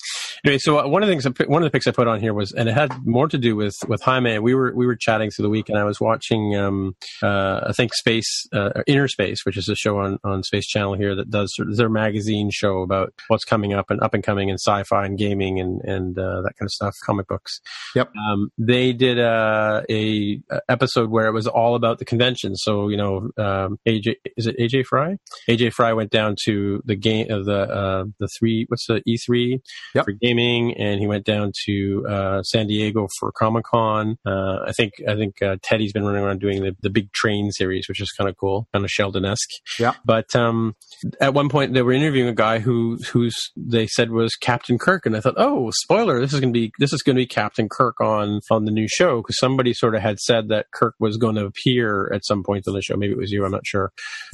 Anyway, 0.45 0.59
so 0.59 0.79
uh, 0.79 0.87
one 0.89 1.03
of 1.03 1.09
the 1.09 1.13
things, 1.13 1.49
one 1.49 1.63
of 1.63 1.67
the 1.67 1.71
picks 1.71 1.87
I 1.87 1.91
put 1.91 2.07
on 2.09 2.21
here 2.21 2.35
was, 2.35 2.53
and 2.53 2.69
it 2.69 2.73
had 2.75 2.93
more 3.07 3.29
to 3.29 3.39
do 3.39 3.57
with 3.57 3.77
with 3.89 4.03
Jaime. 4.03 4.39
We 4.39 4.55
were 4.55 4.73
we 4.75 4.87
were 4.87 4.97
chatting 4.97 5.31
through 5.31 5.45
the 5.45 5.51
week, 5.51 5.69
and 5.69 5.79
I 5.79 5.85
was 5.85 6.01
watching, 6.01 6.57
um, 6.57 6.95
uh, 7.23 7.61
I 7.67 7.73
think 7.73 7.95
Space, 7.95 8.47
uh, 8.53 8.71
Inner 8.87 9.09
Space, 9.09 9.45
which 9.45 9.57
is 9.57 9.69
a 9.69 9.75
show 9.75 9.99
on 9.99 10.19
on 10.25 10.43
Space 10.43 10.67
Channel 10.67 10.95
here 10.95 11.15
that 11.17 11.31
does 11.31 11.55
sort 11.55 11.69
of 11.69 11.77
their 11.77 11.89
magazine 11.89 12.51
show 12.53 12.83
about 12.83 13.13
what's 13.29 13.45
coming 13.45 13.73
up 13.73 13.91
and 13.91 14.01
up 14.03 14.15
and 14.15 14.23
coming 14.23 14.49
in 14.49 14.57
sci-fi 14.57 15.05
and 15.07 15.19
gaming 15.19 15.61
and 15.61 15.81
and 15.83 16.19
uh, 16.19 16.43
that 16.43 16.53
kind 16.59 16.67
of 16.67 16.71
stuff, 16.71 16.95
comic 17.05 17.27
books. 17.29 17.61
Yep. 17.95 18.13
Um, 18.31 18.51
they 18.59 18.93
did 18.93 19.19
a, 19.19 19.85
a 19.91 20.41
a 20.51 20.61
episode 20.69 21.11
where 21.11 21.27
it 21.27 21.33
was 21.33 21.47
all 21.47 21.75
about 21.75 21.99
the 21.99 22.05
convention. 22.05 22.55
So 22.57 22.89
you 22.89 22.97
know, 22.97 23.31
um, 23.39 23.79
AJ 23.87 24.17
is 24.37 24.47
it 24.47 24.57
Ajay 24.59 24.85
Fry? 24.85 25.17
Ajay 25.49 25.73
Fry 25.73 25.93
went 25.93 26.11
down 26.11 26.37
to 26.45 26.83
the 26.85 26.97
game 26.97 27.31
of 27.31 27.45
the 27.45 27.61
uh, 27.61 28.05
the 28.19 28.29
three. 28.39 28.67
What's 28.69 28.87
the 28.87 29.03
E 29.07 29.17
three 29.17 29.61
Yep. 29.95 30.05
for 30.05 30.13
gaming, 30.29 30.75
and 30.77 31.01
he 31.01 31.07
went 31.07 31.25
down 31.25 31.53
to 31.67 32.07
uh, 32.09 32.43
San 32.43 32.67
Diego 32.67 33.09
for 33.19 33.33
Comic 33.33 33.65
Con. 33.65 34.17
Uh, 34.27 34.59
I 34.67 34.73
think 34.77 34.95
I 35.09 35.15
think 35.17 35.43
uh, 35.43 35.57
Teddy's 35.63 35.93
been 35.93 36.05
running 36.05 36.23
around 36.23 36.41
doing 36.41 36.63
the, 36.63 36.77
the 36.83 36.91
big 36.91 37.13
train 37.13 37.51
series, 37.51 37.87
which 37.89 38.01
is 38.01 38.13
kind 38.13 38.29
of 38.29 38.37
cool, 38.37 38.69
kind 38.73 38.85
of 38.85 38.91
Sheldon 38.91 39.25
esque. 39.25 39.49
Yeah. 39.79 39.95
But 40.05 40.35
um, 40.35 40.75
at 41.21 41.35
one 41.35 41.49
point, 41.49 41.75
they 41.75 41.83
were 41.83 41.93
interviewing 41.93 42.29
a 42.29 42.35
guy 42.35 42.59
who 42.59 42.99
who's 43.13 43.35
they 43.57 43.87
said 43.87 44.11
was 44.11 44.35
Captain 44.37 44.79
Kirk, 44.79 45.07
and 45.07 45.17
I 45.17 45.21
thought, 45.21 45.35
oh, 45.37 45.71
spoiler! 45.83 46.21
This 46.21 46.33
is 46.33 46.41
going 46.41 46.53
to 46.53 46.59
be 46.59 46.73
this 46.79 46.93
is 46.93 47.03
to 47.05 47.15
be 47.15 47.27
Captain 47.27 47.69
Kirk 47.69 48.01
on 48.01 48.41
on 48.51 48.65
the 48.65 48.71
new 48.71 48.87
show 48.89 49.23
because 49.23 49.39
somebody 49.39 49.73
sort 49.73 49.95
of 49.95 50.03
had 50.03 50.19
said 50.19 50.49
that 50.49 50.67
Kirk 50.73 50.95
was 51.01 51.17
going 51.17 51.37
to 51.37 51.47
appear 51.47 52.11
at 52.13 52.25
some 52.25 52.43
point 52.43 52.67
on 52.69 52.75
the 52.75 52.83
show. 52.83 52.97
Maybe 52.97 53.13
it 53.13 53.19
was 53.19 53.31
you, 53.31 53.45
I'm 53.45 53.53
not 53.53 53.67
sure. 53.67 53.93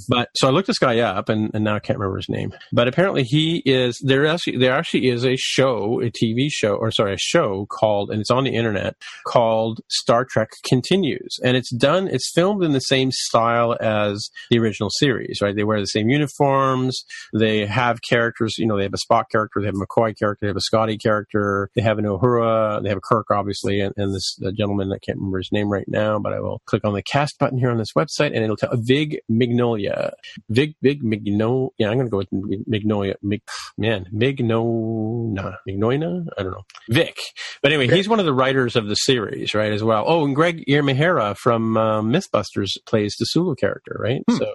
But 0.08 0.28
so 0.36 0.48
I 0.48 0.50
looked 0.50 0.66
this 0.66 0.78
guy 0.78 0.98
up, 1.00 1.28
and, 1.28 1.50
and 1.54 1.64
now 1.64 1.76
I 1.76 1.80
can't 1.80 1.98
remember 1.98 2.16
his 2.16 2.28
name. 2.28 2.52
But 2.72 2.88
apparently, 2.88 3.22
he 3.22 3.62
is 3.64 3.98
there. 4.02 4.26
Actually, 4.26 4.58
there 4.58 4.74
actually 4.74 5.08
is 5.08 5.24
a 5.24 5.36
show, 5.36 5.83
a 6.00 6.10
TV 6.10 6.48
show, 6.50 6.74
or 6.74 6.90
sorry, 6.90 7.14
a 7.14 7.18
show 7.18 7.66
called, 7.70 8.10
and 8.10 8.20
it's 8.20 8.30
on 8.30 8.44
the 8.44 8.54
internet 8.54 8.94
called 9.26 9.80
Star 9.88 10.24
Trek 10.24 10.50
Continues, 10.64 11.38
and 11.42 11.56
it's 11.56 11.74
done. 11.74 12.08
It's 12.08 12.30
filmed 12.34 12.62
in 12.62 12.72
the 12.72 12.80
same 12.80 13.10
style 13.12 13.76
as 13.80 14.30
the 14.50 14.58
original 14.58 14.90
series, 14.90 15.40
right? 15.40 15.54
They 15.54 15.64
wear 15.64 15.80
the 15.80 15.86
same 15.86 16.08
uniforms. 16.08 17.04
They 17.32 17.66
have 17.66 18.00
characters. 18.02 18.56
You 18.58 18.66
know, 18.66 18.76
they 18.76 18.84
have 18.84 18.94
a 18.94 19.12
Spock 19.12 19.24
character, 19.30 19.60
they 19.60 19.66
have 19.66 19.74
a 19.74 19.86
McCoy 19.86 20.16
character, 20.18 20.38
they 20.42 20.48
have 20.48 20.56
a 20.56 20.60
Scotty 20.60 20.98
character, 20.98 21.70
they 21.74 21.82
have 21.82 21.98
an 21.98 22.04
Uhura, 22.04 22.82
they 22.82 22.88
have 22.88 22.98
a 22.98 23.02
Kirk, 23.02 23.30
obviously, 23.30 23.80
and, 23.80 23.92
and 23.96 24.14
this 24.14 24.36
gentleman 24.56 24.92
I 24.92 24.98
can't 24.98 25.18
remember 25.18 25.38
his 25.38 25.52
name 25.52 25.70
right 25.70 25.88
now, 25.88 26.18
but 26.18 26.32
I 26.32 26.40
will 26.40 26.60
click 26.66 26.84
on 26.84 26.94
the 26.94 27.02
cast 27.02 27.38
button 27.38 27.58
here 27.58 27.70
on 27.70 27.78
this 27.78 27.92
website, 27.96 28.34
and 28.34 28.36
it'll 28.36 28.56
tell 28.56 28.72
uh, 28.72 28.76
Vig 28.78 29.18
Mignola. 29.30 30.12
Vig 30.48 30.74
Vig 30.82 31.02
Mignola. 31.02 31.70
Yeah, 31.78 31.88
I'm 31.88 31.96
going 31.96 32.06
to 32.06 32.10
go 32.10 32.18
with 32.18 32.30
Mignola. 32.30 33.14
Mig, 33.22 33.42
man, 33.78 34.06
Mignona. 34.12 35.56
Mignoina? 35.74 36.26
I 36.38 36.42
don't 36.42 36.52
know. 36.52 36.64
Vic. 36.90 37.16
But 37.62 37.72
anyway, 37.72 37.94
he's 37.94 38.08
one 38.08 38.20
of 38.20 38.26
the 38.26 38.34
writers 38.34 38.76
of 38.76 38.88
the 38.88 38.94
series, 38.94 39.54
right, 39.54 39.72
as 39.72 39.82
well. 39.82 40.04
Oh, 40.06 40.24
and 40.24 40.34
Greg 40.34 40.64
Imahara 40.68 41.36
from 41.36 41.76
uh, 41.76 42.02
Mythbusters 42.02 42.70
plays 42.86 43.14
the 43.18 43.24
Sulu 43.26 43.54
character, 43.54 43.96
right? 43.98 44.22
Hmm. 44.28 44.36
So, 44.36 44.52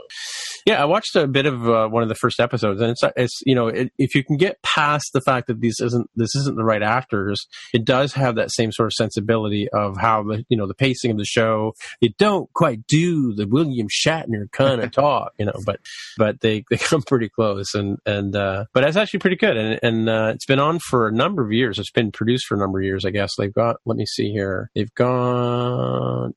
yeah, 0.65 0.81
I 0.81 0.85
watched 0.85 1.15
a 1.15 1.27
bit 1.27 1.45
of 1.45 1.67
uh, 1.69 1.87
one 1.87 2.03
of 2.03 2.09
the 2.09 2.15
first 2.15 2.39
episodes, 2.39 2.81
and 2.81 2.91
it's 2.91 3.01
it's 3.15 3.39
you 3.45 3.55
know 3.55 3.67
it, 3.67 3.91
if 3.97 4.15
you 4.15 4.23
can 4.23 4.37
get 4.37 4.61
past 4.61 5.11
the 5.13 5.21
fact 5.21 5.47
that 5.47 5.61
these 5.61 5.79
isn't 5.79 6.09
this 6.15 6.35
isn't 6.35 6.57
the 6.57 6.63
right 6.63 6.83
actors, 6.83 7.47
it 7.73 7.85
does 7.85 8.13
have 8.13 8.35
that 8.35 8.51
same 8.51 8.71
sort 8.71 8.87
of 8.87 8.93
sensibility 8.93 9.69
of 9.69 9.97
how 9.97 10.23
the 10.23 10.43
you 10.49 10.57
know 10.57 10.67
the 10.67 10.73
pacing 10.73 11.11
of 11.11 11.17
the 11.17 11.25
show. 11.25 11.73
They 12.01 12.13
don't 12.17 12.51
quite 12.53 12.85
do 12.87 13.33
the 13.33 13.47
William 13.47 13.87
Shatner 13.87 14.51
kind 14.51 14.81
of 14.81 14.91
talk, 14.91 15.33
you 15.39 15.45
know, 15.45 15.59
but 15.65 15.79
but 16.17 16.41
they 16.41 16.63
they 16.69 16.77
come 16.77 17.01
pretty 17.01 17.29
close, 17.29 17.73
and 17.73 17.97
and 18.05 18.35
uh, 18.35 18.65
but 18.73 18.81
that's 18.81 18.97
actually 18.97 19.19
pretty 19.19 19.37
good, 19.37 19.57
and 19.57 19.79
and 19.81 20.09
uh, 20.09 20.31
it's 20.35 20.45
been 20.45 20.59
on 20.59 20.79
for 20.79 21.08
a 21.09 21.15
number 21.15 21.43
of 21.43 21.51
years. 21.51 21.79
It's 21.79 21.91
been 21.91 22.11
produced 22.11 22.45
for 22.47 22.55
a 22.55 22.59
number 22.59 22.79
of 22.79 22.85
years, 22.85 23.05
I 23.05 23.11
guess. 23.11 23.35
They've 23.37 23.53
got 23.53 23.77
let 23.85 23.97
me 23.97 24.05
see 24.05 24.31
here, 24.31 24.69
they've 24.75 24.93
got 24.95 26.31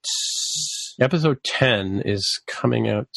episode 1.01 1.43
ten 1.45 2.03
is 2.05 2.40
coming 2.47 2.88
out 2.88 3.09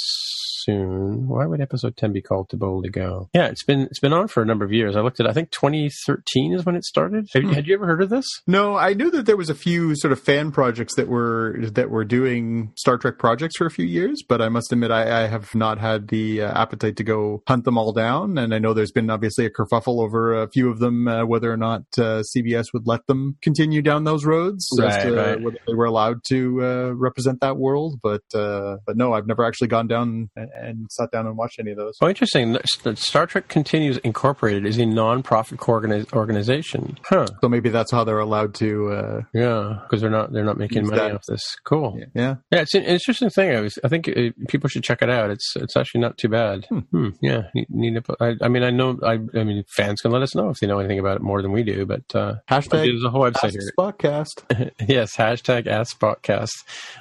soon. 0.66 1.28
Why 1.28 1.46
would 1.46 1.62
episode 1.62 1.96
10 1.96 2.12
be 2.12 2.22
called 2.22 2.50
Too 2.50 2.58
Bold 2.58 2.86
to 2.86 2.90
Go? 2.90 3.30
Yeah, 3.34 3.48
it's 3.48 3.64
been 3.64 3.82
it's 3.82 4.00
been 4.00 4.14
on 4.14 4.28
for 4.28 4.42
a 4.42 4.46
number 4.46 4.66
of 4.66 4.74
years. 4.74 4.96
I 4.96 5.02
looked 5.02 5.20
at 5.20 5.28
I 5.28 5.34
think 5.34 5.52
2013 5.52 6.54
is 6.54 6.66
when 6.66 6.76
it 6.76 6.84
started. 6.84 7.28
Had, 7.34 7.44
Hmm. 7.44 7.52
had 7.52 7.68
you 7.68 7.76
ever 7.76 7.86
heard 7.86 8.02
of 8.02 8.10
this? 8.10 8.26
No, 8.48 8.76
I 8.76 8.94
knew 8.94 9.12
that 9.12 9.26
there 9.26 9.38
was 9.38 9.50
a 9.50 9.56
few 9.56 9.96
sort 9.96 10.12
of 10.12 10.20
fan 10.20 10.52
projects 10.52 10.96
that 10.96 11.08
were 11.08 11.58
that 11.74 11.90
were 11.90 12.04
doing 12.06 12.72
Star 12.76 12.98
Trek 12.98 13.20
projects 13.20 13.58
for 13.58 13.66
a 13.66 13.72
few 13.72 13.86
years, 13.86 14.24
but 14.28 14.42
I 14.42 14.50
must 14.50 14.72
admit 14.72 14.92
I, 14.92 15.26
I 15.26 15.28
have 15.28 15.54
not 15.54 15.78
had 15.80 16.08
the 16.08 16.42
uh, 16.42 16.62
appetite 16.62 16.98
to 16.98 17.04
go 17.04 17.44
hunt 17.48 17.66
them 17.66 17.78
all 17.78 17.94
down. 17.94 18.38
And 18.38 18.54
I 18.54 18.60
know 18.60 18.74
there's 18.74 18.92
been 18.92 19.10
obviously 19.10 19.46
a 19.46 19.50
kerfuffle 19.50 20.02
over 20.02 20.42
a 20.42 20.50
few 20.50 20.70
of 20.70 20.80
them, 20.80 21.08
uh, 21.08 21.26
whether 21.26 21.52
or 21.52 21.58
not 21.58 21.82
uh, 21.98 22.24
CBS 22.36 22.68
would 22.74 22.88
let 22.88 23.06
them 23.08 23.38
continue 23.42 23.82
down 23.82 24.04
those 24.04 24.26
roads, 24.26 24.68
as 24.82 25.04
to 25.04 25.14
right. 25.14 25.42
whether 25.42 25.58
they 25.68 25.74
were 25.74 25.86
allowed 25.86 26.24
to 26.30 26.64
uh, 26.64 26.92
represent 26.96 27.40
that 27.42 27.58
world. 27.66 28.00
But 28.02 28.24
uh, 28.34 28.78
but 28.86 28.96
no, 28.96 29.14
I've 29.14 29.28
never 29.28 29.44
actually 29.46 29.68
gone 29.68 29.88
down 29.88 30.30
and, 30.36 30.50
and 30.56 30.88
sat 30.92 31.12
down 31.12 31.28
and 31.28 31.36
watched 31.38 31.60
any 31.60 31.72
of 31.72 31.78
those. 31.78 31.96
Oh, 32.02 32.08
interesting. 32.08 32.58
Star 32.96 33.26
Trek 33.28 33.48
Continues 33.48 33.98
Incorporated 33.98 34.66
is 34.66 34.78
a 34.78 34.86
non-profit 34.86 35.60
organi- 35.60 36.12
organization. 36.14 36.98
Huh. 37.10 37.26
So 37.42 37.50
maybe 37.50 37.70
that's 37.70 37.92
how 37.92 38.04
they're 38.04 38.20
allowed 38.20 38.54
to. 38.56 38.92
Uh, 38.92 39.22
Yeah, 39.34 39.80
because 39.84 40.02
they're 40.02 40.10
not 40.10 40.32
they're 40.32 40.44
not 40.46 40.58
making 40.58 40.88
money 40.88 40.98
that. 41.02 41.16
off 41.16 41.22
this. 41.28 41.44
Cool. 41.66 41.98
yeah. 42.00 42.06
yeah. 42.14 42.36
Yeah, 42.52 42.62
it's 42.62 42.76
an 42.76 42.84
interesting 42.84 43.30
thing. 43.30 43.56
I 43.56 43.62
was, 43.62 43.78
I 43.84 43.88
think 43.88 44.08
uh, 44.08 44.30
people 44.48 44.70
should 44.70 44.84
check 44.84 45.02
it 45.02 45.10
out. 45.10 45.30
It's, 45.32 45.54
it's 45.56 45.76
actually 45.76 46.02
not 46.02 46.18
too 46.18 46.30
bad. 46.30 46.66
Hmm. 46.92 47.10
Yeah, 47.22 47.44
need, 47.54 47.68
need 47.70 48.04
to. 48.06 48.16
I, 48.20 48.36
I 48.42 48.48
mean, 48.48 48.64
I 48.64 48.70
know. 48.70 48.98
I, 49.04 49.14
I 49.38 49.44
mean, 49.44 49.64
fans 49.76 50.02
can 50.02 50.12
let 50.12 50.22
us 50.22 50.36
know 50.36 50.50
if 50.50 50.58
they 50.60 50.68
know 50.68 50.80
anything 50.80 51.00
about 51.00 51.18
it 51.18 51.22
more 51.22 51.42
than 51.42 51.52
we 51.52 51.64
do. 51.64 51.86
But 51.86 52.04
uh, 52.14 52.36
Hashtag 52.50 52.86
there's 52.86 53.04
a 53.04 53.10
whole 53.10 53.24
website 53.24 53.46
Ask 53.46 53.54
here. 53.54 53.72
Spotcast. 53.78 54.72
yes, 54.88 55.16
hashtag 55.16 55.68
Ask 55.68 55.98
Spotcast. 56.00 56.52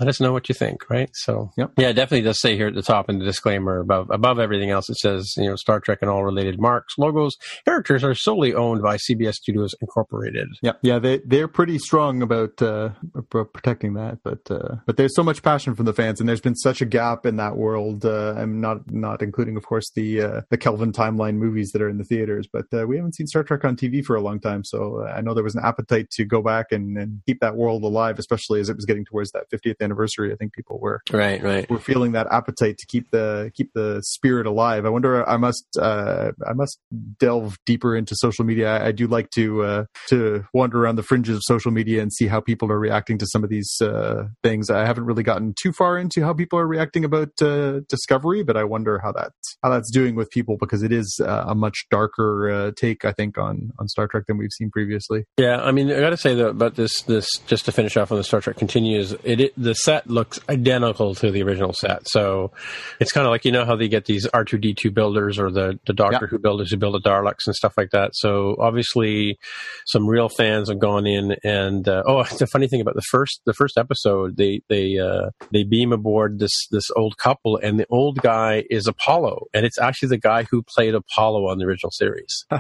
Let 0.01 0.09
us 0.09 0.21
know 0.21 0.33
what 0.33 0.49
you 0.49 0.54
think, 0.55 0.89
right? 0.89 1.11
So, 1.13 1.51
Yep. 1.59 1.73
yeah, 1.77 1.89
it 1.89 1.93
definitely 1.95 2.23
does 2.23 2.41
say 2.41 2.57
here 2.57 2.69
at 2.69 2.75
the 2.75 2.83
top 2.83 3.11
in 3.11 3.19
the 3.19 3.25
disclaimer 3.27 3.79
above 3.81 4.09
above 4.11 4.39
everything 4.39 4.71
else, 4.71 4.89
it 4.89 4.97
says, 4.97 5.35
you 5.37 5.45
know, 5.49 5.57
Star 5.57 5.81
Trek 5.81 5.99
and 6.01 6.11
all 6.11 6.25
related 6.25 6.59
marks, 6.59 6.95
logos, 6.97 7.37
characters 7.67 8.03
are 8.03 8.15
solely 8.15 8.55
owned 8.55 8.83
by 8.83 8.97
CBS 8.97 9.35
Studios 9.35 9.75
Incorporated. 9.83 10.49
Yeah, 10.63 10.73
yeah, 10.83 10.99
they 10.99 11.19
they're 11.27 11.49
pretty 11.49 11.79
strong 11.79 12.23
about 12.23 12.63
uh, 12.63 12.91
protecting 13.31 13.95
that, 13.95 14.19
but 14.23 14.51
uh, 14.51 14.77
but 14.87 14.97
there's 14.97 15.15
so 15.15 15.23
much 15.23 15.43
passion 15.43 15.75
from 15.75 15.85
the 15.87 15.93
fans, 15.93 16.21
and 16.21 16.29
there's 16.29 16.41
been 16.41 16.55
such 16.55 16.81
a 16.81 16.87
gap 16.87 17.27
in 17.27 17.37
that 17.37 17.57
world. 17.57 18.05
Uh, 18.05 18.35
I'm 18.37 18.61
not 18.61 18.91
not 18.91 19.23
including, 19.23 19.57
of 19.57 19.65
course, 19.67 19.91
the 19.95 20.21
uh, 20.23 20.41
the 20.51 20.57
Kelvin 20.59 20.93
timeline 20.93 21.35
movies 21.37 21.71
that 21.73 21.83
are 21.83 21.89
in 21.89 21.99
the 21.99 22.05
theaters, 22.05 22.49
but 22.53 22.67
uh, 22.73 22.87
we 22.87 22.97
haven't 22.97 23.15
seen 23.17 23.27
Star 23.27 23.43
Trek 23.43 23.65
on 23.65 23.77
TV 23.77 24.05
for 24.05 24.17
a 24.17 24.21
long 24.21 24.41
time. 24.41 24.65
So 24.65 25.03
uh, 25.03 25.13
I 25.13 25.21
know 25.21 25.35
there 25.35 25.45
was 25.45 25.55
an 25.55 25.65
appetite 25.65 26.11
to 26.13 26.25
go 26.25 26.43
back 26.43 26.67
and, 26.71 26.97
and 26.97 27.21
keep 27.27 27.41
that 27.41 27.57
world 27.57 27.83
alive, 27.83 28.19
especially 28.19 28.61
as 28.61 28.69
it 28.69 28.77
was 28.77 28.85
getting 28.85 29.05
towards 29.05 29.33
that 29.33 29.45
50th 29.53 29.81
anniversary. 29.81 30.33
I 30.33 30.37
think 30.37 30.44
people 30.51 30.79
were 30.81 31.01
Right, 31.11 31.43
right. 31.43 31.69
were 31.71 31.79
feeling 31.79 32.13
that 32.13 32.27
appetite 32.31 32.79
to 32.79 32.87
keep 32.87 33.11
the 33.11 33.51
keep 33.55 33.73
the 33.75 34.01
spirit 34.03 34.47
alive. 34.47 34.87
I 34.87 34.89
wonder. 34.89 35.29
I 35.29 35.37
must 35.37 35.65
uh, 35.81 36.33
I 36.47 36.53
must 36.53 36.79
delve 37.19 37.59
deeper 37.67 37.97
into 37.97 38.15
social 38.17 38.45
media. 38.45 38.71
I, 38.71 38.87
I 38.89 38.93
do 38.93 39.07
like 39.07 39.31
to 39.31 39.63
uh, 39.63 39.85
to 40.09 40.45
wander 40.53 40.83
around 40.83 40.97
the 40.97 41.03
fringes 41.03 41.37
of 41.37 41.43
social 41.45 41.71
media 41.71 42.03
and 42.03 42.13
see 42.13 42.27
how 42.27 42.41
people 42.41 42.71
are 42.71 42.79
reacting 42.79 43.19
to 43.19 43.27
some 43.27 43.45
of 43.45 43.51
these 43.51 43.77
uh, 43.81 44.25
things. 44.43 44.71
I 44.71 44.87
haven't 44.87 45.05
really 45.05 45.23
gotten 45.23 45.55
too 45.61 45.73
far 45.73 45.99
into 45.99 46.23
how 46.23 46.33
people 46.33 46.59
are 46.59 46.67
reacting 46.67 47.05
about 47.05 47.31
uh, 47.41 47.81
Discovery, 47.89 48.43
but 48.43 48.57
I 48.57 48.65
wonder 48.65 48.99
how 48.99 49.13
that 49.13 49.33
how 49.63 49.71
that's 49.71 49.91
doing 49.91 50.15
with 50.15 50.31
people 50.31 50.57
because 50.59 50.83
it 50.83 50.93
is 50.93 51.21
uh, 51.23 51.45
a 51.49 51.55
much 51.55 51.87
darker 51.91 52.51
uh, 52.51 52.71
take, 52.77 53.05
I 53.05 53.13
think, 53.13 53.39
on 53.39 53.71
on 53.79 53.89
Star 53.89 54.09
Trek 54.09 54.25
than 54.27 54.39
we've 54.39 54.53
seen 54.53 54.71
previously. 54.71 55.25
Yeah, 55.37 55.61
I 55.61 55.73
mean, 55.73 55.91
I 55.91 56.01
got 56.01 56.11
to 56.11 56.17
say 56.17 56.35
though 56.35 56.49
about 56.49 56.77
this, 56.77 57.03
this 57.03 57.27
just 57.47 57.65
to 57.67 57.73
finish 57.73 57.97
off 57.97 58.13
on 58.13 58.19
the 58.19 58.25
Star 58.25 58.41
Trek 58.41 58.57
continues. 58.57 59.13
It, 59.25 59.41
it 59.41 59.53
the 59.57 59.75
set 59.75 60.09
looks 60.09 60.34
identical 60.49 61.15
to 61.17 61.31
the 61.31 61.43
original 61.43 61.73
set, 61.73 62.09
so 62.09 62.53
it's 63.01 63.13
kind 63.13 63.27
of 63.27 63.31
like 63.31 63.45
you 63.45 63.53
know 63.53 63.65
how 63.65 63.77
they 63.77 63.89
get 63.89 64.05
these 64.07 64.27
R 64.27 64.45
two 64.45 64.59
D 64.59 64.75
two 64.75 64.91
builders 64.91 65.39
or 65.39 65.51
the 65.51 65.79
the 65.87 65.93
Doctor 65.93 66.19
Yeah. 66.23 66.29
Who 66.29 66.39
builders 66.39 66.71
who 66.71 66.77
build 66.77 66.95
the 66.95 67.09
Daleks 67.09 67.47
and 67.47 67.55
stuff 67.55 67.75
like 67.77 67.91
that. 67.91 68.11
So 68.15 68.57
obviously, 68.59 69.39
some 69.87 70.07
real 70.07 70.29
fans 70.29 70.69
have 70.69 70.79
gone 70.79 71.07
in 71.07 71.37
and 71.45 71.87
uh, 71.89 72.03
oh, 72.07 72.21
it's 72.31 72.41
a 72.41 72.47
funny 72.47 72.69
thing 72.69 72.81
about 72.81 72.95
the 72.95 73.03
first 73.11 73.41
the 73.47 73.55
first 73.55 73.79
episode. 73.79 74.37
They 74.37 74.63
they 74.69 74.99
uh, 74.99 75.31
they 75.53 75.65
beam 75.65 75.93
aboard 75.93 76.39
this 76.39 76.67
this 76.71 76.91
old 76.97 77.17
couple, 77.19 77.57
and 77.57 77.79
the 77.79 77.87
old 77.91 78.19
guy 78.19 78.65
is 78.71 78.87
Apollo, 78.87 79.47
and 79.53 79.65
it's 79.65 79.79
actually 79.79 80.11
the 80.11 80.19
guy 80.19 80.45
who 80.51 80.63
played 80.63 80.95
Apollo 80.95 81.49
on 81.49 81.59
the 81.59 81.65
original 81.65 81.91
series. 81.91 82.45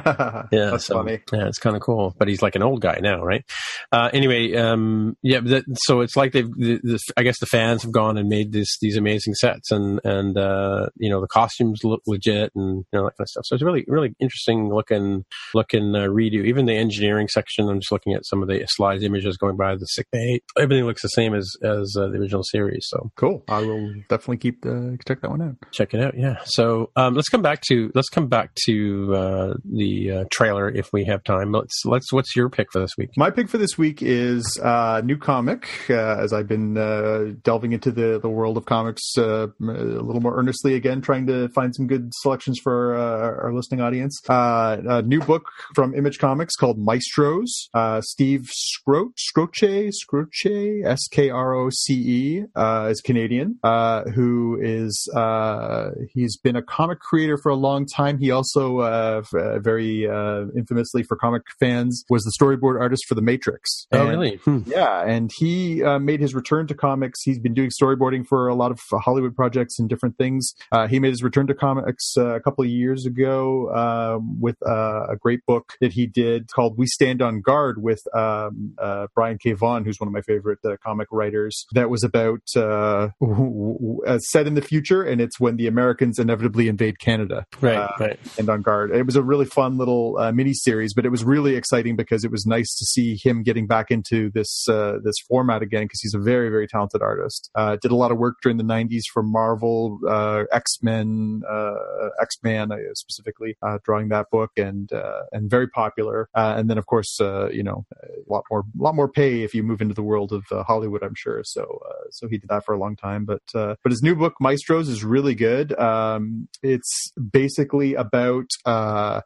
Yeah, 0.53 0.71
that's 0.71 0.87
so, 0.87 0.97
funny. 0.97 1.21
Yeah, 1.33 1.47
it's 1.47 1.59
kind 1.59 1.75
of 1.75 1.83
cool, 1.83 2.15
but 2.19 2.29
he's 2.29 2.43
like 2.43 2.55
an 2.55 2.63
old 2.63 2.81
guy 2.81 2.99
now, 3.01 3.23
right? 3.23 3.45
Uh, 3.91 4.11
anyway, 4.13 4.55
um, 4.55 5.17
yeah, 5.23 5.41
that, 5.41 5.65
so 5.85 6.01
it's 6.01 6.17
like 6.17 6.33
they've, 6.33 6.51
the, 6.57 6.81
the, 6.83 6.99
I 7.17 7.23
guess 7.23 7.39
the 7.41 7.47
fans 7.65 7.83
have 7.83 7.93
gone 7.93 8.19
and 8.19 8.29
made 8.29 8.53
this 8.53 8.69
these 8.81 8.97
amazing 8.97 9.35
sets, 9.35 9.71
and 9.71 10.01
and 10.05 10.37
uh, 10.37 10.87
you 10.97 11.11
know 11.11 11.21
the 11.21 11.27
costumes 11.27 11.81
look 11.85 12.03
legit, 12.07 12.53
and 12.55 12.85
you 12.93 12.99
know 12.99 13.05
that 13.05 13.17
kind 13.17 13.25
of 13.25 13.29
stuff. 13.29 13.45
So 13.47 13.55
it's 13.55 13.65
really 13.65 13.85
really 13.89 14.15
interesting 14.21 14.73
looking 14.73 15.25
looking 15.55 15.95
uh, 15.95 16.07
redo. 16.07 16.45
Even 16.45 16.67
the 16.67 16.77
engineering 16.77 17.29
section, 17.29 17.69
I'm 17.69 17.81
just 17.81 17.93
looking 17.93 18.15
at 18.15 18.27
some 18.27 18.43
of 18.43 18.49
the 18.49 18.65
slides, 18.69 19.03
images 19.03 19.37
going 19.37 19.57
by 19.57 19.75
the 19.75 19.87
sick 19.87 20.07
bay. 20.13 20.41
Everything 20.59 20.85
looks 20.85 21.03
the 21.03 21.09
same 21.09 21.35
as 21.35 21.51
as 21.63 21.95
uh, 21.99 22.09
the 22.09 22.19
original 22.19 22.43
series. 22.45 22.87
So 22.89 23.11
Cool. 23.17 23.45
I 23.49 23.61
will 23.61 23.93
definitely 24.09 24.39
keep 24.39 24.65
uh, 24.67 24.97
check 25.07 25.21
that 25.23 25.31
one 25.31 25.43
out. 25.43 25.57
check 25.73 25.95
it 25.95 26.01
out. 26.01 26.15
Yeah. 26.17 26.39
So 26.45 26.91
um, 26.97 27.15
let's 27.15 27.29
come 27.29 27.43
back 27.43 27.63
to 27.69 27.91
let's 27.95 28.09
come 28.09 28.29
back 28.29 28.55
to 28.67 29.15
uh, 29.15 29.55
the 29.65 30.11
uh, 30.11 30.25
trailer 30.31 30.69
if 30.69 30.91
we 30.93 31.05
have 31.05 31.23
time. 31.25 31.53
Let's 31.53 31.83
let's. 31.85 32.13
What's 32.13 32.37
your 32.37 32.49
pick 32.51 32.69
for 32.73 32.81
this 32.81 32.93
week? 32.99 33.11
My 33.17 33.31
pick 33.31 33.49
for 33.49 33.59
this 33.59 33.79
week 33.79 34.03
is 34.03 34.59
uh, 34.63 35.01
new 35.05 35.17
comic. 35.17 35.69
Uh, 35.89 36.17
as 36.25 36.33
I've 36.33 36.49
been 36.49 36.77
uh, 36.77 37.33
delving 37.43 37.54
delving 37.55 37.73
into 37.73 37.93
the 37.93 38.19
the 38.21 38.29
world 38.29 38.57
of 38.57 38.65
comics 38.65 39.17
uh, 39.17 39.47
a 39.61 39.65
little 40.09 40.21
more 40.21 40.37
earnestly 40.37 40.75
again, 40.75 41.01
trying 41.01 41.25
to 41.25 41.49
find 41.51 41.73
some 41.73 41.87
good 41.87 42.11
selections 42.23 42.59
for 42.61 42.97
uh, 42.97 43.45
our 43.45 43.53
listening 43.55 43.81
audience. 43.81 44.21
Uh, 44.29 44.77
a 44.89 45.03
new 45.03 45.21
book 45.21 45.45
from 45.73 45.95
Image 45.95 46.19
Comics 46.19 46.57
called 46.57 46.79
Maestros. 46.79 47.69
Uh, 47.73 48.01
Steve 48.01 48.51
Skroce, 48.51 49.13
Skroce, 49.31 49.93
Skroce, 50.03 50.85
S 50.85 51.07
K 51.13 51.31
R 51.31 51.55
O 51.55 51.71
C 51.71 51.95
E, 51.95 52.43
uh, 52.57 52.89
is 52.91 53.01
Canadian, 53.01 53.57
uh, 53.63 54.03
who 54.17 54.59
is 54.61 55.09
uh, 55.15 55.91
he's 56.13 56.37
been 56.37 56.57
a 56.57 56.63
comic 56.63 56.99
creator 56.99 57.39
for 57.39 57.51
a 57.51 57.55
long 57.57 57.87
time. 57.87 58.19
He 58.19 58.33
also 58.33 58.79
uh, 58.81 59.23
very 59.61 60.09
uh, 60.09 60.47
infamously 60.57 61.05
for 61.05 61.17
comic 61.17 61.43
fans 61.61 62.05
was 62.11 62.25
the 62.25 62.33
storyboard 62.41 62.81
artist 62.81 63.05
for 63.07 63.15
The 63.15 63.23
Matrix. 63.23 63.87
Oh, 63.93 64.01
And- 64.01 64.09
really? 64.11 64.37
Hmm. 64.45 64.59
yeah, 64.67 65.05
and 65.07 65.31
he 65.39 65.85
uh, 65.85 66.01
made 66.01 66.19
his 66.21 66.35
return 66.35 66.67
to 66.67 66.75
comics. 66.75 67.23
He's 67.23 67.39
been 67.45 67.55
doing 67.55 67.71
storyboarding 67.71 68.27
for 68.27 68.49
a 68.49 68.55
lot 68.57 68.73
of 68.73 68.81
uh, 68.93 68.99
Hollywood 68.99 69.37
projects 69.37 69.79
and 69.79 69.89
different 69.89 70.19
things. 70.19 70.53
Uh, 70.73 70.89
he 70.89 70.99
made 70.99 71.11
his 71.11 71.23
return 71.23 71.47
to 71.47 71.55
comics 71.55 72.15
uh, 72.17 72.35
a 72.35 72.41
couple 72.41 72.65
of 72.65 72.71
years 72.71 73.07
ago 73.07 73.71
um, 73.73 74.41
with 74.41 74.57
uh, 74.67 75.07
a 75.13 75.17
great 75.17 75.47
book 75.47 75.75
that 75.81 75.93
he 75.93 76.07
did 76.07 76.49
called 76.53 76.77
"We 76.77 76.87
Stand 76.87 77.23
on 77.23 77.41
Guard" 77.41 77.81
with 77.81 78.03
um, 78.17 78.75
uh, 78.83 79.07
Brian 79.15 79.39
K. 79.41 79.53
Vaughan, 79.53 79.85
who's 79.85 80.01
one 80.01 80.09
of 80.09 80.13
my 80.15 80.23
favorite 80.23 80.59
uh, 80.65 80.77
comic 80.83 81.09
writers. 81.13 81.67
That 81.73 81.91
was 81.91 82.03
about 82.03 82.41
set 82.49 84.47
in 84.47 84.55
the 84.55 84.63
future, 84.63 85.03
and 85.03 85.21
it's 85.21 85.39
when 85.39 85.57
the 85.57 85.67
Americans 85.67 86.19
inevitably 86.19 86.69
invade 86.69 86.99
Canada 86.99 87.47
Right, 87.61 87.91
right. 88.01 88.19
and 88.39 88.49
on 88.49 88.63
guard. 88.63 88.91
It 88.91 89.05
was 89.07 89.17
a 89.17 89.23
really 89.23 89.47
fun 89.47 89.77
little 89.77 90.17
uh, 90.19 90.33
mini 90.33 90.55
series, 90.55 90.95
but 90.95 91.05
it 91.05 91.11
was 91.11 91.25
really 91.25 91.57
exciting 91.57 91.97
because 91.97 92.25
it 92.25 92.31
was 92.31 92.47
nice 92.47 92.75
to 92.77 92.85
see 92.85 93.19
him 93.23 93.43
getting 93.43 93.67
back 93.67 93.91
into 93.91 94.31
this 94.31 94.67
uh, 94.69 94.95
this 95.03 95.17
format 95.29 95.63
again 95.63 95.85
because 95.85 96.01
he's 96.01 96.15
a 96.15 96.19
very 96.19 96.49
very 96.49 96.67
talented 96.67 97.03
artist. 97.03 97.24
Uh, 97.55 97.77
did 97.81 97.91
a 97.91 97.97
lot 97.97 98.11
of 98.11 98.19
work 98.19 98.37
during 98.43 98.59
the 98.59 98.65
'90s 98.65 99.05
for 99.13 99.23
Marvel, 99.23 99.99
uh, 100.09 100.45
X 100.53 100.79
Men, 100.83 101.43
uh, 101.49 101.75
X 102.21 102.37
Man 102.43 102.73
uh, 102.73 102.77
specifically, 102.95 103.57
uh, 103.63 103.79
drawing 103.85 104.09
that 104.09 104.31
book 104.31 104.53
and 104.57 104.93
uh, 104.93 105.23
and 105.33 105.51
very 105.51 105.69
popular. 105.69 106.29
And 106.35 106.69
then 106.71 106.79
of 106.79 106.87
course, 106.87 107.19
you 107.21 107.63
know, 107.63 107.85
a 108.03 108.33
lot 108.33 108.45
more 108.51 108.65
lot 108.77 108.95
more 108.95 109.09
pay 109.09 109.43
if 109.43 109.55
you 109.55 109.63
move 109.63 109.81
into 109.81 109.95
the 109.95 110.03
world 110.03 110.33
of 110.33 110.45
Hollywood, 110.67 111.03
I'm 111.03 111.15
sure. 111.15 111.43
So 111.45 111.81
so 112.11 112.29
he 112.29 112.39
did 112.39 112.49
that 112.51 112.65
for 112.65 112.75
a 112.75 112.79
long 112.79 112.97
time. 112.97 113.25
But 113.25 113.43
but 113.53 113.91
his 113.91 114.03
new 114.03 114.15
book 114.15 114.35
Maestros 114.41 114.89
is 114.89 115.05
really 115.05 115.35
good. 115.35 115.79
Um, 115.79 116.49
it's 116.63 117.13
basically 117.33 117.95
about 117.95 118.47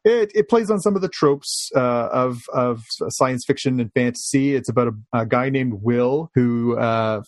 it, 0.05 0.30
it 0.34 0.49
plays 0.49 0.70
on 0.70 0.80
some 0.80 0.96
of 0.96 1.03
the 1.03 1.09
tropes 1.09 1.70
of 1.74 2.42
of 2.53 2.82
science 3.11 3.44
fiction 3.46 3.80
and 3.80 3.92
fantasy. 3.92 4.55
It's 4.55 4.68
about 4.68 4.88
a, 4.88 5.20
a 5.20 5.26
guy 5.26 5.51
named 5.51 5.80
Will 5.82 6.30
who 6.34 6.76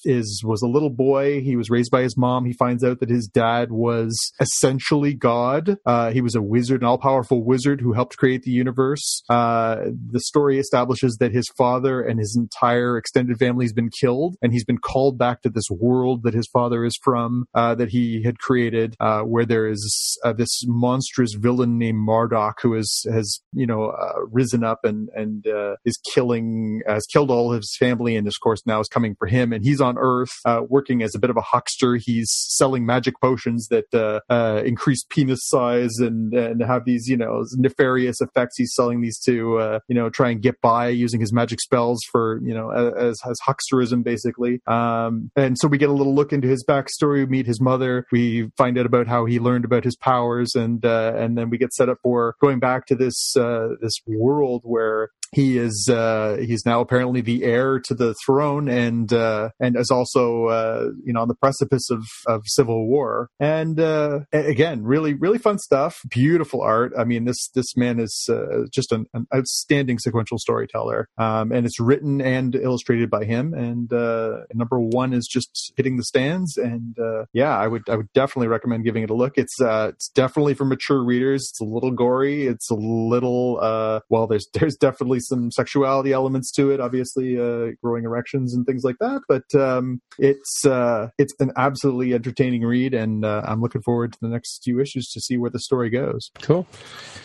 is 0.04 0.42
was 0.44 0.59
a 0.62 0.68
little 0.68 0.90
boy. 0.90 1.40
He 1.40 1.56
was 1.56 1.70
raised 1.70 1.90
by 1.90 2.02
his 2.02 2.16
mom. 2.16 2.44
He 2.44 2.52
finds 2.52 2.84
out 2.84 3.00
that 3.00 3.10
his 3.10 3.26
dad 3.26 3.70
was 3.70 4.32
essentially 4.40 5.14
God. 5.14 5.78
Uh, 5.86 6.10
he 6.10 6.20
was 6.20 6.34
a 6.34 6.42
wizard, 6.42 6.82
an 6.82 6.86
all 6.86 6.98
powerful 6.98 7.44
wizard 7.44 7.80
who 7.80 7.92
helped 7.92 8.16
create 8.16 8.42
the 8.42 8.50
universe. 8.50 9.22
Uh, 9.28 9.76
the 10.10 10.20
story 10.20 10.58
establishes 10.58 11.16
that 11.20 11.32
his 11.32 11.48
father 11.56 12.00
and 12.00 12.18
his 12.18 12.36
entire 12.36 12.96
extended 12.96 13.38
family 13.38 13.64
has 13.64 13.72
been 13.72 13.90
killed, 13.90 14.36
and 14.42 14.52
he's 14.52 14.64
been 14.64 14.78
called 14.78 15.18
back 15.18 15.42
to 15.42 15.50
this 15.50 15.68
world 15.70 16.22
that 16.22 16.34
his 16.34 16.48
father 16.52 16.84
is 16.84 16.98
from, 17.02 17.46
uh, 17.54 17.74
that 17.74 17.90
he 17.90 18.22
had 18.22 18.38
created, 18.38 18.94
uh, 19.00 19.22
where 19.22 19.44
there 19.44 19.66
is 19.66 20.18
uh, 20.24 20.32
this 20.32 20.62
monstrous 20.66 21.34
villain 21.34 21.78
named 21.78 21.98
Marduk 21.98 22.60
who 22.62 22.74
is 22.74 23.06
has 23.10 23.40
you 23.52 23.66
know 23.66 23.90
uh, 23.90 24.20
risen 24.30 24.64
up 24.64 24.84
and 24.84 25.08
and 25.14 25.46
is 25.84 25.98
killing 26.14 26.82
has 26.86 27.06
killed 27.06 27.30
all 27.30 27.52
his 27.52 27.76
family, 27.78 28.16
and 28.16 28.26
of 28.26 28.34
course 28.42 28.62
now 28.66 28.80
is 28.80 28.88
coming 28.88 29.14
for 29.18 29.26
him. 29.26 29.52
And 29.52 29.64
he's 29.64 29.80
on 29.80 29.96
Earth 29.98 30.30
uh, 30.50 30.62
working 30.68 31.02
as 31.02 31.14
a 31.14 31.18
bit 31.18 31.30
of 31.30 31.36
a 31.36 31.40
huckster. 31.40 31.96
He's 31.96 32.30
selling 32.30 32.84
magic 32.86 33.14
potions 33.20 33.68
that 33.68 33.92
uh, 33.94 34.20
uh, 34.32 34.62
increase 34.64 35.04
penis 35.08 35.40
size 35.42 35.98
and 35.98 36.34
and 36.34 36.62
have 36.62 36.84
these 36.84 37.06
you 37.08 37.16
know 37.16 37.44
nefarious 37.56 38.20
effects. 38.20 38.56
He's 38.56 38.74
selling 38.74 39.00
these 39.00 39.18
to 39.20 39.58
uh, 39.58 39.78
you 39.88 39.94
know 39.94 40.10
try 40.10 40.30
and 40.30 40.42
get 40.42 40.60
by 40.60 40.88
using 40.88 41.20
his 41.20 41.32
magic 41.32 41.60
spells 41.60 42.00
for 42.10 42.40
you 42.42 42.54
know 42.54 42.70
as 42.70 43.20
as 43.24 43.38
hucksterism 43.46 44.02
basically. 44.02 44.60
Um, 44.66 45.30
and 45.36 45.56
so 45.58 45.68
we 45.68 45.78
get 45.78 45.88
a 45.88 45.92
little 45.92 46.14
look 46.14 46.32
into 46.32 46.48
his 46.48 46.64
backstory. 46.64 47.20
We 47.20 47.26
meet 47.26 47.46
his 47.46 47.60
mother. 47.60 48.06
We 48.10 48.50
find 48.56 48.78
out 48.78 48.86
about 48.86 49.06
how 49.06 49.24
he 49.26 49.38
learned 49.38 49.64
about 49.64 49.84
his 49.84 49.96
powers, 49.96 50.54
and 50.54 50.84
uh, 50.84 51.12
and 51.16 51.36
then 51.36 51.50
we 51.50 51.58
get 51.58 51.72
set 51.72 51.88
up 51.88 51.98
for 52.02 52.36
going 52.40 52.58
back 52.58 52.86
to 52.86 52.94
this 52.94 53.36
uh, 53.36 53.68
this 53.80 53.94
world 54.06 54.62
where 54.64 55.10
he 55.32 55.58
is 55.58 55.88
uh, 55.88 56.38
he's 56.40 56.66
now 56.66 56.80
apparently 56.80 57.20
the 57.20 57.44
heir 57.44 57.80
to 57.80 57.94
the 57.94 58.14
throne 58.14 58.68
and 58.68 59.12
uh, 59.12 59.50
and 59.60 59.76
is 59.76 59.90
also 59.90 60.46
uh, 60.46 60.88
you 61.04 61.12
know 61.12 61.20
on 61.20 61.28
the 61.28 61.34
precipice 61.34 61.88
of, 61.90 62.04
of 62.26 62.42
civil 62.46 62.88
war. 62.88 63.28
And 63.38 63.78
uh, 63.78 64.20
again 64.32 64.82
really 64.82 65.14
really 65.14 65.38
fun 65.38 65.58
stuff. 65.58 66.00
Beautiful 66.08 66.62
art. 66.62 66.92
I 66.98 67.04
mean 67.04 67.24
this 67.24 67.48
this 67.54 67.76
man 67.76 68.00
is 68.00 68.28
uh, 68.28 68.66
just 68.72 68.90
an, 68.92 69.06
an 69.14 69.26
outstanding 69.34 69.98
sequential 69.98 70.38
storyteller. 70.38 71.08
Um, 71.16 71.52
and 71.52 71.64
it's 71.64 71.78
written 71.78 72.20
and 72.20 72.54
illustrated 72.56 73.10
by 73.10 73.24
him. 73.24 73.54
And 73.54 73.92
uh, 73.92 74.40
number 74.52 74.80
one 74.80 75.12
is 75.12 75.28
just 75.28 75.72
hitting 75.76 75.96
the 75.96 76.04
stands. 76.04 76.56
And 76.56 76.98
uh, 76.98 77.26
yeah 77.32 77.56
I 77.56 77.68
would 77.68 77.88
I 77.88 77.96
would 77.96 78.12
definitely 78.14 78.48
recommend 78.48 78.84
giving 78.84 79.04
it 79.04 79.10
a 79.10 79.14
look. 79.14 79.38
It's 79.38 79.60
uh, 79.60 79.90
it's 79.94 80.08
definitely 80.08 80.54
for 80.54 80.64
mature 80.64 81.04
readers. 81.04 81.48
It's 81.50 81.60
a 81.60 81.64
little 81.64 81.92
gory. 81.92 82.46
It's 82.46 82.68
a 82.70 82.74
little 82.74 83.58
uh, 83.60 84.00
well 84.08 84.26
there's 84.26 84.48
there's 84.54 84.76
definitely 84.76 85.19
some 85.20 85.50
sexuality 85.50 86.12
elements 86.12 86.50
to 86.52 86.70
it 86.70 86.80
obviously 86.80 87.38
uh, 87.38 87.72
growing 87.82 88.04
erections 88.04 88.54
and 88.54 88.66
things 88.66 88.82
like 88.84 88.96
that 89.00 89.20
but 89.28 89.54
um, 89.60 90.00
it's 90.18 90.64
uh, 90.64 91.08
it's 91.18 91.34
an 91.40 91.52
absolutely 91.56 92.14
entertaining 92.14 92.62
read 92.62 92.94
and 92.94 93.24
uh, 93.24 93.42
I'm 93.44 93.60
looking 93.60 93.82
forward 93.82 94.12
to 94.12 94.18
the 94.20 94.28
next 94.28 94.60
few 94.64 94.80
issues 94.80 95.08
to 95.10 95.20
see 95.20 95.36
where 95.36 95.50
the 95.50 95.60
story 95.60 95.90
goes 95.90 96.30
Cool. 96.42 96.66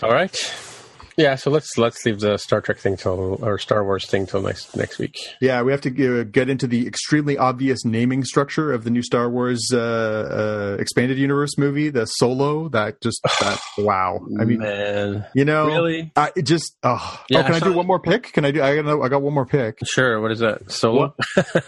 All 0.01 0.11
right. 0.11 0.74
Yeah, 1.17 1.35
so 1.35 1.49
let's 1.49 1.77
let's 1.77 2.05
leave 2.05 2.19
the 2.19 2.37
Star 2.37 2.61
Trek 2.61 2.77
thing 2.77 2.97
till 2.97 3.39
or 3.43 3.57
Star 3.57 3.83
Wars 3.83 4.05
thing 4.05 4.25
till 4.25 4.41
next 4.41 4.75
next 4.75 4.99
week. 4.99 5.15
Yeah, 5.39 5.61
we 5.61 5.71
have 5.71 5.81
to 5.81 6.21
uh, 6.21 6.23
get 6.23 6.49
into 6.49 6.67
the 6.67 6.85
extremely 6.87 7.37
obvious 7.37 7.85
naming 7.85 8.23
structure 8.25 8.73
of 8.73 8.83
the 8.83 8.89
new 8.89 9.01
Star 9.01 9.29
Wars 9.29 9.69
uh, 9.73 9.77
uh, 9.79 10.81
expanded 10.81 11.17
universe 11.17 11.57
movie, 11.57 11.89
the 11.89 12.05
Solo. 12.05 12.69
That 12.69 13.01
just 13.01 13.21
that 13.39 13.59
wow. 13.77 14.19
I 14.39 14.43
mean, 14.45 14.59
man, 14.59 15.25
you 15.33 15.45
know, 15.45 15.67
really? 15.67 16.11
I 16.15 16.31
it 16.35 16.43
just 16.43 16.75
oh. 16.83 17.23
Yeah, 17.29 17.39
oh, 17.39 17.43
can 17.43 17.53
I 17.53 17.55
I 17.55 17.59
saw- 17.59 17.65
do 17.67 17.73
one 17.73 17.87
more 17.87 17.99
pick? 17.99 18.33
Can 18.33 18.43
I 18.43 18.51
do? 18.51 18.61
I 18.61 18.81
got 18.81 19.01
I 19.01 19.07
got 19.07 19.21
one 19.21 19.33
more 19.33 19.45
pick. 19.45 19.79
Sure. 19.85 20.19
What 20.19 20.31
is 20.31 20.39
that? 20.39 20.69
Solo? 20.71 21.15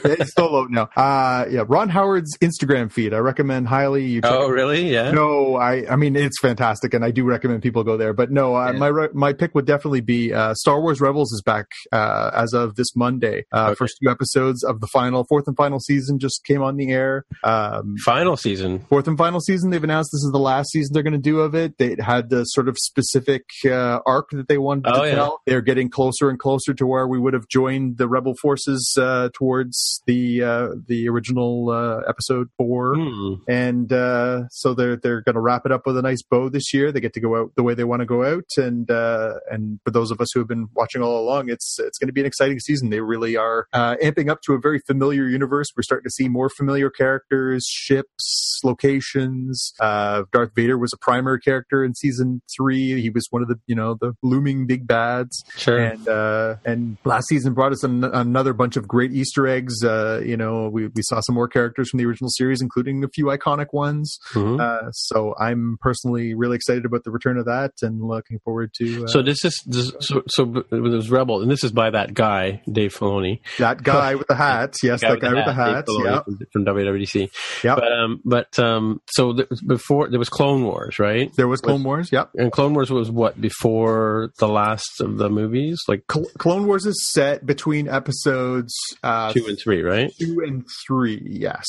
It's 0.03 0.33
Solo 0.35 0.65
now. 0.65 0.89
Uh, 0.95 1.45
yeah, 1.49 1.63
Ron 1.67 1.89
Howard's 1.89 2.37
Instagram 2.39 2.91
feed. 2.91 3.13
I 3.13 3.19
recommend 3.19 3.67
highly. 3.67 4.05
You 4.05 4.21
check 4.21 4.31
oh, 4.31 4.49
it 4.49 4.51
really? 4.51 4.91
Yeah. 4.91 5.11
No, 5.11 5.55
I 5.55 5.89
I 5.89 5.95
mean 5.95 6.15
it's 6.17 6.39
fantastic, 6.41 6.93
and 6.93 7.05
I 7.05 7.11
do 7.11 7.23
recommend 7.23 7.63
people 7.63 7.83
go 7.83 7.95
there. 7.95 8.13
But 8.13 8.29
no, 8.31 8.55
uh, 8.55 8.71
Yeah. 8.73 8.79
my 8.79 9.07
my 9.13 9.33
pick 9.37 9.53
would 9.55 9.65
definitely 9.65 10.01
be 10.01 10.33
uh, 10.33 10.53
Star 10.55 10.81
Wars 10.81 10.99
Rebels 11.01 11.31
is 11.31 11.41
back 11.41 11.67
uh, 11.91 12.31
as 12.33 12.53
of 12.53 12.75
this 12.75 12.95
Monday. 12.95 13.45
Uh, 13.51 13.65
Okay. 13.67 13.75
First 13.75 13.97
two 14.01 14.09
episodes 14.09 14.63
of 14.63 14.79
the 14.81 14.87
final 14.87 15.25
fourth 15.27 15.45
and 15.47 15.55
final 15.57 15.79
season 15.79 16.19
just 16.19 16.43
came 16.45 16.61
on 16.61 16.77
the 16.77 16.91
air. 16.91 17.25
Um, 17.43 17.95
Final 18.05 18.37
season. 18.37 18.79
fourth 18.89 19.07
and 19.07 19.17
final 19.17 19.39
season. 19.41 19.69
They've 19.71 19.83
announced 19.83 20.11
this 20.13 20.23
is 20.23 20.31
the 20.31 20.39
last 20.39 20.71
season 20.71 20.93
they're 20.93 21.03
going 21.03 21.13
to 21.13 21.19
do 21.19 21.39
of 21.41 21.53
it. 21.55 21.77
They 21.77 21.95
had 21.99 22.29
the 22.29 22.43
sort 22.45 22.67
of 22.69 22.77
specific 22.77 23.43
uh, 23.65 23.99
arc 24.05 24.29
that 24.31 24.47
they 24.47 24.57
wanted 24.57 24.87
Oh, 24.87 25.01
to 25.03 25.07
yeah. 25.09 25.15
tell. 25.15 25.41
They're 25.45 25.61
getting 25.61 25.89
closer 25.89 26.29
and 26.29 26.39
closer 26.39 26.73
to 26.73 26.87
where 26.87 27.07
we 27.07 27.19
would 27.19 27.33
have 27.33 27.47
joined 27.49 27.97
the 27.97 28.07
rebel 28.07 28.35
forces 28.41 28.95
uh, 28.99 29.29
towards 29.33 30.01
the 30.07 30.43
uh, 30.43 30.67
the 30.87 31.07
original 31.09 31.69
uh, 31.69 32.01
episode 32.07 32.47
four 32.57 32.95
Hmm. 32.95 33.33
and 33.47 33.91
uh, 33.91 34.47
so 34.49 34.73
they're 34.73 34.95
they're 34.95 35.21
going 35.21 35.35
to 35.35 35.41
wrap 35.41 35.65
it 35.65 35.71
up 35.71 35.85
with 35.85 35.97
a 35.97 36.01
nice 36.01 36.21
bow 36.21 36.49
this 36.49 36.73
year. 36.73 36.91
They 36.91 36.99
get 37.01 37.13
to 37.13 37.19
go 37.19 37.35
out 37.35 37.51
the 37.55 37.63
way 37.63 37.73
they 37.73 37.83
want 37.83 37.99
to 38.01 38.05
go 38.05 38.23
out, 38.23 38.45
and 38.57 38.89
uh, 38.89 39.26
and 39.49 39.79
for 39.83 39.91
those 39.91 40.11
of 40.11 40.19
us 40.21 40.27
who 40.33 40.39
have 40.39 40.47
been 40.47 40.67
watching 40.75 41.01
all 41.01 41.19
along, 41.19 41.49
it's 41.49 41.77
it's 41.79 41.97
going 41.97 42.07
to 42.07 42.13
be 42.13 42.21
an 42.21 42.27
exciting 42.27 42.59
season. 42.59 42.89
They 42.89 43.01
really 43.01 43.35
are 43.37 43.67
uh, 43.73 43.95
amping 44.03 44.29
up 44.29 44.41
to 44.43 44.53
a 44.53 44.59
very 44.59 44.79
familiar 44.87 45.27
universe. 45.27 45.67
We're 45.75 45.83
starting 45.83 46.05
to 46.05 46.11
see 46.11 46.27
more 46.29 46.49
familiar 46.49 46.89
characters, 46.89 47.65
ships, 47.67 48.59
locations. 48.63 49.73
Uh, 49.79 50.23
Darth 50.31 50.51
Vader 50.55 50.77
was 50.77 50.91
a 50.93 50.97
primary 50.97 51.39
character 51.39 51.83
in 51.83 51.93
season 51.95 52.41
three. 52.55 53.01
He 53.01 53.09
was 53.09 53.27
one 53.29 53.41
of 53.41 53.47
the 53.47 53.55
you 53.67 53.75
know 53.75 53.97
the 53.99 54.13
looming 54.23 54.67
big 54.67 54.87
bads 54.87 55.43
Sure. 55.57 55.77
and 55.79 56.07
uh, 56.07 56.55
and 56.65 56.97
last 57.05 57.27
season 57.27 57.53
brought 57.53 57.71
us 57.71 57.83
an, 57.83 58.03
another 58.03 58.53
bunch 58.53 58.77
of 58.77 58.87
great 58.87 59.11
Easter 59.13 59.47
eggs. 59.47 59.83
Uh, 59.83 60.21
you 60.25 60.37
know, 60.37 60.69
we 60.69 60.87
we 60.87 61.01
saw 61.03 61.19
some 61.21 61.35
more 61.35 61.47
characters 61.47 61.89
from 61.89 61.97
the 61.99 62.05
original 62.05 62.29
series, 62.29 62.61
including 62.61 63.03
a 63.03 63.07
few 63.09 63.25
iconic 63.25 63.67
ones. 63.73 64.17
Mhm. 64.33 64.59
Uh, 64.59 64.91
so 64.91 65.35
I'm 65.39 65.77
personally 65.81 66.33
really 66.33 66.55
excited 66.55 66.85
about 66.85 67.03
the 67.03 67.11
return 67.11 67.37
of 67.37 67.45
that, 67.45 67.71
and 67.81 68.01
looking 68.01 68.39
forward 68.43 68.71
to. 68.77 69.05
Uh, 69.05 69.07
so 69.17 69.23
this 69.23 69.43
is 69.43 69.63
this, 69.65 69.91
so 69.99 70.21
so 70.27 70.63
was 70.69 71.09
Rebel, 71.09 71.41
and 71.41 71.49
this 71.49 71.63
is 71.63 71.71
by 71.71 71.89
that 71.89 72.13
guy 72.13 72.61
Dave 72.71 72.93
Filoni. 72.93 73.39
That 73.57 73.81
guy 73.81 74.13
with 74.13 74.27
the 74.27 74.35
hats, 74.47 74.83
yes, 74.83 75.01
that 75.01 75.19
guy 75.19 75.33
with 75.33 75.45
the 75.45 75.53
hat, 75.53 75.75
hats. 75.75 75.91
Dave 75.91 76.05
Filoni 76.05 76.05
Yeah, 76.05 76.21
from, 76.21 76.39
from 76.53 76.65
WWDC. 76.65 77.29
Yeah. 77.63 77.75
But 77.75 77.91
um, 77.91 78.21
but 78.23 78.59
um, 78.59 79.01
so 79.09 79.33
th- 79.33 79.49
before 79.65 80.09
there 80.09 80.19
was 80.19 80.29
Clone 80.29 80.63
Wars, 80.65 80.99
right? 80.99 81.31
there 81.35 81.47
was 81.47 81.61
Clone 81.61 81.83
Wars. 81.83 82.11
Yep. 82.11 82.29
And 82.35 82.51
Clone 82.51 82.75
Wars 82.75 82.91
was 82.91 83.09
what 83.09 83.41
before 83.41 84.31
the 84.37 84.47
last 84.47 85.01
of 85.01 85.17
the 85.17 85.29
movies, 85.29 85.79
like 85.87 86.03
Cl- 86.11 86.29
Clone 86.37 86.67
Wars 86.67 86.85
is 86.85 87.09
set 87.11 87.43
between 87.43 87.87
episodes 87.87 88.73
uh, 89.01 89.33
two 89.33 89.47
and 89.47 89.57
three, 89.59 89.81
right? 89.81 90.11
two 90.19 90.41
and 90.45 90.63
three. 90.87 91.21
Yes. 91.25 91.65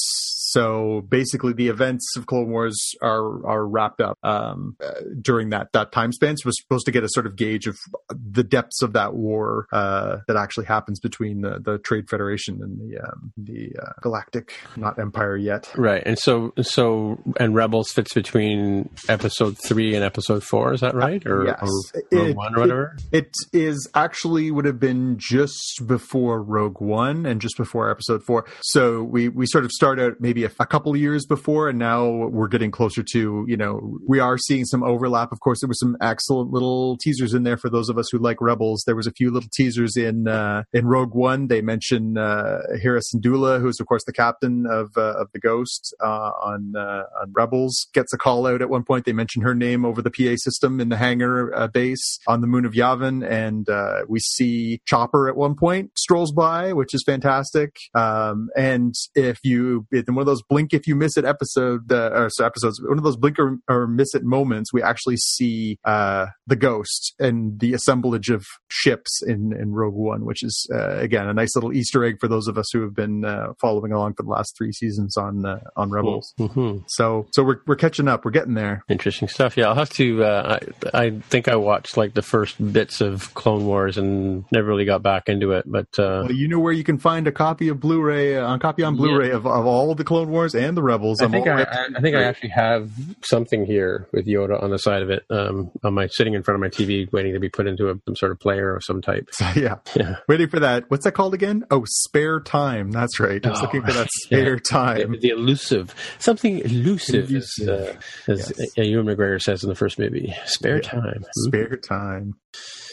So 0.50 1.02
basically, 1.08 1.52
the 1.52 1.68
events 1.68 2.04
of 2.16 2.26
Clone 2.26 2.50
Wars 2.50 2.76
are 3.02 3.46
are 3.46 3.66
wrapped 3.66 4.00
up 4.00 4.18
um, 4.22 4.76
uh, 4.84 4.92
during 5.20 5.50
that 5.50 5.72
that 5.72 5.92
time 5.92 6.12
span. 6.12 6.36
So 6.36 6.46
we're 6.48 6.52
supposed 6.52 6.86
to 6.86 6.92
get 6.92 7.04
a 7.04 7.08
sort 7.10 7.26
of 7.26 7.36
gauge 7.36 7.66
of 7.66 7.76
the 8.10 8.42
depths 8.44 8.82
of 8.82 8.92
that 8.94 9.14
war 9.14 9.66
uh, 9.72 10.18
that 10.26 10.36
actually 10.36 10.66
happens 10.66 11.00
between 11.00 11.42
the, 11.42 11.58
the 11.60 11.78
Trade 11.78 12.08
Federation 12.08 12.60
and 12.62 12.78
the 12.78 12.98
um, 12.98 13.32
the 13.36 13.72
uh, 13.80 13.92
Galactic, 14.02 14.54
not 14.76 14.98
Empire 14.98 15.36
yet. 15.36 15.70
Right, 15.76 16.02
and 16.04 16.18
so 16.18 16.52
so 16.62 17.18
and 17.38 17.54
Rebels 17.54 17.90
fits 17.90 18.14
between 18.14 18.90
episode 19.08 19.56
three 19.66 19.94
and 19.94 20.04
episode 20.04 20.42
four. 20.44 20.72
Is 20.72 20.80
that 20.80 20.94
right, 20.94 21.24
or, 21.26 21.44
yes. 21.46 21.58
or 21.62 22.00
It- 22.10 22.16
Rogue 22.16 22.36
One 22.36 22.54
or 22.56 22.60
whatever? 22.60 22.96
It 23.12 23.32
is 23.52 23.88
actually 23.94 24.50
would 24.50 24.64
have 24.64 24.80
been 24.80 25.16
just 25.18 25.82
before 25.86 26.42
Rogue 26.42 26.80
One 26.80 27.26
and 27.26 27.40
just 27.40 27.56
before 27.56 27.90
Episode 27.90 28.22
Four. 28.24 28.46
So 28.62 29.02
we 29.02 29.28
we 29.28 29.46
sort 29.46 29.64
of 29.64 29.72
start 29.72 30.00
out 30.00 30.14
maybe 30.20 30.37
a, 30.44 30.50
a 30.60 30.66
couple 30.66 30.96
years 30.96 31.26
before, 31.26 31.68
and 31.68 31.78
now 31.78 32.08
we're 32.08 32.48
getting 32.48 32.70
closer 32.70 33.02
to 33.12 33.44
you 33.48 33.56
know 33.56 33.98
we 34.06 34.20
are 34.20 34.38
seeing 34.38 34.64
some 34.64 34.82
overlap. 34.82 35.32
Of 35.32 35.40
course, 35.40 35.60
there 35.60 35.68
were 35.68 35.74
some 35.74 35.96
excellent 36.00 36.50
little 36.50 36.96
teasers 36.98 37.34
in 37.34 37.42
there 37.42 37.56
for 37.56 37.70
those 37.70 37.88
of 37.88 37.98
us 37.98 38.08
who 38.10 38.18
like 38.18 38.40
Rebels. 38.40 38.82
There 38.86 38.96
was 38.96 39.06
a 39.06 39.12
few 39.12 39.30
little 39.30 39.48
teasers 39.52 39.96
in 39.96 40.28
uh, 40.28 40.64
in 40.72 40.86
Rogue 40.86 41.14
One. 41.14 41.48
They 41.48 41.60
mention 41.60 42.18
uh, 42.18 42.60
Syndulla, 42.74 43.60
who's 43.60 43.80
of 43.80 43.86
course 43.86 44.04
the 44.04 44.12
captain 44.12 44.66
of 44.66 44.90
uh, 44.96 45.20
of 45.20 45.28
the 45.32 45.40
Ghost 45.40 45.94
uh, 46.02 46.30
on 46.42 46.74
uh, 46.76 47.04
on 47.20 47.32
Rebels, 47.32 47.88
gets 47.94 48.12
a 48.12 48.18
call 48.18 48.46
out 48.46 48.62
at 48.62 48.70
one 48.70 48.84
point. 48.84 49.04
They 49.04 49.12
mention 49.12 49.42
her 49.42 49.54
name 49.54 49.84
over 49.84 50.02
the 50.02 50.10
PA 50.10 50.36
system 50.36 50.80
in 50.80 50.88
the 50.88 50.96
hangar 50.96 51.54
uh, 51.54 51.68
base 51.68 52.18
on 52.26 52.40
the 52.40 52.46
moon 52.46 52.64
of 52.64 52.72
Yavin, 52.72 53.28
and 53.28 53.66
we 54.08 54.20
see 54.20 54.80
Chopper 54.86 55.28
at 55.28 55.36
one 55.36 55.54
point 55.54 55.90
strolls 55.96 56.32
by, 56.32 56.72
which 56.72 56.94
is 56.94 57.02
fantastic. 57.04 57.76
Um, 57.94 58.48
and 58.56 58.94
if 59.14 59.38
you 59.42 59.86
in 59.92 60.14
one 60.14 60.22
of 60.22 60.26
those 60.28 60.42
blink 60.42 60.72
if 60.72 60.86
you 60.86 60.94
miss 60.94 61.16
it 61.16 61.24
episode 61.24 61.90
uh, 61.90 62.10
or 62.14 62.30
so 62.30 62.44
episodes, 62.44 62.80
one 62.82 62.98
of 62.98 63.04
those 63.04 63.16
blink 63.16 63.38
or, 63.38 63.56
or 63.68 63.86
miss 63.86 64.14
it 64.14 64.22
moments, 64.24 64.72
we 64.72 64.82
actually 64.82 65.16
see 65.16 65.78
uh, 65.84 66.26
the 66.46 66.56
Ghost 66.56 67.14
and 67.18 67.58
the 67.60 67.72
assemblage 67.74 68.28
of 68.30 68.44
ships 68.68 69.22
in 69.26 69.52
in 69.58 69.72
Rogue 69.72 69.94
One, 69.94 70.24
which 70.24 70.42
is 70.42 70.68
uh, 70.74 70.96
again 70.98 71.26
a 71.28 71.34
nice 71.34 71.54
little 71.54 71.72
Easter 71.72 72.04
egg 72.04 72.16
for 72.20 72.28
those 72.28 72.46
of 72.48 72.58
us 72.58 72.66
who 72.72 72.82
have 72.82 72.94
been 72.94 73.24
uh, 73.24 73.52
following 73.60 73.92
along 73.92 74.14
for 74.14 74.22
the 74.22 74.30
last 74.30 74.54
three 74.56 74.72
seasons 74.72 75.16
on 75.16 75.44
uh, 75.46 75.60
on 75.76 75.90
Rebels. 75.90 76.34
hmm 76.38 76.78
So 76.88 77.26
so 77.32 77.42
we're 77.42 77.60
we're 77.66 77.76
catching 77.76 78.08
up. 78.08 78.24
We're 78.24 78.30
getting 78.32 78.54
there. 78.54 78.82
Interesting 78.88 79.28
stuff. 79.28 79.56
Yeah, 79.56 79.68
I'll 79.68 79.74
have 79.74 79.90
to. 79.90 80.24
Uh, 80.24 80.58
I 80.92 80.98
I 81.06 81.10
think 81.30 81.48
I 81.48 81.56
watched 81.56 81.96
like 81.96 82.14
the 82.14 82.22
first 82.22 82.56
bits 82.72 83.00
of 83.00 83.32
Clone 83.34 83.64
Wars 83.64 83.96
and 83.96 84.44
never 84.52 84.66
really 84.66 84.84
got 84.84 85.02
back 85.02 85.28
into 85.28 85.52
it. 85.52 85.64
But 85.66 85.86
uh, 85.98 86.24
Well, 86.26 86.32
you 86.32 86.48
know 86.48 86.58
where 86.58 86.72
you 86.72 86.84
can 86.84 86.98
find 86.98 87.26
a 87.28 87.32
copy 87.32 87.68
of 87.68 87.78
Blu-ray, 87.78 88.36
uh, 88.36 88.54
a 88.54 88.58
copy 88.58 88.82
on 88.82 88.96
Blu-ray 88.96 89.30
of, 89.30 89.46
of 89.46 89.66
all 89.66 89.94
the 89.94 90.02
Clone 90.04 90.17
Wars 90.26 90.54
and 90.56 90.76
the 90.76 90.82
Rebels. 90.82 91.20
I 91.20 91.26
I'm 91.26 91.30
think 91.30 91.46
all 91.46 91.52
I, 91.52 91.62
I, 91.62 91.86
I 91.96 92.00
think 92.00 92.16
I 92.16 92.24
actually 92.24 92.48
have 92.50 92.90
something 93.22 93.64
here 93.64 94.08
with 94.12 94.26
Yoda 94.26 94.60
on 94.62 94.70
the 94.70 94.78
side 94.78 95.02
of 95.02 95.10
it. 95.10 95.24
Um, 95.30 95.70
on 95.84 95.94
my 95.94 96.08
sitting 96.08 96.34
in 96.34 96.42
front 96.42 96.56
of 96.56 96.60
my 96.60 96.68
TV, 96.68 97.10
waiting 97.12 97.34
to 97.34 97.40
be 97.40 97.48
put 97.48 97.66
into 97.66 97.90
a, 97.90 97.94
some 98.06 98.16
sort 98.16 98.32
of 98.32 98.40
player 98.40 98.74
of 98.74 98.82
some 98.82 99.00
type. 99.00 99.28
So, 99.32 99.46
yeah, 99.56 99.76
Yeah, 99.94 100.16
waiting 100.28 100.48
for 100.48 100.58
that. 100.60 100.90
What's 100.90 101.04
that 101.04 101.12
called 101.12 101.34
again? 101.34 101.64
Oh, 101.70 101.84
spare 101.86 102.40
time. 102.40 102.90
That's 102.90 103.20
right. 103.20 103.44
I 103.46 103.50
was 103.50 103.58
Oh, 103.60 103.62
looking 103.62 103.82
for 103.82 103.92
that 103.92 104.08
yeah. 104.30 104.38
spare 104.38 104.58
time. 104.58 105.12
the, 105.12 105.18
the 105.18 105.28
elusive, 105.28 105.94
something 106.18 106.58
elusive, 106.58 107.30
Elusive. 107.30 107.68
as, 107.68 107.98
uh, 108.28 108.32
as 108.32 108.52
Yes. 108.76 108.88
Ewan 108.88 109.06
McGregor 109.06 109.40
says 109.40 109.62
in 109.62 109.68
the 109.68 109.74
first 109.76 109.98
movie. 109.98 110.34
Spare 110.46 110.76
Yeah. 110.82 110.90
time. 110.90 111.24
Spare 111.46 111.76
time. 111.76 112.34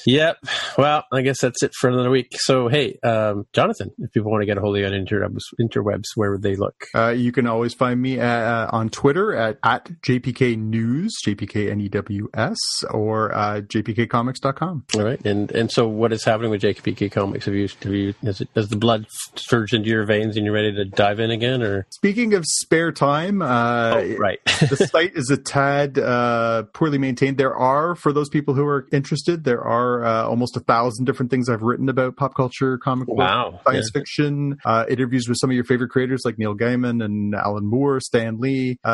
Yep. 0.06 0.38
Well, 0.78 1.04
I 1.12 1.22
guess 1.22 1.42
that's 1.42 1.64
it 1.64 1.74
for 1.80 1.90
another 1.90 2.10
week. 2.10 2.34
So, 2.34 2.68
hey, 2.68 2.98
um, 3.04 3.46
Jonathan, 3.54 3.92
if 4.00 4.12
people 4.12 4.32
want 4.32 4.42
to 4.42 4.46
get 4.46 4.58
a 4.58 4.62
hold 4.62 4.76
of 4.76 4.82
you 4.82 4.88
on 4.88 4.94
interwebs, 4.94 5.40
interwebs 5.60 6.06
where 6.16 6.32
would 6.32 6.42
they 6.42 6.56
look? 6.56 6.76
Uh, 6.94 7.10
you 7.10 7.32
can 7.32 7.48
always 7.48 7.74
find 7.74 8.02
me 8.02 8.20
uh, 8.20 8.68
on 8.72 8.90
Twitter 8.90 9.36
at, 9.36 9.58
at 9.64 9.86
JPK 10.02 10.58
News, 10.58 11.14
JPK 11.26 11.72
N 11.72 11.82
E 11.82 11.90
W 11.90 12.30
S, 12.34 12.58
or 12.92 13.34
uh, 13.34 13.62
JPKComics.com. 13.62 14.86
All 14.96 15.04
right. 15.04 15.26
And 15.26 15.52
and 15.52 15.72
so, 15.72 15.88
what 15.88 16.14
is 16.14 16.24
happening 16.24 16.52
with 16.52 16.62
JPK 16.62 17.12
Comics? 17.12 17.46
Have 17.46 17.56
you 17.56 17.68
have 17.68 17.94
you 17.94 18.14
has, 18.24 18.42
it, 18.42 18.50
has 18.56 18.70
the 18.70 18.78
blood 18.78 19.08
surged 19.36 19.74
into 19.74 19.90
your 19.90 20.06
veins 20.06 20.36
and 20.38 20.46
you're 20.46 20.54
ready 20.54 20.74
to 20.74 20.86
dive 20.86 21.20
in 21.20 21.32
again, 21.32 21.62
or 21.62 21.88
Speaking 22.06 22.34
of 22.34 22.44
spare 22.46 22.92
time, 22.92 23.42
uh, 23.42 23.94
oh, 23.96 24.16
right? 24.18 24.40
the 24.46 24.76
site 24.92 25.14
is 25.16 25.30
a 25.30 25.38
tad 25.38 25.98
uh, 25.98 26.64
poorly 26.74 26.98
maintained. 26.98 27.38
There 27.38 27.56
are, 27.56 27.96
for 27.96 28.12
those 28.12 28.30
people 28.30 28.54
who 28.54 28.66
are 28.66 28.88
interested, 28.92 29.44
there 29.44 29.64
are 29.64 29.95
uh, 30.04 30.28
almost 30.28 30.58
a 30.58 30.60
thousand 30.60 31.06
different 31.06 31.32
things 31.32 31.50
I've 31.50 31.62
written 31.62 31.90
about 31.90 32.18
pop 32.18 32.36
culture, 32.36 32.78
comic 32.78 33.08
book, 33.08 33.18
wow. 33.18 33.60
science 33.66 33.92
fiction, 33.94 34.58
uh, 34.66 34.86
interviews 34.90 35.28
with 35.28 35.38
some 35.40 35.50
of 35.50 35.56
your 35.56 35.64
favorite 35.64 35.90
creators 35.90 36.24
like 36.26 36.38
Neil 36.38 36.56
Gaiman 36.56 37.04
and 37.04 37.36
Alan 37.36 37.66
Moore, 37.66 38.00
Stan 38.00 38.40
Lee. 38.40 38.80
Uh, 38.84 38.88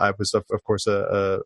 I 0.00 0.12
was, 0.18 0.32
of, 0.34 0.44
of 0.52 0.64
course, 0.64 0.86
a, 0.86 0.92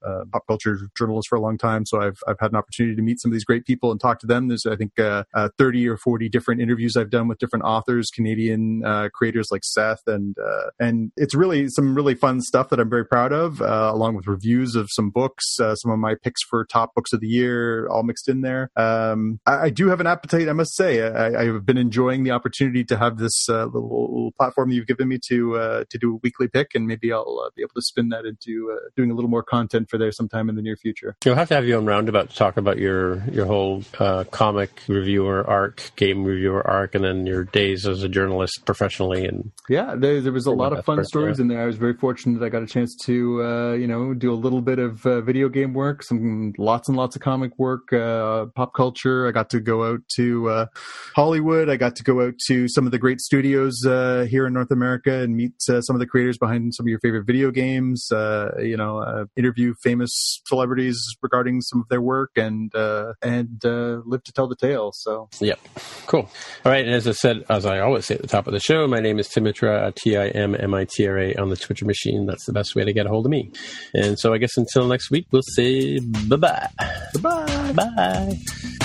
a, 0.04 0.08
a 0.08 0.26
pop 0.26 0.46
culture 0.46 0.78
journalist 0.96 1.28
for 1.28 1.36
a 1.36 1.40
long 1.40 1.58
time, 1.58 1.84
so 1.84 2.00
I've 2.00 2.18
I've 2.26 2.38
had 2.40 2.52
an 2.52 2.56
opportunity 2.56 2.96
to 2.96 3.02
meet 3.02 3.20
some 3.20 3.30
of 3.30 3.34
these 3.34 3.44
great 3.44 3.64
people 3.64 3.90
and 3.90 4.00
talk 4.00 4.20
to 4.20 4.26
them. 4.26 4.48
There's, 4.48 4.66
I 4.66 4.76
think, 4.76 4.98
uh, 4.98 5.24
uh, 5.34 5.48
30 5.58 5.88
or 5.88 5.96
40 5.96 6.28
different 6.28 6.60
interviews 6.60 6.96
I've 6.96 7.10
done 7.10 7.28
with 7.28 7.38
different 7.38 7.64
authors, 7.64 8.10
Canadian 8.14 8.84
uh, 8.84 9.08
creators 9.12 9.48
like 9.50 9.64
Seth, 9.64 10.02
and 10.06 10.36
uh, 10.38 10.70
and 10.78 11.12
it's 11.16 11.34
really 11.34 11.68
some 11.68 11.94
really 11.94 12.14
fun 12.14 12.40
stuff 12.40 12.68
that 12.70 12.80
I'm 12.80 12.90
very 12.90 13.06
proud 13.06 13.32
of, 13.32 13.60
uh, 13.60 13.90
along 13.92 14.16
with 14.16 14.26
reviews 14.26 14.74
of 14.74 14.88
some 14.90 15.10
books, 15.10 15.58
uh, 15.60 15.74
some 15.74 15.90
of 15.90 15.98
my 15.98 16.14
picks 16.22 16.42
for 16.42 16.64
top 16.64 16.94
books 16.94 17.12
of 17.12 17.20
the 17.20 17.28
year, 17.28 17.86
all 17.88 18.02
mixed 18.02 18.28
in 18.28 18.40
there. 18.42 18.70
Um, 19.02 19.40
I, 19.46 19.66
I 19.66 19.70
do 19.70 19.88
have 19.88 20.00
an 20.00 20.06
appetite, 20.06 20.48
I 20.48 20.52
must 20.52 20.74
say. 20.74 21.02
I, 21.02 21.42
I've 21.42 21.66
been 21.66 21.78
enjoying 21.78 22.24
the 22.24 22.30
opportunity 22.30 22.84
to 22.84 22.96
have 22.96 23.18
this 23.18 23.48
uh, 23.48 23.64
little, 23.66 23.88
little 23.88 24.32
platform 24.32 24.70
that 24.70 24.76
you've 24.76 24.86
given 24.86 25.08
me 25.08 25.18
to 25.28 25.56
uh, 25.56 25.84
to 25.90 25.98
do 25.98 26.14
a 26.14 26.16
weekly 26.22 26.48
pick, 26.48 26.74
and 26.74 26.86
maybe 26.86 27.12
I'll 27.12 27.42
uh, 27.44 27.50
be 27.54 27.62
able 27.62 27.74
to 27.74 27.82
spin 27.82 28.08
that 28.10 28.24
into 28.24 28.72
uh, 28.72 28.88
doing 28.96 29.10
a 29.10 29.14
little 29.14 29.30
more 29.30 29.42
content 29.42 29.88
for 29.90 29.98
there 29.98 30.12
sometime 30.12 30.48
in 30.48 30.56
the 30.56 30.62
near 30.62 30.76
future. 30.76 31.16
You'll 31.24 31.34
have 31.34 31.48
to 31.48 31.54
have 31.54 31.66
you 31.66 31.76
on 31.76 31.86
roundabout 31.86 32.30
to 32.30 32.36
talk 32.36 32.56
about 32.56 32.78
your 32.78 33.22
your 33.30 33.46
whole 33.46 33.82
uh, 33.98 34.24
comic 34.30 34.82
reviewer 34.88 35.48
arc, 35.48 35.90
game 35.96 36.24
reviewer 36.24 36.66
arc, 36.68 36.94
and 36.94 37.04
then 37.04 37.26
your 37.26 37.44
days 37.44 37.86
as 37.86 38.02
a 38.02 38.08
journalist 38.08 38.64
professionally. 38.64 39.26
And 39.26 39.52
Yeah, 39.68 39.94
there, 39.96 40.20
there 40.20 40.32
was 40.32 40.46
a 40.46 40.50
lot 40.50 40.72
of 40.72 40.84
fun 40.84 40.96
part, 40.96 41.06
stories 41.06 41.40
in 41.40 41.48
there. 41.48 41.62
I 41.62 41.66
was 41.66 41.76
very 41.76 41.94
fortunate 41.94 42.40
that 42.40 42.46
I 42.46 42.48
got 42.48 42.62
a 42.62 42.66
chance 42.66 42.96
to, 43.04 43.42
uh, 43.42 43.72
you 43.72 43.86
know, 43.86 44.14
do 44.14 44.32
a 44.32 44.36
little 44.36 44.60
bit 44.60 44.78
of 44.78 45.04
uh, 45.06 45.20
video 45.20 45.48
game 45.48 45.74
work, 45.74 46.02
some 46.02 46.52
lots 46.58 46.88
and 46.88 46.96
lots 46.96 47.16
of 47.16 47.22
comic 47.22 47.58
work, 47.58 47.92
uh, 47.92 48.46
pop 48.54 48.74
culture. 48.74 48.91
I 49.28 49.32
got 49.32 49.50
to 49.50 49.60
go 49.60 49.84
out 49.84 50.00
to 50.16 50.48
uh, 50.48 50.66
Hollywood. 51.14 51.68
I 51.68 51.76
got 51.76 51.96
to 51.96 52.02
go 52.02 52.26
out 52.26 52.34
to 52.46 52.68
some 52.68 52.86
of 52.86 52.92
the 52.92 52.98
great 52.98 53.20
studios 53.20 53.84
uh, 53.86 54.26
here 54.28 54.46
in 54.46 54.52
North 54.52 54.70
America 54.70 55.12
and 55.22 55.36
meet 55.36 55.54
uh, 55.68 55.80
some 55.80 55.96
of 55.96 56.00
the 56.00 56.06
creators 56.06 56.38
behind 56.38 56.74
some 56.74 56.84
of 56.84 56.88
your 56.88 57.00
favorite 57.00 57.26
video 57.26 57.50
games. 57.50 58.10
Uh, 58.10 58.50
you 58.58 58.76
know, 58.76 58.98
uh, 58.98 59.24
interview 59.36 59.74
famous 59.82 60.40
celebrities 60.46 61.00
regarding 61.22 61.60
some 61.60 61.80
of 61.80 61.88
their 61.88 62.00
work 62.02 62.30
and 62.36 62.74
uh, 62.74 63.12
and 63.22 63.64
uh, 63.64 64.00
live 64.04 64.22
to 64.24 64.32
tell 64.32 64.48
the 64.48 64.56
tale. 64.56 64.92
So 64.94 65.28
Yep. 65.40 65.58
Cool. 66.06 66.28
All 66.64 66.72
right. 66.72 66.84
And 66.84 66.94
as 66.94 67.06
I 67.08 67.12
said, 67.12 67.44
as 67.48 67.66
I 67.66 67.80
always 67.80 68.06
say 68.06 68.14
at 68.14 68.22
the 68.22 68.28
top 68.28 68.46
of 68.46 68.52
the 68.52 68.60
show, 68.60 68.86
my 68.86 69.00
name 69.00 69.18
is 69.18 69.28
Tim 69.28 69.44
Mitra, 69.44 69.92
T 69.96 70.16
I 70.16 70.28
M 70.28 70.54
M 70.54 70.74
I 70.74 70.84
T 70.84 71.06
R 71.06 71.18
A 71.18 71.34
on 71.34 71.50
the 71.50 71.56
Twitter 71.56 71.84
machine. 71.84 72.26
That's 72.26 72.46
the 72.46 72.52
best 72.52 72.74
way 72.74 72.84
to 72.84 72.92
get 72.92 73.06
a 73.06 73.08
hold 73.08 73.26
of 73.26 73.30
me. 73.30 73.50
And 73.94 74.18
so 74.18 74.32
I 74.32 74.38
guess 74.38 74.56
until 74.56 74.86
next 74.86 75.10
week, 75.10 75.26
we'll 75.30 75.42
say 75.42 75.98
bye 76.28 76.36
bye. 76.36 76.68
goodbye. 77.12 77.72
Bye. 77.72 78.81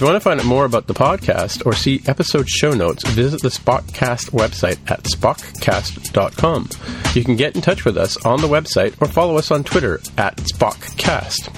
If 0.00 0.04
you 0.04 0.12
want 0.12 0.22
to 0.22 0.30
find 0.30 0.40
out 0.40 0.46
more 0.46 0.64
about 0.64 0.86
the 0.86 0.94
podcast 0.94 1.66
or 1.66 1.74
see 1.74 2.00
episode 2.06 2.48
show 2.48 2.72
notes, 2.72 3.06
visit 3.10 3.42
the 3.42 3.50
Spockcast 3.50 4.30
website 4.30 4.78
at 4.90 5.02
spockcast.com. 5.02 6.70
You 7.14 7.22
can 7.22 7.36
get 7.36 7.54
in 7.54 7.60
touch 7.60 7.84
with 7.84 7.98
us 7.98 8.16
on 8.24 8.40
the 8.40 8.48
website 8.48 8.94
or 9.02 9.08
follow 9.08 9.36
us 9.36 9.50
on 9.50 9.62
Twitter 9.62 10.00
at 10.16 10.38
Spockcast. 10.38 11.48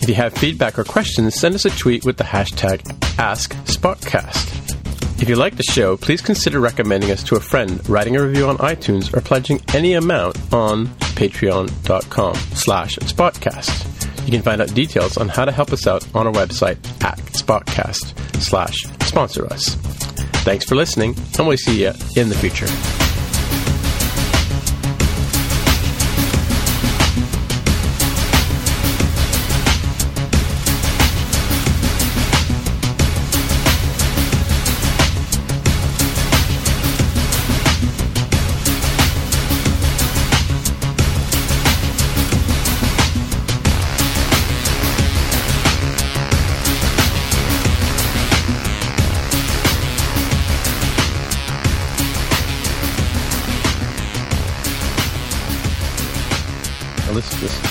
If 0.00 0.08
you 0.08 0.14
have 0.14 0.32
feedback 0.32 0.78
or 0.78 0.84
questions, 0.84 1.34
send 1.34 1.56
us 1.56 1.64
a 1.64 1.70
tweet 1.70 2.04
with 2.04 2.18
the 2.18 2.22
hashtag 2.22 2.82
AskSpockcast. 3.16 5.20
If 5.20 5.28
you 5.28 5.34
like 5.34 5.56
the 5.56 5.64
show, 5.64 5.96
please 5.96 6.22
consider 6.22 6.60
recommending 6.60 7.10
us 7.10 7.24
to 7.24 7.34
a 7.34 7.40
friend, 7.40 7.84
writing 7.88 8.14
a 8.14 8.22
review 8.22 8.46
on 8.46 8.58
iTunes, 8.58 9.12
or 9.12 9.20
pledging 9.20 9.60
any 9.74 9.94
amount 9.94 10.36
on 10.52 10.86
patreon.com 11.16 12.36
slash 12.54 12.96
spockcast. 12.98 13.97
You 14.28 14.32
can 14.32 14.42
find 14.42 14.60
out 14.60 14.74
details 14.74 15.16
on 15.16 15.30
how 15.30 15.46
to 15.46 15.52
help 15.52 15.72
us 15.72 15.86
out 15.86 16.06
on 16.14 16.26
our 16.26 16.32
website 16.34 16.76
at 17.02 17.16
spockcast 17.32 18.42
slash 18.42 18.76
sponsor 19.00 19.46
us. 19.46 19.74
Thanks 20.44 20.66
for 20.66 20.74
listening, 20.74 21.16
and 21.38 21.48
we'll 21.48 21.56
see 21.56 21.84
you 21.84 21.94
in 22.14 22.28
the 22.28 22.34
future. 22.34 23.07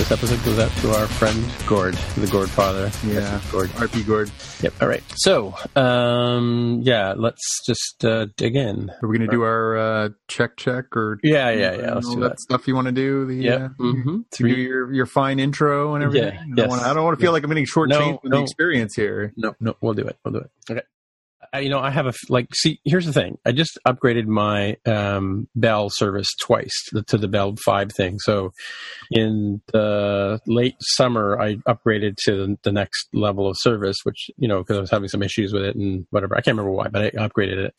This, 0.10 0.22
this 0.22 0.30
this 0.30 0.40
episode 0.40 0.46
goes 0.46 0.60
out 0.60 0.72
to 0.82 0.92
our 1.00 1.08
friend 1.08 1.46
Gord, 1.68 1.94
the 2.16 2.28
Gord 2.28 2.50
father. 2.50 2.92
Yeah, 3.06 3.40
Gord. 3.52 3.70
RP 3.72 4.06
Gord. 4.06 4.32
Yep. 4.62 4.74
All 4.82 4.88
right. 4.88 5.04
So, 5.16 5.54
um, 5.76 6.80
yeah, 6.84 7.14
let's 7.18 7.42
just 7.66 8.04
uh, 8.06 8.28
dig 8.38 8.56
in. 8.56 8.90
Are 9.02 9.08
we 9.10 9.18
going 9.18 9.30
to 9.30 9.36
do 9.36 9.44
our 9.44 9.78
uh, 9.78 10.10
check 10.28 10.58
check 10.58 10.96
or 10.96 11.20
Yeah, 11.24 11.50
yeah, 11.52 11.74
yeah. 11.76 11.94
Let's 11.96 12.08
all 12.08 12.16
do 12.16 12.22
that, 12.22 12.30
that. 12.30 12.40
stuff 12.40 12.68
you 12.68 12.76
want 12.76 12.86
to 12.88 12.92
do? 12.94 13.26
The, 13.26 13.36
Yep. 13.36 13.62
uh, 13.62 13.68
Mm-hmm. 13.80 14.18
to 14.32 14.44
do 14.44 14.50
your 14.50 14.94
your 14.94 15.06
fine 15.06 15.40
intro 15.40 15.96
and 15.96 16.04
everything. 16.04 16.34
Yeah, 16.34 16.40
I 16.42 16.44
don't 16.46 16.58
yes. 16.58 16.70
wanna- 16.70 16.82
I 16.84 16.94
don't 16.94 17.04
want 17.04 17.20
to 17.20 17.24
feel 17.24 17.32
like 17.32 17.44
I'm 17.44 17.50
getting 17.50 17.66
shortchanged 17.66 17.90
No, 17.90 18.20
with 18.24 18.32
the 18.32 18.42
experience 18.42 18.96
here. 18.96 19.34
No, 19.38 19.56
no, 19.60 19.76
we'll 19.82 19.94
do 19.94 20.04
it. 20.08 20.18
We'll 20.24 20.34
do 20.34 20.40
it. 20.40 20.52
Okay. 20.72 20.82
You 21.60 21.70
know, 21.70 21.80
I 21.80 21.90
have 21.92 22.08
a 22.08 22.14
like. 22.30 22.48
See, 22.54 22.80
here's 22.86 23.06
the 23.06 23.14
thing. 23.14 23.38
I 23.46 23.52
just 23.52 23.78
upgraded 23.88 24.26
my 24.26 24.78
um, 24.86 25.48
Bell 25.56 25.90
service 25.90 26.30
twice 26.42 26.74
to, 26.90 27.04
to 27.04 27.18
the 27.18 27.28
Bell 27.28 27.54
Fibe 27.54 27.92
thing. 27.94 28.20
So, 28.20 28.52
in 29.12 29.62
the 29.74 30.40
late 30.48 30.76
summer, 30.80 31.40
I 31.40 31.56
upgraded 31.68 32.18
to 32.26 32.58
the 32.64 32.72
next 32.72 33.08
level 33.14 33.48
of 33.48 33.58
service, 33.60 33.98
which 34.04 34.30
you 34.38 34.48
know, 34.48 34.60
because 34.60 34.78
I 34.78 34.82
was 34.82 34.92
having 34.92 35.10
some 35.10 35.24
issues 35.24 35.54
with 35.54 35.64
it 35.64 35.76
and 35.76 36.06
whatever. 36.12 36.36
I 36.36 36.42
can't 36.42 36.58
remember 36.58 36.72
why, 36.72 36.88
but 36.88 37.02
I 37.02 37.10
upgraded 37.12 37.58
it. 37.58 37.74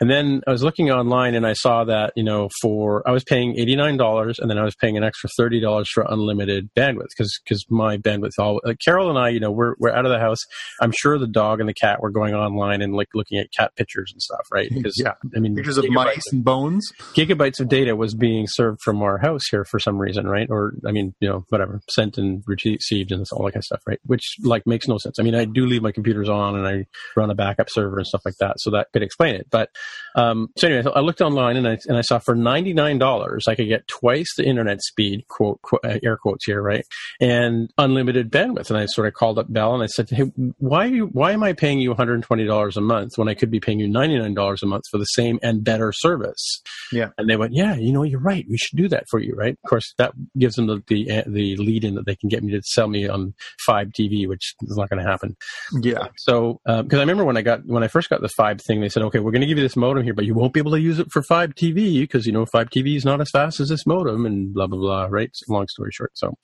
And 0.00 0.10
then 0.10 0.42
I 0.46 0.50
was 0.50 0.62
looking 0.62 0.90
online 0.90 1.34
and 1.34 1.46
I 1.46 1.52
saw 1.52 1.84
that 1.84 2.12
you 2.16 2.24
know, 2.24 2.48
for 2.60 3.06
I 3.08 3.12
was 3.12 3.24
paying 3.24 3.58
eighty 3.58 3.76
nine 3.76 3.96
dollars, 3.96 4.38
and 4.38 4.50
then 4.50 4.58
I 4.58 4.64
was 4.64 4.74
paying 4.74 4.96
an 4.96 5.04
extra 5.04 5.30
thirty 5.36 5.60
dollars 5.60 5.88
for 5.92 6.04
unlimited 6.08 6.70
bandwidth 6.76 7.08
because 7.16 7.38
because 7.44 7.64
my 7.70 7.96
bandwidth 7.96 8.32
all 8.38 8.60
like 8.64 8.78
Carol 8.84 9.08
and 9.10 9.18
I, 9.18 9.28
you 9.30 9.40
know, 9.40 9.50
we're 9.50 9.74
we're 9.78 9.92
out 9.92 10.04
of 10.06 10.12
the 10.12 10.18
house. 10.18 10.38
I'm 10.80 10.92
sure 10.92 11.18
the 11.18 11.26
dog 11.26 11.60
and 11.60 11.68
the 11.68 11.74
cat 11.74 12.00
were 12.02 12.10
going 12.10 12.34
online 12.34 12.82
and 12.82 12.94
like 12.94 13.08
looking 13.14 13.38
at 13.38 13.48
cat 13.56 13.72
pictures 13.76 14.10
and 14.12 14.20
stuff, 14.20 14.46
right? 14.52 14.70
Mm, 14.70 14.76
because 14.76 14.94
Yeah. 14.98 15.14
I 15.36 15.40
mean, 15.40 15.54
Pictures 15.54 15.78
of 15.78 15.88
mice 15.90 16.24
and 16.32 16.44
bones. 16.44 16.86
gigabytes 17.14 17.60
of 17.60 17.68
data 17.68 17.96
was 17.96 18.14
being 18.14 18.46
served 18.48 18.80
from 18.82 19.02
our 19.02 19.18
house 19.18 19.42
here 19.50 19.64
for 19.64 19.78
some 19.78 19.98
reason, 19.98 20.26
right? 20.26 20.48
Or 20.50 20.74
I 20.86 20.92
mean, 20.92 21.14
you 21.20 21.28
know, 21.28 21.44
whatever, 21.48 21.80
sent 21.90 22.18
and 22.18 22.42
received 22.46 23.12
and 23.12 23.24
all 23.32 23.44
that 23.44 23.52
kind 23.52 23.60
of 23.60 23.64
stuff, 23.64 23.82
right? 23.86 24.00
Which 24.06 24.36
like 24.42 24.66
makes 24.66 24.88
no 24.88 24.98
sense. 24.98 25.18
I 25.18 25.22
mean, 25.22 25.34
I 25.34 25.44
do 25.44 25.66
leave 25.66 25.82
my 25.82 25.92
computers 25.92 26.28
on 26.28 26.56
and 26.56 26.66
I 26.66 26.86
run 27.16 27.30
a 27.30 27.34
backup 27.34 27.68
server 27.70 27.98
and 27.98 28.06
stuff 28.06 28.22
like 28.24 28.36
that, 28.40 28.60
so 28.60 28.70
that 28.70 28.88
could 28.92 29.02
explain 29.02 29.34
it. 29.34 29.46
But 29.50 29.70
um, 30.16 30.48
so 30.56 30.68
anyway, 30.68 30.90
I 30.94 31.00
looked 31.00 31.20
online 31.20 31.56
and 31.56 31.66
I 31.66 31.78
and 31.86 31.96
I 31.96 32.02
saw 32.02 32.18
for 32.18 32.34
ninety 32.34 32.72
nine 32.72 32.98
dollars 32.98 33.46
I 33.48 33.54
could 33.54 33.68
get 33.68 33.88
twice 33.88 34.28
the 34.36 34.44
internet 34.44 34.80
speed, 34.82 35.26
quote, 35.28 35.60
quote 35.62 35.84
uh, 35.84 35.98
air 36.02 36.16
quotes 36.16 36.44
here, 36.44 36.62
right, 36.62 36.84
and 37.20 37.70
unlimited 37.78 38.30
bandwidth. 38.30 38.70
And 38.70 38.78
I 38.78 38.86
sort 38.86 39.08
of 39.08 39.14
called 39.14 39.38
up 39.38 39.52
Bell 39.52 39.74
and 39.74 39.82
I 39.82 39.86
said, 39.86 40.08
hey, 40.10 40.30
why 40.58 40.84
are 40.84 40.94
you, 40.94 41.06
why 41.06 41.32
am 41.32 41.42
I 41.42 41.52
paying 41.52 41.80
you 41.80 41.90
one 41.90 41.96
hundred 41.96 42.14
and 42.14 42.22
twenty 42.22 42.44
dollars 42.44 42.76
a 42.76 42.80
month 42.80 43.12
when 43.16 43.28
I 43.28 43.34
could 43.34 43.50
be 43.50 43.60
paying 43.60 43.80
you 43.80 43.88
ninety 43.88 44.18
nine 44.18 44.34
dollars 44.34 44.62
a 44.62 44.66
month 44.66 44.84
for 44.90 44.98
the 44.98 45.04
same 45.04 45.40
and 45.42 45.64
better 45.64 45.92
service? 45.92 46.62
Yeah. 46.92 47.10
And 47.18 47.28
they 47.28 47.36
went, 47.36 47.52
yeah, 47.52 47.74
you 47.74 47.92
know, 47.92 48.04
you're 48.04 48.20
right. 48.20 48.46
We 48.48 48.58
should 48.58 48.76
do 48.76 48.88
that 48.88 49.04
for 49.10 49.18
you, 49.18 49.34
right? 49.34 49.56
Of 49.64 49.68
course, 49.68 49.94
that 49.98 50.12
gives 50.38 50.54
them 50.54 50.66
the 50.66 50.82
the, 50.86 51.24
the 51.26 51.56
lead 51.56 51.84
in 51.84 51.94
that 51.96 52.06
they 52.06 52.16
can 52.16 52.28
get 52.28 52.44
me 52.44 52.52
to 52.52 52.62
sell 52.62 52.88
me 52.88 53.08
on 53.08 53.34
Fibe 53.68 53.92
TV, 53.92 54.28
which 54.28 54.54
is 54.62 54.76
not 54.76 54.90
going 54.90 55.02
to 55.02 55.10
happen. 55.10 55.36
Yeah. 55.80 56.08
So, 56.18 56.60
because 56.64 56.98
I 56.98 57.02
remember 57.02 57.24
when 57.24 57.36
I 57.36 57.42
got 57.42 57.66
when 57.66 57.82
I 57.82 57.88
first 57.88 58.10
got 58.10 58.20
the 58.20 58.30
Fibe 58.38 58.60
thing, 58.60 58.80
they 58.80 58.88
said, 58.88 59.02
okay, 59.04 59.18
we're 59.18 59.32
going 59.32 59.40
to 59.40 59.46
give 59.46 59.58
you 59.58 59.64
this 59.64 59.73
modem 59.76 60.04
here, 60.04 60.14
but 60.14 60.24
you 60.24 60.34
won't 60.34 60.52
be 60.52 60.60
able 60.60 60.72
to 60.72 60.80
use 60.80 60.98
it 60.98 61.10
for 61.10 61.22
Fibe 61.22 61.54
TV 61.54 62.00
because 62.00 62.26
you 62.26 62.32
know 62.32 62.44
Fibe 62.44 62.70
TV 62.70 62.96
is 62.96 63.04
not 63.04 63.20
as 63.20 63.30
fast 63.30 63.60
as 63.60 63.68
this 63.68 63.86
modem, 63.86 64.26
and 64.26 64.52
blah 64.54 64.66
blah 64.66 64.78
blah. 64.78 65.06
Right? 65.10 65.30
Long 65.48 65.68
story 65.68 65.90
short, 65.92 66.12
so. 66.14 66.34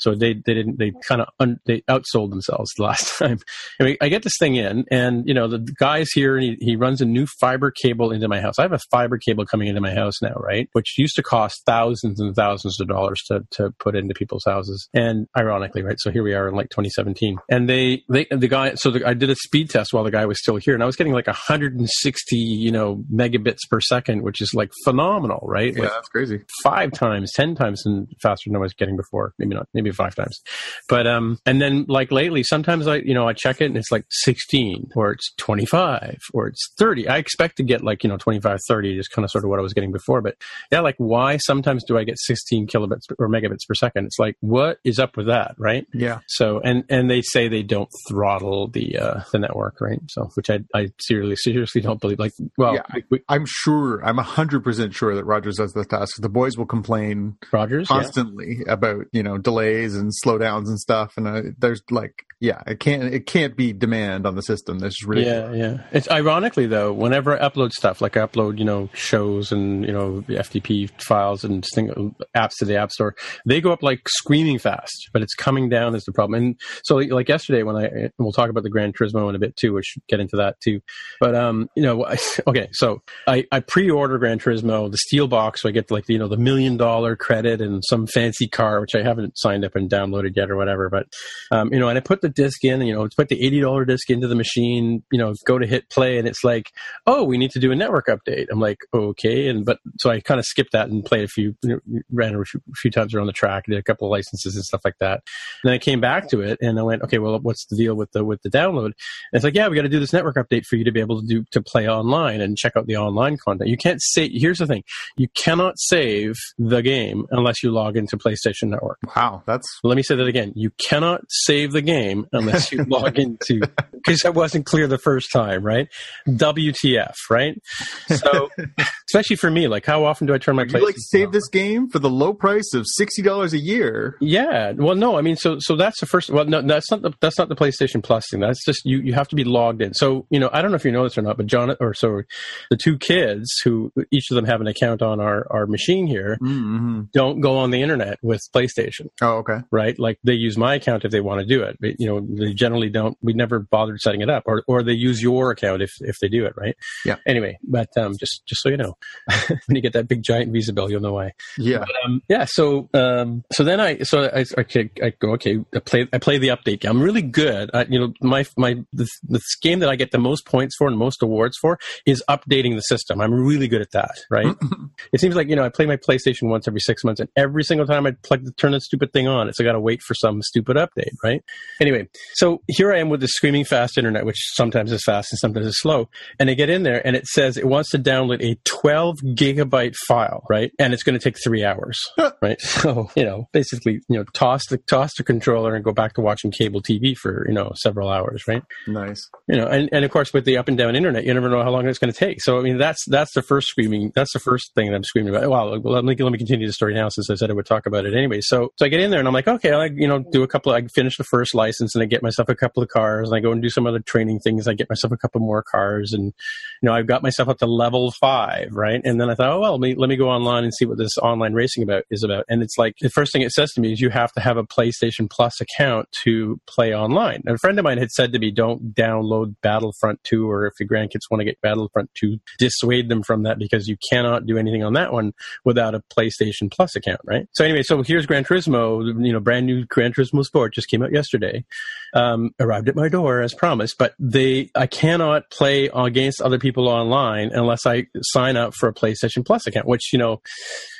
So 0.00 0.14
they, 0.14 0.34
they 0.34 0.54
didn't 0.54 0.78
they 0.78 0.92
kind 1.06 1.20
of 1.20 1.28
un, 1.38 1.58
they 1.66 1.82
outsold 1.82 2.30
themselves 2.30 2.70
the 2.76 2.82
last 2.84 3.10
time. 3.18 3.38
Anyway, 3.78 3.96
I 4.00 4.08
get 4.08 4.22
this 4.22 4.36
thing 4.38 4.56
in, 4.56 4.84
and 4.90 5.26
you 5.26 5.34
know 5.34 5.46
the 5.48 5.58
guy's 5.78 6.10
here, 6.12 6.36
and 6.36 6.44
he, 6.44 6.56
he 6.60 6.76
runs 6.76 7.00
a 7.00 7.04
new 7.04 7.26
fiber 7.40 7.70
cable 7.70 8.10
into 8.10 8.28
my 8.28 8.40
house. 8.40 8.58
I 8.58 8.62
have 8.62 8.72
a 8.72 8.80
fiber 8.90 9.18
cable 9.18 9.44
coming 9.46 9.68
into 9.68 9.80
my 9.80 9.94
house 9.94 10.20
now, 10.22 10.34
right? 10.36 10.68
Which 10.72 10.94
used 10.98 11.16
to 11.16 11.22
cost 11.22 11.62
thousands 11.66 12.20
and 12.20 12.34
thousands 12.34 12.80
of 12.80 12.88
dollars 12.88 13.18
to 13.28 13.40
to 13.52 13.70
put 13.78 13.94
into 13.94 14.14
people's 14.14 14.44
houses. 14.46 14.88
And 14.94 15.26
ironically, 15.38 15.82
right? 15.82 15.96
So 15.98 16.10
here 16.10 16.22
we 16.22 16.34
are 16.34 16.48
in 16.48 16.54
like 16.54 16.70
2017, 16.70 17.36
and 17.50 17.68
they 17.68 18.02
they 18.08 18.26
the 18.30 18.48
guy. 18.48 18.74
So 18.74 18.90
the, 18.90 19.06
I 19.06 19.14
did 19.14 19.30
a 19.30 19.36
speed 19.36 19.70
test 19.70 19.92
while 19.92 20.04
the 20.04 20.10
guy 20.10 20.26
was 20.26 20.38
still 20.40 20.56
here, 20.56 20.74
and 20.74 20.82
I 20.82 20.86
was 20.86 20.96
getting 20.96 21.12
like 21.12 21.26
160 21.26 22.36
you 22.36 22.70
know 22.70 23.04
megabits 23.12 23.60
per 23.68 23.80
second, 23.80 24.22
which 24.22 24.40
is 24.40 24.52
like 24.54 24.70
phenomenal, 24.84 25.40
right? 25.46 25.74
Yeah, 25.74 25.82
Like 25.82 25.92
that's 25.92 26.08
crazy. 26.08 26.40
five 26.62 26.92
times, 26.92 27.32
ten 27.34 27.54
times 27.54 27.82
and 27.84 28.08
faster 28.22 28.48
than 28.48 28.56
I 28.56 28.60
was 28.60 28.74
getting 28.74 28.96
before. 28.96 29.34
Maybe 29.38 29.54
not, 29.54 29.68
maybe 29.74 29.89
five 29.92 30.14
times. 30.14 30.40
But 30.88 31.06
um, 31.06 31.38
and 31.46 31.60
then 31.60 31.84
like 31.88 32.10
lately, 32.10 32.42
sometimes 32.42 32.86
I 32.86 32.96
you 32.96 33.14
know 33.14 33.28
I 33.28 33.32
check 33.32 33.60
it 33.60 33.66
and 33.66 33.76
it's 33.76 33.90
like 33.90 34.04
sixteen 34.10 34.88
or 34.94 35.12
it's 35.12 35.32
twenty 35.36 35.66
five 35.66 36.18
or 36.32 36.48
it's 36.48 36.72
thirty. 36.78 37.08
I 37.08 37.18
expect 37.18 37.56
to 37.56 37.62
get 37.62 37.82
like 37.82 38.02
you 38.02 38.08
know 38.08 38.16
25, 38.16 38.58
30, 38.68 38.96
just 38.96 39.10
kind 39.10 39.24
of 39.24 39.30
sort 39.30 39.44
of 39.44 39.50
what 39.50 39.58
I 39.58 39.62
was 39.62 39.72
getting 39.72 39.92
before. 39.92 40.20
But 40.20 40.36
yeah, 40.70 40.80
like 40.80 40.96
why 40.98 41.36
sometimes 41.38 41.84
do 41.84 41.98
I 41.98 42.04
get 42.04 42.18
sixteen 42.18 42.66
kilobits 42.66 43.02
or 43.18 43.28
megabits 43.28 43.66
per 43.68 43.74
second? 43.74 44.06
It's 44.06 44.18
like 44.18 44.36
what 44.40 44.78
is 44.84 44.98
up 44.98 45.16
with 45.16 45.26
that, 45.26 45.54
right? 45.58 45.86
Yeah. 45.92 46.20
So 46.28 46.60
and 46.60 46.84
and 46.88 47.10
they 47.10 47.22
say 47.22 47.48
they 47.48 47.62
don't 47.62 47.90
throttle 48.08 48.68
the 48.68 48.98
uh, 48.98 49.20
the 49.32 49.38
network, 49.38 49.80
right? 49.80 50.00
So 50.08 50.30
which 50.34 50.50
I 50.50 50.60
I 50.74 50.88
seriously 51.00 51.36
seriously 51.36 51.80
don't 51.80 52.00
believe. 52.00 52.18
Like 52.18 52.32
well, 52.56 52.74
Yeah, 52.74 52.82
we, 52.94 53.04
we, 53.10 53.20
I'm 53.28 53.44
sure, 53.46 54.04
I'm 54.04 54.16
100% 54.16 54.94
sure 54.94 55.14
that 55.14 55.24
Rogers 55.24 55.56
does 55.56 55.72
the 55.72 55.84
task. 55.84 56.20
The 56.20 56.28
boys 56.28 56.56
will 56.56 56.66
complain 56.66 57.36
Rogers, 57.52 57.88
yeah. 57.90 57.96
constantly 57.96 58.62
about, 58.66 59.06
you 59.12 59.22
know, 59.22 59.38
delays 59.80 59.96
and 59.96 60.12
slowdowns 60.24 60.66
and 60.66 60.78
stuff. 60.78 61.14
And 61.16 61.26
uh, 61.26 61.42
there's 61.58 61.82
like, 61.90 62.24
yeah, 62.40 62.62
it 62.66 62.80
can't, 62.80 63.02
it 63.02 63.26
can't 63.26 63.54
be 63.54 63.74
demand 63.74 64.26
on 64.26 64.34
the 64.34 64.42
system. 64.42 64.78
This 64.78 64.94
is 64.94 65.06
really, 65.06 65.26
Yeah, 65.26 65.52
yeah. 65.52 65.82
It's 65.92 66.10
ironically 66.10 66.66
though, 66.66 66.90
whenever 66.90 67.34
I 67.34 67.46
upload 67.46 67.72
stuff, 67.72 68.00
like 68.00 68.16
I 68.16 68.26
upload, 68.26 68.58
you 68.58 68.64
know, 68.64 68.88
shows 68.94 69.52
and 69.52 69.84
you 69.84 69.92
know 69.92 70.24
FTP 70.26 70.90
files 71.02 71.44
and 71.44 71.64
thing, 71.74 72.14
apps 72.34 72.56
to 72.60 72.64
the 72.64 72.76
App 72.76 72.92
Store, 72.92 73.14
they 73.44 73.60
go 73.60 73.72
up 73.72 73.82
like 73.82 74.08
screaming 74.08 74.58
fast, 74.58 75.10
but 75.12 75.20
it's 75.20 75.34
coming 75.34 75.68
down 75.68 75.94
is 75.94 76.04
the 76.04 76.12
problem. 76.12 76.42
And 76.42 76.60
so, 76.82 76.96
like, 76.96 77.28
yesterday, 77.28 77.62
when 77.62 77.76
I 77.76 78.10
we'll 78.18 78.32
talk 78.32 78.48
about 78.48 78.62
the 78.62 78.70
Gran 78.70 78.94
Turismo 78.94 79.28
in 79.28 79.34
a 79.34 79.38
bit 79.38 79.54
too, 79.56 79.74
which 79.74 79.96
get 80.08 80.20
into 80.20 80.36
that 80.36 80.58
too. 80.64 80.80
But 81.20 81.34
um, 81.34 81.68
you 81.76 81.82
know, 81.82 82.06
okay, 82.46 82.68
so 82.72 83.02
I 83.26 83.44
I 83.52 83.60
pre-order 83.60 84.16
Gran 84.16 84.38
Turismo, 84.38 84.90
the 84.90 84.96
steel 84.96 85.28
box, 85.28 85.60
so 85.60 85.68
I 85.68 85.72
get 85.72 85.90
like 85.90 86.08
you 86.08 86.18
know 86.18 86.28
the 86.28 86.38
million 86.38 86.78
dollar 86.78 87.16
credit 87.16 87.60
and 87.60 87.82
some 87.86 88.06
fancy 88.06 88.48
car, 88.48 88.80
which 88.80 88.94
I 88.94 89.02
haven't 89.02 89.36
signed 89.36 89.66
up 89.66 89.69
and 89.74 89.90
downloaded 89.90 90.36
yet 90.36 90.50
or 90.50 90.56
whatever. 90.56 90.88
But 90.88 91.06
um, 91.50 91.72
you 91.72 91.78
know, 91.78 91.88
and 91.88 91.98
I 91.98 92.00
put 92.00 92.20
the 92.20 92.28
disc 92.28 92.64
in, 92.64 92.80
you 92.82 92.94
know, 92.94 93.08
put 93.16 93.28
the 93.28 93.44
eighty 93.44 93.60
dollar 93.60 93.84
disc 93.84 94.10
into 94.10 94.28
the 94.28 94.34
machine, 94.34 95.02
you 95.10 95.18
know, 95.18 95.34
go 95.46 95.58
to 95.58 95.66
hit 95.66 95.90
play, 95.90 96.18
and 96.18 96.26
it's 96.26 96.44
like, 96.44 96.70
oh, 97.06 97.24
we 97.24 97.38
need 97.38 97.50
to 97.52 97.60
do 97.60 97.72
a 97.72 97.76
network 97.76 98.06
update. 98.06 98.46
I'm 98.50 98.60
like, 98.60 98.78
okay, 98.94 99.48
and 99.48 99.64
but 99.64 99.78
so 99.98 100.10
I 100.10 100.20
kind 100.20 100.40
of 100.40 100.46
skipped 100.46 100.72
that 100.72 100.88
and 100.88 101.04
played 101.04 101.24
a 101.24 101.28
few, 101.28 101.54
you 101.62 101.68
know, 101.70 102.00
ran 102.10 102.34
a 102.34 102.44
few, 102.44 102.60
few 102.76 102.90
times 102.90 103.14
around 103.14 103.26
the 103.26 103.32
track, 103.32 103.64
did 103.66 103.78
a 103.78 103.82
couple 103.82 104.06
of 104.06 104.10
licenses 104.10 104.54
and 104.54 104.64
stuff 104.64 104.82
like 104.84 104.98
that. 105.00 105.20
And 105.62 105.70
then 105.70 105.74
I 105.74 105.78
came 105.78 106.00
back 106.00 106.28
to 106.30 106.40
it, 106.40 106.58
and 106.60 106.78
I 106.78 106.82
went, 106.82 107.02
okay, 107.02 107.18
well, 107.18 107.38
what's 107.40 107.66
the 107.66 107.76
deal 107.76 107.94
with 107.94 108.12
the 108.12 108.24
with 108.24 108.42
the 108.42 108.50
download? 108.50 108.86
And 108.86 108.94
it's 109.32 109.44
like, 109.44 109.54
yeah, 109.54 109.68
we 109.68 109.76
got 109.76 109.82
to 109.82 109.88
do 109.88 110.00
this 110.00 110.12
network 110.12 110.36
update 110.36 110.64
for 110.64 110.76
you 110.76 110.84
to 110.84 110.92
be 110.92 111.00
able 111.00 111.20
to 111.20 111.26
do 111.26 111.44
to 111.52 111.62
play 111.62 111.88
online 111.88 112.40
and 112.40 112.56
check 112.56 112.72
out 112.76 112.86
the 112.86 112.96
online 112.96 113.36
content. 113.36 113.70
You 113.70 113.76
can't 113.76 114.00
say. 114.02 114.28
Here's 114.32 114.58
the 114.58 114.66
thing: 114.66 114.82
you 115.16 115.28
cannot 115.34 115.78
save 115.78 116.36
the 116.58 116.82
game 116.82 117.26
unless 117.30 117.62
you 117.62 117.70
log 117.70 117.96
into 117.96 118.16
PlayStation 118.16 118.68
Network. 118.68 118.98
wow, 119.14 119.42
that's, 119.60 119.80
Let 119.84 119.96
me 119.96 120.02
say 120.02 120.16
that 120.16 120.26
again. 120.26 120.52
You 120.54 120.70
cannot 120.88 121.22
save 121.28 121.72
the 121.72 121.82
game 121.82 122.26
unless 122.32 122.72
you 122.72 122.84
log 122.88 123.18
into, 123.18 123.60
because 123.92 124.20
that 124.20 124.34
wasn't 124.34 124.66
clear 124.66 124.86
the 124.86 124.98
first 124.98 125.30
time, 125.32 125.64
right? 125.64 125.88
WTF, 126.28 127.14
right? 127.30 127.60
So, 128.06 128.50
especially 129.08 129.36
for 129.36 129.50
me, 129.50 129.68
like 129.68 129.86
how 129.86 130.04
often 130.04 130.26
do 130.26 130.34
I 130.34 130.38
turn 130.38 130.56
my 130.56 130.64
you 130.64 130.84
like 130.84 130.96
save 130.98 131.32
this 131.32 131.48
game 131.48 131.88
for 131.88 131.98
the 131.98 132.10
low 132.10 132.32
price 132.32 132.72
of 132.74 132.86
$60 132.98 133.52
a 133.52 133.58
year. 133.58 134.16
Yeah. 134.20 134.72
Well, 134.72 134.94
no, 134.94 135.16
I 135.16 135.22
mean, 135.22 135.36
so, 135.36 135.56
so 135.60 135.76
that's 135.76 136.00
the 136.00 136.06
first, 136.06 136.30
well, 136.30 136.44
no, 136.44 136.62
that's 136.62 136.90
not 136.90 137.02
the, 137.02 137.12
that's 137.20 137.38
not 137.38 137.48
the 137.48 137.56
PlayStation 137.56 138.02
Plus 138.02 138.24
thing. 138.30 138.40
That's 138.40 138.64
just, 138.64 138.82
you, 138.84 138.98
you 138.98 139.12
have 139.14 139.28
to 139.28 139.36
be 139.36 139.44
logged 139.44 139.82
in. 139.82 139.94
So, 139.94 140.26
you 140.30 140.38
know, 140.40 140.50
I 140.52 140.62
don't 140.62 140.70
know 140.70 140.76
if 140.76 140.84
you 140.84 140.92
know 140.92 141.04
this 141.04 141.18
or 141.18 141.22
not, 141.22 141.36
but 141.36 141.46
John, 141.46 141.74
or 141.80 141.94
so 141.94 142.22
the 142.70 142.76
two 142.76 142.98
kids 142.98 143.48
who 143.64 143.92
each 144.10 144.30
of 144.30 144.34
them 144.36 144.44
have 144.44 144.60
an 144.60 144.66
account 144.66 145.02
on 145.02 145.20
our, 145.20 145.46
our 145.50 145.66
machine 145.66 146.06
here 146.06 146.38
Mm-hmm. 146.40 147.02
don't 147.12 147.40
go 147.40 147.58
on 147.58 147.70
the 147.70 147.82
internet 147.82 148.18
with 148.22 148.40
PlayStation. 148.54 149.08
Oh, 149.20 149.38
okay. 149.38 149.49
Right? 149.70 149.98
Like 149.98 150.18
they 150.24 150.34
use 150.34 150.56
my 150.56 150.74
account 150.74 151.04
if 151.04 151.10
they 151.10 151.20
want 151.20 151.40
to 151.40 151.46
do 151.46 151.62
it. 151.62 151.76
But, 151.80 152.00
you 152.00 152.06
know, 152.06 152.20
they 152.20 152.52
generally 152.52 152.90
don't. 152.90 153.16
We 153.22 153.32
never 153.32 153.60
bothered 153.60 154.00
setting 154.00 154.20
it 154.20 154.30
up, 154.30 154.44
or 154.46 154.62
or 154.66 154.82
they 154.82 154.92
use 154.92 155.22
your 155.22 155.50
account 155.50 155.82
if 155.82 155.90
if 156.00 156.16
they 156.20 156.28
do 156.28 156.44
it, 156.44 156.54
right? 156.56 156.76
Yeah. 157.04 157.16
Anyway, 157.26 157.58
but 157.62 157.88
um, 157.96 158.16
just 158.18 158.42
just 158.46 158.62
so 158.62 158.68
you 158.68 158.76
know, 158.76 158.96
when 159.48 159.76
you 159.76 159.80
get 159.80 159.92
that 159.94 160.08
big 160.08 160.22
giant 160.22 160.52
Visa 160.52 160.72
bill, 160.72 160.90
you'll 160.90 161.00
know 161.00 161.14
why. 161.14 161.32
Yeah. 161.58 161.84
Um, 162.04 162.22
yeah. 162.28 162.46
So 162.48 162.88
um, 162.94 163.44
so 163.52 163.64
then 163.64 163.80
I 163.80 163.98
so 163.98 164.24
I 164.24 164.44
okay 164.58 164.90
I 165.02 165.10
go 165.20 165.32
okay 165.32 165.58
I 165.74 165.78
play 165.80 166.08
I 166.12 166.18
play 166.18 166.38
the 166.38 166.48
update 166.48 166.80
game. 166.80 166.90
I'm 166.90 167.02
really 167.02 167.22
good. 167.22 167.70
At, 167.74 167.92
you 167.92 167.98
know 167.98 168.12
my 168.20 168.44
my 168.56 168.76
the, 168.92 169.08
the 169.28 169.40
game 169.62 169.80
that 169.80 169.88
I 169.88 169.96
get 169.96 170.10
the 170.10 170.18
most 170.18 170.46
points 170.46 170.76
for 170.76 170.88
and 170.88 170.96
most 170.96 171.22
awards 171.22 171.56
for 171.56 171.78
is 172.06 172.22
updating 172.28 172.74
the 172.74 172.82
system. 172.82 173.20
I'm 173.20 173.32
really 173.32 173.68
good 173.68 173.82
at 173.82 173.92
that, 173.92 174.16
right? 174.30 174.54
it 175.12 175.20
seems 175.20 175.34
like 175.34 175.48
you 175.48 175.56
know 175.56 175.64
I 175.64 175.68
play 175.68 175.86
my 175.86 175.96
PlayStation 175.96 176.48
once 176.48 176.66
every 176.68 176.80
six 176.80 177.04
months, 177.04 177.20
and 177.20 177.28
every 177.36 177.64
single 177.64 177.86
time 177.86 178.06
I 178.06 178.12
plug 178.22 178.44
the 178.44 178.52
turn 178.52 178.72
the 178.72 178.80
stupid 178.80 179.12
thing 179.12 179.28
on. 179.30 179.48
It's 179.48 179.60
I 179.60 179.64
got 179.64 179.72
to 179.72 179.80
wait 179.80 180.02
for 180.02 180.14
some 180.14 180.42
stupid 180.42 180.76
update, 180.76 181.12
right? 181.22 181.42
Anyway, 181.80 182.08
so 182.34 182.60
here 182.66 182.92
I 182.92 182.98
am 182.98 183.08
with 183.08 183.20
the 183.20 183.28
screaming 183.28 183.64
fast 183.64 183.96
internet, 183.98 184.24
which 184.24 184.38
sometimes 184.54 184.92
is 184.92 185.02
fast 185.04 185.32
and 185.32 185.38
sometimes 185.38 185.66
is 185.66 185.80
slow. 185.80 186.08
And 186.38 186.50
I 186.50 186.54
get 186.54 186.70
in 186.70 186.82
there 186.82 187.04
and 187.06 187.16
it 187.16 187.26
says 187.26 187.56
it 187.56 187.66
wants 187.66 187.90
to 187.90 187.98
download 187.98 188.42
a 188.42 188.58
12 188.64 189.16
gigabyte 189.34 189.94
file, 190.08 190.44
right? 190.50 190.70
And 190.78 190.92
it's 190.92 191.02
going 191.02 191.18
to 191.18 191.22
take 191.22 191.36
three 191.42 191.64
hours, 191.64 191.98
right? 192.42 192.60
So, 192.60 192.90
oh. 192.90 193.10
you 193.16 193.24
know, 193.24 193.48
basically, 193.52 194.00
you 194.08 194.18
know, 194.18 194.24
toss 194.32 194.66
the, 194.66 194.78
toss 194.78 195.14
the 195.16 195.24
controller 195.24 195.74
and 195.74 195.84
go 195.84 195.92
back 195.92 196.14
to 196.14 196.20
watching 196.20 196.50
cable 196.50 196.82
TV 196.82 197.16
for, 197.16 197.46
you 197.48 197.54
know, 197.54 197.72
several 197.76 198.08
hours, 198.08 198.44
right? 198.48 198.62
Nice. 198.86 199.28
You 199.48 199.56
know, 199.56 199.66
and, 199.66 199.88
and 199.92 200.04
of 200.04 200.10
course 200.10 200.32
with 200.32 200.44
the 200.44 200.56
up 200.56 200.68
and 200.68 200.76
down 200.76 200.96
internet, 200.96 201.24
you 201.24 201.34
never 201.34 201.48
know 201.48 201.62
how 201.62 201.70
long 201.70 201.86
it's 201.86 201.98
going 201.98 202.12
to 202.12 202.18
take. 202.18 202.42
So, 202.42 202.58
I 202.58 202.62
mean, 202.62 202.78
that's, 202.78 203.04
that's 203.08 203.32
the 203.34 203.42
first 203.42 203.68
screaming, 203.68 204.12
that's 204.14 204.32
the 204.32 204.40
first 204.40 204.74
thing 204.74 204.90
that 204.90 204.96
I'm 204.96 205.04
screaming 205.04 205.34
about. 205.34 205.48
Well, 205.48 205.80
let 205.80 206.04
me, 206.04 206.16
let 206.16 206.32
me 206.32 206.38
continue 206.38 206.66
the 206.66 206.72
story 206.72 206.94
now 206.94 207.08
since 207.08 207.30
I 207.30 207.34
said 207.34 207.50
I 207.50 207.54
would 207.54 207.66
talk 207.66 207.86
about 207.86 208.06
it 208.06 208.14
anyway. 208.14 208.40
So, 208.40 208.70
so 208.76 208.86
I 208.86 208.88
get 208.88 209.00
in 209.00 209.10
there 209.10 209.19
and 209.20 209.28
I'm 209.28 209.34
like, 209.34 209.46
okay, 209.46 209.72
I, 209.72 209.86
you 209.86 210.08
know, 210.08 210.18
do 210.18 210.42
a 210.42 210.48
couple, 210.48 210.72
I 210.72 210.86
finish 210.88 211.16
the 211.16 211.24
first 211.24 211.54
license 211.54 211.94
and 211.94 212.02
I 212.02 212.06
get 212.06 212.22
myself 212.22 212.48
a 212.48 212.54
couple 212.54 212.82
of 212.82 212.88
cars 212.88 213.28
and 213.28 213.36
I 213.36 213.40
go 213.40 213.52
and 213.52 213.62
do 213.62 213.68
some 213.68 213.86
other 213.86 214.00
training 214.00 214.40
things. 214.40 214.66
I 214.66 214.74
get 214.74 214.90
myself 214.90 215.12
a 215.12 215.16
couple 215.16 215.40
more 215.40 215.62
cars 215.62 216.12
and, 216.12 216.24
you 216.24 216.86
know, 216.86 216.92
I've 216.92 217.06
got 217.06 217.22
myself 217.22 217.48
up 217.48 217.58
to 217.58 217.66
level 217.66 218.10
five, 218.12 218.72
right? 218.72 219.00
And 219.04 219.20
then 219.20 219.30
I 219.30 219.34
thought, 219.34 219.52
oh, 219.52 219.60
well, 219.60 219.72
let 219.72 219.80
me, 219.80 219.94
let 219.94 220.08
me 220.08 220.16
go 220.16 220.28
online 220.28 220.64
and 220.64 220.74
see 220.74 220.84
what 220.84 220.98
this 220.98 221.16
online 221.18 221.52
racing 221.52 221.82
about 221.82 222.04
is 222.10 222.24
about. 222.24 222.44
And 222.48 222.62
it's 222.62 222.76
like, 222.76 222.94
the 223.00 223.10
first 223.10 223.32
thing 223.32 223.42
it 223.42 223.52
says 223.52 223.70
to 223.72 223.80
me 223.80 223.92
is 223.92 224.00
you 224.00 224.10
have 224.10 224.32
to 224.32 224.40
have 224.40 224.56
a 224.56 224.64
PlayStation 224.64 225.30
Plus 225.30 225.60
account 225.60 226.08
to 226.24 226.60
play 226.66 226.94
online. 226.94 227.42
And 227.46 227.54
a 227.54 227.58
friend 227.58 227.78
of 227.78 227.84
mine 227.84 227.98
had 227.98 228.10
said 228.10 228.32
to 228.32 228.38
me, 228.38 228.50
don't 228.50 228.94
download 228.94 229.54
Battlefront 229.62 230.24
2 230.24 230.50
or 230.50 230.66
if 230.66 230.74
your 230.80 230.88
grandkids 230.88 231.30
want 231.30 231.40
to 231.40 231.44
get 231.44 231.60
Battlefront 231.60 232.10
2, 232.14 232.38
dissuade 232.58 233.08
them 233.08 233.22
from 233.22 233.44
that 233.44 233.58
because 233.58 233.86
you 233.86 233.96
cannot 234.10 234.46
do 234.46 234.58
anything 234.58 234.82
on 234.82 234.94
that 234.94 235.12
one 235.12 235.32
without 235.64 235.94
a 235.94 236.02
PlayStation 236.16 236.70
Plus 236.70 236.96
account, 236.96 237.20
right? 237.24 237.46
So 237.52 237.64
anyway, 237.64 237.82
so 237.82 238.02
here's 238.02 238.26
Gran 238.26 238.44
Turismo, 238.44 239.09
you 239.18 239.32
know, 239.32 239.40
brand 239.40 239.66
new 239.66 239.84
Gran 239.86 240.12
Turismo 240.12 240.44
Sport 240.44 240.74
just 240.74 240.88
came 240.88 241.02
out 241.02 241.12
yesterday. 241.12 241.64
Um, 242.12 242.50
arrived 242.58 242.88
at 242.88 242.96
my 242.96 243.08
door 243.08 243.40
as 243.40 243.54
promised, 243.54 243.96
but 243.96 244.14
they, 244.18 244.68
I 244.74 244.88
cannot 244.88 245.48
play 245.50 245.88
against 245.94 246.42
other 246.42 246.58
people 246.58 246.88
online 246.88 247.50
unless 247.52 247.86
I 247.86 248.06
sign 248.20 248.56
up 248.56 248.74
for 248.74 248.88
a 248.88 248.92
PlayStation 248.92 249.46
Plus 249.46 249.64
account, 249.68 249.86
which, 249.86 250.12
you 250.12 250.18
know, 250.18 250.42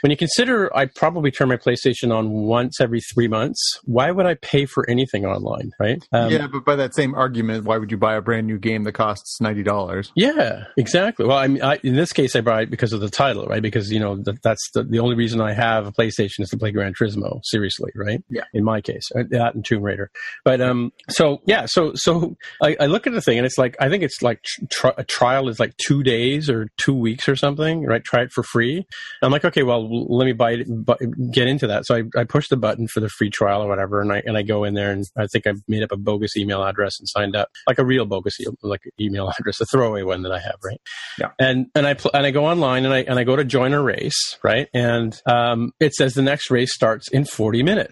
when 0.03 0.13
you 0.13 0.17
consider 0.17 0.75
I 0.75 0.87
probably 0.87 1.33
turn 1.33 1.49
my 1.49 1.57
PlayStation 1.57 2.15
on 2.15 2.31
once 2.31 2.81
every 2.81 3.01
three 3.01 3.27
months, 3.27 3.61
why 3.83 4.13
would 4.13 4.25
I 4.25 4.35
pay 4.35 4.67
for 4.67 4.89
anything 4.89 5.27
online, 5.27 5.73
right? 5.81 6.01
Um, 6.13 6.31
yeah, 6.31 6.47
but 6.47 6.65
by 6.65 6.77
that 6.77 6.95
same 6.95 7.15
argument, 7.17 7.65
why 7.65 7.77
would 7.77 7.91
you 7.91 7.97
buy 7.97 8.15
a 8.15 8.23
brand 8.23 8.47
new 8.47 8.59
game 8.59 8.85
that 8.85 8.93
costs 8.93 9.41
ninety 9.41 9.65
dollars? 9.65 10.13
Yeah, 10.15 10.67
exactly. 10.77 11.27
Well, 11.27 11.39
I 11.39 11.49
mean, 11.49 11.63
I, 11.63 11.81
in 11.83 11.97
this 11.97 12.13
case, 12.13 12.37
I 12.37 12.41
buy 12.41 12.63
it 12.63 12.71
because 12.71 12.93
of 12.93 13.01
the 13.01 13.11
title, 13.11 13.47
right? 13.47 13.63
Because 13.63 13.91
you 13.91 13.99
know 13.99 14.17
that, 14.23 14.43
that's 14.43 14.71
the, 14.75 14.85
the 14.85 15.01
only 15.01 15.17
reason 15.17 15.41
I 15.41 15.55
have 15.55 15.89
a 15.89 15.93
PlayStation 15.93 16.41
is 16.41 16.51
to 16.51 16.57
play 16.57 16.71
Gran 16.71 16.95
Turismo. 16.95 17.41
Seriously, 17.43 17.91
right? 18.01 18.23
Yeah. 18.29 18.45
In 18.53 18.65
my 18.65 18.81
case, 18.81 19.11
uh, 19.17 19.25
that 19.31 19.55
and 19.55 19.65
Tomb 19.65 19.83
Raider. 19.83 20.11
But 20.45 20.61
um, 20.61 20.93
so 21.09 21.41
yeah, 21.47 21.67
so 21.67 21.93
so 21.95 22.37
I, 22.63 22.77
I 22.81 22.87
look 22.87 23.07
at 23.07 23.13
the 23.13 23.21
thing 23.21 23.39
and 23.39 23.47
it's 23.47 23.59
like 23.59 23.77
I 23.81 23.89
think 23.89 24.03
it's 24.03 24.23
like 24.23 24.43
tr- 24.71 24.89
a 24.97 25.05
trial 25.05 25.49
is 25.49 25.61
like 25.61 25.77
two 25.77 26.03
days 26.03 26.49
or 26.51 26.69
two 26.79 26.95
weeks 26.95 27.29
or 27.29 27.37
something, 27.37 27.85
right? 27.85 28.03
Try 28.03 28.23
it 28.23 28.33
for 28.33 28.43
free. 28.43 28.77
And 28.77 28.87
I'm 29.23 29.31
like, 29.31 29.45
okay, 29.45 29.63
well, 29.63 29.89
let 30.09 30.25
me 30.25 30.33
buy 30.33 30.53
it, 30.53 31.33
get 31.33 31.47
into 31.47 31.67
that. 31.69 31.87
So 31.87 31.97
I, 31.97 32.03
I 32.21 32.25
push 32.25 32.49
the 32.49 32.57
button 32.57 32.89
for 32.89 33.01
the 33.01 33.09
free 33.09 33.31
trial 33.31 33.63
or 33.63 33.69
whatever, 33.69 34.01
and 34.01 34.13
I 34.13 34.23
and 34.25 34.37
I 34.37 34.43
go 34.43 34.65
in 34.65 34.75
there 34.75 34.91
and 34.91 35.05
I 35.17 35.27
think 35.27 35.47
I 35.47 35.53
made 35.69 35.83
up 35.83 35.93
a 35.93 35.97
bogus 35.97 36.37
email 36.37 36.63
address 36.63 36.99
and 36.99 37.09
signed 37.09 37.37
up, 37.37 37.49
like 37.67 37.79
a 37.79 37.85
real 37.85 38.07
bogus 38.07 38.41
e- 38.41 38.47
like 38.63 38.83
email 39.01 39.31
address, 39.39 39.61
a 39.61 39.67
throwaway 39.67 40.03
one 40.03 40.23
that 40.23 40.33
I 40.33 40.39
have, 40.39 40.57
right? 40.65 40.81
Yeah. 41.19 41.31
And 41.39 41.67
and 41.75 41.87
I 41.87 41.95
pl- 41.95 42.13
and 42.15 42.27
I 42.27 42.31
go 42.31 42.47
online 42.47 42.85
and 42.85 42.95
I 42.95 42.99
and 43.03 43.19
I 43.19 43.25
go 43.25 43.37
to 43.37 43.45
join 43.45 43.73
a 43.73 43.83
race, 43.83 44.39
right? 44.43 44.69
And 44.75 45.19
um, 45.27 45.73
it 45.81 45.95
says 45.95 46.15
the 46.15 46.23
next 46.23 46.51
race 46.51 46.75
starts 46.75 47.09
in 47.09 47.25
40 47.25 47.63
minutes. 47.63 47.90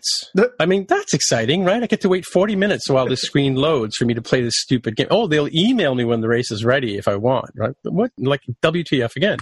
I 0.61 0.67
mean, 0.67 0.87
that's 0.89 1.15
exciting, 1.15 1.65
right? 1.65 1.83
I 1.83 1.87
get 1.87 2.01
to 2.03 2.09
wait 2.09 2.25
40 2.25 2.57
minutes 2.57 2.89
while 2.89 3.07
this 3.07 3.21
screen 3.21 3.55
loads 3.55 3.97
for 3.97 4.05
me 4.05 4.15
to 4.15 4.23
play 4.23 4.43
this 4.43 4.59
stupid 4.59 4.97
game. 4.97 5.09
Oh, 5.11 5.27
they'll 5.27 5.55
email 5.55 5.95
me 5.95 6.05
when 6.05 6.21
the 6.21 6.29
race 6.29 6.51
is 6.51 6.65
ready 6.65 6.97
if 6.97 7.09
I 7.09 7.17
want, 7.17 7.51
right? 7.57 7.75
What 7.85 8.13
like 8.19 8.43
WTF 8.63 9.17
again? 9.17 9.39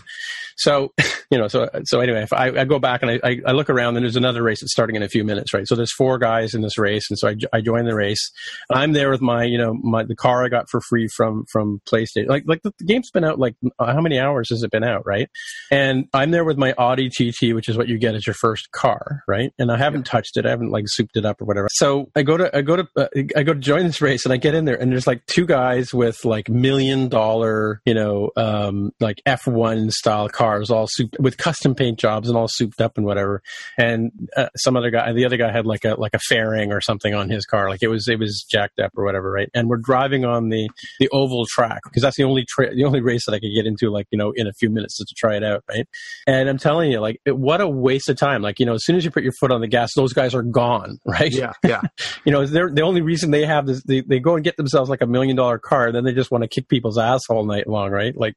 So 0.57 0.93
you 1.31 1.39
know, 1.39 1.49
so 1.49 1.69
so 1.85 2.01
anyway, 2.01 2.23
if 2.23 2.33
I, 2.33 2.49
I 2.49 2.65
go 2.65 2.79
back 2.79 3.03
and 3.03 3.11
I, 3.23 3.41
I 3.47 3.53
look 3.53 3.69
around, 3.69 3.97
and 3.97 4.05
there's 4.05 4.17
another 4.17 4.43
race 4.43 4.61
that's 4.61 4.73
starting 4.73 4.97
in 4.97 5.03
a 5.03 5.09
few 5.09 5.25
minutes, 5.25 5.53
right? 5.53 5.67
So 5.67 5.75
there's 5.75 5.93
four 5.93 6.19
guys 6.19 6.55
in 6.55 6.63
this 6.63 6.79
race, 6.79 7.11
and 7.11 7.19
so 7.19 7.29
I, 7.29 7.37
I 7.53 7.61
join 7.61 7.85
the 7.85 7.95
race. 7.95 8.31
I'm 8.71 8.93
there 8.93 9.11
with 9.11 9.21
my 9.21 9.45
you 9.45 9.59
know 9.59 9.75
my 9.75 10.05
the 10.05 10.17
car 10.17 10.45
I 10.45 10.49
got 10.49 10.71
for 10.71 10.81
free 10.81 11.09
from 11.09 11.45
from 11.51 11.81
PlayStation. 11.91 12.29
Like 12.29 12.45
like 12.47 12.63
the, 12.63 12.73
the 12.79 12.85
game's 12.85 13.11
been 13.11 13.25
out 13.25 13.39
like 13.39 13.55
uh, 13.79 13.93
how 13.93 14.01
many 14.01 14.19
hours 14.19 14.51
has 14.51 14.63
it 14.63 14.71
been 14.71 14.85
out, 14.85 15.05
right? 15.05 15.29
And 15.71 16.07
I'm 16.15 16.31
there 16.31 16.45
with 16.45 16.59
my 16.59 16.75
Audi 16.79 17.09
TT, 17.09 17.55
which 17.55 17.69
is 17.69 17.77
what 17.77 17.89
you 17.89 17.99
get 17.99 18.15
as 18.15 18.27
your 18.27 18.35
first 18.35 18.71
car, 18.73 19.23
right? 19.27 19.53
And 19.59 19.73
I 19.73 19.77
haven't 19.77 20.07
touched 20.07 20.37
it, 20.37 20.46
I 20.47 20.51
haven't 20.51 20.71
like 20.71 20.85
souped 20.89 21.17
it 21.17 21.25
up 21.25 21.41
or 21.41 21.45
whatever. 21.45 21.69
So 21.73 22.11
I 22.15 22.23
go 22.23 22.37
to 22.37 22.57
I 22.57 22.63
go 22.63 22.77
to 22.77 22.89
uh, 22.97 23.09
I 23.37 23.43
go 23.43 23.55
to 23.55 23.61
join 23.61 23.85
this 23.85 24.01
race, 24.01 24.25
and 24.25 24.33
I 24.33 24.37
get 24.37 24.55
in 24.55 24.65
there, 24.65 24.81
and 24.81 24.93
there's 24.93 25.07
like 25.07 25.25
two 25.27 25.47
guys 25.47 25.93
with 25.93 26.25
like 26.25 26.49
million 26.49 27.09
dollar 27.09 27.81
you 27.85 27.95
know 27.95 28.31
um, 28.37 28.93
like 29.01 29.21
F1 29.27 29.91
style 29.93 30.29
cars, 30.29 30.71
all 30.71 30.87
souped 30.89 31.17
with 31.19 31.37
custom 31.37 31.75
paint 31.75 31.99
jobs 31.99 32.29
and 32.29 32.37
all 32.37 32.49
souped 32.49 32.81
up 32.81 32.97
and 32.97 33.07
whatever. 33.07 33.43
And 33.79 34.13
uh, 34.37 34.49
some 34.57 34.77
other 34.77 34.91
guy, 34.91 35.13
the 35.13 35.25
other 35.25 35.37
guy 35.37 35.51
had 35.51 35.67
like 35.67 35.85
a 35.85 35.95
like 35.95 36.15
a 36.15 36.19
fairing 36.19 36.73
or 36.73 36.81
something 36.81 37.15
on 37.15 37.31
his 37.31 37.45
car, 37.45 37.69
like 37.69 37.83
it 37.83 37.89
was 37.89 38.09
it 38.09 38.19
was 38.19 38.45
jacked 38.49 38.79
up 38.79 38.93
or 38.97 39.05
whatever, 39.05 39.31
right? 39.31 39.51
And 39.55 39.69
we're 39.69 39.77
driving 39.77 40.25
on 40.25 40.49
the 40.49 40.69
the 41.01 41.09
oval 41.11 41.47
track 41.47 41.83
because 41.85 42.03
that's 42.03 42.17
the 42.17 42.25
only 42.25 42.45
tra- 42.49 42.75
the 42.75 42.85
only 42.85 43.01
race 43.01 43.27
that 43.27 43.33
I 43.33 43.39
could 43.39 43.53
get 43.55 43.67
into, 43.67 43.91
like 43.91 44.07
you 44.11 44.19
know, 44.19 44.33
in 44.35 44.47
a 44.47 44.53
few 44.53 44.71
minutes 44.71 44.97
to 44.99 45.07
try 45.17 45.37
it 45.37 45.45
out, 45.45 45.65
right? 45.69 45.87
And 46.27 46.49
I'm 46.49 46.59
telling 46.59 46.91
you, 46.91 47.01
like, 47.01 47.21
it, 47.25 47.37
what 47.37 47.61
a 47.61 47.69
waste 47.69 48.09
of 48.09 48.17
time. 48.17 48.43
Like 48.43 48.61
you 48.61 48.67
know, 48.67 48.75
as 48.75 48.85
soon 48.85 48.97
as 48.97 49.05
you 49.05 49.11
put 49.11 49.23
your 49.23 49.33
foot 49.33 49.51
on 49.51 49.61
the 49.61 49.69
gas, 49.69 49.95
those 49.95 50.13
guys 50.13 50.35
are 50.37 50.43
gone, 50.43 50.99
right? 51.07 51.33
Yeah, 51.33 51.53
yeah. 51.65 51.81
you 52.25 52.33
know, 52.33 52.47
they're 52.47 52.71
the 52.71 52.83
only 52.83 53.01
reason 53.03 53.31
they 53.31 53.45
have 53.47 53.67
this. 53.67 53.83
They, 53.83 54.03
they 54.03 54.21
go 54.21 54.35
and 54.37 54.45
get 54.45 54.57
themselves 54.57 54.89
like 54.91 55.03
a 55.03 55.07
million 55.07 55.37
dollar 55.37 55.59
car, 55.59 55.87
and 55.87 55.97
then 55.97 56.05
they 56.05 56.13
just 56.13 56.31
want 56.31 56.43
to 56.43 56.49
kick 56.49 56.69
people's 56.69 56.99
ass 56.99 57.23
all 57.29 57.45
night 57.45 57.67
long, 57.67 57.91
right? 57.91 58.17
Like, 58.17 58.35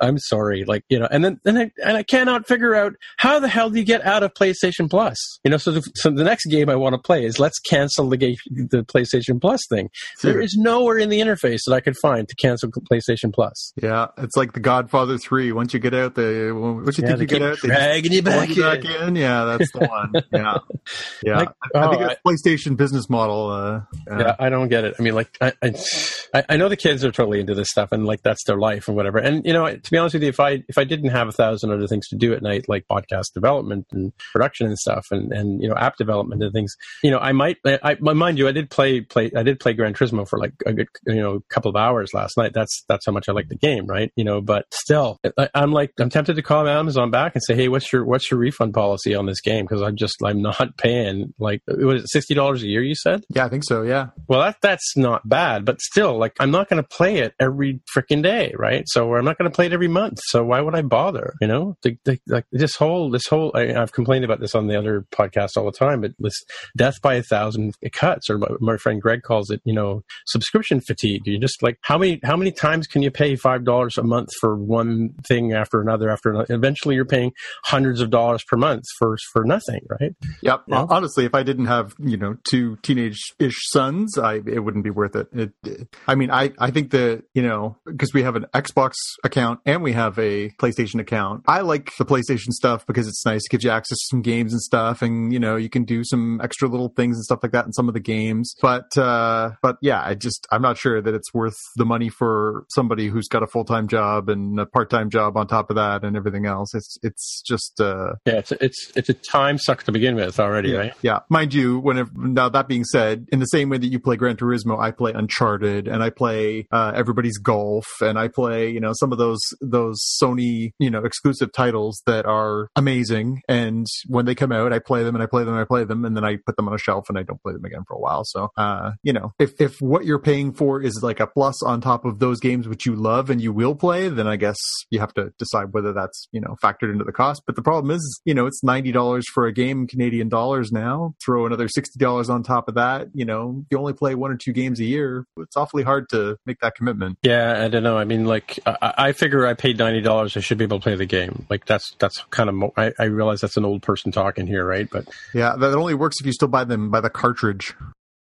I'm 0.00 0.18
sorry, 0.18 0.64
like 0.64 0.84
you 0.88 0.98
know, 0.98 1.08
and 1.10 1.24
then 1.24 1.40
and 1.44 1.58
I, 1.58 1.70
and 1.82 1.96
I 1.96 2.02
cannot 2.02 2.46
figure 2.46 2.74
out 2.74 2.92
how 3.16 3.38
the 3.38 3.48
hell 3.48 3.70
do 3.70 3.78
you 3.78 3.84
get 3.84 4.04
out 4.04 4.22
of 4.22 4.34
PlayStation 4.34 4.90
Plus? 4.90 5.16
You 5.44 5.50
know, 5.50 5.56
so 5.56 5.72
the, 5.72 5.80
so 5.94 6.10
the 6.10 6.24
next 6.24 6.46
game 6.46 6.68
I 6.68 6.76
want 6.76 6.94
to 6.94 6.98
play 6.98 7.24
is 7.24 7.38
let's 7.38 7.58
cancel 7.60 8.08
the 8.10 8.16
game, 8.16 8.36
the 8.50 8.82
PlayStation 8.84 9.40
Plus 9.40 9.60
thing. 9.70 9.88
Sure. 10.20 10.32
There 10.32 10.40
is 10.40 10.56
nowhere 10.56 10.98
in 10.98 11.08
the 11.08 11.20
interface 11.20 11.60
that 11.66 11.74
I 11.74 11.80
could 11.80 11.96
find 12.02 12.28
to 12.28 12.34
cancel 12.36 12.70
PlayStation 12.70 13.32
Plus. 13.32 13.72
Yeah, 13.82 14.08
it's 14.18 14.36
like 14.36 14.52
The 14.52 14.60
Godfather 14.60 15.16
Three. 15.18 15.52
Once 15.52 15.72
you 15.72 15.80
get 15.80 15.94
out, 15.94 16.14
they 16.14 16.50
once 16.52 16.98
you 16.98 17.04
Yeah, 17.04 17.16
think 17.16 17.20
you 17.20 17.38
get 17.38 17.42
out, 17.42 17.56
dragging 17.58 18.12
you 18.12 18.22
back 18.22 18.50
in. 18.50 18.62
back 18.62 18.84
in. 18.84 19.16
Yeah, 19.16 19.44
that's 19.44 19.72
the 19.72 19.86
one. 19.86 20.12
Yeah, 20.32 20.58
yeah. 21.24 21.35
Like, 21.38 21.48
I, 21.74 21.78
I 21.78 21.86
oh, 21.86 21.90
think 21.90 22.10
it's 22.10 22.20
PlayStation 22.26 22.76
business 22.76 23.08
model. 23.08 23.50
Uh, 23.50 23.80
uh, 24.10 24.18
yeah, 24.18 24.36
I 24.38 24.48
don't 24.48 24.68
get 24.68 24.84
it. 24.84 24.94
I 24.98 25.02
mean, 25.02 25.14
like, 25.14 25.36
I, 25.40 25.52
I, 25.62 26.44
I 26.50 26.56
know 26.56 26.68
the 26.68 26.76
kids 26.76 27.04
are 27.04 27.12
totally 27.12 27.40
into 27.40 27.54
this 27.54 27.68
stuff, 27.70 27.92
and 27.92 28.06
like 28.06 28.22
that's 28.22 28.44
their 28.44 28.58
life 28.58 28.88
and 28.88 28.96
whatever. 28.96 29.18
And 29.18 29.44
you 29.44 29.52
know, 29.52 29.74
to 29.74 29.90
be 29.90 29.98
honest 29.98 30.14
with 30.14 30.22
you, 30.22 30.28
if 30.28 30.40
I 30.40 30.62
if 30.68 30.78
I 30.78 30.84
didn't 30.84 31.10
have 31.10 31.28
a 31.28 31.32
thousand 31.32 31.70
other 31.72 31.86
things 31.86 32.08
to 32.08 32.16
do 32.16 32.32
at 32.32 32.42
night, 32.42 32.66
like 32.68 32.84
podcast 32.90 33.32
development 33.34 33.86
and 33.92 34.12
production 34.32 34.66
and 34.66 34.78
stuff, 34.78 35.06
and 35.10 35.32
and 35.32 35.62
you 35.62 35.68
know, 35.68 35.76
app 35.76 35.96
development 35.96 36.42
and 36.42 36.52
things, 36.52 36.74
you 37.02 37.10
know, 37.10 37.18
I 37.18 37.32
might. 37.32 37.56
I, 37.64 37.78
I 37.82 37.94
mind 38.00 38.38
you, 38.38 38.48
I 38.48 38.52
did 38.52 38.70
play 38.70 39.00
play. 39.00 39.30
I 39.36 39.42
did 39.42 39.60
play 39.60 39.72
Gran 39.72 39.94
Turismo 39.94 40.28
for 40.28 40.38
like 40.38 40.52
a 40.64 40.72
good 40.72 40.88
you 41.06 41.20
know 41.20 41.40
couple 41.50 41.68
of 41.68 41.76
hours 41.76 42.12
last 42.14 42.36
night. 42.36 42.52
That's 42.54 42.84
that's 42.88 43.06
how 43.06 43.12
much 43.12 43.28
I 43.28 43.32
like 43.32 43.48
the 43.48 43.56
game, 43.56 43.86
right? 43.86 44.12
You 44.16 44.24
know, 44.24 44.40
but 44.40 44.66
still, 44.72 45.18
I, 45.38 45.48
I'm 45.54 45.72
like 45.72 45.92
I'm 45.98 46.10
tempted 46.10 46.36
to 46.36 46.42
call 46.42 46.66
Amazon 46.66 47.10
back 47.10 47.34
and 47.34 47.42
say, 47.42 47.54
hey, 47.54 47.68
what's 47.68 47.92
your 47.92 48.04
what's 48.04 48.30
your 48.30 48.38
refund 48.40 48.74
policy 48.74 49.14
on 49.14 49.26
this 49.26 49.40
game? 49.40 49.64
Because 49.64 49.82
I'm 49.82 49.96
just 49.96 50.16
I'm 50.24 50.42
not 50.42 50.76
paying 50.78 51.15
like 51.38 51.62
it 51.66 51.84
was 51.84 52.04
it 52.04 52.10
sixty 52.10 52.34
dollars 52.34 52.62
a 52.62 52.66
year? 52.66 52.82
You 52.82 52.94
said. 52.94 53.24
yeah, 53.28 53.44
I 53.44 53.48
think 53.48 53.64
so. 53.64 53.82
Yeah, 53.82 54.08
Well, 54.28 54.40
that 54.40 54.56
that's 54.60 54.96
not 54.96 55.28
bad, 55.28 55.64
but 55.64 55.80
still, 55.80 56.18
like 56.18 56.34
I'm 56.40 56.50
not 56.50 56.68
going 56.68 56.82
to 56.82 56.88
play 56.88 57.18
it 57.18 57.34
every 57.40 57.80
freaking 57.94 58.22
day, 58.22 58.52
right? 58.56 58.84
So 58.86 59.14
I'm 59.14 59.24
not 59.24 59.38
going 59.38 59.50
to 59.50 59.54
play 59.54 59.66
it 59.66 59.72
every 59.72 59.88
month. 59.88 60.18
So 60.24 60.44
why 60.44 60.60
would 60.60 60.74
I 60.74 60.82
bother? 60.82 61.34
You 61.40 61.48
know, 61.48 61.76
the, 61.82 61.96
the, 62.04 62.18
like 62.26 62.46
this 62.52 62.76
whole 62.76 63.10
this 63.10 63.26
whole 63.26 63.52
I, 63.54 63.74
I've 63.74 63.92
complained 63.92 64.24
about 64.24 64.40
this 64.40 64.54
on 64.54 64.66
the 64.66 64.78
other 64.78 65.06
podcast 65.12 65.56
all 65.56 65.64
the 65.64 65.72
time, 65.72 66.00
but 66.00 66.12
this 66.18 66.34
death 66.76 67.00
by 67.02 67.14
a 67.14 67.22
thousand 67.22 67.74
cuts, 67.92 68.30
or 68.30 68.40
my 68.60 68.76
friend 68.76 69.00
Greg 69.00 69.22
calls 69.22 69.50
it, 69.50 69.60
you 69.64 69.74
know, 69.74 70.02
subscription 70.26 70.80
fatigue. 70.80 71.22
You 71.26 71.38
just 71.38 71.62
like 71.62 71.78
how 71.82 71.98
many 71.98 72.20
how 72.22 72.36
many 72.36 72.52
times 72.52 72.86
can 72.86 73.02
you 73.02 73.10
pay 73.10 73.36
five 73.36 73.64
dollars 73.64 73.98
a 73.98 74.02
month 74.02 74.28
for 74.40 74.56
one 74.56 75.10
thing 75.26 75.52
after 75.52 75.80
another 75.80 76.10
after 76.10 76.30
another? 76.30 76.54
Eventually, 76.54 76.94
you're 76.94 77.04
paying 77.04 77.32
hundreds 77.64 78.00
of 78.00 78.10
dollars 78.10 78.42
per 78.44 78.56
month 78.56 78.84
for 78.98 79.16
for 79.32 79.44
nothing, 79.44 79.86
right? 80.00 80.12
Yep. 80.42 80.64
Yeah. 80.68 80.86
Honestly, 81.06 81.24
if 81.24 81.36
I 81.36 81.44
didn't 81.44 81.66
have 81.66 81.94
you 82.00 82.16
know 82.16 82.36
two 82.50 82.78
teenage-ish 82.82 83.54
sons, 83.70 84.18
I 84.18 84.40
it 84.44 84.64
wouldn't 84.64 84.82
be 84.82 84.90
worth 84.90 85.14
it. 85.14 85.28
It, 85.32 85.52
it 85.64 85.88
I 86.08 86.16
mean, 86.16 86.32
I 86.32 86.50
I 86.58 86.72
think 86.72 86.90
that 86.90 87.22
you 87.32 87.42
know 87.42 87.76
because 87.86 88.12
we 88.12 88.24
have 88.24 88.34
an 88.34 88.46
Xbox 88.52 88.94
account 89.22 89.60
and 89.64 89.84
we 89.84 89.92
have 89.92 90.18
a 90.18 90.50
PlayStation 90.60 90.98
account. 91.00 91.44
I 91.46 91.60
like 91.60 91.92
the 91.96 92.04
PlayStation 92.04 92.50
stuff 92.50 92.84
because 92.88 93.06
it's 93.06 93.24
nice. 93.24 93.42
It 93.46 93.50
gives 93.52 93.62
you 93.62 93.70
access 93.70 93.98
to 93.98 94.06
some 94.10 94.20
games 94.22 94.52
and 94.52 94.60
stuff, 94.60 95.00
and 95.00 95.32
you 95.32 95.38
know 95.38 95.54
you 95.54 95.68
can 95.68 95.84
do 95.84 96.02
some 96.02 96.40
extra 96.42 96.66
little 96.66 96.88
things 96.96 97.16
and 97.16 97.24
stuff 97.24 97.38
like 97.44 97.52
that 97.52 97.66
in 97.66 97.72
some 97.72 97.86
of 97.86 97.94
the 97.94 98.00
games. 98.00 98.52
But 98.60 98.98
uh 98.98 99.52
but 99.62 99.76
yeah, 99.82 100.02
I 100.02 100.14
just 100.14 100.44
I'm 100.50 100.62
not 100.62 100.76
sure 100.76 101.00
that 101.00 101.14
it's 101.14 101.32
worth 101.32 101.56
the 101.76 101.84
money 101.84 102.08
for 102.08 102.64
somebody 102.74 103.06
who's 103.06 103.28
got 103.28 103.44
a 103.44 103.46
full 103.46 103.64
time 103.64 103.86
job 103.86 104.28
and 104.28 104.58
a 104.58 104.66
part 104.66 104.90
time 104.90 105.08
job 105.08 105.36
on 105.36 105.46
top 105.46 105.70
of 105.70 105.76
that 105.76 106.02
and 106.02 106.16
everything 106.16 106.46
else. 106.46 106.74
It's 106.74 106.96
it's 107.04 107.42
just 107.46 107.80
uh 107.80 108.14
Yeah, 108.24 108.38
it's 108.38 108.50
it's 108.60 108.92
it's 108.96 109.08
a 109.08 109.14
time 109.14 109.58
suck 109.58 109.84
to 109.84 109.92
begin 109.92 110.16
with 110.16 110.40
already, 110.40 110.70
Yeah. 110.70 110.78
right? 110.78 110.95
Yeah. 111.02 111.20
Mind 111.28 111.54
you, 111.54 111.78
when 111.78 112.08
now 112.14 112.48
that 112.48 112.68
being 112.68 112.84
said, 112.84 113.26
in 113.32 113.38
the 113.38 113.46
same 113.46 113.68
way 113.68 113.78
that 113.78 113.86
you 113.86 113.98
play 113.98 114.16
Gran 114.16 114.36
Turismo, 114.36 114.80
I 114.80 114.90
play 114.90 115.12
Uncharted 115.12 115.88
and 115.88 116.02
I 116.02 116.10
play 116.10 116.66
uh, 116.70 116.92
Everybody's 116.94 117.38
Golf 117.38 117.86
and 118.00 118.18
I 118.18 118.28
play, 118.28 118.70
you 118.70 118.80
know, 118.80 118.92
some 118.94 119.12
of 119.12 119.18
those 119.18 119.40
those 119.60 120.00
Sony, 120.22 120.72
you 120.78 120.90
know, 120.90 121.04
exclusive 121.04 121.52
titles 121.52 122.02
that 122.06 122.26
are 122.26 122.68
amazing. 122.76 123.42
And 123.48 123.86
when 124.06 124.24
they 124.24 124.34
come 124.34 124.52
out, 124.52 124.72
I 124.72 124.78
play 124.78 125.02
them 125.02 125.14
and 125.14 125.22
I 125.22 125.26
play 125.26 125.44
them 125.44 125.54
and 125.54 125.60
I 125.60 125.64
play 125.64 125.84
them 125.84 126.04
and 126.04 126.16
then 126.16 126.24
I 126.24 126.38
put 126.44 126.56
them 126.56 126.68
on 126.68 126.74
a 126.74 126.78
shelf 126.78 127.08
and 127.08 127.18
I 127.18 127.22
don't 127.22 127.42
play 127.42 127.52
them 127.52 127.64
again 127.64 127.84
for 127.86 127.94
a 127.94 128.00
while. 128.00 128.22
So, 128.24 128.50
uh, 128.56 128.92
you 129.02 129.12
know, 129.12 129.32
if 129.38 129.60
if 129.60 129.80
what 129.80 130.04
you're 130.04 130.18
paying 130.18 130.52
for 130.52 130.82
is 130.82 131.00
like 131.02 131.20
a 131.20 131.26
plus 131.26 131.62
on 131.62 131.80
top 131.80 132.04
of 132.04 132.18
those 132.18 132.40
games 132.40 132.68
which 132.68 132.86
you 132.86 132.94
love 132.94 133.30
and 133.30 133.40
you 133.40 133.52
will 133.52 133.74
play, 133.74 134.08
then 134.08 134.26
I 134.26 134.36
guess 134.36 134.58
you 134.90 135.00
have 135.00 135.14
to 135.14 135.32
decide 135.38 135.72
whether 135.72 135.92
that's 135.92 136.28
you 136.32 136.40
know 136.40 136.56
factored 136.62 136.92
into 136.92 137.04
the 137.04 137.12
cost. 137.12 137.42
But 137.46 137.56
the 137.56 137.62
problem 137.62 137.90
is, 137.90 138.20
you 138.24 138.34
know, 138.34 138.46
it's 138.46 138.62
ninety 138.64 138.92
dollars 138.92 139.24
for 139.32 139.46
a 139.46 139.52
game 139.52 139.86
Canadian 139.86 140.28
dollars 140.28 140.72
now. 140.72 140.85
Throw 141.24 141.46
another 141.46 141.68
sixty 141.68 141.98
dollars 141.98 142.30
on 142.30 142.42
top 142.42 142.68
of 142.68 142.74
that. 142.74 143.08
You 143.14 143.24
know, 143.24 143.64
you 143.70 143.78
only 143.78 143.92
play 143.92 144.14
one 144.14 144.30
or 144.30 144.36
two 144.36 144.52
games 144.52 144.80
a 144.80 144.84
year. 144.84 145.24
It's 145.38 145.56
awfully 145.56 145.82
hard 145.82 146.08
to 146.10 146.36
make 146.46 146.60
that 146.60 146.74
commitment. 146.74 147.18
Yeah, 147.22 147.64
I 147.64 147.68
don't 147.68 147.82
know. 147.82 147.96
I 147.96 148.04
mean, 148.04 148.24
like 148.24 148.58
I, 148.66 148.94
I 148.98 149.12
figure 149.12 149.46
I 149.46 149.54
paid 149.54 149.78
ninety 149.78 150.00
dollars, 150.00 150.36
I 150.36 150.40
should 150.40 150.58
be 150.58 150.64
able 150.64 150.78
to 150.78 150.82
play 150.82 150.94
the 150.94 151.06
game. 151.06 151.46
Like 151.50 151.66
that's 151.66 151.94
that's 151.98 152.24
kind 152.30 152.48
of. 152.48 152.54
Mo- 152.54 152.72
I, 152.76 152.92
I 152.98 153.04
realize 153.04 153.40
that's 153.40 153.56
an 153.56 153.64
old 153.64 153.82
person 153.82 154.12
talking 154.12 154.46
here, 154.46 154.66
right? 154.66 154.88
But 154.90 155.08
yeah, 155.34 155.56
that 155.56 155.74
only 155.74 155.94
works 155.94 156.16
if 156.20 156.26
you 156.26 156.32
still 156.32 156.48
buy 156.48 156.64
them 156.64 156.90
by 156.90 157.00
the 157.00 157.10
cartridge. 157.10 157.74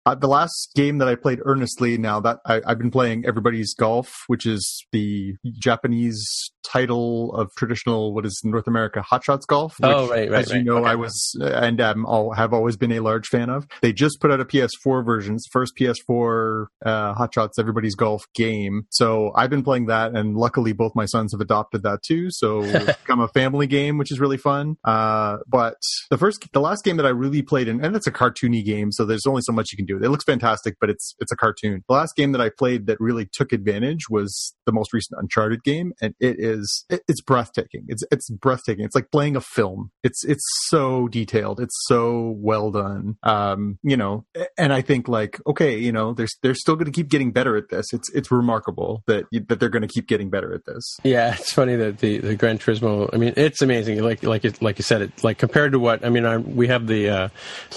Uh, 0.05 0.17
the 0.17 0.27
last 0.27 0.73
game 0.75 0.99
that 0.99 1.07
I 1.07 1.15
played 1.15 1.39
earnestly 1.45 1.97
now 1.97 2.19
that 2.21 2.41
I, 2.45 2.61
have 2.67 2.79
been 2.79 2.91
playing 2.91 3.25
Everybody's 3.25 3.73
Golf, 3.75 4.25
which 4.27 4.47
is 4.47 4.85
the 4.91 5.37
Japanese 5.61 6.25
title 6.65 7.33
of 7.35 7.51
traditional 7.57 8.13
what 8.15 8.27
is 8.27 8.41
North 8.45 8.67
America 8.67 9.01
Hot 9.03 9.25
Shots 9.25 9.47
Golf. 9.47 9.75
Which, 9.79 9.91
oh, 9.91 10.09
right, 10.09 10.31
right. 10.31 10.41
As 10.41 10.51
you 10.51 10.65
know, 10.65 10.79
okay. 10.79 10.91
I 10.91 10.95
was 10.97 11.37
and 11.41 11.81
um, 11.81 12.05
all, 12.07 12.33
have 12.33 12.53
always 12.53 12.77
been 12.77 12.93
a 12.93 13.01
large 13.01 13.29
fan 13.29 13.49
of. 13.49 13.67
They 13.81 13.93
just 13.93 14.21
put 14.21 14.33
out 14.33 14.41
a 14.41 14.45
PS4 14.45 15.05
version, 15.05 15.39
first 15.51 15.75
PS4 15.79 16.67
uh, 16.85 17.15
Hot 17.15 17.33
Shots 17.33 17.59
Everybody's 17.59 17.95
Golf 17.95 18.25
game. 18.35 18.87
So 18.91 19.33
I've 19.37 19.51
been 19.51 19.63
playing 19.63 19.87
that, 19.87 20.15
and 20.15 20.37
luckily 20.37 20.73
both 20.73 20.93
my 20.97 21.07
sons 21.07 21.33
have 21.33 21.41
adopted 21.41 21.85
that 21.85 22.03
too. 22.03 22.29
So 22.31 22.63
it's 22.63 22.99
become 23.03 23.21
a 23.21 23.29
family 23.29 23.67
game, 23.67 23.99
which 23.99 24.11
is 24.11 24.19
really 24.19 24.37
fun. 24.37 24.77
Uh, 24.85 25.39
but 25.47 25.77
the 26.11 26.19
first, 26.19 26.53
the 26.53 26.61
last 26.61 26.85
game 26.85 26.97
that 26.97 27.07
I 27.07 27.11
really 27.11 27.43
played, 27.43 27.69
in, 27.69 27.85
and 27.85 27.95
it's 27.95 28.07
a 28.07 28.13
cartoony 28.13 28.65
game, 28.65 28.91
so 28.91 29.05
there's 29.05 29.27
only 29.27 29.43
so 29.43 29.53
much 29.53 29.71
you 29.71 29.77
can 29.77 29.87
do 29.87 29.93
do. 29.99 30.05
It 30.05 30.11
looks 30.11 30.25
fantastic, 30.25 30.77
but 30.81 30.91
it's 30.91 31.15
it's 31.19 31.33
a 31.33 31.37
cartoon. 31.37 31.83
The 31.89 31.95
last 31.95 32.17
game 32.17 32.33
that 32.33 32.41
I 32.41 32.51
played 32.51 32.87
that 32.87 33.01
really 33.01 33.29
took 33.33 33.53
advantage 33.53 34.09
was 34.11 34.55
the 34.67 34.73
most 34.73 34.93
recent 34.93 35.21
Uncharted 35.21 35.63
game, 35.65 35.93
and 36.01 36.15
it 36.21 36.37
is 36.39 36.52
it, 36.89 37.03
it's 37.09 37.21
breathtaking. 37.21 37.85
It's 37.89 38.03
it's 38.11 38.31
breathtaking. 38.31 38.85
It's 38.85 38.95
like 38.95 39.11
playing 39.11 39.37
a 39.37 39.41
film. 39.41 39.91
It's 40.03 40.25
it's 40.25 40.45
so 40.69 41.09
detailed. 41.09 41.61
It's 41.61 41.77
so 41.87 42.35
well 42.39 42.71
done. 42.71 43.17
Um, 43.23 43.79
you 43.83 43.97
know, 43.97 44.25
and 44.59 44.73
I 44.73 44.83
think 44.83 45.09
like 45.09 45.41
okay, 45.47 45.79
you 45.79 45.93
know, 45.93 46.13
they're 46.13 46.29
they're 46.43 46.55
still 46.55 46.77
going 46.77 46.87
to 46.87 46.93
keep 46.93 47.09
getting 47.09 47.33
better 47.33 47.57
at 47.57 47.69
this. 47.71 47.87
It's 47.93 48.11
it's 48.13 48.31
remarkable 48.31 49.03
that 49.07 49.25
that 49.49 49.61
they're 49.61 49.69
going 49.69 49.83
to 49.83 49.89
keep 49.89 50.07
getting 50.07 50.31
better 50.31 50.55
at 50.55 50.65
this. 50.67 50.97
Yeah, 51.03 51.35
it's 51.35 51.53
funny 51.53 51.77
that 51.77 51.99
the 51.99 52.19
the 52.19 52.37
Gran 52.37 52.59
Turismo. 52.59 53.11
I 53.13 53.17
mean, 53.17 53.35
it's 53.37 53.63
amazing. 53.63 54.03
Like 54.03 54.23
like 54.23 54.45
it, 54.45 54.63
like 54.63 54.79
you 54.79 54.85
said, 54.85 55.03
it 55.03 55.25
like 55.25 55.39
compared 55.39 55.73
to 55.73 55.79
what 55.79 56.05
I 56.05 56.09
mean. 56.09 56.25
I, 56.25 56.37
we 56.37 56.69
have 56.69 56.87
the 56.87 57.09
uh, 57.09 57.29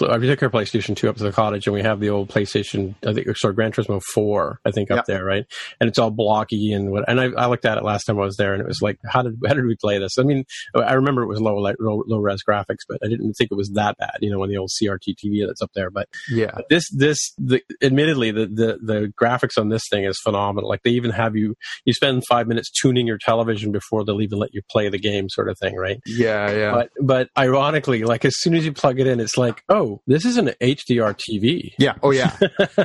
I 0.02 0.18
took 0.18 0.44
our 0.44 0.50
PlayStation 0.50 0.96
two 0.96 1.10
up 1.10 1.18
to 1.18 1.24
the 1.24 1.32
cottage, 1.32 1.68
and 1.68 1.74
we 1.74 1.82
have 1.82 2.00
the 2.00 2.10
old 2.10 2.30
PlayStation, 2.30 2.96
I 3.06 3.14
think, 3.14 3.28
sorry, 3.38 3.54
Gran 3.54 3.72
Turismo 3.72 4.02
4, 4.14 4.60
I 4.66 4.72
think, 4.72 4.92
up 4.92 5.06
there, 5.06 5.24
right? 5.24 5.46
And 5.80 5.88
it's 5.88 6.00
all 6.00 6.12
blocky 6.12 6.74
and 6.74 6.92
what, 6.92 7.06
and 7.08 7.20
I, 7.20 7.26
I, 7.32 7.46
looked 7.48 7.66
at 7.66 7.78
it 7.78 7.84
last 7.84 8.06
time 8.06 8.18
I 8.18 8.26
was 8.26 8.38
there 8.38 8.54
and 8.54 8.65
it 8.66 8.70
was 8.70 8.82
like, 8.82 8.98
how 9.06 9.22
did, 9.22 9.38
how 9.48 9.54
did 9.54 9.66
we 9.66 9.76
play 9.76 9.98
this? 10.00 10.18
I 10.18 10.24
mean, 10.24 10.46
I 10.76 10.94
remember 10.94 11.24
it 11.24 11.28
was 11.28 11.42
low, 11.42 11.56
like, 11.56 11.76
low, 11.80 12.04
low 12.08 12.20
res 12.20 12.42
graphics, 12.48 12.84
but 12.88 13.00
I 13.04 13.08
didn't 13.08 13.34
think 13.34 13.50
it 13.52 13.56
was 13.56 13.72
that 13.76 13.98
bad, 13.98 14.18
you 14.22 14.32
know, 14.32 14.42
on 14.44 14.50
the 14.50 14.58
old 14.58 14.70
CRT 14.70 15.16
TV 15.24 15.46
that's 15.46 15.62
up 15.62 15.72
there. 15.76 15.90
But 15.90 16.08
yeah, 16.30 16.52
but 16.56 16.66
this, 16.70 16.84
this, 16.92 17.34
the, 17.38 17.62
admittedly, 17.82 18.32
the, 18.32 18.48
the, 18.48 18.80
the 18.82 19.14
graphics 19.20 19.58
on 19.58 19.70
this 19.70 19.84
thing 19.90 20.06
is 20.06 20.20
phenomenal. 20.24 20.70
Like 20.70 20.84
they 20.84 20.92
even 20.92 21.12
have 21.12 21.36
you, 21.36 21.56
you 21.86 21.94
spend 21.94 22.24
five 22.28 22.48
minutes 22.48 22.72
tuning 22.72 23.08
your 23.08 23.18
television 23.18 23.72
before 23.72 24.04
they'll 24.04 24.22
even 24.22 24.40
let 24.40 24.54
you 24.54 24.62
play 24.70 24.90
the 24.90 25.00
game 25.00 25.30
sort 25.30 25.50
of 25.50 25.58
thing, 25.60 25.76
right? 25.76 26.00
Yeah, 26.06 26.52
yeah. 26.52 26.72
But, 26.72 26.90
but 27.02 27.30
ironically, 27.38 28.04
like 28.04 28.26
as 28.26 28.34
soon 28.38 28.56
as 28.56 28.66
you 28.66 28.74
plug 28.74 29.00
it 29.00 29.08
in, 29.08 29.20
it's 29.20 29.38
like, 29.38 29.64
oh, 29.70 30.02
this 30.08 30.26
is 30.26 30.38
an 30.38 30.48
HDR 30.62 31.18
TV. 31.18 31.74
Yeah. 31.78 31.96
Oh, 32.02 32.12
yeah. 32.12 32.38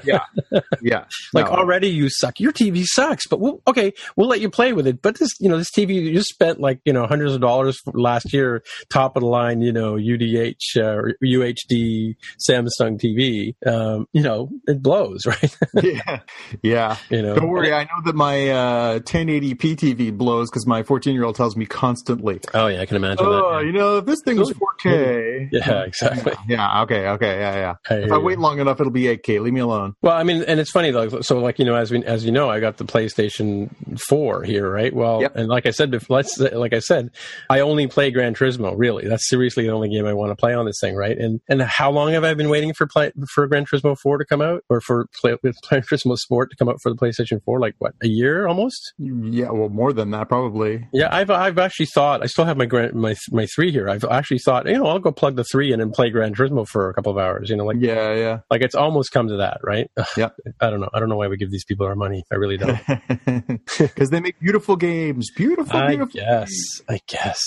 yeah. 0.04 0.20
Yeah. 0.82 1.04
like 1.34 1.46
no. 1.46 1.52
already 1.52 1.88
you 1.88 2.08
suck. 2.08 2.40
Your 2.40 2.52
TV 2.52 2.84
sucks, 2.84 3.26
but 3.26 3.40
we'll, 3.40 3.60
okay, 3.66 3.92
we'll 4.16 4.28
let 4.28 4.40
you 4.40 4.50
play 4.50 4.72
with 4.72 4.86
it. 4.86 5.02
But 5.02 5.18
this, 5.18 5.30
you 5.38 5.48
know, 5.48 5.58
this 5.58 5.69
TV 5.76 5.94
you 5.94 6.12
just 6.12 6.30
spent 6.30 6.60
like, 6.60 6.80
you 6.84 6.92
know, 6.92 7.06
hundreds 7.06 7.34
of 7.34 7.40
dollars 7.40 7.80
last 7.92 8.32
year, 8.32 8.62
top 8.90 9.16
of 9.16 9.22
the 9.22 9.28
line, 9.28 9.60
you 9.60 9.72
know, 9.72 9.94
UDH, 9.94 10.76
uh, 10.76 11.12
UHD 11.24 12.16
Samsung 12.48 13.00
TV. 13.00 13.54
Um, 13.66 14.06
you 14.12 14.22
know, 14.22 14.50
it 14.66 14.82
blows, 14.82 15.26
right? 15.26 15.56
yeah. 15.82 16.20
Yeah. 16.62 16.96
You 17.10 17.22
know, 17.22 17.34
don't 17.34 17.48
worry. 17.48 17.72
I 17.72 17.84
know 17.84 18.02
that 18.04 18.14
my, 18.14 18.50
uh, 18.50 18.98
1080p 19.00 19.56
TV 19.76 20.16
blows 20.16 20.48
because 20.48 20.66
my 20.66 20.82
14 20.84 21.12
year 21.12 21.24
old 21.24 21.34
tells 21.34 21.56
me 21.56 21.66
constantly. 21.66 22.40
Oh 22.54 22.68
yeah, 22.68 22.80
I 22.82 22.86
can 22.86 22.96
imagine 22.96 23.26
oh, 23.26 23.58
that. 23.58 23.66
you 23.66 23.72
know, 23.72 23.98
if 23.98 24.06
this 24.06 24.20
thing 24.24 24.38
was 24.38 24.52
4K. 24.52 25.48
Yeah, 25.52 25.82
exactly. 25.82 26.32
Yeah. 26.48 26.82
Okay. 26.82 27.06
Okay. 27.08 27.38
Yeah. 27.38 27.54
Yeah. 27.54 27.74
I 27.88 27.94
if 28.02 28.12
I 28.12 28.18
wait 28.18 28.38
long 28.38 28.60
enough, 28.60 28.80
it'll 28.80 28.92
be 28.92 29.04
8K. 29.04 29.40
Leave 29.40 29.52
me 29.52 29.60
alone. 29.60 29.94
Well, 30.02 30.16
I 30.16 30.22
mean, 30.22 30.42
and 30.42 30.60
it's 30.60 30.70
funny 30.70 30.90
though. 30.90 31.20
So, 31.20 31.38
like 31.38 31.58
you 31.58 31.64
know, 31.64 31.74
as 31.74 31.90
we 31.90 32.04
as 32.04 32.24
you 32.24 32.32
know, 32.32 32.48
I 32.50 32.60
got 32.60 32.76
the 32.76 32.84
PlayStation 32.84 33.70
Four 34.08 34.42
here, 34.42 34.70
right? 34.70 34.92
Well, 34.94 35.22
yep. 35.22 35.36
and 35.36 35.48
like 35.48 35.59
I 35.66 35.70
said, 35.70 35.94
let's 36.08 36.38
like 36.38 36.72
I 36.72 36.78
said, 36.78 37.10
I 37.48 37.60
only 37.60 37.86
play 37.86 38.10
Gran 38.10 38.34
Turismo. 38.34 38.74
Really, 38.76 39.08
that's 39.08 39.28
seriously 39.28 39.64
the 39.64 39.72
only 39.72 39.88
game 39.88 40.06
I 40.06 40.12
want 40.12 40.30
to 40.30 40.36
play 40.36 40.54
on 40.54 40.66
this 40.66 40.78
thing, 40.80 40.94
right? 40.94 41.16
And 41.16 41.40
and 41.48 41.62
how 41.62 41.90
long 41.90 42.12
have 42.12 42.24
I 42.24 42.34
been 42.34 42.48
waiting 42.48 42.72
for 42.74 42.86
play 42.86 43.12
for 43.32 43.46
Gran 43.46 43.64
Turismo 43.64 43.96
Four 43.98 44.18
to 44.18 44.24
come 44.24 44.42
out, 44.42 44.62
or 44.68 44.80
for 44.80 45.06
play, 45.20 45.36
Gran 45.68 45.82
Turismo 45.82 46.16
Sport 46.16 46.50
to 46.50 46.56
come 46.56 46.68
out 46.68 46.80
for 46.82 46.90
the 46.90 46.96
PlayStation 46.96 47.42
Four? 47.44 47.60
Like 47.60 47.74
what, 47.78 47.94
a 48.02 48.08
year 48.08 48.46
almost? 48.46 48.94
Yeah, 48.98 49.50
well, 49.50 49.68
more 49.68 49.92
than 49.92 50.10
that 50.10 50.28
probably. 50.28 50.86
Yeah, 50.92 51.08
I've 51.14 51.30
I've 51.30 51.58
actually 51.58 51.86
thought 51.86 52.22
I 52.22 52.26
still 52.26 52.44
have 52.44 52.56
my 52.56 52.66
my 52.92 53.14
my 53.30 53.46
three 53.46 53.72
here. 53.72 53.88
I've 53.88 54.04
actually 54.04 54.38
thought 54.38 54.66
you 54.66 54.78
know 54.78 54.86
I'll 54.86 54.98
go 54.98 55.12
plug 55.12 55.36
the 55.36 55.44
three 55.44 55.72
in 55.72 55.80
and 55.80 55.92
play 55.92 56.10
Gran 56.10 56.34
Turismo 56.34 56.66
for 56.66 56.90
a 56.90 56.94
couple 56.94 57.12
of 57.12 57.18
hours. 57.18 57.50
You 57.50 57.56
know, 57.56 57.64
like 57.64 57.76
yeah, 57.80 58.14
yeah, 58.14 58.38
like 58.50 58.62
it's 58.62 58.74
almost 58.74 59.12
come 59.12 59.28
to 59.28 59.36
that, 59.38 59.58
right? 59.62 59.90
Yeah. 60.16 60.30
I 60.60 60.70
don't 60.70 60.80
know. 60.80 60.90
I 60.92 60.98
don't 61.00 61.08
know 61.08 61.16
why 61.16 61.28
we 61.28 61.36
give 61.36 61.50
these 61.50 61.64
people 61.64 61.86
our 61.86 61.94
money. 61.94 62.24
I 62.30 62.36
really 62.36 62.56
don't. 62.56 62.78
Because 63.78 64.10
they 64.10 64.20
make 64.20 64.38
beautiful 64.40 64.76
games. 64.76 65.30
Beautiful, 65.30 65.49
I 65.70 65.88
beautiful. 65.88 66.20
Guess. 66.20 66.50
I 66.88 67.00
guess. 67.06 67.40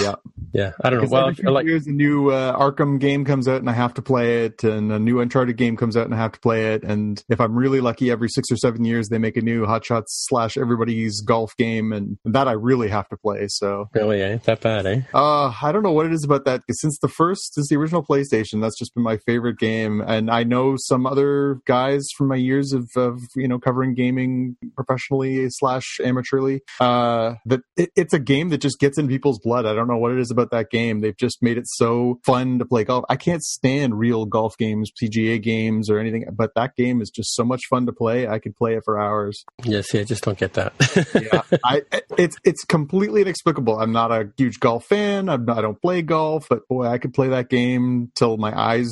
Yeah. 0.00 0.14
yeah. 0.52 0.72
I 0.82 0.90
don't 0.90 1.02
know. 1.02 1.08
Well, 1.10 1.22
every 1.28 1.34
few 1.34 1.50
like, 1.50 1.66
years 1.66 1.86
a 1.86 1.90
new 1.90 2.30
uh, 2.30 2.56
Arkham 2.58 2.98
game 2.98 3.24
comes 3.24 3.48
out 3.48 3.60
and 3.60 3.68
I 3.68 3.72
have 3.72 3.94
to 3.94 4.02
play 4.02 4.44
it, 4.44 4.64
and 4.64 4.92
a 4.92 4.98
new 4.98 5.20
Uncharted 5.20 5.56
game 5.56 5.76
comes 5.76 5.96
out 5.96 6.06
and 6.06 6.14
I 6.14 6.18
have 6.18 6.32
to 6.32 6.40
play 6.40 6.74
it, 6.74 6.82
and 6.84 7.22
if 7.28 7.40
I'm 7.40 7.54
really 7.54 7.80
lucky, 7.80 8.10
every 8.10 8.28
six 8.28 8.50
or 8.50 8.56
seven 8.56 8.84
years 8.84 9.08
they 9.08 9.18
make 9.18 9.36
a 9.36 9.40
new 9.40 9.66
Hot 9.66 9.84
Shots 9.84 10.26
slash 10.28 10.56
Everybody's 10.56 11.20
Golf 11.20 11.56
game, 11.56 11.92
and 11.92 12.18
that 12.24 12.48
I 12.48 12.52
really 12.52 12.88
have 12.88 13.08
to 13.08 13.16
play. 13.16 13.46
So 13.48 13.88
really, 13.94 14.20
ain't 14.20 14.44
that 14.44 14.60
bad, 14.60 14.86
eh? 14.86 15.00
Uh, 15.12 15.52
I 15.62 15.72
don't 15.72 15.82
know 15.82 15.92
what 15.92 16.06
it 16.06 16.12
is 16.12 16.24
about 16.24 16.44
that. 16.44 16.62
Since 16.70 16.98
the 17.00 17.08
first, 17.08 17.54
since 17.54 17.68
the 17.68 17.76
original 17.76 18.04
PlayStation, 18.04 18.60
that's 18.60 18.78
just 18.78 18.94
been 18.94 19.04
my 19.04 19.18
favorite 19.18 19.58
game, 19.58 20.00
and 20.00 20.30
I 20.30 20.44
know 20.44 20.76
some 20.76 21.06
other 21.06 21.60
guys 21.66 22.08
from 22.16 22.28
my 22.28 22.36
years 22.36 22.72
of, 22.72 22.88
of 22.96 23.20
you 23.34 23.48
know 23.48 23.58
covering 23.58 23.94
gaming 23.94 24.56
professionally 24.74 25.46
slash 25.50 25.98
amateurly 26.00 26.60
uh, 26.80 27.34
that 27.48 27.60
it, 27.76 27.90
it's 27.96 28.12
a 28.12 28.18
game 28.18 28.50
that 28.50 28.60
just 28.60 28.78
gets 28.78 28.98
in 28.98 29.08
people's 29.08 29.38
blood. 29.38 29.66
I 29.66 29.74
don't 29.74 29.88
know 29.88 29.96
what 29.96 30.12
it 30.12 30.18
is 30.18 30.30
about 30.30 30.50
that 30.50 30.70
game. 30.70 31.00
They've 31.00 31.16
just 31.16 31.42
made 31.42 31.58
it 31.58 31.66
so 31.66 32.20
fun 32.24 32.58
to 32.58 32.64
play 32.64 32.84
golf. 32.84 33.04
I 33.08 33.16
can't 33.16 33.42
stand 33.42 33.98
real 33.98 34.26
golf 34.26 34.56
games, 34.58 34.90
PGA 35.02 35.42
games, 35.42 35.90
or 35.90 35.98
anything, 35.98 36.26
but 36.32 36.52
that 36.54 36.76
game 36.76 37.00
is 37.00 37.10
just 37.10 37.34
so 37.34 37.44
much 37.44 37.62
fun 37.68 37.86
to 37.86 37.92
play. 37.92 38.28
I 38.28 38.38
could 38.38 38.56
play 38.56 38.74
it 38.74 38.82
for 38.84 38.98
hours. 38.98 39.44
Yeah, 39.64 39.80
see, 39.82 40.00
I 40.00 40.04
just 40.04 40.24
don't 40.24 40.38
get 40.38 40.54
that. 40.54 40.72
yeah, 41.32 41.58
I, 41.64 41.82
it's 42.16 42.36
it's 42.44 42.64
completely 42.64 43.22
inexplicable. 43.22 43.78
I'm 43.78 43.92
not 43.92 44.12
a 44.12 44.30
huge 44.36 44.60
golf 44.60 44.84
fan. 44.86 45.28
I'm 45.28 45.44
not, 45.44 45.58
I 45.58 45.62
don't 45.62 45.80
play 45.80 46.02
golf, 46.02 46.46
but 46.48 46.66
boy, 46.68 46.86
I 46.86 46.98
could 46.98 47.14
play 47.14 47.28
that 47.28 47.48
game 47.48 48.10
till 48.14 48.36
my 48.36 48.58
eyes 48.58 48.88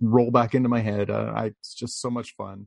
roll 0.00 0.30
back 0.30 0.54
into 0.54 0.68
my 0.68 0.80
head. 0.80 1.10
Uh, 1.10 1.32
I, 1.34 1.46
it's 1.46 1.74
just 1.74 2.00
so 2.00 2.10
much 2.10 2.34
fun. 2.36 2.66